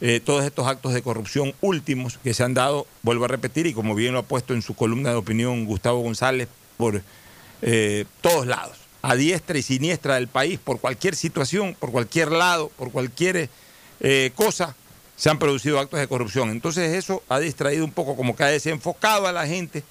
eh, 0.01 0.21
todos 0.25 0.45
estos 0.45 0.67
actos 0.67 0.93
de 0.93 1.03
corrupción 1.03 1.55
últimos 1.61 2.19
que 2.19 2.35
se 2.35 2.45
han 2.45 2.55
dado, 2.55 2.87
vuelvo 3.03 3.25
a 3.25 3.29
repetir, 3.29 3.67
y 3.67 3.73
como 3.73 3.95
bien 3.95 4.13
lo 4.13 4.21
ha 4.21 4.23
puesto 4.25 4.53
en 4.53 4.63
su 4.63 4.75
columna 4.75 5.11
de 5.11 5.17
opinión 5.17 5.65
Gustavo 5.65 6.01
González, 6.01 6.49
por 6.77 7.03
eh, 7.63 8.05
todos 8.21 8.47
lados, 8.47 8.77
a 9.01 9.17
diestra 9.17 9.57
y 9.57 9.63
siniestra 9.63 10.17
del 10.17 10.29
país, 10.29 10.59
por 10.63 10.81
cualquier 10.81 11.17
situación, 11.17 11.75
por 11.79 11.93
cualquier 11.93 12.31
lado, 12.31 12.71
por 12.77 12.93
cualquier 12.93 13.49
eh, 14.01 14.33
cosa, 14.35 14.77
se 15.17 15.31
han 15.31 15.39
producido 15.39 15.81
actos 15.81 15.99
de 15.99 16.09
corrupción. 16.09 16.51
Entonces 16.51 16.95
eso 16.95 17.23
ha 17.29 17.39
distraído 17.39 17.85
un 17.85 17.93
poco, 17.93 18.17
como 18.17 18.37
que 18.37 18.45
ha 18.45 18.49
desenfocado 18.49 19.27
a 19.27 19.33
la 19.33 19.47
gente 19.47 19.83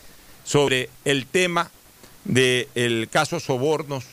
sobre 0.43 0.89
el 1.03 1.25
tema 1.25 1.71
del 2.25 3.07
caso 3.09 3.39
Sobornos 3.39 4.03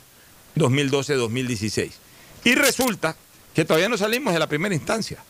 2012-2016. 0.56 1.90
Y 2.44 2.54
resulta 2.54 3.16
que 3.54 3.64
todavía 3.64 3.88
no 3.88 3.98
salimos 3.98 4.32
de 4.32 4.38
la 4.38 4.46
primera 4.46 4.74
instancia 4.74 5.22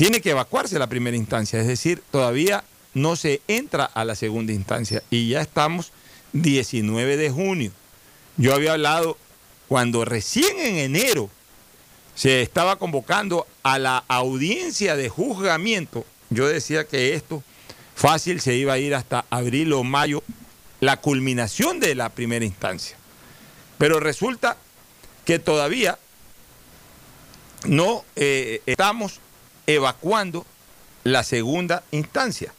tiene 0.00 0.22
que 0.22 0.30
evacuarse 0.30 0.78
la 0.78 0.86
primera 0.86 1.14
instancia, 1.14 1.60
es 1.60 1.66
decir, 1.66 2.02
todavía 2.10 2.64
no 2.94 3.16
se 3.16 3.42
entra 3.48 3.84
a 3.84 4.06
la 4.06 4.14
segunda 4.14 4.50
instancia 4.50 5.02
y 5.10 5.28
ya 5.28 5.42
estamos 5.42 5.92
19 6.32 7.18
de 7.18 7.30
junio. 7.30 7.70
Yo 8.38 8.54
había 8.54 8.72
hablado 8.72 9.18
cuando 9.68 10.06
recién 10.06 10.58
en 10.58 10.76
enero 10.78 11.28
se 12.14 12.40
estaba 12.40 12.76
convocando 12.76 13.46
a 13.62 13.78
la 13.78 14.02
audiencia 14.08 14.96
de 14.96 15.10
juzgamiento, 15.10 16.06
yo 16.30 16.48
decía 16.48 16.86
que 16.86 17.12
esto 17.12 17.42
fácil 17.94 18.40
se 18.40 18.54
iba 18.54 18.72
a 18.72 18.78
ir 18.78 18.94
hasta 18.94 19.26
abril 19.28 19.74
o 19.74 19.84
mayo, 19.84 20.22
la 20.80 20.96
culminación 20.98 21.78
de 21.80 21.94
la 21.94 22.08
primera 22.08 22.44
instancia. 22.44 22.96
Pero 23.78 24.00
resulta 24.00 24.56
que 25.24 25.38
todavía 25.38 25.98
no 27.64 28.04
eh, 28.16 28.62
estamos 28.66 29.20
evacuando 29.66 30.46
la 31.04 31.22
segunda 31.22 31.82
instancia. 31.90 32.52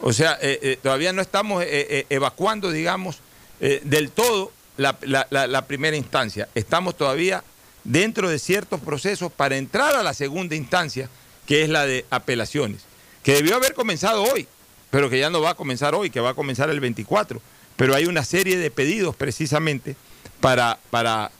O 0.00 0.12
sea, 0.12 0.38
eh, 0.40 0.58
eh, 0.62 0.78
todavía 0.82 1.12
no 1.12 1.22
estamos 1.22 1.64
evacuando, 1.66 2.70
digamos, 2.70 3.20
del 3.60 4.10
todo 4.10 4.52
la, 4.76 4.96
la, 5.30 5.66
primera 5.66 5.96
instancia. 5.96 6.48
Estamos 6.54 6.96
todavía 6.96 7.42
dentro 7.84 8.28
de 8.28 8.38
ciertos 8.38 8.80
procesos 8.80 9.32
para 9.32 9.56
entrar 9.56 9.94
a 9.94 10.02
la 10.02 10.12
segunda 10.12 10.54
instancia, 10.54 11.08
que 11.46 11.62
es 11.62 11.70
la 11.70 11.86
de 11.86 12.04
apelaciones, 12.10 12.82
que 13.22 13.34
debió 13.34 13.56
haber 13.56 13.72
comenzado 13.74 14.24
hoy, 14.24 14.46
pero 14.90 15.08
que 15.08 15.18
ya 15.18 15.30
no 15.30 15.40
va 15.40 15.50
a 15.50 15.54
comenzar 15.54 15.94
hoy, 15.94 16.10
que 16.10 16.20
va 16.20 16.30
a 16.30 16.34
comenzar 16.34 16.68
el 16.68 16.80
24. 16.80 17.40
Pero 17.76 17.94
hay 17.94 18.06
una 18.06 18.24
serie 18.24 18.56
de 18.56 18.70
pedidos 18.70 19.14
precisamente 19.16 19.96
para, 20.40 20.78
para 20.90 21.30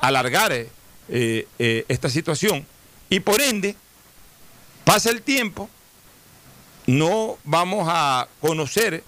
alargar 0.00 0.66
esta 1.08 2.08
situación. 2.08 2.64
Y 3.10 3.20
por 3.20 3.40
ende 3.40 3.76
Pasa 4.84 5.10
el 5.10 5.22
tiempo, 5.22 5.70
no 6.86 7.38
vamos 7.44 7.86
a 7.88 8.28
conocer 8.40 9.04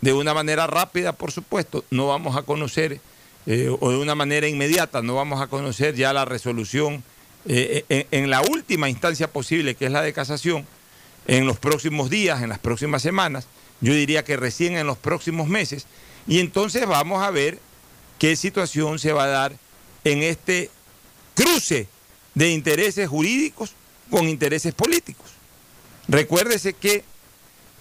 de 0.00 0.12
una 0.12 0.32
manera 0.32 0.66
rápida, 0.66 1.12
por 1.12 1.32
supuesto, 1.32 1.84
no 1.90 2.06
vamos 2.06 2.36
a 2.36 2.42
conocer, 2.42 3.00
eh, 3.46 3.68
o 3.80 3.90
de 3.90 3.98
una 3.98 4.14
manera 4.14 4.48
inmediata, 4.48 5.02
no 5.02 5.16
vamos 5.16 5.42
a 5.42 5.48
conocer 5.48 5.94
ya 5.94 6.12
la 6.12 6.24
resolución 6.24 7.04
eh, 7.46 7.84
en, 7.88 8.06
en, 8.10 8.30
la 8.30 8.40
última 8.40 8.88
instancia 8.88 9.30
posible, 9.30 9.74
que 9.74 9.86
es 9.86 9.92
la 9.92 10.02
de 10.02 10.12
casación, 10.12 10.66
en 11.26 11.46
los 11.46 11.58
próximos 11.58 12.08
días, 12.08 12.42
en 12.42 12.48
las 12.48 12.58
próximas 12.58 13.02
semanas, 13.02 13.46
yo 13.80 13.92
diría 13.92 14.24
que 14.24 14.36
recién 14.36 14.76
en 14.76 14.86
los 14.86 14.98
próximos 14.98 15.48
meses, 15.48 15.86
y 16.26 16.40
entonces 16.40 16.86
vamos 16.86 17.22
a 17.22 17.30
ver 17.30 17.58
qué 18.18 18.36
situación 18.36 18.98
se 18.98 19.12
va 19.12 19.24
a 19.24 19.28
dar 19.28 19.52
en 20.04 20.22
este 20.22 20.70
cruce 21.34 21.88
de 22.34 22.50
intereses 22.50 23.08
jurídicos 23.08 23.72
con 24.10 24.28
intereses 24.28 24.74
políticos. 24.74 25.26
Recuérdese 26.08 26.72
que 26.72 27.04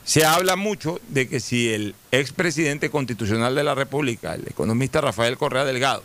se 0.04 0.26
habla 0.26 0.56
mucho 0.56 1.00
de 1.10 1.28
que 1.28 1.40
si 1.40 1.74
el 1.74 1.96
expresidente 2.12 2.90
constitucional 2.90 3.56
de 3.56 3.64
la 3.64 3.76
República, 3.76 4.36
el 4.36 4.48
economista 4.48 5.02
Rafael 5.02 5.38
Correa 5.38 5.66
Delgado, 5.66 6.04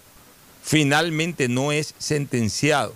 finalmente 0.63 1.49
no 1.49 1.73
es 1.73 1.95
sentenciado 1.99 2.95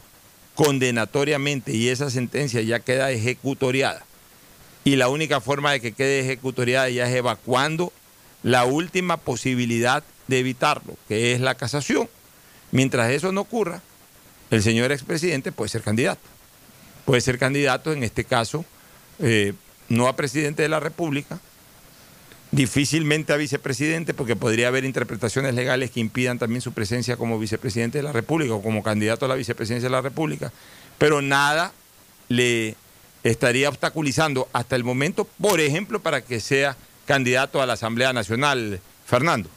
condenatoriamente 0.54 1.72
y 1.72 1.88
esa 1.88 2.10
sentencia 2.10 2.60
ya 2.62 2.80
queda 2.80 3.10
ejecutoriada, 3.10 4.04
y 4.86 4.96
la 4.96 5.10
única 5.10 5.42
forma 5.42 5.72
de 5.72 5.80
que 5.80 5.92
quede 5.92 6.20
ejecutoriada 6.20 6.88
ya 6.88 7.06
es 7.06 7.14
evacuando 7.14 7.92
la 8.42 8.64
última 8.64 9.18
posibilidad 9.18 10.02
de 10.28 10.38
evitarlo, 10.38 10.96
que 11.08 11.32
es 11.32 11.40
la 11.40 11.56
casación. 11.56 12.08
Mientras 12.70 13.10
eso 13.10 13.32
no 13.32 13.42
ocurra, 13.42 13.82
el 14.50 14.62
señor 14.62 14.92
expresidente 14.92 15.52
puede 15.52 15.68
ser 15.68 15.82
candidato 15.82 16.36
puede 17.06 17.22
ser 17.22 17.38
candidato, 17.38 17.92
en 17.92 18.02
este 18.02 18.24
caso, 18.24 18.66
eh, 19.20 19.54
no 19.88 20.08
a 20.08 20.16
presidente 20.16 20.62
de 20.62 20.68
la 20.68 20.80
República, 20.80 21.38
difícilmente 22.50 23.32
a 23.32 23.36
vicepresidente, 23.36 24.12
porque 24.12 24.36
podría 24.36 24.68
haber 24.68 24.84
interpretaciones 24.84 25.54
legales 25.54 25.92
que 25.92 26.00
impidan 26.00 26.38
también 26.38 26.60
su 26.60 26.72
presencia 26.72 27.16
como 27.16 27.38
vicepresidente 27.38 27.98
de 27.98 28.02
la 28.02 28.12
República 28.12 28.54
o 28.54 28.62
como 28.62 28.82
candidato 28.82 29.24
a 29.24 29.28
la 29.28 29.36
vicepresidencia 29.36 29.88
de 29.88 29.92
la 29.92 30.02
República, 30.02 30.52
pero 30.98 31.22
nada 31.22 31.72
le 32.28 32.74
estaría 33.30 33.68
obstaculizando 33.68 34.48
hasta 34.52 34.76
el 34.76 34.84
momento, 34.84 35.24
por 35.40 35.60
ejemplo, 35.60 36.00
para 36.00 36.22
que 36.22 36.40
sea 36.40 36.76
candidato 37.06 37.60
a 37.60 37.66
la 37.66 37.74
Asamblea 37.74 38.12
Nacional, 38.12 38.80
Fernando. 39.06 39.48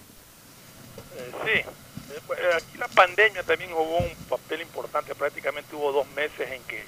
Eh, 1.16 1.32
sí, 1.46 1.60
eh, 1.60 2.50
aquí 2.56 2.78
la 2.78 2.88
pandemia 2.88 3.44
también 3.44 3.72
jugó 3.72 3.98
un 3.98 4.16
papel 4.30 4.62
importante, 4.62 5.16
prácticamente 5.16 5.76
hubo 5.76 5.92
dos 5.92 6.08
meses 6.10 6.50
en 6.52 6.62
que 6.64 6.84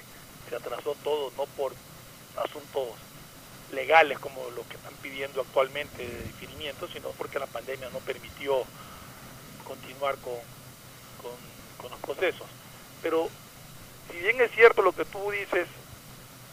se 0.48 0.56
atrasó 0.56 0.96
todo, 1.02 1.32
no 1.36 1.46
por 1.56 1.72
asuntos 2.36 2.88
legales 3.72 4.18
como 4.18 4.42
lo 4.50 4.66
que 4.68 4.76
están 4.76 4.94
pidiendo 5.02 5.40
actualmente 5.40 6.06
de 6.06 6.18
definimiento, 6.24 6.88
sino 6.88 7.10
porque 7.10 7.38
la 7.38 7.46
pandemia 7.46 7.88
no 7.90 7.98
permitió 8.00 8.64
continuar 9.64 10.16
con, 10.18 10.34
con, 11.22 11.90
los 11.90 12.00
procesos. 12.00 12.46
Pero 13.02 13.28
si 14.10 14.18
bien 14.18 14.40
es 14.40 14.52
cierto 14.52 14.82
lo 14.82 14.92
que 14.92 15.04
tú 15.04 15.30
dices 15.30 15.66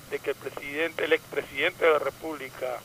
de 0.09 0.19
que 0.19 0.31
el 0.31 0.35
presidente, 0.35 1.05
el 1.05 1.13
expresidente 1.13 1.85
de 1.85 1.91
la 1.91 1.99
República 1.99 2.79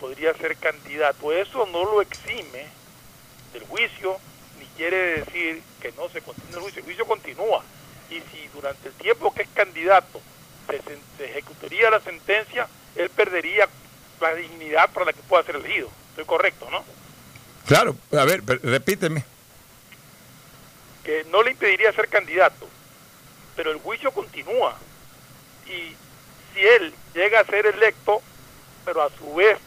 podría 0.00 0.34
ser 0.34 0.56
candidato, 0.56 1.32
eso 1.32 1.66
no 1.66 1.84
lo 1.84 2.02
exime 2.02 2.66
del 3.52 3.64
juicio, 3.64 4.18
ni 4.58 4.66
quiere 4.76 5.20
decir 5.20 5.62
que 5.80 5.92
no 5.92 6.08
se 6.08 6.22
continúe 6.22 6.56
el 6.56 6.62
juicio, 6.62 6.80
el 6.80 6.84
juicio 6.84 7.06
continúa. 7.06 7.62
Y 8.10 8.20
si 8.30 8.48
durante 8.54 8.88
el 8.88 8.94
tiempo 8.94 9.32
que 9.32 9.42
es 9.42 9.48
candidato 9.54 10.20
se, 11.18 11.24
ejecutaría 11.24 11.90
la 11.90 12.00
sentencia, 12.00 12.68
él 12.96 13.10
perdería 13.10 13.68
la 14.20 14.34
dignidad 14.34 14.90
para 14.90 15.06
la 15.06 15.12
que 15.12 15.22
pueda 15.22 15.42
ser 15.44 15.56
elegido. 15.56 15.88
Estoy 16.10 16.24
correcto, 16.24 16.68
¿no? 16.70 16.84
Claro, 17.66 17.96
a 18.12 18.24
ver, 18.24 18.42
repíteme. 18.44 19.24
Que 21.04 21.24
no 21.30 21.42
le 21.42 21.52
impediría 21.52 21.92
ser 21.92 22.08
candidato, 22.08 22.68
pero 23.56 23.72
el 23.72 23.78
juicio 23.78 24.12
continúa. 24.12 24.76
Y 25.66 25.96
si 26.54 26.60
él 26.60 26.92
llega 27.14 27.40
a 27.40 27.44
ser 27.44 27.66
electo, 27.66 28.20
pero 28.84 29.02
a 29.02 29.10
su 29.10 29.34
vez 29.34 29.58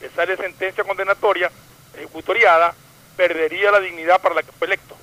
le 0.00 0.10
sale 0.10 0.36
sentencia 0.36 0.84
condenatoria, 0.84 1.50
ejecutoriada, 1.94 2.74
perdería 3.16 3.70
la 3.70 3.80
dignidad 3.80 4.20
para 4.20 4.36
la 4.36 4.42
que 4.42 4.52
fue 4.52 4.66
electo. 4.66 4.96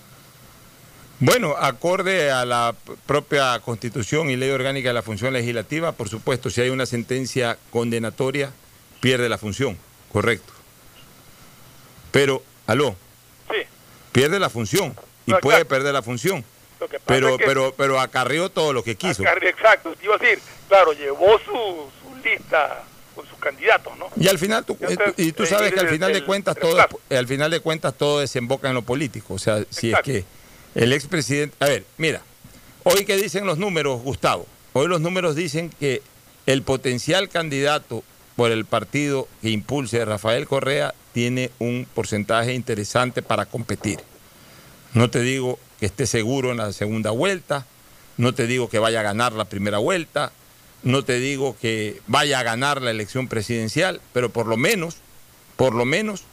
Bueno, 1.21 1.55
acorde 1.57 2.31
a 2.31 2.45
la 2.45 2.73
propia 3.05 3.59
constitución 3.59 4.29
y 4.29 4.37
ley 4.37 4.51
orgánica 4.51 4.89
de 4.89 4.93
la 4.93 5.01
función 5.01 5.33
legislativa, 5.33 5.91
por 5.91 6.07
supuesto, 6.07 6.49
si 6.49 6.61
hay 6.61 6.69
una 6.69 6.85
sentencia 6.85 7.57
condenatoria, 7.71 8.53
pierde 9.01 9.27
la 9.27 9.37
función, 9.37 9.77
correcto. 10.13 10.53
Pero, 12.11 12.41
aló, 12.67 12.95
sí. 13.51 13.57
pierde 14.13 14.39
la 14.39 14.49
función 14.49 14.95
y 15.25 15.33
puede 15.33 15.65
perder 15.65 15.93
la 15.93 16.01
función. 16.01 16.45
Pero, 17.05 17.37
pero, 17.37 17.73
pero 17.75 17.99
acarrió 17.99 18.49
todo 18.49 18.73
lo 18.73 18.83
que 18.83 18.95
quiso. 18.95 19.23
exacto, 19.23 19.93
iba 20.01 20.15
a 20.15 20.17
decir, 20.17 20.39
claro, 20.67 20.93
llevó 20.93 21.39
su, 21.39 21.89
lista 22.23 22.83
con 23.15 23.27
sus 23.27 23.37
candidatos, 23.39 23.97
¿no? 23.97 24.09
Y 24.15 24.27
al 24.27 24.37
final, 24.37 24.65
tú, 24.65 24.77
y 25.17 25.31
tú 25.31 25.45
sabes 25.45 25.73
que 25.73 25.79
al 25.79 25.89
final 25.89 26.13
de 26.13 26.23
cuentas 26.23 26.55
todo, 26.57 26.77
al 27.09 27.27
final 27.27 27.51
de 27.51 27.59
cuentas 27.59 27.93
todo 27.95 28.19
desemboca 28.19 28.69
en 28.69 28.75
lo 28.75 28.81
político. 28.81 29.33
O 29.33 29.39
sea, 29.39 29.63
si 29.69 29.91
es 29.91 29.99
que 30.01 30.25
el 30.75 30.93
expresidente, 30.93 31.55
a 31.59 31.67
ver, 31.67 31.85
mira, 31.97 32.21
hoy 32.83 33.05
que 33.05 33.17
dicen 33.17 33.45
los 33.45 33.57
números, 33.57 34.01
Gustavo, 34.01 34.45
hoy 34.73 34.87
los 34.87 35.01
números 35.01 35.35
dicen 35.35 35.69
que 35.79 36.01
el 36.45 36.61
potencial 36.63 37.29
candidato 37.29 38.03
por 38.35 38.51
el 38.51 38.65
partido 38.65 39.27
que 39.41 39.49
impulse 39.49 40.03
Rafael 40.05 40.47
Correa 40.47 40.93
tiene 41.13 41.51
un 41.59 41.87
porcentaje 41.93 42.53
interesante 42.53 43.21
para 43.21 43.45
competir. 43.45 43.99
No 44.93 45.09
te 45.09 45.21
digo 45.21 45.59
que 45.79 45.85
esté 45.85 46.05
seguro 46.05 46.51
en 46.51 46.57
la 46.57 46.71
segunda 46.73 47.11
vuelta, 47.11 47.65
no 48.17 48.33
te 48.33 48.47
digo 48.47 48.69
que 48.69 48.79
vaya 48.79 48.99
a 48.99 49.03
ganar 49.03 49.33
la 49.33 49.45
primera 49.45 49.77
vuelta, 49.77 50.31
no 50.83 51.03
te 51.03 51.19
digo 51.19 51.55
que 51.61 52.01
vaya 52.07 52.39
a 52.39 52.43
ganar 52.43 52.81
la 52.81 52.91
elección 52.91 53.27
presidencial, 53.27 54.01
pero 54.13 54.29
por 54.29 54.45
lo 54.47 54.57
menos, 54.57 54.97
por 55.55 55.73
lo 55.73 55.85
menos, 55.85 56.23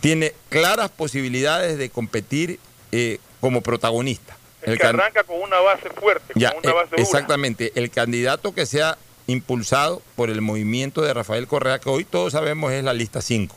tiene 0.00 0.32
claras 0.48 0.90
posibilidades 0.90 1.76
de 1.78 1.90
competir 1.90 2.58
eh, 2.92 3.18
como 3.40 3.62
protagonista. 3.62 4.36
El, 4.62 4.78
que 4.78 4.86
arranca 4.86 5.22
con 5.24 5.40
una 5.40 5.58
base 5.60 5.88
fuerte, 5.90 6.34
con 6.34 6.42
una 6.64 6.72
base 6.74 6.90
dura. 6.90 7.02
Exactamente, 7.02 7.72
el 7.76 7.90
candidato 7.90 8.52
que 8.54 8.66
sea 8.66 8.98
impulsado 9.26 10.02
por 10.16 10.30
el 10.30 10.40
movimiento 10.40 11.02
de 11.02 11.14
Rafael 11.14 11.46
Correa, 11.46 11.78
que 11.78 11.88
hoy 11.90 12.04
todos 12.04 12.32
sabemos 12.32 12.72
es 12.72 12.82
la 12.82 12.92
lista 12.94 13.20
5, 13.22 13.54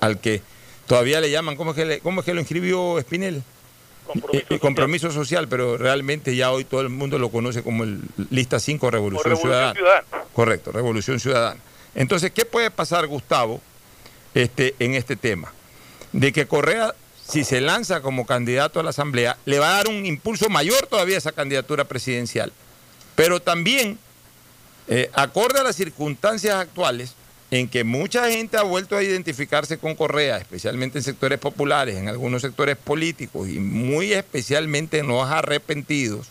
al 0.00 0.20
que 0.20 0.40
todavía 0.86 1.20
le 1.20 1.30
llaman, 1.30 1.56
¿cómo 1.56 1.70
es 1.72 1.76
que, 1.76 1.84
le- 1.84 2.00
cómo 2.00 2.20
es 2.20 2.26
que 2.26 2.34
lo 2.34 2.40
inscribió 2.40 3.00
Spinel? 3.00 3.42
Compromiso 4.06 4.46
Eh, 4.46 4.56
eh, 4.56 4.58
compromiso 4.58 5.10
social, 5.10 5.48
pero 5.48 5.76
realmente 5.78 6.34
ya 6.34 6.50
hoy 6.50 6.64
todo 6.64 6.80
el 6.80 6.88
mundo 6.88 7.18
lo 7.18 7.30
conoce 7.30 7.62
como 7.62 7.84
el 7.84 8.00
lista 8.30 8.58
5 8.58 8.90
Revolución, 8.90 9.24
Revolución 9.24 9.50
Ciudadana. 9.50 9.74
Ciudadana. 9.74 10.06
Correcto, 10.32 10.72
Revolución 10.72 11.20
Ciudadana. 11.20 11.60
Entonces, 11.94 12.30
¿qué 12.32 12.44
puede 12.44 12.70
pasar, 12.70 13.06
Gustavo, 13.06 13.60
este, 14.34 14.74
en 14.78 14.94
este 14.94 15.16
tema? 15.16 15.52
De 16.12 16.32
que 16.32 16.46
Correa, 16.46 16.94
si 17.26 17.44
se 17.44 17.60
lanza 17.60 18.02
como 18.02 18.26
candidato 18.26 18.80
a 18.80 18.82
la 18.82 18.90
Asamblea, 18.90 19.38
le 19.44 19.58
va 19.58 19.68
a 19.74 19.76
dar 19.76 19.88
un 19.88 20.04
impulso 20.04 20.48
mayor 20.48 20.86
todavía 20.86 21.16
a 21.16 21.18
esa 21.18 21.32
candidatura 21.32 21.84
presidencial. 21.84 22.52
Pero 23.14 23.40
también, 23.40 23.98
eh, 24.88 25.10
acorde 25.12 25.60
a 25.60 25.62
las 25.62 25.76
circunstancias 25.76 26.56
actuales, 26.56 27.14
en 27.52 27.68
que 27.68 27.84
mucha 27.84 28.30
gente 28.30 28.56
ha 28.56 28.62
vuelto 28.62 28.96
a 28.96 29.02
identificarse 29.02 29.76
con 29.76 29.94
Correa, 29.94 30.38
especialmente 30.38 30.96
en 30.96 31.04
sectores 31.04 31.38
populares, 31.38 31.98
en 31.98 32.08
algunos 32.08 32.40
sectores 32.40 32.78
políticos 32.78 33.46
y 33.50 33.58
muy 33.58 34.14
especialmente 34.14 35.00
en 35.00 35.08
los 35.08 35.28
arrepentidos, 35.28 36.28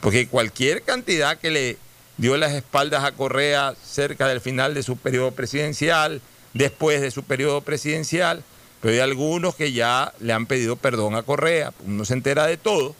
porque 0.00 0.26
cualquier 0.26 0.80
cantidad 0.80 1.36
que 1.36 1.50
le 1.50 1.76
dio 2.16 2.38
las 2.38 2.54
espaldas 2.54 3.04
a 3.04 3.12
Correa 3.12 3.74
cerca 3.84 4.26
del 4.26 4.40
final 4.40 4.72
de 4.72 4.82
su 4.82 4.96
periodo 4.96 5.32
presidencial, 5.32 6.22
después 6.54 7.02
de 7.02 7.10
su 7.10 7.24
periodo 7.24 7.60
presidencial, 7.60 8.42
pero 8.80 8.94
hay 8.94 9.00
algunos 9.00 9.54
que 9.54 9.72
ya 9.72 10.14
le 10.18 10.32
han 10.32 10.46
pedido 10.46 10.76
perdón 10.76 11.14
a 11.14 11.24
Correa, 11.24 11.74
uno 11.84 12.06
se 12.06 12.14
entera 12.14 12.46
de 12.46 12.56
todo. 12.56 12.96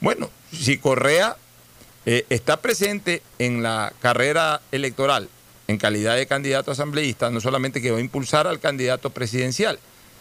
Bueno, 0.00 0.30
si 0.52 0.78
Correa 0.78 1.36
eh, 2.04 2.26
está 2.30 2.58
presente 2.58 3.22
en 3.40 3.64
la 3.64 3.92
carrera 4.00 4.60
electoral 4.70 5.28
en 5.68 5.78
calidad 5.78 6.16
de 6.16 6.26
candidato 6.26 6.70
asambleísta, 6.70 7.30
no 7.30 7.40
solamente 7.40 7.82
que 7.82 7.90
va 7.90 7.98
a 7.98 8.00
impulsar 8.00 8.46
al 8.46 8.60
candidato 8.60 9.10
presidencial, 9.10 9.78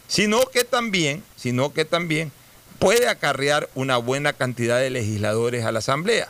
sino 0.07 0.45
que 0.47 0.63
también, 0.63 1.23
sino 1.35 1.73
que 1.73 1.85
también 1.85 2.31
puede 2.79 3.07
acarrear 3.07 3.69
una 3.75 3.97
buena 3.97 4.33
cantidad 4.33 4.79
de 4.79 4.89
legisladores 4.89 5.65
a 5.65 5.71
la 5.71 5.79
asamblea. 5.79 6.29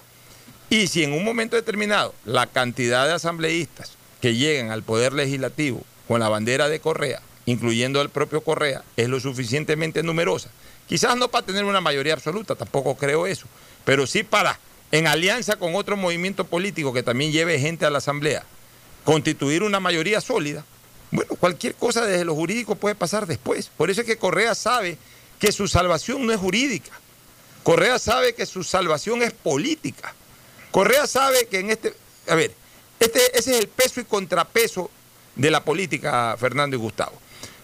Y 0.69 0.87
si 0.87 1.03
en 1.03 1.13
un 1.13 1.23
momento 1.23 1.55
determinado 1.55 2.13
la 2.25 2.47
cantidad 2.47 3.05
de 3.05 3.13
asambleístas 3.13 3.93
que 4.21 4.35
lleguen 4.35 4.71
al 4.71 4.83
poder 4.83 5.13
legislativo 5.13 5.83
con 6.07 6.19
la 6.19 6.29
bandera 6.29 6.69
de 6.69 6.79
Correa, 6.79 7.21
incluyendo 7.45 8.01
al 8.01 8.09
propio 8.09 8.41
Correa, 8.41 8.83
es 8.97 9.07
lo 9.07 9.19
suficientemente 9.19 10.03
numerosa, 10.03 10.49
quizás 10.87 11.15
no 11.17 11.29
para 11.29 11.45
tener 11.45 11.65
una 11.65 11.81
mayoría 11.81 12.13
absoluta, 12.13 12.55
tampoco 12.55 12.95
creo 12.95 13.27
eso, 13.27 13.47
pero 13.85 14.07
sí 14.07 14.23
para, 14.23 14.59
en 14.91 15.07
alianza 15.07 15.57
con 15.57 15.75
otro 15.75 15.97
movimiento 15.97 16.45
político 16.45 16.93
que 16.93 17.03
también 17.03 17.31
lleve 17.31 17.59
gente 17.59 17.85
a 17.85 17.89
la 17.89 17.99
asamblea, 17.99 18.43
constituir 19.05 19.63
una 19.63 19.79
mayoría 19.79 20.19
sólida, 20.19 20.65
bueno, 21.11 21.33
cualquier 21.39 21.75
cosa 21.75 22.05
desde 22.05 22.25
lo 22.25 22.35
jurídico 22.35 22.75
puede 22.75 22.95
pasar 22.95 23.25
después. 23.27 23.69
Por 23.77 23.89
eso 23.89 24.01
es 24.01 24.07
que 24.07 24.17
Correa 24.17 24.53
sabe 24.55 24.97
que 25.39 25.51
su 25.53 25.67
salvación 25.69 26.25
no 26.25 26.33
es 26.33 26.39
jurídica. 26.39 26.91
Correa 27.63 27.97
sabe 27.99 28.33
que 28.35 28.45
su 28.45 28.63
salvación 28.63 29.21
es 29.21 29.31
política. 29.31 30.13
Correa 30.71 31.07
sabe 31.07 31.47
que 31.47 31.59
en 31.59 31.69
este, 31.71 31.93
a 32.27 32.35
ver, 32.35 32.53
este, 32.99 33.19
ese 33.37 33.51
es 33.51 33.59
el 33.59 33.67
peso 33.69 34.01
y 34.01 34.03
contrapeso 34.03 34.91
de 35.35 35.51
la 35.51 35.63
política, 35.63 36.35
Fernando 36.37 36.75
y 36.75 36.79
Gustavo. 36.79 37.13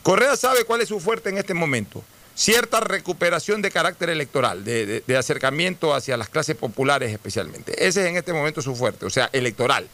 Correa 0.04 0.36
sabe 0.38 0.64
cuál 0.66 0.82
es 0.82 0.89
su 0.89 1.00
fuerte 1.00 1.30
en 1.30 1.38
este 1.38 1.54
momento. 1.54 2.04
Cierta 2.36 2.80
recuperación 2.80 3.62
de 3.62 3.70
carácter 3.72 4.10
electoral, 4.10 4.64
de, 4.64 4.86
de- 4.86 5.04
de 5.06 5.18
acercamiento 5.18 5.94
hacia 5.94 6.18
las 6.18 6.30
clases 6.30 6.56
populares 6.56 7.12
especialmente. 7.12 7.74
Ese 7.86 8.02
es 8.04 8.08
en 8.08 8.18
este 8.18 8.34
momento 8.34 8.62
su 8.62 8.76
fuerte, 8.76 9.06
o 9.06 9.10
sea, 9.10 9.30
electoral. 9.34 9.88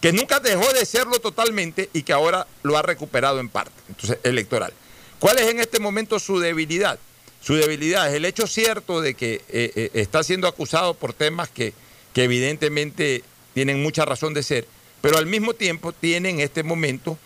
Que 0.00 0.12
nunca 0.12 0.40
dejó 0.40 0.72
de 0.72 0.84
serlo 0.84 1.18
totalmente 1.20 1.90
y 1.92 2.02
que 2.02 2.12
ahora 2.12 2.46
lo 2.62 2.76
ha 2.76 2.82
recuperado 2.82 3.40
en 3.40 3.48
parte. 3.48 3.72
Entonces, 3.88 4.18
electoral. 4.22 4.72
¿Cuál 5.18 5.38
es 5.38 5.48
en 5.48 5.60
este 5.60 5.78
momento 5.78 6.18
su 6.18 6.38
debilidad? 6.38 6.98
Su 7.40 7.54
debilidad 7.54 8.08
es 8.08 8.14
el 8.14 8.24
hecho 8.24 8.46
cierto 8.46 9.00
de 9.00 9.14
que 9.14 9.34
eh, 9.48 9.72
eh, 9.74 9.90
está 9.94 10.22
siendo 10.22 10.48
acusado 10.48 10.94
por 10.94 11.12
temas 11.12 11.48
que, 11.48 11.72
que 12.12 12.24
evidentemente 12.24 13.22
tienen 13.54 13.82
mucha 13.82 14.04
razón 14.04 14.34
de 14.34 14.42
ser, 14.42 14.66
pero 15.00 15.16
al 15.16 15.26
mismo 15.26 15.54
tiempo 15.54 15.92
tiene 15.92 16.30
en 16.30 16.40
este 16.40 16.62
momento 16.62 17.16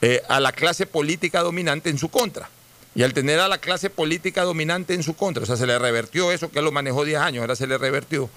eh, 0.00 0.22
a 0.28 0.40
la 0.40 0.52
clase 0.52 0.86
política 0.86 1.42
dominante 1.42 1.90
en 1.90 1.98
su 1.98 2.08
contra. 2.08 2.50
Y 2.94 3.02
al 3.02 3.12
tener 3.12 3.38
a 3.38 3.46
la 3.46 3.58
clase 3.58 3.90
política 3.90 4.42
dominante 4.42 4.94
en 4.94 5.02
su 5.02 5.14
contra, 5.14 5.42
o 5.42 5.46
sea, 5.46 5.56
se 5.56 5.66
le 5.66 5.78
revertió 5.78 6.32
eso 6.32 6.50
que 6.50 6.58
él 6.58 6.64
lo 6.64 6.72
manejó 6.72 7.04
10 7.04 7.20
años, 7.20 7.42
ahora 7.42 7.54
se 7.54 7.66
le 7.66 7.78
revertió, 7.78 8.28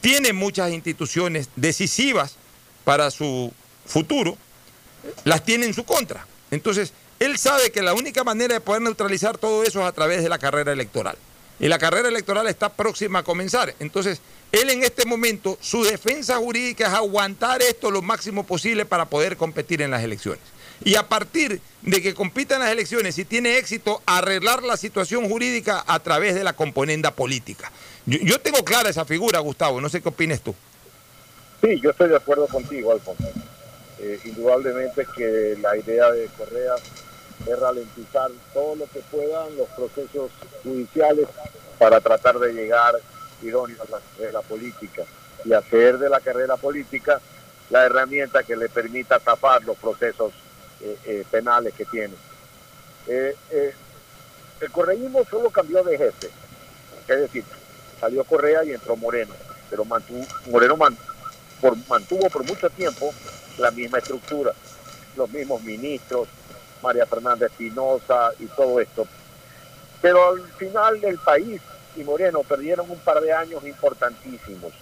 tiene 0.00 0.32
muchas 0.32 0.72
instituciones 0.72 1.48
decisivas 1.56 2.36
para 2.84 3.10
su 3.10 3.52
futuro, 3.86 4.36
las 5.24 5.44
tiene 5.44 5.66
en 5.66 5.74
su 5.74 5.84
contra. 5.84 6.26
Entonces, 6.50 6.92
él 7.18 7.38
sabe 7.38 7.70
que 7.70 7.82
la 7.82 7.94
única 7.94 8.24
manera 8.24 8.54
de 8.54 8.60
poder 8.60 8.82
neutralizar 8.82 9.38
todo 9.38 9.62
eso 9.62 9.80
es 9.80 9.86
a 9.86 9.92
través 9.92 10.22
de 10.22 10.28
la 10.28 10.38
carrera 10.38 10.72
electoral. 10.72 11.16
Y 11.60 11.68
la 11.68 11.78
carrera 11.78 12.08
electoral 12.08 12.46
está 12.48 12.68
próxima 12.70 13.20
a 13.20 13.22
comenzar. 13.22 13.74
Entonces, 13.78 14.20
él 14.50 14.70
en 14.70 14.82
este 14.82 15.04
momento, 15.04 15.56
su 15.60 15.84
defensa 15.84 16.36
jurídica 16.36 16.88
es 16.88 16.92
aguantar 16.92 17.62
esto 17.62 17.90
lo 17.90 18.02
máximo 18.02 18.44
posible 18.44 18.84
para 18.84 19.06
poder 19.06 19.36
competir 19.36 19.80
en 19.82 19.92
las 19.92 20.02
elecciones. 20.02 20.42
Y 20.84 20.96
a 20.96 21.08
partir 21.08 21.60
de 21.82 22.02
que 22.02 22.14
compita 22.14 22.56
en 22.56 22.62
las 22.62 22.70
elecciones, 22.70 23.14
si 23.14 23.24
tiene 23.24 23.58
éxito, 23.58 24.02
arreglar 24.04 24.64
la 24.64 24.76
situación 24.76 25.28
jurídica 25.28 25.84
a 25.86 26.00
través 26.00 26.34
de 26.34 26.42
la 26.42 26.54
componenda 26.54 27.12
política. 27.12 27.70
Yo, 28.04 28.18
yo 28.18 28.40
tengo 28.40 28.64
clara 28.64 28.90
esa 28.90 29.04
figura, 29.04 29.38
Gustavo, 29.38 29.80
no 29.80 29.88
sé 29.88 30.02
qué 30.02 30.08
opines 30.08 30.42
tú. 30.42 30.54
Sí, 31.64 31.80
yo 31.80 31.90
estoy 31.90 32.10
de 32.10 32.16
acuerdo 32.16 32.46
contigo, 32.46 32.92
Alfonso. 32.92 33.24
Eh, 33.98 34.20
indudablemente 34.24 35.06
que 35.16 35.56
la 35.62 35.74
idea 35.78 36.12
de 36.12 36.28
Correa 36.36 36.74
es 37.46 37.58
ralentizar 37.58 38.30
todo 38.52 38.76
lo 38.76 38.84
que 38.86 39.00
puedan 39.10 39.56
los 39.56 39.66
procesos 39.70 40.30
judiciales 40.62 41.26
para 41.78 42.00
tratar 42.00 42.38
de 42.38 42.52
llegar 42.52 42.94
idóneo 43.40 43.78
a 43.80 43.92
la 43.92 44.00
carrera 44.14 44.42
política 44.42 45.04
y 45.42 45.54
hacer 45.54 45.96
de 45.96 46.10
la 46.10 46.20
carrera 46.20 46.56
política 46.58 47.18
la 47.70 47.86
herramienta 47.86 48.42
que 48.42 48.56
le 48.56 48.68
permita 48.68 49.18
tapar 49.18 49.64
los 49.64 49.78
procesos 49.78 50.34
eh, 50.82 50.98
eh, 51.06 51.24
penales 51.30 51.72
que 51.72 51.86
tiene. 51.86 52.14
El 53.06 54.70
correísmo 54.70 55.24
solo 55.30 55.48
cambió 55.48 55.82
de 55.82 55.96
jefe, 55.96 56.28
es 57.08 57.20
decir, 57.20 57.44
salió 57.98 58.22
Correa 58.24 58.64
y 58.64 58.72
entró 58.72 58.96
Moreno, 58.96 59.32
pero 59.70 59.86
mantuvo, 59.86 60.26
Moreno 60.50 60.76
man- 60.76 60.96
por- 61.60 61.76
mantuvo 61.88 62.28
por 62.30 62.44
mucho 62.44 62.68
tiempo 62.70 63.12
la 63.58 63.70
misma 63.70 63.98
estructura, 63.98 64.52
los 65.16 65.30
mismos 65.30 65.62
ministros, 65.62 66.28
María 66.82 67.06
Fernanda 67.06 67.46
Espinosa 67.46 68.32
y 68.38 68.46
todo 68.46 68.80
esto. 68.80 69.06
Pero 70.02 70.30
al 70.30 70.42
final 70.58 71.02
el 71.04 71.18
país 71.18 71.60
y 71.96 72.04
Moreno 72.04 72.42
perdieron 72.42 72.90
un 72.90 72.98
par 72.98 73.20
de 73.20 73.32
años 73.32 73.64
importantísimos, 73.64 74.72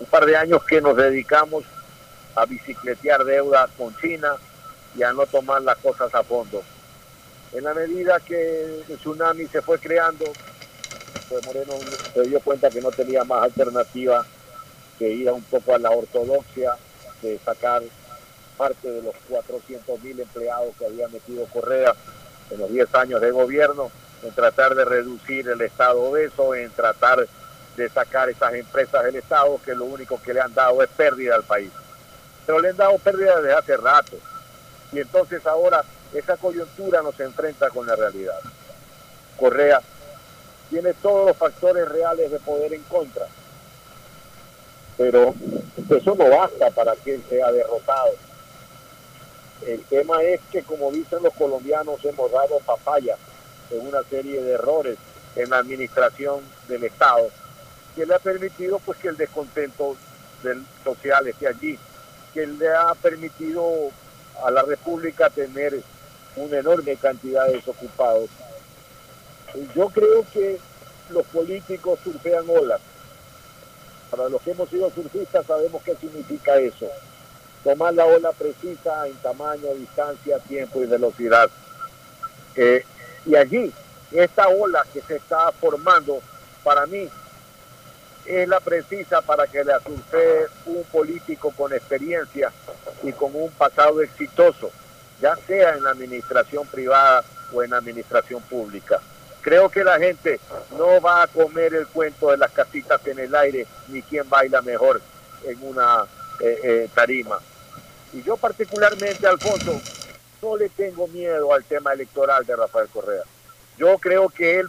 un 0.00 0.06
par 0.06 0.26
de 0.26 0.36
años 0.36 0.64
que 0.64 0.80
nos 0.80 0.96
dedicamos 0.96 1.64
a 2.34 2.44
bicicletear 2.46 3.24
deuda 3.24 3.68
con 3.76 3.94
China 3.98 4.36
y 4.96 5.02
a 5.02 5.12
no 5.12 5.26
tomar 5.26 5.62
las 5.62 5.76
cosas 5.78 6.12
a 6.14 6.22
fondo. 6.22 6.62
En 7.52 7.64
la 7.64 7.74
medida 7.74 8.20
que 8.20 8.82
el 8.88 8.96
tsunami 8.98 9.46
se 9.46 9.62
fue 9.62 9.78
creando, 9.78 10.24
pues 11.28 11.44
Moreno 11.44 11.74
se 12.14 12.22
dio 12.24 12.40
cuenta 12.40 12.70
que 12.70 12.80
no 12.80 12.90
tenía 12.90 13.24
más 13.24 13.42
alternativa 13.44 14.24
que 14.98 15.08
ir 15.08 15.28
a 15.28 15.32
un 15.32 15.42
poco 15.42 15.74
a 15.74 15.78
la 15.78 15.90
ortodoxia 15.90 16.74
de 17.22 17.38
sacar 17.44 17.82
parte 18.56 18.90
de 18.90 19.02
los 19.02 19.14
400 19.28 20.02
mil 20.02 20.18
empleados 20.18 20.74
que 20.78 20.86
había 20.86 21.08
metido 21.08 21.46
Correa 21.46 21.94
en 22.50 22.58
los 22.58 22.70
10 22.70 22.94
años 22.94 23.20
de 23.20 23.30
gobierno, 23.30 23.90
en 24.22 24.32
tratar 24.32 24.74
de 24.74 24.84
reducir 24.84 25.48
el 25.48 25.60
Estado 25.60 26.02
obeso, 26.02 26.54
en 26.54 26.70
tratar 26.70 27.26
de 27.76 27.88
sacar 27.88 28.28
esas 28.28 28.54
empresas 28.54 29.04
del 29.04 29.16
Estado 29.16 29.60
que 29.64 29.74
lo 29.74 29.84
único 29.84 30.20
que 30.20 30.34
le 30.34 30.40
han 30.40 30.52
dado 30.52 30.82
es 30.82 30.88
pérdida 30.90 31.36
al 31.36 31.44
país. 31.44 31.70
Pero 32.44 32.60
le 32.60 32.70
han 32.70 32.76
dado 32.76 32.98
pérdida 32.98 33.40
desde 33.40 33.54
hace 33.54 33.76
rato. 33.76 34.16
Y 34.92 34.98
entonces 34.98 35.46
ahora 35.46 35.84
esa 36.12 36.36
coyuntura 36.36 37.02
nos 37.02 37.18
enfrenta 37.20 37.70
con 37.70 37.86
la 37.86 37.94
realidad. 37.94 38.38
Correa 39.38 39.80
tiene 40.70 40.92
todos 40.94 41.28
los 41.28 41.36
factores 41.36 41.88
reales 41.88 42.30
de 42.30 42.38
poder 42.40 42.72
en 42.72 42.82
contra, 42.84 43.26
pero 44.98 45.34
eso 45.88 46.14
no 46.14 46.28
basta 46.28 46.70
para 46.70 46.92
él 47.06 47.22
sea 47.30 47.50
derrotado. 47.52 48.10
El 49.66 49.80
tema 49.84 50.22
es 50.22 50.40
que, 50.52 50.62
como 50.62 50.90
dicen 50.90 51.22
los 51.22 51.32
colombianos, 51.34 52.04
hemos 52.04 52.30
dado 52.30 52.58
papaya 52.66 53.16
en 53.70 53.86
una 53.86 54.02
serie 54.02 54.42
de 54.42 54.52
errores 54.52 54.98
en 55.36 55.50
la 55.50 55.58
administración 55.58 56.40
del 56.68 56.84
Estado 56.84 57.30
que 57.94 58.06
le 58.06 58.14
ha 58.14 58.18
permitido 58.18 58.78
pues 58.78 58.98
que 58.98 59.08
el 59.08 59.16
descontento 59.16 59.96
social 60.84 61.26
esté 61.26 61.48
allí, 61.48 61.78
que 62.32 62.46
le 62.46 62.68
ha 62.68 62.94
permitido 62.94 63.90
a 64.44 64.50
la 64.50 64.62
República 64.62 65.30
tener 65.30 65.80
una 66.36 66.58
enorme 66.58 66.96
cantidad 66.96 67.46
de 67.46 67.54
desocupados. 67.54 68.30
Yo 69.74 69.88
creo 69.88 70.24
que 70.32 70.58
los 71.10 71.26
políticos 71.26 71.98
surfean 72.04 72.44
olas. 72.48 72.80
Para 74.10 74.28
los 74.28 74.40
que 74.42 74.52
hemos 74.52 74.68
sido 74.68 74.90
surfistas 74.90 75.46
sabemos 75.46 75.82
qué 75.82 75.94
significa 75.96 76.56
eso. 76.58 76.86
Tomar 77.64 77.94
la 77.94 78.06
ola 78.06 78.32
precisa 78.32 79.06
en 79.06 79.14
tamaño, 79.16 79.74
distancia, 79.74 80.38
tiempo 80.40 80.82
y 80.82 80.86
velocidad. 80.86 81.50
Eh, 82.56 82.84
y 83.26 83.36
allí, 83.36 83.72
esta 84.12 84.48
ola 84.48 84.84
que 84.92 85.02
se 85.02 85.16
está 85.16 85.52
formando, 85.52 86.20
para 86.64 86.86
mí, 86.86 87.08
es 88.24 88.48
la 88.48 88.60
precisa 88.60 89.22
para 89.22 89.46
que 89.46 89.64
la 89.64 89.80
surfee 89.80 90.46
un 90.66 90.84
político 90.84 91.50
con 91.56 91.72
experiencia 91.72 92.52
y 93.02 93.12
con 93.12 93.34
un 93.34 93.50
pasado 93.52 94.02
exitoso, 94.02 94.70
ya 95.20 95.34
sea 95.46 95.76
en 95.76 95.84
la 95.84 95.90
administración 95.90 96.66
privada 96.66 97.24
o 97.52 97.62
en 97.62 97.70
la 97.70 97.78
administración 97.78 98.42
pública. 98.42 99.00
Creo 99.48 99.70
que 99.70 99.82
la 99.82 99.98
gente 99.98 100.38
no 100.76 101.00
va 101.00 101.22
a 101.22 101.26
comer 101.26 101.72
el 101.72 101.86
cuento 101.86 102.30
de 102.30 102.36
las 102.36 102.52
casitas 102.52 103.00
en 103.06 103.18
el 103.18 103.34
aire 103.34 103.66
ni 103.88 104.02
quién 104.02 104.28
baila 104.28 104.60
mejor 104.60 105.00
en 105.42 105.56
una 105.62 106.04
eh, 106.38 106.60
eh, 106.62 106.88
tarima. 106.94 107.38
Y 108.12 108.22
yo 108.22 108.36
particularmente, 108.36 109.26
Alfonso, 109.26 109.80
no 110.42 110.54
le 110.58 110.68
tengo 110.68 111.08
miedo 111.08 111.50
al 111.54 111.64
tema 111.64 111.94
electoral 111.94 112.44
de 112.44 112.56
Rafael 112.56 112.90
Correa. 112.90 113.22
Yo 113.78 113.96
creo 113.96 114.28
que 114.28 114.60
él 114.60 114.68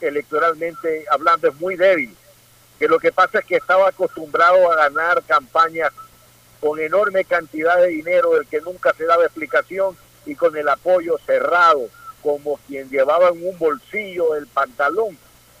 electoralmente 0.00 1.06
hablando 1.10 1.48
es 1.48 1.56
muy 1.56 1.74
débil, 1.74 2.16
que 2.78 2.86
lo 2.86 3.00
que 3.00 3.10
pasa 3.10 3.40
es 3.40 3.44
que 3.44 3.56
estaba 3.56 3.88
acostumbrado 3.88 4.70
a 4.70 4.76
ganar 4.76 5.24
campañas 5.24 5.90
con 6.60 6.78
enorme 6.78 7.24
cantidad 7.24 7.78
de 7.78 7.88
dinero 7.88 8.34
del 8.34 8.46
que 8.46 8.60
nunca 8.60 8.94
se 8.96 9.06
daba 9.06 9.24
explicación 9.24 9.96
y 10.24 10.36
con 10.36 10.56
el 10.56 10.68
apoyo 10.68 11.18
cerrado 11.26 11.88
como 12.22 12.58
quien 12.66 12.88
llevaba 12.88 13.28
en 13.30 13.46
un 13.46 13.58
bolsillo 13.58 14.34
el 14.34 14.46
pantalón 14.46 15.16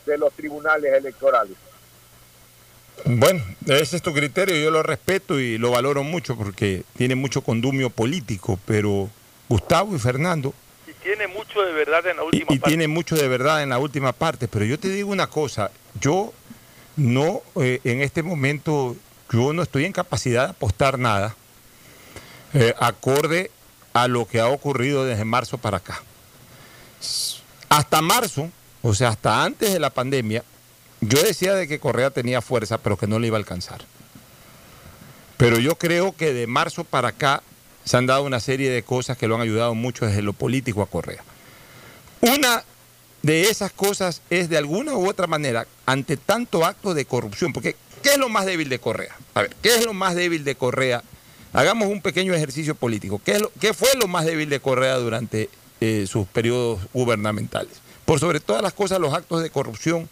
de 0.06 0.18
los 0.18 0.32
tribunales 0.32 0.92
electorales. 0.92 1.56
Bueno, 3.04 3.42
ese 3.66 3.96
es 3.96 4.02
tu 4.02 4.12
criterio, 4.12 4.56
yo 4.56 4.70
lo 4.70 4.82
respeto 4.82 5.40
y 5.40 5.56
lo 5.58 5.70
valoro 5.70 6.02
mucho 6.02 6.36
porque 6.36 6.84
tiene 6.96 7.14
mucho 7.14 7.42
condumio 7.42 7.90
político, 7.90 8.58
pero 8.66 9.08
Gustavo 9.48 9.96
y 9.96 9.98
Fernando... 9.98 10.52
Y 10.86 10.92
tiene 11.02 11.26
mucho 11.28 11.62
de 11.62 11.72
verdad 11.72 12.06
en 12.06 12.16
la 12.18 12.24
última 12.24 12.46
y, 12.50 12.56
y 12.56 12.58
tiene 12.58 12.88
mucho 12.88 13.16
de 13.16 13.26
verdad 13.26 13.62
en 13.62 13.70
la 13.70 13.78
última 13.78 14.12
parte, 14.12 14.48
pero 14.48 14.64
yo 14.64 14.78
te 14.78 14.88
digo 14.88 15.10
una 15.10 15.28
cosa, 15.28 15.70
yo 15.98 16.32
no, 16.96 17.42
eh, 17.56 17.80
en 17.84 18.02
este 18.02 18.22
momento, 18.22 18.96
yo 19.32 19.52
no 19.52 19.62
estoy 19.62 19.86
en 19.86 19.92
capacidad 19.92 20.44
de 20.44 20.50
apostar 20.50 20.98
nada 20.98 21.34
eh, 22.52 22.74
acorde 22.78 23.50
a 23.92 24.08
lo 24.08 24.26
que 24.26 24.40
ha 24.40 24.48
ocurrido 24.48 25.04
desde 25.04 25.24
marzo 25.24 25.58
para 25.58 25.78
acá. 25.78 26.02
Hasta 27.68 28.02
marzo, 28.02 28.50
o 28.82 28.94
sea, 28.94 29.08
hasta 29.08 29.44
antes 29.44 29.72
de 29.72 29.80
la 29.80 29.90
pandemia, 29.90 30.44
yo 31.00 31.22
decía 31.22 31.54
de 31.54 31.66
que 31.66 31.78
Correa 31.78 32.10
tenía 32.10 32.42
fuerza, 32.42 32.78
pero 32.78 32.96
que 32.96 33.06
no 33.06 33.18
le 33.18 33.28
iba 33.28 33.36
a 33.36 33.40
alcanzar. 33.40 33.80
Pero 35.36 35.58
yo 35.58 35.76
creo 35.76 36.14
que 36.14 36.34
de 36.34 36.46
marzo 36.46 36.84
para 36.84 37.08
acá 37.08 37.42
se 37.84 37.96
han 37.96 38.06
dado 38.06 38.24
una 38.24 38.40
serie 38.40 38.70
de 38.70 38.82
cosas 38.82 39.16
que 39.16 39.26
lo 39.26 39.36
han 39.36 39.40
ayudado 39.40 39.74
mucho 39.74 40.04
desde 40.04 40.20
lo 40.20 40.34
político 40.34 40.82
a 40.82 40.86
Correa. 40.86 41.24
Una 42.20 42.62
de 43.22 43.48
esas 43.48 43.72
cosas 43.72 44.20
es 44.28 44.48
de 44.50 44.58
alguna 44.58 44.94
u 44.94 45.08
otra 45.08 45.26
manera, 45.26 45.66
ante 45.86 46.16
tanto 46.16 46.64
acto 46.64 46.92
de 46.92 47.06
corrupción, 47.06 47.52
porque 47.52 47.76
¿qué 48.02 48.10
es 48.10 48.18
lo 48.18 48.28
más 48.28 48.46
débil 48.46 48.68
de 48.68 48.78
Correa? 48.78 49.16
A 49.34 49.42
ver, 49.42 49.56
¿qué 49.62 49.74
es 49.74 49.84
lo 49.84 49.94
más 49.94 50.14
débil 50.14 50.44
de 50.44 50.54
Correa? 50.54 51.02
Hagamos 51.52 51.88
un 51.88 52.00
pequeño 52.00 52.34
ejercicio 52.34 52.74
político. 52.74 53.20
¿Qué, 53.24 53.32
es 53.32 53.40
lo, 53.40 53.50
qué 53.60 53.74
fue 53.74 53.88
lo 53.98 54.06
más 54.08 54.24
débil 54.24 54.48
de 54.48 54.60
Correa 54.60 54.96
durante 54.96 55.48
eh, 55.80 56.06
sus 56.06 56.26
periodos 56.26 56.80
gubernamentales? 56.92 57.80
Por 58.04 58.20
sobre 58.20 58.40
todas 58.40 58.62
las 58.62 58.72
cosas, 58.72 58.98
los 58.98 59.14
actos 59.14 59.42
de 59.42 59.50
corrupción 59.50 60.08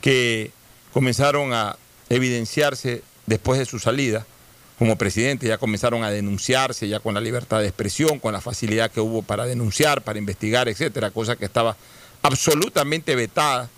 que 0.00 0.50
comenzaron 0.92 1.52
a 1.52 1.76
evidenciarse 2.08 3.02
después 3.26 3.58
de 3.58 3.66
su 3.66 3.78
salida 3.78 4.26
como 4.78 4.96
presidente, 4.96 5.46
ya 5.46 5.58
comenzaron 5.58 6.02
a 6.02 6.10
denunciarse, 6.10 6.88
ya 6.88 7.00
con 7.00 7.14
la 7.14 7.20
libertad 7.20 7.60
de 7.60 7.66
expresión, 7.66 8.18
con 8.18 8.32
la 8.32 8.40
facilidad 8.40 8.90
que 8.90 9.00
hubo 9.00 9.22
para 9.22 9.46
denunciar, 9.46 10.02
para 10.02 10.18
investigar, 10.18 10.68
etcétera, 10.68 11.10
cosa 11.10 11.36
que 11.36 11.44
estaba 11.44 11.76
absolutamente 12.22 13.14
vetada, 13.14 13.68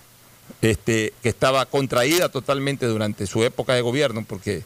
este, 0.63 1.13
que 1.23 1.29
estaba 1.29 1.67
contraída 1.67 2.29
totalmente 2.29 2.87
durante 2.87 3.27
su 3.27 3.45
época 3.45 3.75
de 3.75 3.83
gobierno, 3.83 4.25
porque 4.27 4.65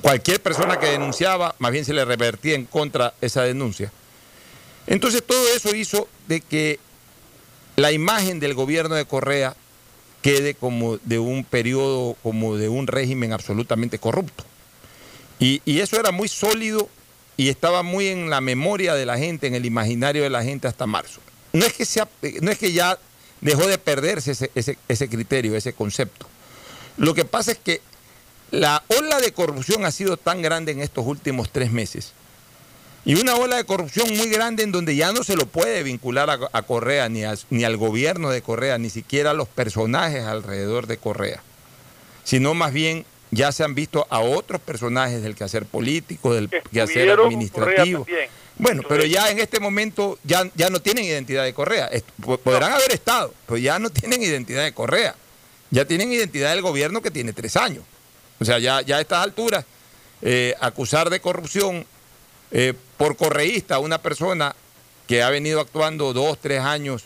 cualquier 0.00 0.40
persona 0.40 0.78
que 0.78 0.86
denunciaba, 0.86 1.54
más 1.58 1.72
bien 1.72 1.84
se 1.84 1.94
le 1.94 2.04
revertía 2.04 2.54
en 2.54 2.66
contra 2.66 3.14
esa 3.20 3.42
denuncia. 3.42 3.90
Entonces 4.86 5.22
todo 5.24 5.46
eso 5.54 5.74
hizo 5.74 6.08
de 6.28 6.40
que 6.40 6.78
la 7.76 7.92
imagen 7.92 8.40
del 8.40 8.54
gobierno 8.54 8.94
de 8.94 9.04
Correa 9.04 9.56
quede 10.22 10.54
como 10.54 10.98
de 10.98 11.18
un 11.18 11.44
periodo, 11.44 12.16
como 12.22 12.56
de 12.56 12.68
un 12.68 12.86
régimen 12.86 13.32
absolutamente 13.32 13.98
corrupto. 13.98 14.44
Y, 15.38 15.60
eso 15.80 16.00
era 16.00 16.10
muy 16.12 16.28
sólido 16.28 16.88
y 17.36 17.48
estaba 17.48 17.82
muy 17.82 18.08
en 18.08 18.30
la 18.30 18.40
memoria 18.40 18.94
de 18.94 19.04
la 19.04 19.18
gente, 19.18 19.46
en 19.46 19.54
el 19.54 19.66
imaginario 19.66 20.22
de 20.22 20.30
la 20.30 20.42
gente 20.42 20.66
hasta 20.66 20.86
marzo. 20.86 21.20
No 21.52 21.64
es 21.64 21.74
que, 21.74 21.84
sea, 21.84 22.08
no 22.40 22.50
es 22.50 22.58
que 22.58 22.72
ya 22.72 22.98
dejó 23.40 23.66
de 23.66 23.76
perderse 23.78 24.32
ese, 24.32 24.50
ese, 24.54 24.78
ese 24.88 25.08
criterio, 25.08 25.54
ese 25.54 25.74
concepto. 25.74 26.26
Lo 26.96 27.14
que 27.14 27.26
pasa 27.26 27.52
es 27.52 27.58
que 27.58 27.82
la 28.50 28.82
ola 28.98 29.20
de 29.20 29.32
corrupción 29.32 29.84
ha 29.84 29.90
sido 29.90 30.16
tan 30.16 30.40
grande 30.40 30.72
en 30.72 30.80
estos 30.80 31.06
últimos 31.06 31.50
tres 31.50 31.70
meses. 31.70 32.14
Y 33.06 33.14
una 33.14 33.36
ola 33.36 33.54
de 33.54 33.64
corrupción 33.64 34.16
muy 34.16 34.28
grande 34.28 34.64
en 34.64 34.72
donde 34.72 34.96
ya 34.96 35.12
no 35.12 35.22
se 35.22 35.36
lo 35.36 35.46
puede 35.46 35.84
vincular 35.84 36.28
a, 36.28 36.40
a 36.50 36.62
Correa, 36.62 37.08
ni, 37.08 37.22
a, 37.22 37.36
ni, 37.50 37.62
al 37.62 37.76
gobierno 37.76 38.30
de 38.30 38.42
Correa, 38.42 38.78
ni 38.78 38.90
siquiera 38.90 39.30
a 39.30 39.32
los 39.32 39.46
personajes 39.46 40.24
alrededor 40.24 40.88
de 40.88 40.96
Correa, 40.96 41.40
sino 42.24 42.52
más 42.54 42.72
bien 42.72 43.06
ya 43.30 43.52
se 43.52 43.62
han 43.62 43.76
visto 43.76 44.08
a 44.10 44.18
otros 44.18 44.60
personajes 44.60 45.22
del 45.22 45.36
quehacer 45.36 45.66
político, 45.66 46.34
del 46.34 46.50
quehacer 46.72 47.08
administrativo. 47.12 48.04
Bueno, 48.56 48.82
pero 48.88 49.04
ya 49.04 49.30
en 49.30 49.38
este 49.38 49.60
momento 49.60 50.18
ya, 50.24 50.50
ya 50.56 50.68
no 50.68 50.82
tienen 50.82 51.04
identidad 51.04 51.44
de 51.44 51.54
Correa. 51.54 51.88
Podrán 52.42 52.72
haber 52.72 52.90
estado, 52.90 53.32
pero 53.46 53.58
ya 53.58 53.78
no 53.78 53.88
tienen 53.88 54.20
identidad 54.20 54.64
de 54.64 54.72
Correa. 54.72 55.14
Ya 55.70 55.84
tienen 55.84 56.12
identidad 56.12 56.50
del 56.50 56.62
gobierno 56.62 57.02
que 57.02 57.12
tiene 57.12 57.32
tres 57.32 57.56
años. 57.56 57.84
O 58.40 58.44
sea, 58.44 58.58
ya, 58.58 58.80
ya 58.80 58.96
a 58.96 59.00
estas 59.00 59.22
alturas, 59.22 59.64
eh, 60.22 60.54
acusar 60.60 61.08
de 61.08 61.20
corrupción 61.20 61.86
eh, 62.50 62.74
por 62.96 63.16
correísta 63.16 63.78
una 63.78 63.98
persona 63.98 64.54
que 65.06 65.22
ha 65.22 65.30
venido 65.30 65.60
actuando 65.60 66.12
dos, 66.12 66.38
tres 66.40 66.60
años 66.60 67.04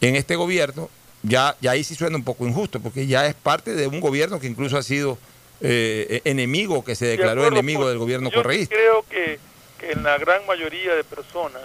en 0.00 0.16
este 0.16 0.36
gobierno, 0.36 0.88
ya, 1.22 1.56
ya 1.60 1.72
ahí 1.72 1.84
sí 1.84 1.94
suena 1.94 2.16
un 2.16 2.24
poco 2.24 2.46
injusto, 2.46 2.80
porque 2.80 3.06
ya 3.06 3.26
es 3.26 3.34
parte 3.34 3.74
de 3.74 3.86
un 3.86 4.00
gobierno 4.00 4.40
que 4.40 4.46
incluso 4.46 4.76
ha 4.78 4.82
sido 4.82 5.18
eh, 5.60 6.22
enemigo, 6.24 6.84
que 6.84 6.94
se 6.94 7.06
declaró 7.06 7.46
enemigo 7.46 7.88
del 7.88 7.98
gobierno 7.98 8.30
yo 8.30 8.36
correísta. 8.36 8.74
Creo 8.74 9.04
que, 9.08 9.38
que, 9.78 9.92
en 9.92 10.02
la 10.02 10.16
gran 10.18 10.46
mayoría 10.46 10.94
de 10.94 11.04
personas 11.04 11.62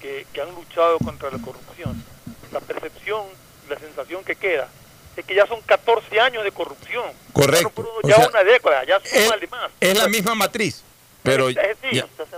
que, 0.00 0.26
que, 0.32 0.40
han 0.40 0.54
luchado 0.54 0.98
contra 0.98 1.30
la 1.30 1.38
corrupción, 1.38 2.02
la 2.52 2.60
percepción, 2.60 3.24
la 3.68 3.78
sensación 3.78 4.22
que 4.24 4.36
queda 4.36 4.68
es 5.16 5.24
que 5.24 5.34
ya 5.34 5.46
son 5.46 5.60
14 5.62 6.20
años 6.20 6.44
de 6.44 6.52
corrupción. 6.52 7.04
Correcto. 7.32 7.72
Ya, 8.04 8.16
o 8.16 8.18
sea, 8.20 8.28
una 8.28 8.44
década, 8.44 8.84
ya 8.84 9.00
suma 9.00 9.36
es, 9.40 9.50
más. 9.50 9.70
Es 9.80 9.98
la 9.98 10.08
misma 10.08 10.34
matriz. 10.34 10.82
Pero 11.22 11.50
ya, 11.50 11.62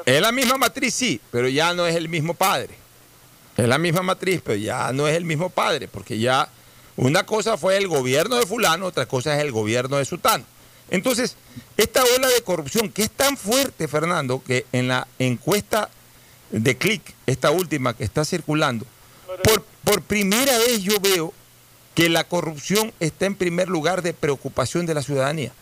es 0.05 0.21
la 0.21 0.33
misma 0.33 0.59
matriz, 0.59 0.95
sí, 0.95 1.21
pero 1.31 1.49
ya 1.49 1.73
no 1.75 1.87
es 1.87 1.95
el 1.95 2.09
mismo 2.09 2.35
padre. 2.35 2.75
Es 3.57 3.69
la 3.69 3.79
misma 3.79 4.03
matriz, 4.03 4.41
pero 4.45 4.57
ya 4.57 4.93
no 4.93 5.07
es 5.07 5.17
el 5.17 5.25
mismo 5.25 5.51
padre, 5.51 5.89
porque 5.89 6.19
ya 6.19 6.49
una 6.97 7.25
cosa 7.25 7.57
fue 7.57 7.77
el 7.77 7.87
gobierno 7.87 8.37
de 8.37 8.47
fulano, 8.47 8.87
otra 8.87 9.07
cosa 9.07 9.37
es 9.37 9.43
el 9.43 9.53
gobierno 9.53 9.99
de 9.99 10.05
sutano. 10.05 10.45
Entonces, 10.91 11.37
esta 11.77 12.03
ola 12.17 12.29
de 12.29 12.43
corrupción 12.43 12.91
que 12.91 13.03
es 13.03 13.11
tan 13.11 13.37
fuerte, 13.37 13.89
Fernando, 13.89 14.43
que 14.45 14.67
en 14.73 14.89
la 14.89 15.07
encuesta 15.19 15.89
de 16.51 16.77
clic, 16.77 17.03
esta 17.27 17.51
última 17.51 17.95
que 17.95 18.05
está 18.05 18.25
circulando, 18.25 18.85
por, 19.45 19.65
por 19.85 20.03
primera 20.03 20.57
vez 20.59 20.83
yo 20.83 21.01
veo 21.01 21.33
que 21.95 22.09
la 22.09 22.25
corrupción 22.25 22.93
está 23.01 23.27
en 23.27 23.37
primer 23.37 23.69
lugar 23.69 24.03
de 24.03 24.13
preocupación 24.13 24.87
de 24.87 24.95
la 24.95 25.03
ciudadanía. 25.03 25.53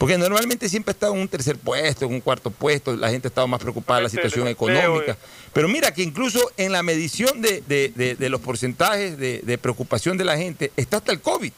Porque 0.00 0.16
normalmente 0.16 0.66
siempre 0.70 0.92
ha 0.92 0.94
estado 0.94 1.12
en 1.12 1.20
un 1.20 1.28
tercer 1.28 1.58
puesto, 1.58 2.06
en 2.06 2.14
un 2.14 2.22
cuarto 2.22 2.50
puesto, 2.50 2.96
la 2.96 3.10
gente 3.10 3.28
ha 3.28 3.28
estado 3.28 3.46
más 3.46 3.60
preocupada 3.60 3.98
de 3.98 4.04
la 4.04 4.08
situación 4.08 4.48
económica. 4.48 5.18
Pero 5.52 5.68
mira 5.68 5.92
que 5.92 6.02
incluso 6.02 6.50
en 6.56 6.72
la 6.72 6.82
medición 6.82 7.42
de, 7.42 7.62
de, 7.68 7.92
de, 7.94 8.14
de 8.14 8.28
los 8.30 8.40
porcentajes 8.40 9.18
de, 9.18 9.58
preocupación 9.58 10.16
de 10.16 10.24
la 10.24 10.38
gente 10.38 10.72
está 10.74 10.96
hasta 10.96 11.12
el 11.12 11.20
COVID. 11.20 11.52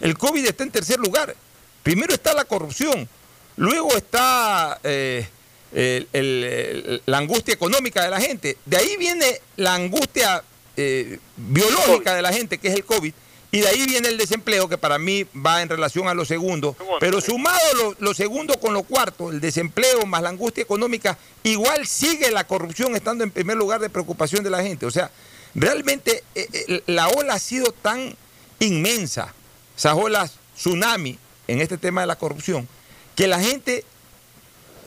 El 0.00 0.18
COVID 0.18 0.44
está 0.44 0.64
en 0.64 0.72
tercer 0.72 0.98
lugar. 0.98 1.34
Primero 1.82 2.12
está 2.12 2.34
la 2.34 2.44
corrupción, 2.44 3.08
luego 3.56 3.96
está 3.96 4.78
eh, 4.84 5.26
la 7.06 7.16
angustia 7.16 7.54
económica 7.54 8.04
de 8.04 8.10
la 8.10 8.20
gente. 8.20 8.58
De 8.66 8.76
ahí 8.76 8.98
viene 8.98 9.40
la 9.56 9.72
angustia 9.72 10.44
eh, 10.76 11.18
biológica 11.38 12.14
de 12.14 12.20
la 12.20 12.34
gente, 12.34 12.58
que 12.58 12.68
es 12.68 12.74
el 12.74 12.84
COVID. 12.84 13.14
Y 13.52 13.60
de 13.60 13.68
ahí 13.68 13.86
viene 13.86 14.08
el 14.08 14.18
desempleo, 14.18 14.68
que 14.68 14.76
para 14.76 14.98
mí 14.98 15.24
va 15.34 15.62
en 15.62 15.68
relación 15.68 16.08
a 16.08 16.14
lo 16.14 16.24
segundo. 16.24 16.76
Pero 17.00 17.20
sumado 17.20 17.96
lo, 17.98 18.14
segundo 18.14 18.58
con 18.58 18.74
lo 18.74 18.82
cuarto, 18.82 19.30
el 19.30 19.40
desempleo 19.40 20.04
más 20.04 20.22
la 20.22 20.30
angustia 20.30 20.62
económica, 20.62 21.16
igual 21.42 21.86
sigue 21.86 22.30
la 22.30 22.46
corrupción 22.46 22.96
estando 22.96 23.24
en 23.24 23.30
primer 23.30 23.56
lugar 23.56 23.80
de 23.80 23.88
preocupación 23.88 24.42
de 24.42 24.50
la 24.50 24.62
gente. 24.62 24.84
O 24.84 24.90
sea, 24.90 25.10
realmente 25.54 26.24
eh, 26.34 26.48
eh, 26.52 26.82
la 26.86 27.08
ola 27.08 27.34
ha 27.34 27.38
sido 27.38 27.72
tan 27.72 28.16
inmensa, 28.58 29.32
esas 29.76 29.94
olas 29.94 30.34
tsunami 30.56 31.18
en 31.46 31.60
este 31.60 31.78
tema 31.78 32.00
de 32.00 32.06
la 32.08 32.16
corrupción, 32.16 32.68
que 33.14 33.26
la 33.26 33.40
gente 33.40 33.84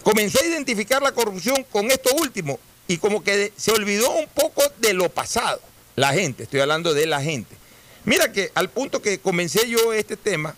comenzó 0.03 0.41
a 0.41 0.45
identificar 0.45 1.01
la 1.01 1.13
corrupción 1.13 1.63
con 1.71 1.91
esto 1.91 2.09
último 2.15 2.59
y 2.87 2.97
como 2.97 3.23
que 3.23 3.53
se 3.55 3.71
olvidó 3.71 4.09
un 4.11 4.27
poco 4.27 4.63
de 4.79 4.93
lo 4.93 5.09
pasado. 5.09 5.61
La 5.95 6.13
gente, 6.13 6.43
estoy 6.43 6.59
hablando 6.59 6.93
de 6.93 7.05
la 7.05 7.21
gente. 7.21 7.58
Mira 8.05 8.31
que 8.31 8.51
al 8.55 8.69
punto 8.69 9.01
que 9.01 9.19
comencé 9.19 9.69
yo 9.69 9.93
este 9.93 10.17
tema 10.17 10.55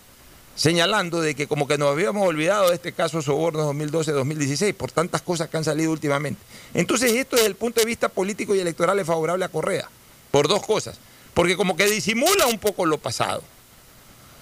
señalando 0.54 1.20
de 1.20 1.34
que 1.34 1.46
como 1.46 1.66
que 1.66 1.78
nos 1.78 1.90
habíamos 1.90 2.26
olvidado 2.26 2.68
de 2.68 2.74
este 2.74 2.92
caso 2.92 3.22
Soborno 3.22 3.72
2012-2016 3.72 4.74
por 4.74 4.92
tantas 4.92 5.22
cosas 5.22 5.48
que 5.48 5.56
han 5.56 5.64
salido 5.64 5.90
últimamente. 5.90 6.40
Entonces 6.74 7.12
esto 7.12 7.36
desde 7.36 7.48
el 7.48 7.56
punto 7.56 7.80
de 7.80 7.86
vista 7.86 8.08
político 8.08 8.54
y 8.54 8.60
electoral 8.60 8.98
es 8.98 9.06
favorable 9.06 9.44
a 9.44 9.48
Correa, 9.48 9.88
por 10.30 10.48
dos 10.48 10.64
cosas. 10.64 10.98
Porque 11.34 11.56
como 11.56 11.76
que 11.76 11.86
disimula 11.86 12.46
un 12.46 12.58
poco 12.58 12.84
lo 12.84 12.98
pasado, 12.98 13.42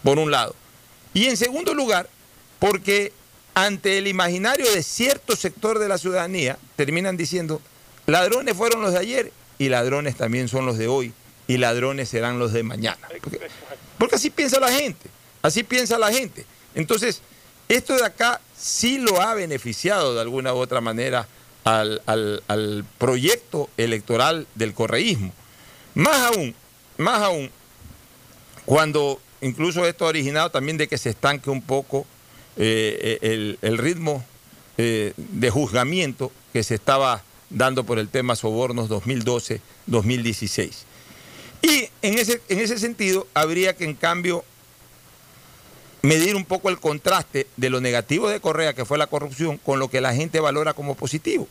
por 0.02 0.18
un 0.18 0.30
lado. 0.30 0.56
Y 1.14 1.26
en 1.26 1.36
segundo 1.36 1.74
lugar, 1.74 2.08
porque 2.58 3.12
ante 3.54 3.98
el 3.98 4.08
imaginario 4.08 4.70
de 4.72 4.82
cierto 4.82 5.36
sector 5.36 5.78
de 5.78 5.88
la 5.88 5.98
ciudadanía, 5.98 6.58
terminan 6.74 7.16
diciendo, 7.16 7.60
ladrones 8.06 8.56
fueron 8.56 8.82
los 8.82 8.92
de 8.92 8.98
ayer 8.98 9.32
y 9.58 9.68
ladrones 9.68 10.16
también 10.16 10.48
son 10.48 10.66
los 10.66 10.78
de 10.78 10.88
hoy 10.88 11.12
y 11.50 11.56
ladrones 11.56 12.08
serán 12.08 12.38
los 12.38 12.52
de 12.52 12.62
mañana. 12.62 13.08
Porque, 13.98 14.14
así 14.14 14.30
piensa 14.30 14.60
la 14.60 14.70
gente, 14.70 15.10
así 15.42 15.64
piensa 15.64 15.98
la 15.98 16.12
gente. 16.12 16.46
Entonces, 16.76 17.22
esto 17.68 17.96
de 17.96 18.04
acá 18.04 18.40
sí 18.56 18.98
lo 18.98 19.20
ha 19.20 19.34
beneficiado 19.34 20.14
de 20.14 20.20
alguna 20.20 20.54
u 20.54 20.58
otra 20.58 20.80
manera 20.80 21.26
al, 21.64 22.84
proyecto 22.98 23.68
electoral 23.76 24.46
del 24.54 24.74
correísmo. 24.74 25.32
Más 25.94 26.18
aún, 26.32 26.54
más 26.98 27.20
aún, 27.20 27.50
cuando 28.64 29.20
incluso 29.40 29.84
esto 29.86 30.04
ha 30.04 30.10
originado 30.10 30.50
también 30.50 30.76
de 30.76 30.86
que 30.86 30.98
se 30.98 31.10
estanque 31.10 31.50
un 31.50 31.62
poco 31.62 32.06
eh, 32.58 33.18
eh, 33.22 33.56
el, 33.60 33.78
ritmo 33.78 34.24
eh, 34.78 35.14
de 35.16 35.50
juzgamiento 35.50 36.30
que 36.52 36.62
se 36.62 36.76
estaba 36.76 37.24
dando 37.48 37.82
por 37.82 37.98
el 37.98 38.08
tema 38.08 38.36
sobornos 38.36 38.88
2012-2016. 38.88 40.84
Y 41.62 41.90
en 42.02 42.18
ese, 42.18 42.40
en 42.48 42.58
ese 42.60 42.78
sentido 42.78 43.26
habría 43.34 43.76
que 43.76 43.84
en 43.84 43.94
cambio 43.94 44.44
medir 46.02 46.36
un 46.36 46.44
poco 46.44 46.70
el 46.70 46.80
contraste 46.80 47.46
de 47.56 47.70
lo 47.70 47.80
negativo 47.80 48.28
de 48.28 48.40
Correa, 48.40 48.72
que 48.72 48.84
fue 48.84 48.98
la 48.98 49.06
corrupción, 49.06 49.58
con 49.58 49.78
lo 49.78 49.88
que 49.88 50.00
la 50.00 50.14
gente 50.14 50.40
valora 50.40 50.72
como 50.72 50.94
positivo. 50.94 51.46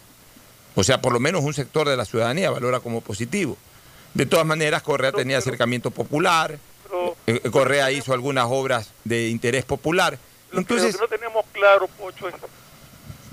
O 0.76 0.84
sea, 0.84 1.02
por 1.02 1.14
lo 1.14 1.20
menos 1.20 1.44
un 1.44 1.54
sector 1.54 1.88
de 1.88 1.98
la 1.98 2.06
ciudadanía 2.06 2.50
valora 2.50 2.80
como 2.80 3.02
positivo. 3.02 3.58
De 4.14 4.26
todas 4.26 4.46
maneras, 4.46 4.82
Correa 4.82 5.12
tenía 5.12 5.38
acercamiento 5.38 5.92
popular, 5.92 6.58
Correa 7.52 7.92
hizo 7.92 8.14
algunas 8.14 8.48
obras 8.50 8.90
de 9.04 9.30
interés 9.30 9.66
popular, 9.66 10.18
entonces, 10.54 10.94
lo 10.94 11.08
que 11.08 11.16
no 11.16 11.20
tenemos 11.20 11.46
claro, 11.52 11.88
Pocho, 11.88 12.28
es 12.28 12.36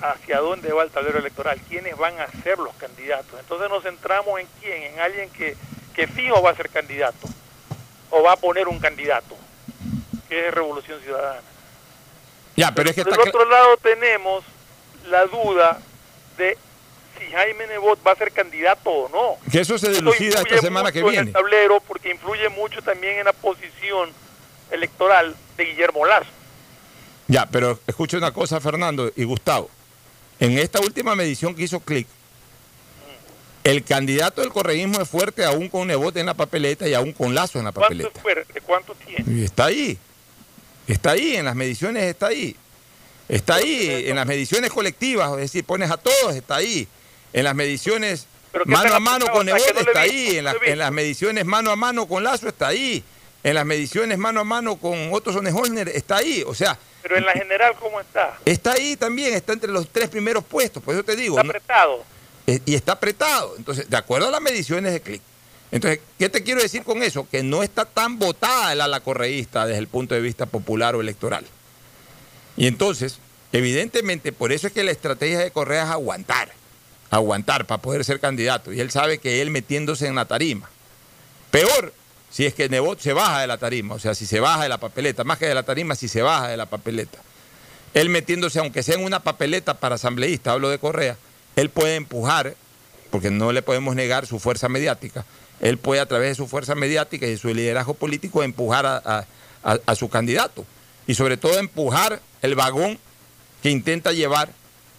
hacia 0.03 0.41
dónde 0.41 0.73
va 0.73 0.83
el 0.83 0.91
tablero 0.91 1.19
electoral, 1.19 1.61
quiénes 1.69 1.97
van 1.97 2.19
a 2.21 2.31
ser 2.43 2.59
los 2.59 2.75
candidatos. 2.75 3.41
Entonces 3.41 3.69
nos 3.71 3.83
centramos 3.83 4.39
en 4.41 4.47
quién, 4.61 4.83
en 4.83 5.01
alguien 5.01 5.31
que, 5.31 5.57
que 5.97 6.07
fijo 6.07 6.43
va 6.43 6.51
a 6.51 6.55
ser 6.55 6.69
candidato 6.69 7.27
o 8.11 8.23
va 8.23 8.33
a 8.33 8.37
poner 8.37 8.69
un 8.69 8.79
candidato, 8.79 9.35
que 10.29 10.49
es 10.49 10.55
Revolución 10.55 11.01
Ciudadana. 11.01 11.41
Ya, 12.55 12.73
pero, 12.73 12.91
es 12.91 12.97
que 12.97 13.05
Por 13.05 13.21
otro 13.21 13.45
lado 13.49 13.77
tenemos 13.79 14.45
la 15.09 15.27
duda 15.27 15.81
de 16.37 16.57
si 17.19 17.33
Jaime 17.33 17.67
Nebot 17.67 17.99
va 18.07 18.13
a 18.13 18.17
ser 18.17 18.31
candidato 18.33 18.91
o 18.91 19.09
no. 19.09 19.51
Que 19.51 19.61
eso 19.61 19.79
se 19.79 19.91
delucida 19.91 20.43
esta 20.43 20.59
semana 20.59 20.93
que 20.93 21.03
viene. 21.03 21.19
En 21.19 21.27
el 21.29 21.33
tablero 21.33 21.81
porque 21.81 22.11
influye 22.11 22.49
mucho 22.51 22.83
también 22.83 23.19
en 23.19 23.25
la 23.25 23.33
posición 23.33 24.11
electoral 24.71 25.35
de 25.57 25.65
Guillermo 25.65 26.05
Lazo. 26.05 26.31
Ya, 27.29 27.47
pero 27.47 27.81
escuche 27.87 28.17
una 28.17 28.33
cosa, 28.33 28.61
Fernando 28.61 29.11
y 29.17 29.25
Gustavo. 29.25 29.71
En 30.39 30.59
esta 30.59 30.81
última 30.81 31.17
medición 31.17 31.55
que 31.55 31.63
hizo 31.63 31.81
Click, 31.81 32.07
el 33.67 33.83
candidato 33.83 34.43
del 34.43 34.51
correísmo 34.51 35.01
es 35.03 35.09
fuerte 35.09 35.45
aún 35.45 35.69
con 35.69 35.89
Nebote 35.89 36.21
en 36.21 36.27
la 36.27 36.35
papeleta 36.35 36.87
y 36.87 36.95
aún 36.95 37.13
con 37.13 37.35
Lazo 37.35 37.59
en 37.59 37.65
la 37.65 37.73
papeleta. 37.73 38.11
¿Cuánto 38.11 38.19
es 38.19 38.23
fuerte? 38.23 38.61
¿Cuánto 38.61 38.95
tiene? 38.95 39.45
está 39.45 39.65
ahí. 39.65 39.99
Está 40.87 41.11
ahí, 41.11 41.35
en 41.35 41.45
las 41.45 41.57
mediciones 41.57 42.05
está 42.05 42.29
ahí. 42.29 42.55
Está 43.29 43.57
ahí, 43.57 44.05
en 44.07 44.15
las 44.15 44.25
mediciones 44.25 44.71
colectivas, 44.71 45.33
es 45.33 45.39
decir, 45.39 45.65
pones 45.65 45.91
a 45.91 45.97
todos, 45.97 46.37
está 46.37 46.57
ahí. 46.57 46.87
En 47.33 47.43
las 47.43 47.57
mediciones 47.57 48.29
mano 48.67 48.95
a 48.95 49.01
mano 49.01 49.27
con 49.33 49.47
Nebote 49.47 49.81
está 49.81 50.01
ahí. 50.01 50.37
En, 50.37 50.47
en, 50.65 50.79
las 50.79 50.93
mediciones 50.93 51.45
mano 51.45 51.73
a 51.73 51.77
mano 51.77 52.07
con 52.07 52.23
Lazo 52.23 52.47
está 52.47 52.69
ahí. 52.69 53.03
En 53.43 53.55
las 53.55 53.67
mediciones 53.67 54.17
mano 54.17 54.41
a 54.41 54.45
mano 54.45 54.77
con 54.77 55.13
Otto 55.13 55.33
Sonnenholner 55.33 55.89
está 55.89 56.19
ahí. 56.19 56.45
O 56.47 56.55
sea, 56.55 56.79
pero 57.03 57.19
en 57.19 57.25
la 57.25 57.33
general, 57.33 57.75
¿cómo 57.81 58.01
está? 58.01 58.39
Está 58.45 58.73
ahí 58.73 58.97
también, 58.97 59.35
está 59.35 59.53
entre 59.53 59.71
los 59.71 59.89
tres 59.89 60.09
primeros 60.09 60.45
puestos, 60.45 60.83
por 60.83 60.95
eso 60.95 61.05
te 61.05 61.17
digo. 61.17 61.37
Está 61.37 61.49
apretado. 61.49 62.16
Eh, 62.47 62.61
y 62.65 62.75
está 62.75 62.93
apretado. 62.93 63.55
Entonces, 63.57 63.89
de 63.89 63.97
acuerdo 63.97 64.29
a 64.29 64.31
las 64.31 64.41
mediciones 64.41 64.93
de 64.93 65.01
clic. 65.01 65.23
Entonces, 65.73 66.01
¿qué 66.19 66.29
te 66.29 66.43
quiero 66.43 66.63
decir 66.63 66.85
con 66.85 67.03
eso? 67.03 67.29
Que 67.29 67.43
no 67.43 67.63
está 67.63 67.85
tan 67.85 68.19
votada 68.19 68.73
el 68.73 68.81
ala 68.81 69.01
correísta 69.01 69.67
desde 69.67 69.79
el 69.79 69.89
punto 69.89 70.15
de 70.15 70.21
vista 70.21 70.47
popular 70.47 70.95
o 70.95 71.01
electoral. 71.01 71.45
Y 72.57 72.67
entonces, 72.67 73.19
evidentemente, 73.53 74.33
por 74.33 74.53
eso 74.53 74.69
es 74.69 74.73
que 74.73 74.85
la 74.85 74.93
estrategia 74.93 75.41
de 75.41 75.51
Correa 75.51 75.85
es 75.85 75.91
aguantar. 75.91 76.53
Aguantar 77.11 77.67
para 77.67 77.83
poder 77.83 78.05
ser 78.05 78.21
candidato. 78.21 78.73
Y 78.73 78.81
él 78.81 78.91
sabe 78.91 79.19
que 79.19 79.43
él 79.43 79.51
metiéndose 79.51 80.07
en 80.07 80.15
la 80.15 80.25
tarima. 80.27 80.71
Peor 81.51 81.93
si 82.37 82.45
es 82.45 82.53
que 82.53 82.69
Nebot 82.69 83.01
se 83.01 83.15
baja 83.15 83.41
de 83.41 83.47
la 83.47 83.57
tarima, 83.57 83.95
o 83.95 83.99
sea, 83.99 84.15
si 84.15 84.27
se 84.27 84.41
baja 84.41 84.65
de 84.65 84.69
la 84.69 84.79
papeleta, 84.79 85.25
más 85.25 85.39
que 85.39 85.47
de 85.47 85.55
la 85.55 85.63
tarima, 85.63 85.95
si 85.95 86.07
se 86.07 86.21
baja 86.21 86.49
de 86.49 86.59
la 86.59 86.67
papeleta. 86.67 87.19
Él 87.95 88.11
metiéndose, 88.11 88.59
aunque 88.59 88.83
sea 88.83 88.97
en 88.97 89.05
una 89.05 89.21
papeleta 89.21 89.81
para 89.81 89.95
asambleísta, 89.95 90.53
hablo 90.53 90.69
de 90.69 90.79
Correa, 90.79 91.17
él 91.57 91.71
puede 91.71 91.97
empujar, 91.97 92.55
porque 93.11 93.31
no 93.31 93.51
le 93.51 93.63
podemos 93.63 93.97
negar 93.97 94.27
su 94.27 94.39
fuerza 94.39 94.69
mediática, 94.69 95.25
él 95.61 95.79
puede 95.79 96.01
a 96.01 96.07
través 96.07 96.29
de 96.29 96.35
su 96.35 96.47
fuerza 96.47 96.75
mediática 96.75 97.27
y 97.27 97.31
de 97.31 97.39
su 97.39 97.49
liderazgo 97.49 97.95
político 97.95 98.43
empujar 98.43 98.87
a, 98.87 99.95
su 99.95 100.09
candidato. 100.09 100.65
Y 101.07 101.15
sobre 101.15 101.37
todo 101.37 101.59
empujar 101.59 102.21
el 102.43 102.55
vagón 102.55 102.99
que 103.63 103.71
intenta 103.71 104.13
llevar 104.13 104.51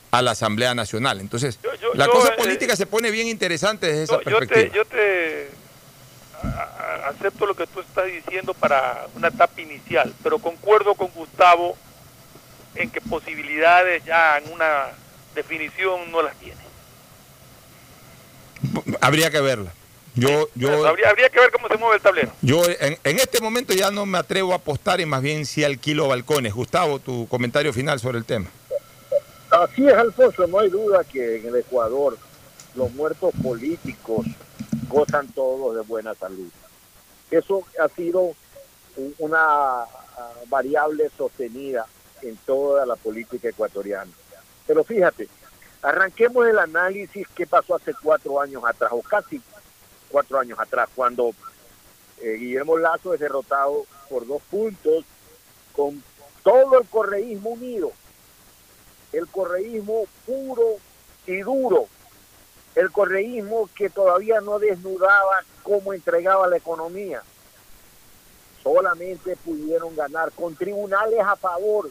a 0.09 0.21
la 0.21 0.31
Asamblea 0.31 0.73
Nacional. 0.73 1.19
Entonces, 1.19 1.59
la 1.93 2.07
cosa 2.07 2.29
eh, 2.29 2.37
política 2.37 2.75
se 2.75 2.85
pone 2.85 3.11
bien 3.11 3.27
interesante 3.27 3.87
desde 3.87 4.03
esa 4.03 4.19
perspectiva. 4.19 4.73
yo 4.73 4.85
te 4.85 5.49
acepto 7.05 7.45
lo 7.45 7.55
que 7.55 7.67
tú 7.67 7.81
estás 7.81 8.05
diciendo 8.05 8.53
para 8.53 9.07
una 9.15 9.27
etapa 9.27 9.61
inicial, 9.61 10.13
pero 10.23 10.39
concuerdo 10.39 10.95
con 10.95 11.09
Gustavo 11.09 11.77
en 12.75 12.89
que 12.89 13.01
posibilidades 13.01 14.03
ya 14.05 14.37
en 14.37 14.51
una 14.51 14.87
definición 15.37 16.11
no 16.11 16.21
las 16.21 16.35
tiene. 16.35 16.59
Habría 18.99 19.31
que 19.31 19.39
verla. 19.39 19.71
Yo, 20.15 20.49
yo, 20.55 20.87
habría, 20.87 21.29
que 21.29 21.39
ver 21.39 21.51
cómo 21.51 21.67
se 21.67 21.77
mueve 21.77 21.97
el 21.97 22.01
tablero. 22.01 22.31
Yo 22.41 22.63
en, 22.65 22.97
en, 23.03 23.19
este 23.19 23.39
momento 23.39 23.75
ya 23.75 23.91
no 23.91 24.07
me 24.07 24.17
atrevo 24.17 24.51
a 24.51 24.55
apostar 24.55 24.99
y 24.99 25.05
más 25.05 25.21
bien 25.21 25.45
si 25.45 25.63
alquilo 25.63 26.07
balcones. 26.07 26.53
Gustavo, 26.53 26.97
tu 26.97 27.27
comentario 27.27 27.71
final 27.71 27.99
sobre 27.99 28.17
el 28.17 28.25
tema. 28.25 28.49
Así 29.51 29.87
es, 29.87 29.93
Alfonso, 29.93 30.47
no 30.47 30.59
hay 30.59 30.69
duda 30.69 31.03
que 31.03 31.37
en 31.37 31.45
el 31.45 31.57
Ecuador 31.57 32.17
los 32.73 32.91
muertos 32.93 33.31
políticos 33.43 34.25
gozan 34.89 35.27
todos 35.27 35.75
de 35.75 35.81
buena 35.81 36.15
salud. 36.15 36.49
Eso 37.29 37.63
ha 37.79 37.87
sido 37.89 38.33
una 39.19 39.37
ah, 39.39 39.87
variable 40.49 41.11
sostenida 41.15 41.85
en 42.23 42.35
toda 42.37 42.87
la 42.87 42.95
política 42.95 43.49
ecuatoriana. 43.49 44.11
Pero 44.67 44.83
fíjate, 44.83 45.29
arranquemos 45.81 46.45
el 46.45 46.59
análisis 46.59 47.25
que 47.29 47.47
pasó 47.47 47.75
hace 47.75 47.93
cuatro 48.03 48.39
años 48.41 48.63
atrás, 48.65 48.91
o 48.93 49.01
casi 49.01 49.41
cuatro 50.09 50.37
años 50.37 50.59
atrás, 50.59 50.89
cuando 50.93 51.33
eh, 52.21 52.33
Guillermo 52.33 52.77
Lazo 52.77 53.13
es 53.13 53.19
derrotado 53.19 53.85
por 54.09 54.27
dos 54.27 54.41
puntos 54.51 55.05
con 55.71 56.03
todo 56.43 56.79
el 56.79 56.87
correísmo 56.87 57.51
unido, 57.51 57.91
el 59.13 59.27
correísmo 59.27 60.05
puro 60.25 60.77
y 61.25 61.37
duro, 61.39 61.87
el 62.75 62.91
correísmo 62.91 63.69
que 63.73 63.89
todavía 63.89 64.41
no 64.41 64.59
desnudaba 64.59 65.43
cómo 65.63 65.93
entregaba 65.93 66.47
la 66.47 66.57
economía. 66.57 67.23
Solamente 68.63 69.35
pudieron 69.37 69.95
ganar 69.95 70.31
con 70.33 70.55
tribunales 70.55 71.21
a 71.21 71.35
favor 71.37 71.89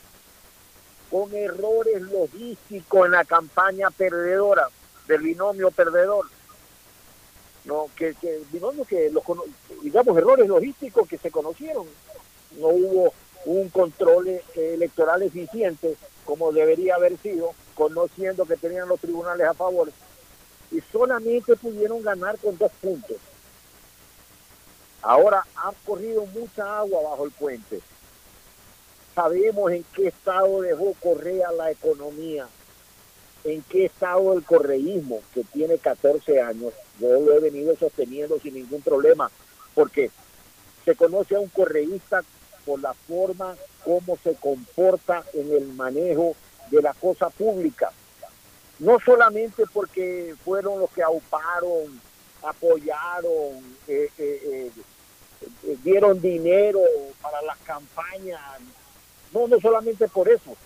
con 1.10 1.34
errores 1.34 2.02
logísticos 2.02 3.06
en 3.06 3.12
la 3.12 3.24
campaña 3.24 3.90
perdedora 3.90 4.68
del 5.06 5.22
binomio 5.22 5.70
perdedor. 5.70 6.26
No, 7.64 7.88
que, 7.96 8.14
que 8.14 8.42
binomio 8.52 8.84
que 8.84 9.10
los, 9.10 9.24
digamos 9.82 10.16
errores 10.16 10.46
logísticos 10.48 11.08
que 11.08 11.18
se 11.18 11.30
conocieron. 11.30 11.86
No 12.58 12.68
hubo 12.68 13.12
un 13.44 13.68
control 13.68 14.28
eh, 14.28 14.42
electoral 14.54 15.22
eficiente 15.22 15.96
como 16.26 16.52
debería 16.52 16.96
haber 16.96 17.16
sido, 17.18 17.52
conociendo 17.74 18.44
que 18.44 18.56
tenían 18.56 18.88
los 18.88 19.00
tribunales 19.00 19.46
a 19.46 19.54
favor, 19.54 19.90
y 20.70 20.80
solamente 20.92 21.56
pudieron 21.56 22.02
ganar 22.02 22.36
con 22.38 22.58
dos 22.58 22.72
puntos. 22.82 23.16
Ahora 25.00 25.46
ha 25.54 25.72
corrido 25.86 26.26
mucha 26.26 26.78
agua 26.78 27.10
bajo 27.10 27.24
el 27.24 27.30
puente. 27.30 27.80
Sabemos 29.16 29.72
en 29.72 29.82
qué 29.94 30.08
estado 30.08 30.60
dejó 30.60 30.92
Correa 31.02 31.50
la 31.50 31.70
economía, 31.70 32.46
en 33.44 33.62
qué 33.62 33.86
estado 33.86 34.34
el 34.34 34.44
correísmo, 34.44 35.22
que 35.32 35.42
tiene 35.42 35.78
14 35.78 36.42
años. 36.42 36.74
Yo 37.00 37.18
lo 37.18 37.32
he 37.32 37.40
venido 37.40 37.74
sosteniendo 37.76 38.38
sin 38.38 38.52
ningún 38.52 38.82
problema, 38.82 39.30
porque 39.74 40.10
se 40.84 40.94
conoce 40.94 41.34
a 41.34 41.40
un 41.40 41.48
correísta 41.48 42.22
por 42.66 42.78
la 42.82 42.92
forma 42.92 43.56
como 43.82 44.18
se 44.18 44.34
comporta 44.34 45.24
en 45.32 45.50
el 45.50 45.68
manejo 45.68 46.36
de 46.70 46.82
la 46.82 46.92
cosa 46.92 47.30
pública. 47.30 47.90
No 48.80 48.98
solamente 49.00 49.64
porque 49.72 50.34
fueron 50.44 50.78
los 50.78 50.90
que 50.90 51.02
auparon, 51.02 51.98
apoyaron, 52.42 53.78
eh, 53.88 54.10
eh, 54.18 54.70
eh, 55.40 55.76
dieron 55.82 56.20
dinero 56.20 56.80
para 57.22 57.40
las 57.40 57.56
campañas, 57.58 58.40
no, 59.38 59.48
no 59.48 59.60
solamente 59.60 60.08
por 60.08 60.28
eso, 60.28 60.56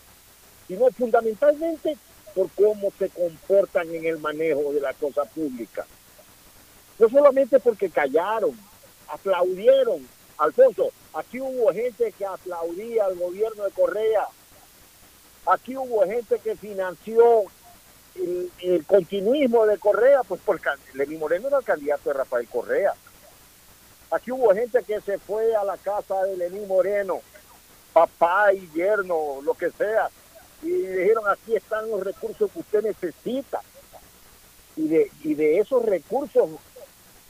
sino 0.68 0.86
fundamentalmente 0.90 1.97
por 2.34 2.48
cómo 2.51 2.92
se 2.98 3.09
comportan 3.09 3.92
en 3.94 4.05
el 4.06 4.18
manejo 4.18 4.72
de 4.72 4.80
la 4.80 4.94
cosa 4.94 5.24
pública. 5.24 5.86
No 6.98 7.09
solamente 7.09 7.59
porque 7.59 7.90
callaron, 7.90 8.56
aplaudieron. 9.09 10.06
Alfonso, 10.38 10.90
Aquí 11.12 11.40
hubo 11.40 11.72
gente 11.72 12.12
que 12.12 12.24
aplaudía 12.24 13.06
al 13.06 13.16
gobierno 13.16 13.64
de 13.64 13.70
Correa. 13.72 14.28
Aquí 15.47 15.76
hubo 15.76 16.05
gente 16.05 16.38
que 16.38 16.55
financió 16.55 17.44
el, 18.14 18.84
continuismo 18.86 19.66
de 19.66 19.78
Correa, 19.78 20.22
pues 20.22 20.40
por 20.42 20.60
Lenín 20.94 21.18
Moreno 21.18 21.48
era 21.48 21.59
el 21.59 21.64
candidato 21.64 22.10
de 22.10 22.14
Rafael 22.14 22.47
Correa. 22.47 22.94
Aquí 24.12 24.30
hubo 24.30 24.55
gente 24.55 24.82
que 24.84 25.01
se 25.01 25.18
fue 25.18 25.55
a 25.56 25.64
la 25.64 25.76
casa 25.78 26.22
de 26.24 26.36
Lenín 26.36 26.68
Moreno, 26.68 27.20
papá 27.93 28.53
y 28.53 28.69
yerno, 28.75 29.41
lo 29.43 29.55
que 29.55 29.71
sea, 29.71 30.09
y 30.62 30.71
dijeron 30.71 31.25
aquí 31.29 31.57
están 31.57 31.91
los 31.91 32.03
recursos 32.03 32.51
que 32.51 32.61
usted 32.61 32.83
necesita. 32.83 33.61
Y 34.77 34.89
de, 34.89 35.11
y 35.25 35.35
de 35.35 35.59
esos 35.59 35.85
recursos, 35.85 36.49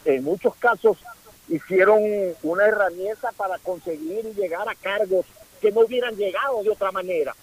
en 0.05 0.25
muchos 0.25 0.55
casos, 0.57 0.99
hicieron 1.49 2.01
una 2.43 2.67
herramienta 2.67 3.33
para 3.33 3.59
conseguir 3.59 4.25
y 4.27 4.35
llegar 4.35 4.69
a 4.69 4.75
cargos 4.75 5.27
que 5.61 5.73
no 5.73 5.81
hubieran 5.81 6.17
llegado 6.17 6.63
de 6.63 6.71
otra 6.71 6.93
manera. 6.93 7.35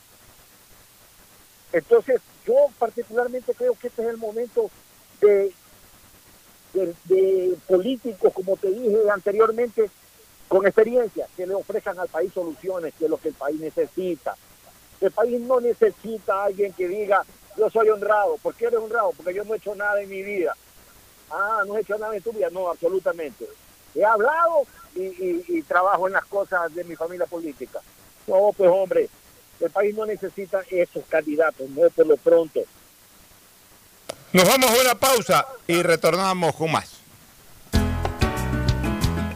Entonces, 1.74 2.22
yo 2.46 2.56
particularmente 2.80 3.54
creo 3.54 3.76
que 3.76 3.88
este 3.88 4.02
es 4.04 4.08
el 4.10 4.18
momento 4.18 4.70
de, 5.22 5.52
de, 6.74 7.58
políticos, 7.68 8.34
como 8.34 8.56
te 8.56 8.70
dije 8.70 8.98
anteriormente, 9.12 9.90
con 10.48 10.66
experiencia, 10.66 11.28
que 11.36 11.46
le 11.46 11.54
ofrezcan 11.54 12.00
al 12.00 12.08
país 12.08 12.32
soluciones, 12.34 12.94
que 12.98 13.06
es 13.06 13.12
lo 13.12 13.18
que 13.18 13.30
el 13.30 13.36
país 13.36 13.60
necesita. 13.60 14.36
El 15.02 15.12
país 15.12 15.40
no 15.42 15.60
necesita 15.60 16.36
a 16.36 16.46
alguien 16.46 16.74
que 16.74 16.88
diga, 16.88 17.24
yo 17.58 17.70
soy 17.70 17.90
honrado. 17.90 18.38
¿Por 18.38 18.56
qué 18.56 18.66
eres 18.66 18.80
honrado? 18.80 19.12
Porque 19.16 19.34
yo 19.34 19.44
no 19.44 19.54
he 19.54 19.58
hecho 19.58 19.76
nada 19.76 20.02
en 20.02 20.10
mi 20.10 20.24
vida. 20.24 20.56
Ah, 21.30 21.64
no 21.68 21.78
he 21.78 21.82
hecho 21.82 21.98
nada 21.98 22.16
en 22.16 22.24
tu 22.24 22.32
vida. 22.32 22.50
No, 22.52 22.70
absolutamente 22.70 23.48
he 23.98 24.06
hablado 24.06 24.64
y, 24.96 25.62
trabajo 25.64 26.08
en 26.08 26.14
las 26.14 26.26
cosas 26.26 26.74
de 26.74 26.84
mi 26.84 26.96
familia 26.96 27.26
política. 27.26 27.80
No, 28.26 28.52
pues 28.56 28.70
hombre, 28.72 29.10
el 29.60 29.70
país 29.70 29.96
no 29.96 30.06
necesita 30.06 30.62
esos 30.70 31.04
candidatos, 31.08 31.70
no 31.70 31.90
por 31.90 32.08
lo 32.08 32.18
pronto. 32.18 32.62
Nos 34.34 34.48
vamos 34.48 34.72
a 34.72 34.82
una 34.82 34.96
pausa 34.96 35.48
y 35.68 35.82
retornamos 35.82 36.56
con 36.56 36.72
más. 36.72 36.97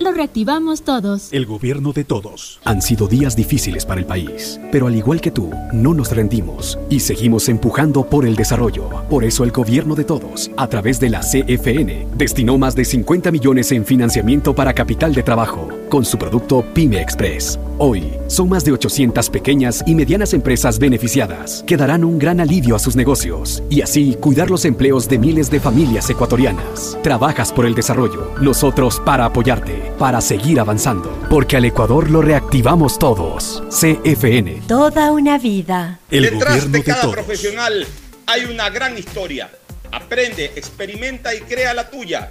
Lo 0.00 0.10
reactivamos 0.10 0.82
todos. 0.82 1.32
El 1.32 1.46
gobierno 1.46 1.92
de 1.92 2.02
todos. 2.02 2.60
Han 2.64 2.82
sido 2.82 3.06
días 3.06 3.36
difíciles 3.36 3.86
para 3.86 4.00
el 4.00 4.06
país, 4.06 4.60
pero 4.72 4.88
al 4.88 4.96
igual 4.96 5.20
que 5.20 5.30
tú, 5.30 5.50
no 5.72 5.94
nos 5.94 6.10
rendimos 6.10 6.78
y 6.90 6.98
seguimos 6.98 7.48
empujando 7.48 8.04
por 8.04 8.26
el 8.26 8.34
desarrollo. 8.34 8.90
Por 9.08 9.24
eso 9.24 9.44
el 9.44 9.52
gobierno 9.52 9.94
de 9.94 10.04
todos, 10.04 10.50
a 10.56 10.66
través 10.66 10.98
de 10.98 11.10
la 11.10 11.20
CFN, 11.20 12.08
destinó 12.16 12.58
más 12.58 12.74
de 12.74 12.84
50 12.84 13.30
millones 13.30 13.70
en 13.70 13.84
financiamiento 13.84 14.52
para 14.52 14.74
capital 14.74 15.14
de 15.14 15.22
trabajo 15.22 15.81
con 15.92 16.06
su 16.06 16.16
producto 16.16 16.64
Pyme 16.72 17.02
Express. 17.02 17.58
Hoy, 17.76 18.14
son 18.26 18.48
más 18.48 18.64
de 18.64 18.72
800 18.72 19.28
pequeñas 19.28 19.84
y 19.86 19.94
medianas 19.94 20.32
empresas 20.32 20.78
beneficiadas 20.78 21.62
que 21.66 21.76
darán 21.76 22.02
un 22.02 22.18
gran 22.18 22.40
alivio 22.40 22.74
a 22.74 22.78
sus 22.78 22.96
negocios 22.96 23.62
y 23.68 23.82
así 23.82 24.16
cuidar 24.18 24.50
los 24.50 24.64
empleos 24.64 25.06
de 25.06 25.18
miles 25.18 25.50
de 25.50 25.60
familias 25.60 26.08
ecuatorianas. 26.08 26.96
Trabajas 27.02 27.52
por 27.52 27.66
el 27.66 27.74
desarrollo, 27.74 28.32
nosotros 28.40 29.02
para 29.04 29.26
apoyarte, 29.26 29.92
para 29.98 30.22
seguir 30.22 30.60
avanzando, 30.60 31.14
porque 31.28 31.58
al 31.58 31.66
Ecuador 31.66 32.08
lo 32.08 32.22
reactivamos 32.22 32.98
todos. 32.98 33.62
CFN. 33.68 34.62
Toda 34.66 35.12
una 35.12 35.36
vida. 35.36 36.00
El 36.10 36.22
Detrás 36.22 36.72
de 36.72 36.82
cada 36.84 37.10
profesional 37.10 37.86
hay 38.24 38.46
una 38.46 38.70
gran 38.70 38.96
historia. 38.96 39.50
Aprende, 39.90 40.52
experimenta 40.56 41.34
y 41.34 41.40
crea 41.40 41.74
la 41.74 41.90
tuya. 41.90 42.30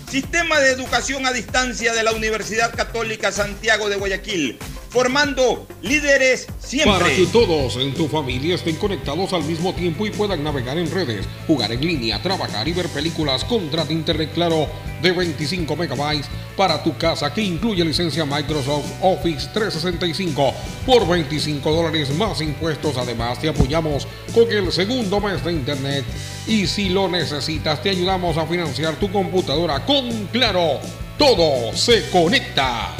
Sistema 0.11 0.59
de 0.59 0.71
educación 0.71 1.25
a 1.25 1.31
distancia 1.31 1.93
de 1.93 2.03
la 2.03 2.11
Universidad 2.11 2.75
Católica 2.75 3.31
Santiago 3.31 3.87
de 3.87 3.95
Guayaquil 3.95 4.59
formando 4.91 5.65
líderes 5.81 6.47
siempre. 6.59 6.99
Para 6.99 7.15
que 7.15 7.25
todos 7.27 7.77
en 7.77 7.93
tu 7.93 8.09
familia 8.09 8.55
estén 8.55 8.75
conectados 8.75 9.31
al 9.31 9.43
mismo 9.43 9.73
tiempo 9.73 10.05
y 10.05 10.11
puedan 10.11 10.43
navegar 10.43 10.77
en 10.77 10.91
redes, 10.91 11.25
jugar 11.47 11.71
en 11.71 11.79
línea, 11.79 12.21
trabajar 12.21 12.67
y 12.67 12.73
ver 12.73 12.89
películas, 12.89 13.45
contrata 13.45 13.93
internet 13.93 14.31
claro 14.33 14.67
de 15.01 15.13
25 15.13 15.75
megabytes 15.77 16.29
para 16.57 16.83
tu 16.83 16.95
casa 16.97 17.33
que 17.33 17.41
incluye 17.41 17.83
licencia 17.85 18.25
Microsoft 18.25 18.85
Office 19.01 19.49
365 19.53 20.53
por 20.85 21.07
25 21.07 21.71
dólares 21.71 22.13
más 22.15 22.41
impuestos. 22.41 22.97
Además 22.97 23.39
te 23.39 23.47
apoyamos 23.47 24.05
con 24.33 24.51
el 24.51 24.71
segundo 24.73 25.21
mes 25.21 25.43
de 25.43 25.53
internet 25.53 26.03
y 26.45 26.67
si 26.67 26.89
lo 26.89 27.07
necesitas 27.07 27.81
te 27.81 27.89
ayudamos 27.89 28.37
a 28.37 28.45
financiar 28.45 28.95
tu 28.97 29.09
computadora 29.09 29.85
con 29.85 30.00
Claro. 30.31 30.79
Todo 31.17 31.75
se 31.75 32.09
conecta. 32.09 32.95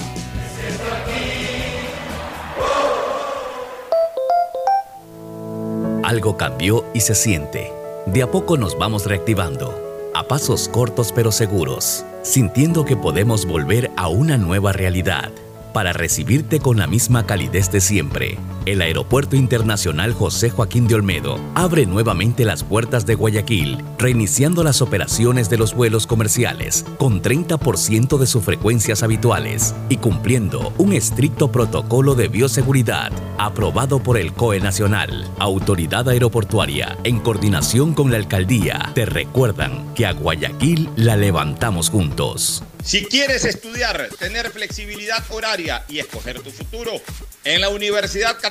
Algo 6.03 6.37
cambió 6.37 6.85
y 6.93 6.99
se 6.99 7.15
siente. 7.15 7.71
De 8.05 8.21
a 8.21 8.29
poco 8.29 8.57
nos 8.57 8.77
vamos 8.77 9.05
reactivando, 9.05 10.11
a 10.13 10.23
pasos 10.23 10.67
cortos 10.67 11.11
pero 11.13 11.31
seguros, 11.31 12.05
sintiendo 12.21 12.85
que 12.85 12.97
podemos 12.97 13.45
volver 13.45 13.91
a 13.95 14.07
una 14.07 14.37
nueva 14.37 14.73
realidad, 14.73 15.31
para 15.73 15.93
recibirte 15.93 16.59
con 16.59 16.77
la 16.77 16.87
misma 16.87 17.25
calidez 17.25 17.71
de 17.71 17.81
siempre 17.81 18.37
el 18.65 18.81
Aeropuerto 18.81 19.35
Internacional 19.35 20.13
José 20.13 20.51
Joaquín 20.51 20.87
de 20.87 20.95
Olmedo 20.95 21.39
abre 21.55 21.87
nuevamente 21.87 22.45
las 22.45 22.63
puertas 22.63 23.07
de 23.07 23.15
Guayaquil, 23.15 23.83
reiniciando 23.97 24.63
las 24.63 24.81
operaciones 24.81 25.49
de 25.49 25.57
los 25.57 25.73
vuelos 25.73 26.05
comerciales 26.05 26.85
con 26.97 27.23
30% 27.23 28.19
de 28.19 28.27
sus 28.27 28.43
frecuencias 28.43 29.01
habituales 29.01 29.73
y 29.89 29.97
cumpliendo 29.97 30.73
un 30.77 30.93
estricto 30.93 31.51
protocolo 31.51 32.13
de 32.13 32.27
bioseguridad 32.27 33.11
aprobado 33.39 34.03
por 34.03 34.17
el 34.17 34.33
COE 34.33 34.59
Nacional, 34.59 35.27
Autoridad 35.39 36.07
Aeroportuaria, 36.07 36.97
en 37.03 37.19
coordinación 37.19 37.95
con 37.95 38.11
la 38.11 38.17
Alcaldía. 38.17 38.91
Te 38.93 39.07
recuerdan 39.07 39.91
que 39.95 40.05
a 40.05 40.13
Guayaquil 40.13 40.89
la 40.95 41.15
levantamos 41.15 41.89
juntos. 41.89 42.63
Si 42.83 43.05
quieres 43.05 43.45
estudiar, 43.45 44.09
tener 44.19 44.49
flexibilidad 44.49 45.23
horaria 45.29 45.83
y 45.87 45.99
escoger 45.99 46.41
tu 46.41 46.49
futuro, 46.49 46.91
en 47.43 47.61
la 47.61 47.69
Universidad 47.69 48.39
Católica 48.39 48.50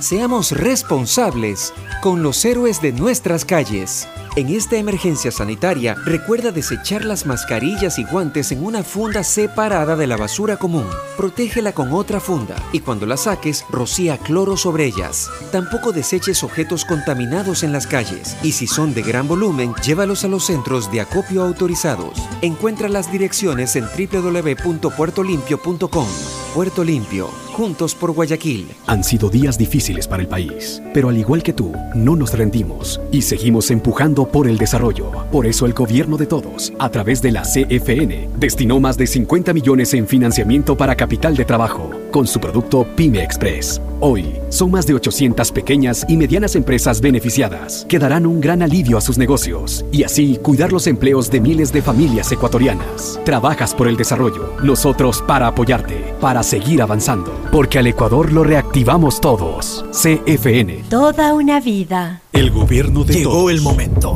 Seamos 0.00 0.52
responsables 0.52 1.72
con 2.02 2.22
los 2.22 2.44
héroes 2.44 2.82
de 2.82 2.92
nuestras 2.92 3.46
calles. 3.46 4.06
En 4.36 4.48
esta 4.50 4.76
emergencia 4.76 5.30
sanitaria, 5.30 5.94
recuerda 6.04 6.52
desechar 6.52 7.06
las 7.06 7.24
mascarillas 7.24 7.98
y 7.98 8.04
guantes 8.04 8.52
en 8.52 8.62
una 8.62 8.82
funda 8.82 9.24
separada 9.24 9.96
de 9.96 10.06
la 10.06 10.18
basura 10.18 10.58
común. 10.58 10.84
Protégela 11.16 11.72
con 11.72 11.94
otra 11.94 12.20
funda 12.20 12.54
y 12.70 12.80
cuando 12.80 13.06
la 13.06 13.16
saques, 13.16 13.64
rocía 13.70 14.18
cloro 14.18 14.58
sobre 14.58 14.84
ellas. 14.84 15.30
Tampoco 15.52 15.90
deseches 15.90 16.44
objetos 16.44 16.84
contaminados 16.84 17.62
en 17.62 17.72
las 17.72 17.86
calles 17.86 18.36
y 18.42 18.52
si 18.52 18.66
son 18.66 18.92
de 18.92 19.00
gran 19.00 19.26
volumen, 19.26 19.74
llévalos 19.82 20.22
a 20.24 20.28
los 20.28 20.44
centros 20.44 20.92
de 20.92 21.00
acopio 21.00 21.42
autorizados. 21.42 22.18
Encuentra 22.42 22.90
las 22.90 23.10
direcciones 23.10 23.74
en 23.74 23.86
www.puertolimpio.com. 23.86 26.08
Puerto 26.56 26.84
Limpio, 26.84 27.28
juntos 27.52 27.94
por 27.94 28.12
Guayaquil. 28.12 28.66
Han 28.86 29.04
sido 29.04 29.28
días 29.28 29.58
difíciles 29.58 30.08
para 30.08 30.22
el 30.22 30.28
país, 30.28 30.80
pero 30.94 31.10
al 31.10 31.18
igual 31.18 31.42
que 31.42 31.52
tú, 31.52 31.74
no 31.94 32.16
nos 32.16 32.32
rendimos 32.32 32.98
y 33.12 33.20
seguimos 33.20 33.70
empujando 33.70 34.25
por 34.28 34.48
el 34.48 34.58
desarrollo. 34.58 35.10
Por 35.30 35.46
eso 35.46 35.66
el 35.66 35.72
gobierno 35.72 36.16
de 36.16 36.26
todos, 36.26 36.72
a 36.78 36.88
través 36.90 37.22
de 37.22 37.32
la 37.32 37.42
CFN, 37.42 38.28
destinó 38.38 38.80
más 38.80 38.96
de 38.96 39.06
50 39.06 39.52
millones 39.52 39.94
en 39.94 40.06
financiamiento 40.06 40.76
para 40.76 40.96
capital 40.96 41.36
de 41.36 41.44
trabajo 41.44 41.90
con 42.10 42.26
su 42.26 42.40
producto 42.40 42.86
Pyme 42.96 43.22
Express. 43.22 43.80
Hoy, 44.00 44.36
son 44.50 44.70
más 44.70 44.86
de 44.86 44.94
800 44.94 45.52
pequeñas 45.52 46.04
y 46.08 46.16
medianas 46.16 46.54
empresas 46.54 47.00
beneficiadas 47.00 47.86
que 47.88 47.98
darán 47.98 48.26
un 48.26 48.40
gran 48.40 48.62
alivio 48.62 48.98
a 48.98 49.00
sus 49.00 49.16
negocios 49.16 49.84
y 49.90 50.02
así 50.02 50.38
cuidar 50.42 50.72
los 50.72 50.86
empleos 50.86 51.30
de 51.30 51.40
miles 51.40 51.72
de 51.72 51.82
familias 51.82 52.30
ecuatorianas. 52.30 53.20
Trabajas 53.24 53.74
por 53.74 53.88
el 53.88 53.96
desarrollo, 53.96 54.54
nosotros 54.62 55.22
para 55.26 55.46
apoyarte, 55.46 56.14
para 56.20 56.42
seguir 56.42 56.82
avanzando, 56.82 57.32
porque 57.50 57.78
al 57.78 57.86
Ecuador 57.86 58.32
lo 58.32 58.44
reactivamos 58.44 59.20
todos. 59.20 59.84
CFN. 59.92 60.84
Toda 60.90 61.32
una 61.32 61.60
vida. 61.60 62.20
El 62.32 62.50
gobierno 62.50 63.02
de 63.02 63.14
Llegó 63.14 63.48
el 63.48 63.62
momento 63.62 64.15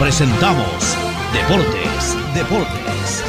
presentamos 0.00 0.96
Deportes, 1.30 2.16
Deportes. 2.34 3.22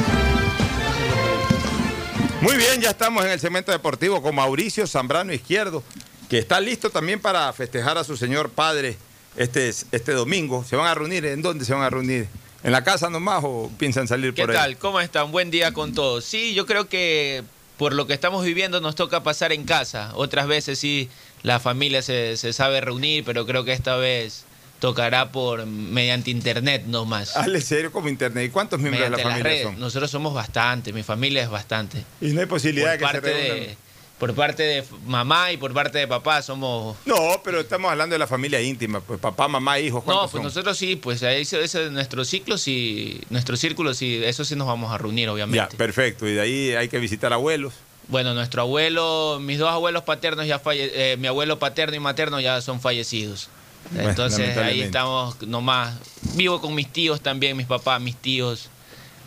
Muy 2.39 2.55
bien, 2.55 2.79
ya 2.79 2.91
estamos 2.91 3.25
en 3.25 3.31
el 3.31 3.41
segmento 3.41 3.73
deportivo 3.73 4.21
con 4.21 4.33
Mauricio 4.33 4.87
Zambrano 4.87 5.33
Izquierdo, 5.33 5.83
que 6.29 6.37
está 6.37 6.61
listo 6.61 6.89
también 6.89 7.19
para 7.19 7.51
festejar 7.51 7.97
a 7.97 8.05
su 8.05 8.15
señor 8.15 8.51
padre 8.51 8.95
este, 9.35 9.67
este 9.67 10.13
domingo. 10.13 10.63
¿Se 10.63 10.77
van 10.77 10.87
a 10.87 10.95
reunir? 10.95 11.25
¿En 11.25 11.41
dónde 11.41 11.65
se 11.65 11.73
van 11.73 11.83
a 11.83 11.89
reunir? 11.89 12.29
¿En 12.63 12.71
la 12.71 12.85
casa 12.85 13.09
nomás 13.09 13.43
o 13.43 13.69
piensan 13.77 14.07
salir 14.07 14.33
¿Qué 14.33 14.43
por 14.43 14.51
ahí? 14.51 14.55
tal? 14.55 14.77
¿Cómo 14.77 15.01
están? 15.01 15.29
Buen 15.33 15.51
día 15.51 15.73
con 15.73 15.93
todos. 15.93 16.23
Sí, 16.23 16.53
yo 16.53 16.65
creo 16.65 16.87
que 16.87 17.43
por 17.75 17.91
lo 17.91 18.07
que 18.07 18.13
estamos 18.13 18.45
viviendo 18.45 18.79
nos 18.79 18.95
toca 18.95 19.23
pasar 19.23 19.51
en 19.51 19.65
casa. 19.65 20.13
Otras 20.15 20.47
veces 20.47 20.79
sí 20.79 21.09
la 21.43 21.59
familia 21.59 22.01
se, 22.01 22.37
se 22.37 22.53
sabe 22.53 22.79
reunir, 22.79 23.25
pero 23.25 23.45
creo 23.45 23.65
que 23.65 23.73
esta 23.73 23.97
vez 23.97 24.45
tocará 24.81 25.31
por 25.31 25.65
mediante 25.65 26.31
internet 26.31 26.83
nomás. 26.87 27.37
Hazle 27.37 27.61
serio 27.61 27.91
como 27.91 28.09
internet. 28.09 28.47
¿Y 28.47 28.49
cuántos 28.49 28.79
miembros 28.79 29.03
de 29.03 29.09
la 29.15 29.19
familia 29.23 29.63
son? 29.63 29.79
Nosotros 29.79 30.09
somos 30.11 30.33
bastante, 30.33 30.91
mi 30.91 31.03
familia 31.03 31.43
es 31.43 31.49
bastante. 31.49 32.03
Y 32.19 32.33
no 32.33 32.41
hay 32.41 32.47
posibilidad 32.47 32.87
por 32.87 32.91
de 32.91 32.97
que 32.99 33.05
se 33.05 33.11
parte 33.13 33.33
reúnan. 33.33 33.59
de, 33.67 33.77
Por 34.17 34.33
parte 34.35 34.63
de 34.63 34.83
mamá 35.05 35.51
y 35.51 35.57
por 35.57 35.71
parte 35.71 35.99
de 35.99 36.07
papá 36.07 36.41
somos... 36.41 36.97
No, 37.05 37.15
pero 37.43 37.59
estamos 37.61 37.91
hablando 37.91 38.15
de 38.15 38.19
la 38.19 38.25
familia 38.27 38.59
íntima, 38.59 39.01
pues 39.01 39.19
papá, 39.19 39.47
mamá, 39.47 39.79
hijos, 39.79 39.99
No, 40.01 40.05
¿cuántos 40.05 40.31
pues 40.31 40.41
son? 40.41 40.43
nosotros 40.43 40.77
sí, 40.77 40.95
pues 40.95 41.21
ahí 41.23 41.41
ese 41.43 41.63
ese 41.63 41.85
es 41.85 41.91
nuestro 41.91 42.25
ciclo, 42.25 42.57
sí, 42.57 43.21
nuestro 43.29 43.55
círculo, 43.57 43.93
sí, 43.93 44.19
eso 44.23 44.43
sí 44.43 44.55
nos 44.55 44.65
vamos 44.67 44.91
a 44.91 44.97
reunir, 44.97 45.27
Ya, 45.27 45.31
obviamente. 45.33 45.77
perfecto. 45.77 46.27
Y 46.27 46.33
de 46.33 46.41
ahí 46.41 46.71
hay 46.73 46.89
que 46.89 46.97
visitar 46.97 47.31
abuelos. 47.33 47.73
Bueno, 48.07 48.33
nuestro 48.33 48.63
abuelo, 48.63 49.37
mis 49.39 49.59
dos 49.59 49.69
abuelos 49.69 50.03
paternos 50.03 50.45
ya 50.47 50.57
falle, 50.59 50.91
eh, 51.13 51.17
mi 51.17 51.27
abuelo 51.27 51.59
paterno 51.59 51.95
y 51.95 51.99
materno 51.99 52.39
ya 52.39 52.59
son 52.61 52.81
fallecidos. 52.81 53.47
Bueno, 53.89 54.09
Entonces 54.09 54.57
ahí 54.57 54.81
estamos 54.81 55.41
nomás. 55.43 55.95
Vivo 56.35 56.61
con 56.61 56.73
mis 56.75 56.87
tíos 56.87 57.21
también, 57.21 57.57
mis 57.57 57.67
papás, 57.67 57.99
mis 58.01 58.15
tíos. 58.15 58.69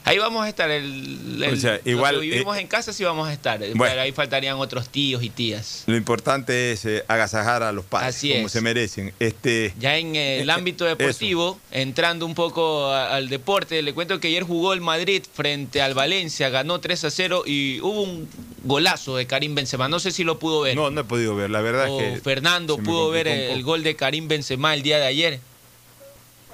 Ahí 0.07 0.19
vamos 0.19 0.45
a 0.45 0.49
estar. 0.51 0.71
El, 0.71 1.43
el- 1.43 1.55
O 1.55 1.57
sea, 1.57 1.73
los 1.79 1.87
igual, 1.87 2.17
que 2.17 2.21
vivimos 2.21 2.57
eh, 2.59 2.61
en 2.61 2.67
casa 2.67 2.93
sí 2.93 3.05
vamos 3.05 3.27
a 3.27 3.33
estar. 3.33 3.59
bueno. 3.59 3.85
Pero 3.85 4.03
ahí 4.03 4.13
faltarían 4.13 4.59
otros 4.59 4.91
tíos 4.91 5.23
y 5.23 5.31
tías. 5.31 5.85
Lo 5.87 5.97
importante 5.97 6.73
es 6.73 6.85
eh, 6.85 7.03
agasajar 7.09 7.63
a 7.63 7.73
los 7.73 7.87
padres 7.87 8.15
Así 8.15 8.31
como 8.35 8.47
es. 8.47 8.53
se 8.53 8.61
merecen. 8.61 9.15
Este, 9.19 9.73
Ya 9.79 9.97
en 9.97 10.15
el 10.15 10.49
Eh, 10.51 10.53
ámbito 10.53 10.85
deportivo, 10.85 11.59
entrando 11.71 12.27
un 12.27 12.35
poco 12.35 12.89
a- 12.93 13.15
al 13.17 13.31
deporte, 13.31 13.81
le 13.81 13.95
cuento 13.95 14.21
que 14.21 14.29
ayer 14.29 14.43
jugó 14.43 14.75
el 14.75 14.83
Madrid 14.83 15.23
frente 15.33 15.81
al 15.81 15.95
Valencia, 15.95 16.51
ganó 16.51 16.81
3 16.81 17.05
a 17.05 17.11
0 17.11 17.45
y 17.47 17.81
hubo 17.81 18.03
un 18.03 18.29
golazo 18.63 19.17
de 19.17 19.27
Karim 19.27 19.55
Benzema. 19.55 19.89
No 19.89 20.01
sé 20.01 20.11
si 20.11 20.23
lo 20.23 20.39
pudo 20.39 20.61
ver. 20.61 20.77
no, 20.77 20.91
no 20.91 21.01
he 21.01 21.05
podido 21.05 21.35
ver. 21.35 21.49
La 21.49 21.63
verdad 21.63 21.89
o 21.91 21.99
es 21.99 22.15
que 22.17 22.21
Fernando 22.21 22.77
pudo 22.77 23.09
ver 23.09 23.27
el, 23.27 23.63
gol 23.63 23.83
de 23.83 23.97
Karim 23.97 24.29
Benzema 24.29 24.75
el 24.75 24.83
día 24.83 24.99
de 24.99 25.07
ayer. 25.07 25.41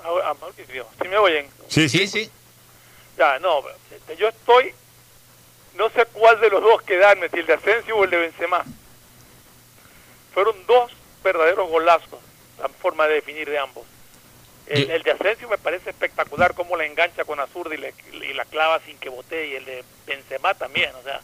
Ah, 0.05 0.09
ah, 0.25 0.35
¿sí 1.03 1.09
me 1.09 1.17
oyen? 1.19 1.47
Sí, 1.69 1.89
sí, 1.89 2.07
sí. 2.07 2.31
Ya, 3.21 3.39
no, 3.39 3.63
este, 3.95 4.17
yo 4.17 4.29
estoy, 4.29 4.73
no 5.77 5.91
sé 5.91 6.07
cuál 6.07 6.41
de 6.41 6.49
los 6.49 6.63
dos 6.63 6.81
quedarme, 6.81 7.29
si 7.29 7.41
el 7.41 7.47
de 7.47 7.53
Asensio 7.53 7.99
o 7.99 8.05
el 8.05 8.09
de 8.09 8.17
Benzema. 8.17 8.65
Fueron 10.33 10.57
dos 10.67 10.91
verdaderos 11.23 11.69
golazos, 11.69 12.19
la 12.59 12.71
forma 12.71 13.07
de 13.09 13.17
definir 13.17 13.51
de 13.51 13.59
ambos. 13.59 13.85
El, 14.67 15.03
de 15.03 15.11
Asensio 15.11 15.51
me 15.51 15.59
parece 15.59 15.91
espectacular 15.91 16.55
cómo 16.55 16.79
la 16.79 16.87
engancha 16.87 17.27
con 17.27 17.39
Azurda 17.41 17.75
y, 17.75 18.33
la 18.33 18.45
clava 18.47 18.81
sin 18.87 18.97
que 18.97 19.11
botee, 19.11 19.49
y 19.49 19.55
el 19.57 19.67
de 19.67 19.85
Benzema 20.07 20.55
también, 20.55 20.91
o 20.99 21.03
sea, 21.03 21.21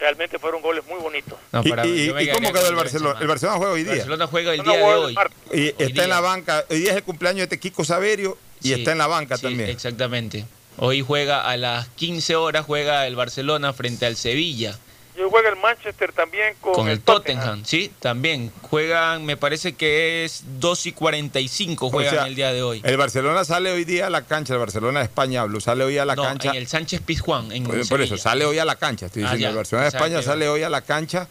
realmente 0.00 0.36
fueron 0.40 0.62
goles 0.62 0.84
muy 0.88 0.98
bonitos. 0.98 1.38
No, 1.52 1.62
¿Y, 1.64 1.70
para- 1.70 1.86
y- 1.86 2.28
cómo 2.32 2.52
quedó 2.52 2.66
el 2.66 2.74
Barcelona? 2.74 3.20
El 3.20 3.28
Barcelona 3.28 3.56
juega 3.58 3.72
hoy 3.74 3.84
día. 3.84 3.92
Barcelona 3.92 4.26
juega 4.26 4.52
el 4.54 4.62
Barcelona 4.62 4.84
día 4.84 4.96
de 4.96 5.04
hoy. 5.04 5.16
Y 5.52 5.68
está 5.68 5.84
día. 5.84 6.02
en 6.04 6.10
la 6.10 6.20
banca. 6.20 6.64
Hoy 6.68 6.80
día 6.80 6.90
es 6.90 6.96
el 6.96 7.04
cumpleaños 7.04 7.48
de 7.48 7.60
Kiko 7.60 7.84
Saverio 7.84 8.36
y 8.62 8.68
Sí, 8.68 8.74
está 8.74 8.90
en 8.90 8.98
la 8.98 9.06
banca 9.06 9.36
sí, 9.36 9.42
también. 9.42 9.70
Exactamente. 9.70 10.44
Hoy 10.82 11.02
juega 11.02 11.48
a 11.48 11.56
las 11.58 11.88
15 11.88 12.36
horas, 12.36 12.64
juega 12.66 13.06
el 13.06 13.14
Barcelona 13.14 13.72
frente 13.74 14.06
al 14.06 14.16
Sevilla. 14.16 14.78
Yo 15.16 15.28
juega 15.28 15.50
el 15.50 15.56
Manchester 15.56 16.12
también 16.12 16.54
con, 16.62 16.72
Con 16.72 16.88
el 16.88 17.00
Tottenham, 17.00 17.62
sí, 17.66 17.92
también. 18.00 18.50
Juegan, 18.62 19.26
me 19.26 19.36
parece 19.36 19.74
que 19.74 20.24
es 20.24 20.44
2 20.58 20.86
y 20.86 20.92
45 20.92 21.86
O 21.86 21.90
juegan 21.90 22.14
sea, 22.14 22.26
el 22.26 22.34
día 22.34 22.52
de 22.54 22.62
hoy. 22.62 22.80
El 22.82 22.96
Barcelona 22.96 23.44
sale 23.44 23.70
hoy 23.70 23.84
día 23.84 24.06
a 24.06 24.10
la 24.10 24.22
cancha, 24.24 24.54
el 24.54 24.60
Barcelona 24.60 25.00
de 25.00 25.04
España 25.04 25.42
hablo, 25.42 25.60
sale 25.60 25.84
hoy 25.84 25.98
a 25.98 26.06
la 26.06 26.16
no, 26.16 26.22
cancha. 26.22 26.50
en 26.50 26.56
el 26.56 26.66
Sánchez 26.66 27.02
Pizjuán, 27.02 27.52
en 27.52 27.64
Por, 27.64 27.86
por 27.86 28.00
eso, 28.00 28.16
sale 28.16 28.46
hoy 28.46 28.58
a 28.58 28.64
la 28.64 28.76
cancha, 28.76 29.06
estoy 29.06 29.24
Ah, 29.24 29.32
diciendo. 29.32 29.42
ya. 29.42 29.50
El 29.50 29.56
Barcelona 29.56 29.82
de 29.82 29.88
O 29.88 29.96
España 29.98 30.22
sale 30.22 30.48
hoy 30.48 30.62
a 30.62 30.70
la 30.70 30.80
cancha 30.80 31.28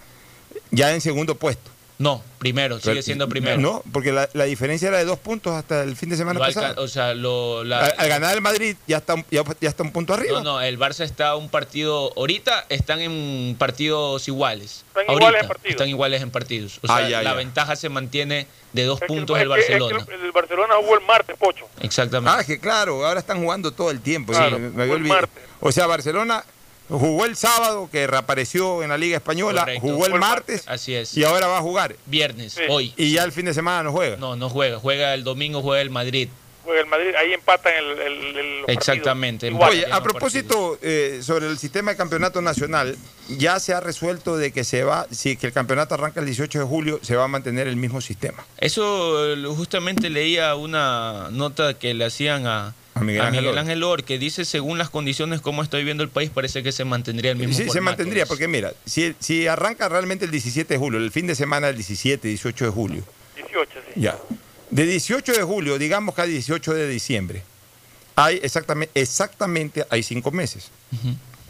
ya 0.69 0.93
en 0.93 1.01
segundo 1.01 1.34
puesto. 1.34 1.71
No, 1.99 2.23
primero, 2.38 2.77
sigue 2.80 2.91
Pero- 2.93 3.01
siendo 3.03 3.27
primero. 3.27 3.57
No, 3.59 3.84
porque 3.91 4.13
la, 4.13 4.30
la 4.31 4.45
diferencia 4.45 4.88
era 4.88 4.99
de 4.99 5.03
dos 5.03 5.19
puntos 5.19 5.53
hasta 5.53 5.84
el 5.84 5.97
fin 5.97 6.07
de 6.07 6.15
semana 6.15 6.39
pasado. 6.39 6.81
o 6.81 6.88
sea, 6.88 7.13
lo, 7.13 7.65
la- 7.65 7.88
al, 7.88 7.93
al 7.97 8.07
ganar 8.07 8.34
el 8.35 8.41
Madrid 8.41 8.77
ya 8.88 8.97
está, 8.97 9.15
un- 9.15 9.26
ya, 9.30 9.43
ya 9.59 9.67
está 9.67 9.84
un 9.84 9.91
punto 9.91 10.13
arriba. 10.13 10.38
no, 10.41 10.43
no, 10.53 10.61
el 10.61 10.80
Barça 10.80 11.01
está 11.03 11.35
un 11.35 11.49
partido, 11.49 12.13
ahorita 12.15 12.65
están 12.69 13.01
en 13.01 13.53
partidos 13.59 14.30
iguales. 14.30 14.85
Están 14.88 15.03
Ahorita 15.09 15.13
iguales 15.19 15.41
en 15.41 15.47
partidos. 15.49 15.71
Están 15.71 15.89
iguales 15.89 16.21
en 16.21 16.31
partidos. 16.31 16.80
O 16.81 16.88
sea, 16.88 16.95
Ah, 16.95 17.09
ya, 17.09 17.21
la 17.21 17.31
ya. 17.31 17.35
ventaja 17.35 17.76
se 17.76 17.89
mantiene 17.89 18.47
de 18.71 18.84
dos 18.85 19.01
Es 19.01 19.07
que 19.07 19.13
el- 19.13 19.19
puntos 19.19 19.38
el 19.38 19.47
que- 19.49 19.59
es 19.59 19.65
que 19.65 19.71
Barcelona. 19.80 20.05
el, 20.09 20.21
el 20.26 20.31
Barcelona 20.31 20.73
jugó 20.80 20.95
el 20.97 21.05
martes, 21.05 21.35
Pocho. 21.38 21.67
Exactamente. 21.81 22.39
Ah, 22.39 22.43
que 22.45 22.59
claro, 22.61 23.05
ahora 23.05 23.19
están 23.19 23.41
jugando 23.43 23.73
todo 23.73 23.91
el 23.91 23.99
tiempo. 23.99 24.31
Claro, 24.31 24.55
sí, 24.55 24.61
me- 24.73 24.84
había 24.84 24.95
olvidado. 24.95 25.27
O 25.59 25.69
sea, 25.73 25.85
Barcelona 25.85 26.45
jugó 26.89 27.25
el 27.25 27.35
sábado, 27.35 27.89
que 27.91 28.07
reapareció 28.07 28.83
en 28.83 28.89
la 28.89 28.97
Liga 28.97 29.17
Española, 29.17 29.61
Correcto. 29.61 29.81
jugó 29.81 30.05
el 30.07 30.15
martes 30.15 30.63
Así 30.67 30.95
es. 30.95 31.15
y 31.15 31.23
ahora 31.23 31.47
va 31.47 31.59
a 31.59 31.61
jugar. 31.61 31.95
Viernes, 32.07 32.53
Sí. 32.53 32.61
hoy. 32.69 32.93
Y 32.97 33.11
ya 33.13 33.23
el 33.23 33.31
fin 33.31 33.45
de 33.45 33.53
semana 33.53 33.83
no 33.83 33.91
juega. 33.91 34.17
No, 34.17 34.35
no 34.35 34.49
juega. 34.49 34.79
Juega 34.79 35.13
el 35.13 35.23
domingo, 35.23 35.61
juega 35.61 35.81
el 35.81 35.89
Madrid. 35.89 36.29
Juega 36.65 36.81
el 36.81 36.87
Madrid, 36.87 37.15
ahí 37.19 37.33
empatan 37.33 37.73
el, 37.73 37.99
el, 37.99 38.37
el- 38.37 38.59
los. 38.61 38.69
Exactamente. 38.69 39.47
Igual. 39.47 39.71
Oye, 39.71 39.85
a 39.91 40.03
propósito 40.03 40.77
eh, 40.83 41.19
sobre 41.23 41.47
el 41.47 41.57
sistema 41.57 41.91
de 41.91 41.97
campeonato 41.97 42.41
nacional, 42.43 42.95
ya 43.27 43.59
se 43.59 43.73
ha 43.73 43.79
resuelto 43.79 44.37
de 44.37 44.51
que 44.51 44.63
se 44.63 44.83
va, 44.83 45.07
si 45.09 45.35
que 45.35 45.47
el 45.47 45.53
campeonato 45.53 45.95
arranca 45.95 46.19
el 46.19 46.27
18 46.27 46.59
de 46.59 46.65
julio, 46.65 46.99
se 47.01 47.15
va 47.15 47.23
a 47.23 47.27
mantener 47.27 47.67
el 47.67 47.75
mismo 47.75 48.01
sistema. 48.01 48.45
Eso 48.57 49.33
eh, 49.33 49.43
justamente 49.55 50.09
leía 50.11 50.53
una 50.55 51.29
nota 51.31 51.73
que 51.73 51.93
le 51.95 52.05
hacían 52.05 52.45
a, 52.45 52.75
A 52.99 53.03
Miguel 53.03 53.21
Ángel 53.21 53.47
Or. 53.47 53.57
Ángel 53.57 53.84
Or, 53.84 54.03
que 54.03 54.17
dice, 54.17 54.45
según 54.45 54.77
las 54.77 54.89
condiciones 54.89 55.41
como 55.41 55.63
está 55.63 55.77
viviendo 55.77 56.03
el 56.03 56.09
país, 56.09 56.30
parece 56.30 56.63
que 56.63 56.71
se 56.71 56.85
mantendría 56.85 57.31
el 57.31 57.38
mismo 57.38 57.55
Sí, 57.55 57.69
se 57.69 57.81
mantendría, 57.81 58.26
porque 58.26 58.47
mira, 58.47 58.73
si, 58.85 59.15
si 59.19 59.47
arranca 59.47 59.89
realmente 59.89 60.26
el 60.26 60.31
17 60.31 60.73
de 60.73 60.77
julio, 60.77 60.99
el 60.99 61.11
fin 61.11 61.27
de 61.27 61.35
semana 61.35 61.67
del 61.67 61.77
17, 61.77 62.27
18 62.27 62.65
de 62.65 62.71
julio, 62.71 63.03
18, 63.35 63.71
sí. 63.93 64.01
ya. 64.01 64.17
De 64.69 64.85
18 64.85 65.34
de 65.34 65.43
julio, 65.43 65.80
digamos 65.80 66.13
que 66.13 66.21
a 66.21 66.26
18 66.26 66.73
de 66.73 66.88
diciembre, 66.88 67.43
hay 68.15 68.39
exactamente, 68.43 68.99
exactamente 68.99 69.85
hay 69.89 70.03
cinco 70.03 70.31
meses. 70.31 70.71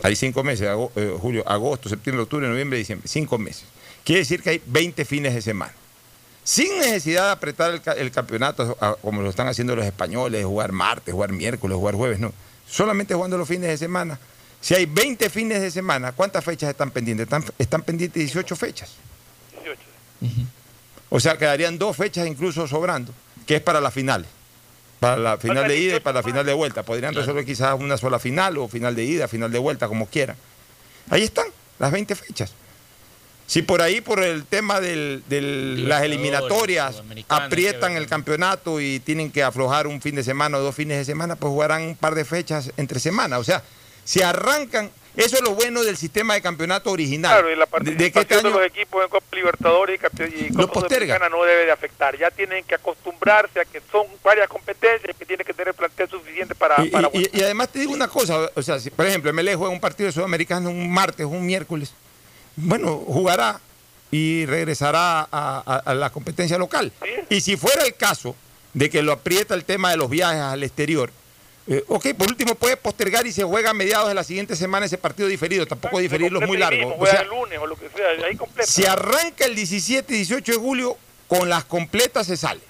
Hay 0.01 0.15
cinco 0.15 0.43
meses, 0.43 0.67
eh, 0.95 1.15
julio, 1.19 1.43
agosto, 1.47 1.89
septiembre, 1.89 2.23
octubre, 2.23 2.47
noviembre, 2.47 2.77
diciembre, 2.77 3.07
cinco 3.07 3.37
meses. 3.37 3.65
Quiere 4.03 4.19
decir 4.19 4.41
que 4.41 4.51
hay 4.51 4.61
20 4.65 5.03
fines 5.03 5.33
de 5.33 5.41
semana. 5.41 5.73
Sin 6.49 6.79
necesidad 6.79 7.25
de 7.25 7.31
apretar 7.33 7.71
el, 7.71 7.79
ca- 7.79 7.91
el 7.93 8.09
campeonato 8.09 8.75
a- 8.81 8.95
como 8.95 9.21
lo 9.21 9.29
están 9.29 9.47
haciendo 9.47 9.75
los 9.75 9.85
españoles, 9.85 10.43
jugar 10.45 10.71
martes, 10.71 11.13
jugar 11.13 11.31
miércoles, 11.31 11.77
jugar 11.77 11.93
jueves, 11.93 12.17
no. 12.19 12.33
Solamente 12.67 13.13
jugando 13.13 13.37
los 13.37 13.47
fines 13.47 13.69
de 13.69 13.77
semana. 13.77 14.17
Si 14.59 14.73
hay 14.73 14.87
20 14.87 15.29
fines 15.29 15.61
de 15.61 15.69
semana, 15.69 16.11
¿cuántas 16.11 16.43
fechas 16.43 16.71
están 16.71 16.89
pendientes? 16.89 17.25
Están, 17.25 17.45
están 17.59 17.83
pendientes 17.83 18.19
18 18.23 18.55
fechas. 18.55 18.89
18. 19.63 19.79
O 21.11 21.19
sea, 21.19 21.37
quedarían 21.37 21.77
dos 21.77 21.95
fechas 21.95 22.25
incluso 22.27 22.67
sobrando, 22.67 23.13
que 23.45 23.57
es 23.57 23.61
para 23.61 23.79
las 23.79 23.93
finales. 23.93 24.27
Para 24.99 25.17
la 25.17 25.37
final 25.37 25.67
de 25.67 25.77
ida 25.77 25.95
y 25.97 25.99
para 25.99 26.15
la 26.15 26.23
final 26.23 26.45
de 26.47 26.53
vuelta. 26.53 26.81
Podrían 26.81 27.13
resolver 27.13 27.45
quizás 27.45 27.79
una 27.79 27.95
sola 27.95 28.17
final 28.17 28.57
o 28.57 28.67
final 28.67 28.95
de 28.95 29.03
ida, 29.03 29.27
final 29.27 29.51
de 29.51 29.59
vuelta, 29.59 29.87
como 29.87 30.07
quieran. 30.07 30.35
Ahí 31.11 31.21
están, 31.21 31.45
las 31.77 31.91
20 31.91 32.15
fechas. 32.15 32.53
Si 33.49 33.63
por 33.63 33.81
ahí, 33.81 33.99
por 33.99 34.21
el 34.23 34.45
tema 34.45 34.79
de 34.79 35.21
las 35.27 36.03
eliminatorias, 36.03 37.01
aprietan 37.27 37.93
el 37.97 38.05
campeonato 38.05 38.79
y 38.79 38.99
tienen 38.99 39.31
que 39.31 39.41
aflojar 39.41 39.87
un 39.87 40.01
fin 40.03 40.13
de 40.13 40.23
semana 40.23 40.59
o 40.59 40.61
dos 40.61 40.75
fines 40.75 40.99
de 40.99 41.05
semana, 41.05 41.35
pues 41.35 41.49
jugarán 41.49 41.81
un 41.81 41.95
par 41.95 42.13
de 42.13 42.25
fechas 42.25 42.71
entre 42.77 42.99
semana. 42.99 43.39
O 43.39 43.43
sea, 43.43 43.63
si 44.03 44.21
arrancan, 44.21 44.91
eso 45.15 45.37
es 45.37 45.41
lo 45.41 45.55
bueno 45.55 45.83
del 45.83 45.97
sistema 45.97 46.35
de 46.35 46.43
campeonato 46.43 46.91
original. 46.91 47.31
Claro, 47.41 47.51
y 47.51 47.55
la 47.55 47.65
de, 47.65 47.95
de 47.95 48.11
participación 48.11 48.21
este 48.21 48.35
de 48.35 48.39
año 48.49 48.49
los 48.59 48.67
equipos 48.67 49.03
en 49.03 49.09
Copa 49.09 49.35
Libertadores 49.35 49.99
y, 49.99 50.45
y 50.45 50.49
Lo 50.49 50.67
Copa 50.71 50.87
no 51.31 51.43
debe 51.43 51.65
de 51.65 51.71
afectar. 51.71 52.15
Ya 52.19 52.29
tienen 52.29 52.63
que 52.65 52.75
acostumbrarse 52.75 53.59
a 53.61 53.65
que 53.65 53.81
son 53.91 54.05
varias 54.23 54.47
competencias 54.47 55.15
que 55.17 55.25
tienen 55.25 55.43
que 55.47 55.55
tener 55.55 55.73
plantel 55.73 56.07
suficiente 56.07 56.53
para... 56.53 56.85
Y, 56.85 56.89
para 56.89 57.09
y- 57.13 57.27
y 57.33 57.41
además 57.41 57.69
te 57.69 57.79
digo 57.79 57.93
una 57.93 58.09
cosa, 58.09 58.47
o 58.53 58.61
sea, 58.61 58.79
si, 58.79 58.91
por 58.91 59.07
ejemplo, 59.07 59.33
MLE 59.33 59.55
juega 59.55 59.73
un 59.73 59.79
partido 59.79 60.05
de 60.05 60.13
sudamericano 60.13 60.69
un 60.69 60.91
martes, 60.93 61.25
un 61.25 61.43
miércoles, 61.43 61.93
bueno, 62.61 62.97
jugará 62.97 63.59
y 64.11 64.45
regresará 64.45 65.21
a, 65.21 65.27
a- 65.31 65.81
a 65.85 65.93
la 65.93 66.09
competencia 66.09 66.57
local. 66.57 66.91
Sí. 67.03 67.35
Y 67.37 67.41
si 67.41 67.57
fuera 67.57 67.83
el 67.85 67.93
caso 67.95 68.35
de 68.73 68.89
que 68.89 69.01
lo 69.01 69.11
aprieta 69.11 69.53
el 69.55 69.65
tema 69.65 69.91
de 69.91 69.97
los 69.97 70.09
viajes 70.09 70.41
al 70.41 70.63
exterior, 70.63 71.11
eh, 71.67 71.83
ok, 71.87 72.07
por 72.17 72.27
último 72.27 72.55
puede 72.55 72.77
postergar 72.77 73.27
y 73.27 73.31
se 73.31 73.43
juega 73.43 73.69
a 73.69 73.73
mediados 73.75 74.07
de 74.07 74.15
la 74.15 74.23
siguiente 74.23 74.55
semana 74.55 74.87
ese 74.87 74.97
partido 74.97 75.27
diferido, 75.27 75.67
tampoco 75.67 75.99
diferirlos 75.99 76.41
muy 76.47 76.57
mismo, 76.57 76.95
O 76.97 77.05
sea, 77.05 77.21
el 77.21 77.27
lunes 77.27 77.59
o 77.59 77.67
lo 77.67 77.75
que 77.75 77.89
sea, 77.89 78.25
ahí 78.27 78.35
completa. 78.35 78.69
si 78.69 78.85
arranca 78.87 79.45
el 79.45 79.55
17 79.55 80.11
y 80.13 80.17
18 80.17 80.51
de 80.53 80.57
julio, 80.57 80.97
con 81.27 81.47
las 81.47 81.65
completas 81.65 82.25
se 82.25 82.37
sale, 82.37 82.61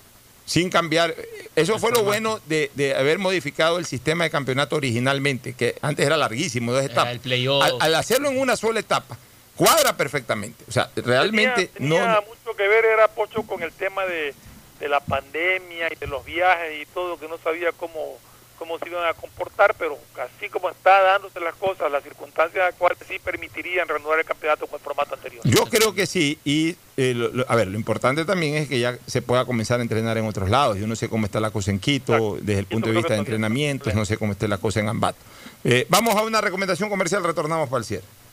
sin 0.46 0.70
cambiar. 0.70 1.16
Eso 1.56 1.80
fue 1.80 1.92
lo 1.92 2.04
bueno 2.04 2.42
de, 2.48 2.70
de 2.76 2.94
haber 2.96 3.20
modificado 3.20 3.80
el 3.80 3.86
sistema 3.86 4.26
de 4.26 4.30
campeonato 4.30 4.76
originalmente, 4.76 5.54
que 5.54 5.76
antes 5.82 6.06
era 6.06 6.18
larguísimo, 6.18 6.74
dos 6.74 6.84
etapas. 6.84 7.14
el 7.14 7.20
playoff. 7.22 7.64
Al, 7.64 7.76
al 7.80 7.96
hacerlo 7.96 8.30
en 8.30 8.38
una 8.40 8.58
sola 8.58 8.82
etapa, 8.82 9.18
cuadra 9.60 9.98
perfectamente. 9.98 10.64
O 10.68 10.72
sea, 10.72 10.90
realmente 10.96 11.68
tenía, 11.68 12.00
tenía 12.00 12.14
no... 12.16 12.22
mucho 12.22 12.56
que 12.58 12.68
ver 12.68 12.86
era 12.86 13.08
Pocho 13.10 13.44
con 13.44 13.62
el 13.62 13.74
tema 13.74 14.06
de, 14.06 14.34
de 14.80 14.88
la 14.90 15.02
pandemia 15.02 15.92
y 15.92 15.96
de 15.98 16.08
los 16.08 16.24
viajes 16.24 16.82
y 16.82 16.86
todo 16.94 17.20
que 17.20 17.28
no 17.28 17.38
sabía 17.40 17.72
cómo 17.74 18.18
cómo 18.58 18.78
se 18.78 18.90
iban 18.90 19.08
a 19.08 19.14
comportar 19.14 19.74
pero 19.80 19.98
así 20.22 20.50
como 20.50 20.70
está 20.70 21.02
dándose 21.02 21.40
las 21.40 21.56
cosas 21.56 21.90
las 21.90 22.04
circunstancias 22.04 22.62
actuales 22.68 22.98
sí 23.08 23.18
permitirían 23.18 23.88
reanudar 23.88 24.20
el 24.20 24.26
campeonato 24.26 24.68
con 24.68 24.78
el 24.80 24.84
formato 24.84 25.16
anterior 25.16 25.42
Yo 25.46 25.66
creo 25.68 25.94
que 25.96 26.06
sí, 26.06 26.38
y 26.44 26.76
eh, 26.98 27.14
lo- 27.16 27.30
lo- 27.30 27.46
a 27.48 27.56
ver, 27.56 27.68
lo 27.68 27.78
importante 27.78 28.26
también 28.26 28.56
es 28.56 28.68
que 28.68 28.78
ya 28.82 28.98
se 29.08 29.22
pueda 29.22 29.46
comenzar 29.46 29.80
a 29.80 29.84
entrenar 29.84 30.18
en 30.18 30.26
otros 30.28 30.50
lados. 30.50 30.78
Yo 30.78 30.88
no 30.88 30.98
sé 30.98 31.08
cómo 31.08 31.26
está 31.26 31.40
la 31.40 31.52
cosa 31.52 31.72
en 31.72 31.80
Quito, 31.80 32.12
Exacto. 32.14 32.38
desde 32.42 32.60
el 32.60 32.66
Quito 32.66 32.76
punto 32.76 32.90
de 32.90 32.96
vista 32.96 33.14
de 33.14 33.20
entrenamientos, 33.20 33.94
no 33.96 34.04
sé 34.06 34.18
cómo 34.18 34.34
está 34.34 34.46
la 34.50 34.58
cosa 34.58 34.82
en 34.82 34.90
Ambato. 34.90 35.20
Eh, 35.64 35.86
vamos 35.88 36.14
a 36.18 36.24
una 36.24 36.42
recomendación 36.42 36.90
comercial, 36.90 37.24
retornamos 37.24 37.70
para 37.70 37.80
el 37.80 37.86
cierre. 37.86 38.04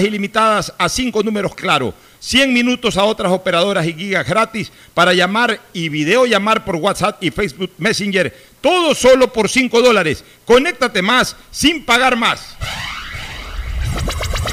ilimitadas 0.00 0.72
a 0.78 0.88
5 0.88 1.22
números 1.22 1.54
claro, 1.54 1.94
100 2.20 2.52
minutos 2.52 2.96
a 2.96 3.04
otras 3.04 3.32
operadoras 3.32 3.86
y 3.86 3.92
gigas 3.94 4.26
gratis 4.26 4.70
para 4.94 5.12
llamar 5.12 5.60
y 5.72 5.88
videollamar 5.88 6.64
por 6.64 6.76
WhatsApp 6.76 7.22
y 7.22 7.30
Facebook 7.30 7.70
Messenger, 7.78 8.32
todo 8.60 8.94
solo 8.94 9.32
por 9.32 9.48
5 9.48 9.82
dólares. 9.82 10.24
Conéctate 10.44 11.02
más 11.02 11.34
sin 11.50 11.84
pagar 11.84 12.16
más. 12.16 12.56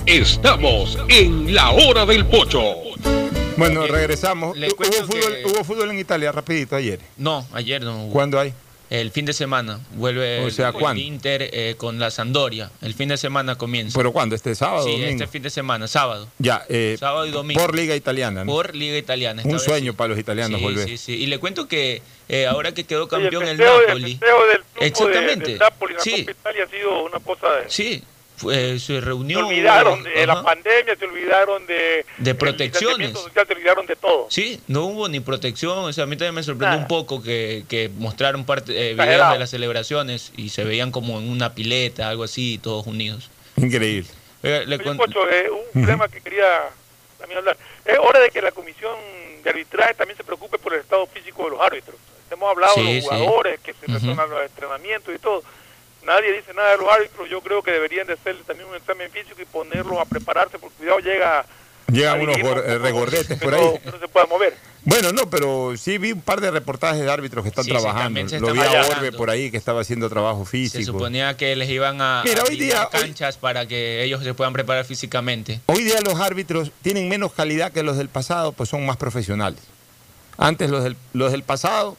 Estamos 0.06 0.98
en 1.08 1.54
la 1.54 1.70
hora 1.72 2.06
del 2.06 2.26
pocho. 2.26 2.62
Bueno, 3.58 3.86
regresamos. 3.88 4.58
¿Hubo 4.58 4.84
fútbol, 5.06 5.08
que- 5.36 5.44
hubo 5.46 5.64
fútbol 5.64 5.92
en 5.92 6.00
Italia, 6.00 6.32
rapidito, 6.32 6.76
ayer. 6.76 7.00
No, 7.18 7.46
ayer 7.54 7.82
no 7.84 8.06
hubo. 8.06 8.14
¿Cuándo 8.14 8.40
hay? 8.40 8.54
El 8.90 9.12
fin 9.12 9.26
de 9.26 9.34
semana. 9.34 9.80
Vuelve 9.92 10.40
O 10.46 10.50
sea, 10.50 10.74
el, 10.92 10.98
Inter 10.98 11.50
eh, 11.54 11.76
con 11.78 12.00
la 12.00 12.10
Sandoria. 12.10 12.72
El 12.82 12.94
fin 12.96 13.10
de 13.10 13.18
semana 13.18 13.56
comienza. 13.56 13.98
¿Pero 13.98 14.12
cuándo? 14.12 14.36
¿Este 14.36 14.56
sábado 14.56 14.84
Sí, 14.86 14.92
domingo? 14.94 15.10
este 15.12 15.28
fin 15.28 15.44
de 15.44 15.50
semana, 15.52 15.88
sábado. 15.88 16.28
Ya, 16.40 16.66
eh, 16.70 16.96
Sábado 17.00 17.28
y 17.28 17.32
domingo. 17.32 17.62
por 17.62 17.76
Liga 17.76 17.96
Italiana. 17.96 18.44
¿no? 18.44 18.52
Por 18.52 18.76
Liga 18.76 18.98
Italiana. 18.98 19.44
Un 19.46 19.60
sueño 19.60 19.92
sí. 19.92 19.96
para 19.98 20.08
los 20.10 20.18
italianos 20.20 20.60
Sí, 20.60 20.64
volver. 20.66 20.88
sí, 20.88 20.98
sí. 20.98 21.14
Y 21.14 21.28
le 21.28 21.38
cuento 21.38 21.68
que 21.68 22.02
eh, 22.30 22.48
ahora 22.48 22.74
que 22.74 22.84
quedó 22.86 23.08
campeón 23.08 23.48
el, 23.48 23.58
Napoli. 23.58 24.16
del 24.16 24.20
de- 24.80 24.88
Exactamente. 24.88 25.52
del 25.52 25.60
Napoli 25.60 25.94
la 25.94 26.00
sí, 26.00 26.12
Copa 26.26 26.32
Italia 26.32 26.64
ha 26.64 26.70
sido 26.70 27.04
una 27.04 27.20
cosa 27.20 27.48
de... 27.56 27.70
sí. 27.70 28.04
Fue- 28.40 28.80
se 28.80 28.80
Se 28.80 29.02
reunió. 29.02 29.46
olvidaron 29.46 30.02
de 30.02 30.26
la 30.26 30.42
pandemia, 30.44 30.96
se 30.96 31.06
olvidaron 31.06 31.68
de... 31.68 32.06
De 32.18 32.34
protecciones. 32.36 33.12
social, 33.12 33.46
se 33.46 33.54
olvidaron 33.54 33.86
de 33.86 33.96
todo. 33.98 34.28
Sí, 34.30 34.62
no 34.68 34.86
hubo 34.86 35.08
ni 35.10 35.20
protección. 35.20 35.78
O 35.80 35.92
sea, 35.94 36.06
a 36.06 36.08
mí 36.08 36.16
también 36.16 36.36
me 36.36 36.44
sorprendió 36.44 36.70
Nada. 36.80 36.82
un 36.82 36.88
poco 36.88 37.22
que, 37.22 37.66
que 37.70 37.90
mostraron 37.98 38.46
parte, 38.46 38.72
eh, 38.72 38.76
videos 38.94 39.00
Exagerado. 39.00 39.34
de 39.34 39.40
las 39.40 39.50
celebraciones 39.50 40.32
y 40.38 40.50
se 40.50 40.64
veían 40.64 40.92
como 40.92 41.20
en 41.20 41.30
una 41.30 41.54
pileta, 41.54 42.08
algo 42.10 42.24
así, 42.24 42.58
todos 42.64 42.88
unidos. 42.88 43.30
Increíble. 43.58 44.10
Eh, 44.42 44.64
le 44.66 44.76
Oye, 44.78 44.84
con- 44.86 44.98
Pocho, 44.98 45.30
eh, 45.30 45.50
un 45.74 45.86
tema 45.86 46.08
que 46.08 46.22
quería 46.22 46.46
también 47.20 47.40
hablar. 47.40 47.58
Es 47.84 47.98
hora 48.00 48.20
de 48.22 48.30
que 48.32 48.42
la 48.42 48.52
comisión 48.54 48.96
de 49.44 49.50
arbitraje 49.50 49.94
también 49.96 50.16
se 50.16 50.24
preocupe 50.24 50.58
por 50.58 50.74
el 50.74 50.80
estado 50.80 51.06
físico 51.08 51.44
de 51.44 51.50
los 51.52 51.60
árbitros. 51.62 51.98
Hemos 52.32 52.50
hablado 52.52 52.74
Sí, 52.76 52.82
de 52.86 52.94
los 52.96 53.04
sí. 53.04 53.10
jugadores 53.10 53.60
que 53.60 53.74
se 53.74 53.86
retornan 53.88 54.20
a 54.20 54.26
los 54.28 54.44
entrenamientos 54.44 55.14
y 55.14 55.20
todo. 55.20 55.44
Nadie 56.10 56.34
dice 56.34 56.56
nada 56.56 56.72
de 56.72 56.78
los 56.78 56.92
árbitros. 56.92 57.30
Yo 57.30 57.40
creo 57.42 57.62
que 57.62 57.70
deberían 57.72 58.08
de 58.08 58.14
hacer 58.14 58.36
también 58.48 58.68
un 58.68 58.76
examen 58.76 59.12
físico 59.12 59.40
y 59.40 59.46
ponerlos 59.46 60.00
a 60.00 60.06
prepararse, 60.06 60.58
porque 60.58 60.76
cuidado 60.78 60.98
llega 61.00 61.46
Llegan 61.92 62.22
unos 62.22 62.36
eh, 62.38 62.78
regordetes 62.80 63.40
por 63.40 63.52
no, 63.52 63.58
ahí. 63.60 63.80
que 63.84 63.92
no 63.92 64.00
se 64.00 64.08
pueda 64.08 64.26
mover. 64.26 64.56
Bueno, 64.86 65.12
no, 65.12 65.30
pero 65.30 65.76
sí 65.78 66.00
vi 66.00 66.12
un 66.14 66.22
par 66.22 66.42
de 66.42 66.50
reportajes 66.50 67.02
de 67.04 67.12
árbitros 67.12 67.44
que 67.44 67.50
están 67.50 67.64
Sí, 67.64 67.70
trabajando. 67.70 68.28
se 68.28 68.40
Lo 68.40 68.54
vi 68.54 68.60
a. 68.60 68.88
Orbe 68.88 69.12
por 69.12 69.30
ahí 69.30 69.52
que 69.52 69.58
estaba 69.58 69.82
haciendo 69.82 70.10
trabajo 70.10 70.46
se 70.46 70.52
físico. 70.52 70.94
suponía 70.94 71.38
que 71.38 71.56
les 71.56 71.70
iban 71.70 72.02
a 72.02 72.24
Mira, 72.26 72.44
hoy 72.50 72.58
día- 72.58 72.90
hoy- 72.92 73.02
canchas 73.02 73.38
para 73.38 73.68
que 73.68 74.04
ellos 74.04 74.24
se 74.24 74.34
puedan 74.34 74.54
preparar 74.54 74.86
físicamente. 74.86 75.60
Hoy 75.68 75.84
día 75.84 76.00
los 76.04 76.20
árbitros 76.20 76.72
tienen 76.82 77.08
menos 77.08 77.34
calidad 77.34 77.72
que 77.72 77.84
los 77.84 77.98
del 77.98 78.10
pasado, 78.10 78.52
pues 78.52 78.68
son 78.70 78.84
más 78.86 78.98
profesionales. 78.98 79.60
Antes 80.38 80.72
los 80.72 80.84
del, 80.84 80.96
los 81.14 81.32
del 81.32 81.44
pasado 81.44 81.98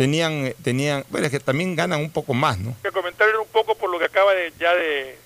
tenían, 0.00 0.54
tenían, 0.62 1.04
bueno, 1.10 1.26
es 1.26 1.30
que 1.30 1.40
también 1.40 1.76
ganan 1.76 2.00
un 2.00 2.10
poco 2.10 2.32
más, 2.32 2.58
¿no? 2.58 2.74
Que 2.82 2.90
comentar 2.90 3.28
un 3.36 3.46
poco 3.48 3.74
por 3.74 3.90
lo 3.90 3.98
que 3.98 4.06
acaba 4.06 4.32
de, 4.32 4.50
ya 4.58 4.74
de, 4.74 5.18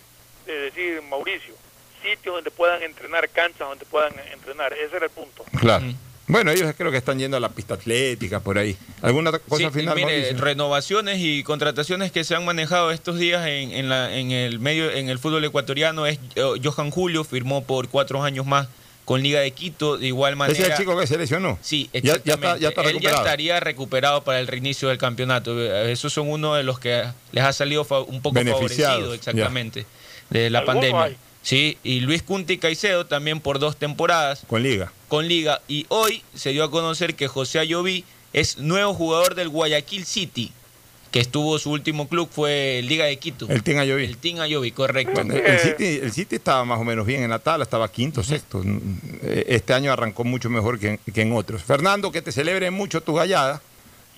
de 0.46 0.52
decir 0.62 1.00
Mauricio. 1.08 1.54
Sitios 2.02 2.34
donde 2.34 2.50
puedan 2.50 2.82
entrenar, 2.82 3.28
canchas 3.28 3.68
donde 3.68 3.84
puedan 3.84 4.12
entrenar. 4.32 4.72
Ese 4.72 4.96
era 4.96 5.04
el 5.06 5.12
punto. 5.12 5.44
Claro. 5.60 5.84
Bueno, 6.26 6.50
ellos 6.50 6.74
creo 6.76 6.90
que 6.90 6.96
están 6.96 7.20
yendo 7.20 7.36
a 7.36 7.40
la 7.40 7.50
pista 7.50 7.74
atlética 7.74 8.40
por 8.40 8.58
ahí. 8.58 8.76
¿Alguna 9.00 9.30
cosa 9.30 9.56
Sí, 9.70 9.70
final? 9.70 9.94
mire, 9.94 10.06
Mauricio? 10.22 10.38
renovaciones 10.44 11.18
y 11.20 11.44
contrataciones 11.44 12.10
que 12.10 12.24
se 12.24 12.34
han 12.34 12.44
manejado 12.44 12.90
estos 12.90 13.16
días 13.16 13.46
en, 13.46 13.70
en 13.70 13.88
la- 13.88 14.12
en 14.12 14.32
el 14.32 14.58
medio 14.58 14.90
en 14.90 15.08
el 15.08 15.20
fútbol 15.20 15.44
ecuatoriano 15.44 16.04
es 16.06 16.18
eh, 16.34 16.42
Johan 16.64 16.90
Julio 16.90 17.22
firmó 17.22 17.62
por 17.62 17.88
cuatro 17.90 18.24
años 18.24 18.44
más 18.44 18.66
con 19.04 19.22
Liga 19.22 19.40
de 19.40 19.50
Quito 19.50 19.98
de 19.98 20.06
igual 20.06 20.34
manera. 20.36 20.58
Ese 20.58 20.66
es 20.66 20.70
el 20.72 20.76
chico 20.84 20.98
que 20.98 21.06
se 21.06 21.18
lesionó. 21.18 21.58
Sí, 21.60 21.90
Ya- 21.92 22.00
ya 22.00 22.12
está- 22.14 22.16
exactamente. 22.32 22.60
ya 22.62 22.68
está 22.70 22.82
Él 22.82 23.00
ya 23.00 23.10
estaría 23.10 23.60
recuperado 23.60 24.24
para 24.24 24.40
el 24.40 24.46
reinicio 24.46 24.88
del 24.88 24.98
campeonato. 24.98 25.60
Esos 25.86 26.12
son 26.12 26.30
uno 26.30 26.54
de 26.54 26.62
los 26.62 26.78
que 26.78 27.04
les 27.32 27.44
ha 27.44 27.52
salido 27.52 27.82
un 28.08 28.22
poco 28.22 28.40
favorecido 28.42 29.12
exactamente 29.14 29.86
de 30.30 30.50
la 30.50 30.64
pandemia. 30.64 31.02
hay. 31.02 31.16
Sí, 31.42 31.76
y 31.84 32.00
Luis 32.00 32.22
Cunti 32.22 32.56
Caicedo 32.56 33.04
también 33.04 33.38
por 33.40 33.58
dos 33.58 33.76
temporadas 33.76 34.40
Con 34.46 34.62
Liga. 34.62 34.90
con 35.08 35.28
Liga. 35.28 35.60
Y 35.68 35.84
hoy 35.90 36.22
se 36.34 36.50
dio 36.50 36.64
a 36.64 36.70
conocer 36.70 37.14
que 37.16 37.28
José 37.28 37.58
Ayoví 37.58 38.06
es 38.32 38.56
nuevo 38.56 38.94
jugador 38.94 39.34
del 39.34 39.50
Guayaquil 39.50 40.06
City, 40.06 40.52
que 41.14 41.20
estuvo 41.20 41.56
su 41.60 41.70
último 41.70 42.08
club 42.08 42.28
fue 42.28 42.80
Liga 42.82 43.04
de 43.04 43.16
Quito. 43.18 43.46
El 43.48 43.62
Team 43.62 43.78
Ayoví. 43.78 44.04
El 44.04 44.18
Team 44.18 44.40
Ayoví, 44.40 44.72
correcto. 44.72 45.12
Bueno, 45.14 45.34
el, 45.34 45.60
City, 45.60 46.00
el 46.02 46.10
City 46.10 46.34
estaba 46.34 46.64
más 46.64 46.80
o 46.80 46.82
menos 46.82 47.06
bien 47.06 47.22
en 47.22 47.30
la 47.30 47.38
tabla, 47.38 47.62
estaba 47.62 47.88
quinto, 47.88 48.24
sexto. 48.24 48.60
Eh, 49.22 49.44
Este 49.46 49.74
año 49.74 49.92
arrancó 49.92 50.24
mucho 50.24 50.50
mejor 50.50 50.76
que 50.76 50.88
en, 50.88 50.98
que 51.14 51.22
en 51.22 51.32
otros. 51.32 51.62
Fernando, 51.62 52.10
que 52.10 52.20
te 52.20 52.32
celebre 52.32 52.68
mucho 52.72 53.00
tu 53.00 53.14
gallada, 53.14 53.62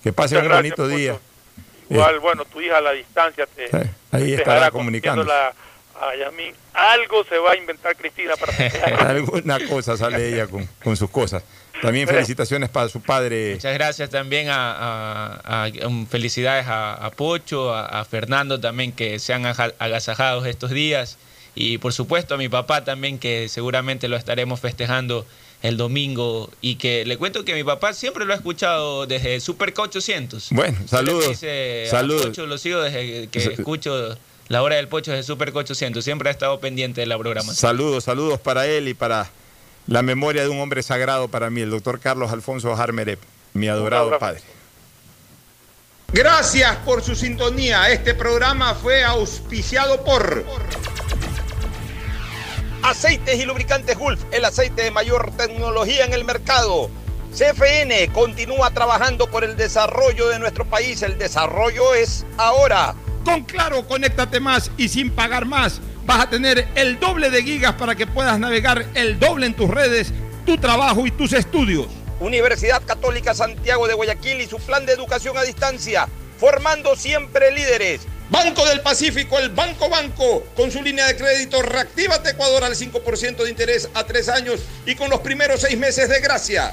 que 0.02 0.14
pase 0.14 0.36
Muchas 0.36 0.44
un 0.44 0.48
gracias, 0.48 0.77
bonito 0.78 0.97
día. 0.97 1.20
Igual, 1.90 2.18
bueno, 2.20 2.47
tu 2.47 2.62
hija 2.62 2.78
a 2.78 2.81
la 2.81 2.93
distancia 2.93 3.44
te, 3.44 3.68
Sí, 3.68 3.90
ahí 4.12 4.24
te 4.28 4.35
estará 4.36 4.70
Yasmín. 6.18 6.55
Algo 6.73 7.24
se 7.24 7.36
va 7.36 7.52
a 7.52 7.56
inventar 7.59 7.94
Cristina 7.97 8.36
para. 8.36 8.55
Alguna 9.10 9.59
cosa 9.68 9.98
sale 9.98 10.28
ella 10.32 10.47
con, 10.47 10.66
con 10.82 10.97
sus 10.97 11.10
cosas. 11.10 11.43
También 11.82 12.09
felicitaciones 12.09 12.69
para 12.70 12.89
su 12.89 13.01
padre. 13.01 13.53
Muchas 13.55 13.74
gracias 13.74 14.11
también 14.11 14.48
a, 14.48 14.73
a- 14.73 15.65
a- 15.65 15.86
um, 15.86 16.07
felicidades 16.07 16.66
a, 16.66 16.94
a 16.94 17.11
Pocho, 17.11 17.74
a, 17.74 18.05
Fernando 18.05 18.59
también 18.61 18.93
que 18.93 19.19
se 19.19 19.32
han 19.35 19.47
aja- 19.47 19.73
agasajados 19.78 20.47
estos 20.47 20.70
días 20.70 21.19
y 21.55 21.78
por 21.78 21.93
supuesto 21.93 22.35
a 22.35 22.39
mi 22.39 22.48
papá 22.48 22.85
también 22.85 23.19
que 23.19 23.48
seguramente 23.48 24.09
lo 24.09 24.16
estaremos 24.16 24.61
festejando 24.61 25.27
el 25.62 25.77
domingo 25.78 26.51
y 26.61 26.77
que 26.77 27.05
le 27.07 27.16
cuento 27.16 27.44
que 27.44 27.55
mi 27.55 27.65
papá 27.65 27.93
siempre 27.94 28.24
lo 28.27 28.32
ha 28.35 28.36
escuchado 28.36 29.07
desde 29.07 29.40
Superca 29.40 29.82
800. 29.82 30.48
Bueno, 30.51 30.78
saludos. 30.86 31.28
dice 31.31 31.86
Saludos. 31.90 32.27
Pocho, 32.27 32.47
lo 32.47 32.59
sigo 32.59 32.81
desde 32.82 33.28
que 33.28 33.39
escucho 33.39 34.16
la 34.48 34.62
hora 34.62 34.77
del 34.77 34.89
Pocho 34.89 35.12
desde 35.12 35.24
Superca 35.24 35.59
800. 35.61 36.05
Siempre 36.05 36.28
ha 36.28 36.32
estado 36.32 36.61
pendiente 36.61 37.01
de 37.01 37.07
la 37.07 37.16
programación. 37.19 37.57
Saludos, 37.57 38.05
saludos 38.05 38.39
para 38.39 38.66
él 38.66 38.89
y 38.89 38.94
para 38.94 39.28
la 39.86 40.02
memoria 40.02 40.42
de 40.42 40.48
un 40.48 40.60
hombre 40.60 40.82
sagrado 40.82 41.28
para 41.28 41.50
mí, 41.50 41.60
el 41.60 41.70
doctor 41.70 42.00
Carlos 42.00 42.32
Alfonso 42.32 42.74
Harmerep, 42.74 43.20
mi 43.54 43.68
adorado 43.68 44.18
padre. 44.18 44.42
Gracias 46.12 46.76
por 46.78 47.02
su 47.02 47.14
sintonía. 47.14 47.90
Este 47.90 48.14
programa 48.14 48.74
fue 48.74 49.04
auspiciado 49.04 50.04
por 50.04 50.44
Aceites 52.82 53.38
y 53.38 53.44
lubricantes 53.44 53.98
Gulf, 53.98 54.22
el 54.30 54.44
aceite 54.44 54.82
de 54.82 54.90
mayor 54.90 55.32
tecnología 55.36 56.04
en 56.04 56.12
el 56.12 56.24
mercado. 56.24 56.90
CFN 57.36 58.08
continúa 58.12 58.70
trabajando 58.70 59.26
por 59.28 59.44
el 59.44 59.56
desarrollo 59.56 60.28
de 60.28 60.38
nuestro 60.38 60.64
país. 60.64 61.02
El 61.02 61.18
desarrollo 61.18 61.94
es 61.94 62.24
ahora. 62.38 62.94
Con 63.24 63.42
Claro, 63.42 63.86
conéctate 63.86 64.40
más 64.40 64.70
y 64.76 64.88
sin 64.88 65.10
pagar 65.10 65.44
más. 65.44 65.80
Vas 66.07 66.23
a 66.23 66.31
tener 66.31 66.69
el 66.77 67.01
doble 67.01 67.31
de 67.31 67.43
gigas 67.43 67.74
para 67.74 67.97
que 67.97 68.07
puedas 68.07 68.39
navegar 68.39 68.87
el 68.95 69.19
doble 69.19 69.47
en 69.47 69.55
tus 69.55 69.69
redes, 69.69 70.12
tu 70.47 70.57
trabajo 70.57 71.05
y 71.05 71.11
tus 71.11 71.33
estudios. 71.33 71.89
Universidad 72.20 72.81
Católica 72.85 73.35
Santiago 73.35 73.89
de 73.89 73.95
Guayaquil 73.95 74.41
y 74.41 74.47
su 74.47 74.59
plan 74.59 74.87
de 74.87 74.93
educación 74.93 75.37
a 75.37 75.43
distancia, 75.43 76.07
formando 76.39 76.95
siempre 76.95 77.51
líderes. 77.51 78.03
Banco 78.31 78.65
del 78.66 78.83
Pacífico, 78.83 79.37
el 79.41 79.51
Banco 79.51 79.89
Banco, 79.89 80.45
con 80.55 80.70
su 80.70 80.81
línea 80.81 81.07
de 81.09 81.16
crédito 81.16 81.61
Reactívate 81.61 82.31
Ecuador 82.31 82.62
al 82.62 82.77
5% 82.77 83.43
de 83.43 83.51
interés 83.51 83.89
a 83.93 84.05
tres 84.05 84.28
años 84.28 84.61
y 84.87 84.95
con 84.95 85.11
los 85.11 85.20
primeros 85.20 85.61
seis 85.61 85.77
meses 85.77 86.09
de 86.09 86.20
gracia. 86.20 86.73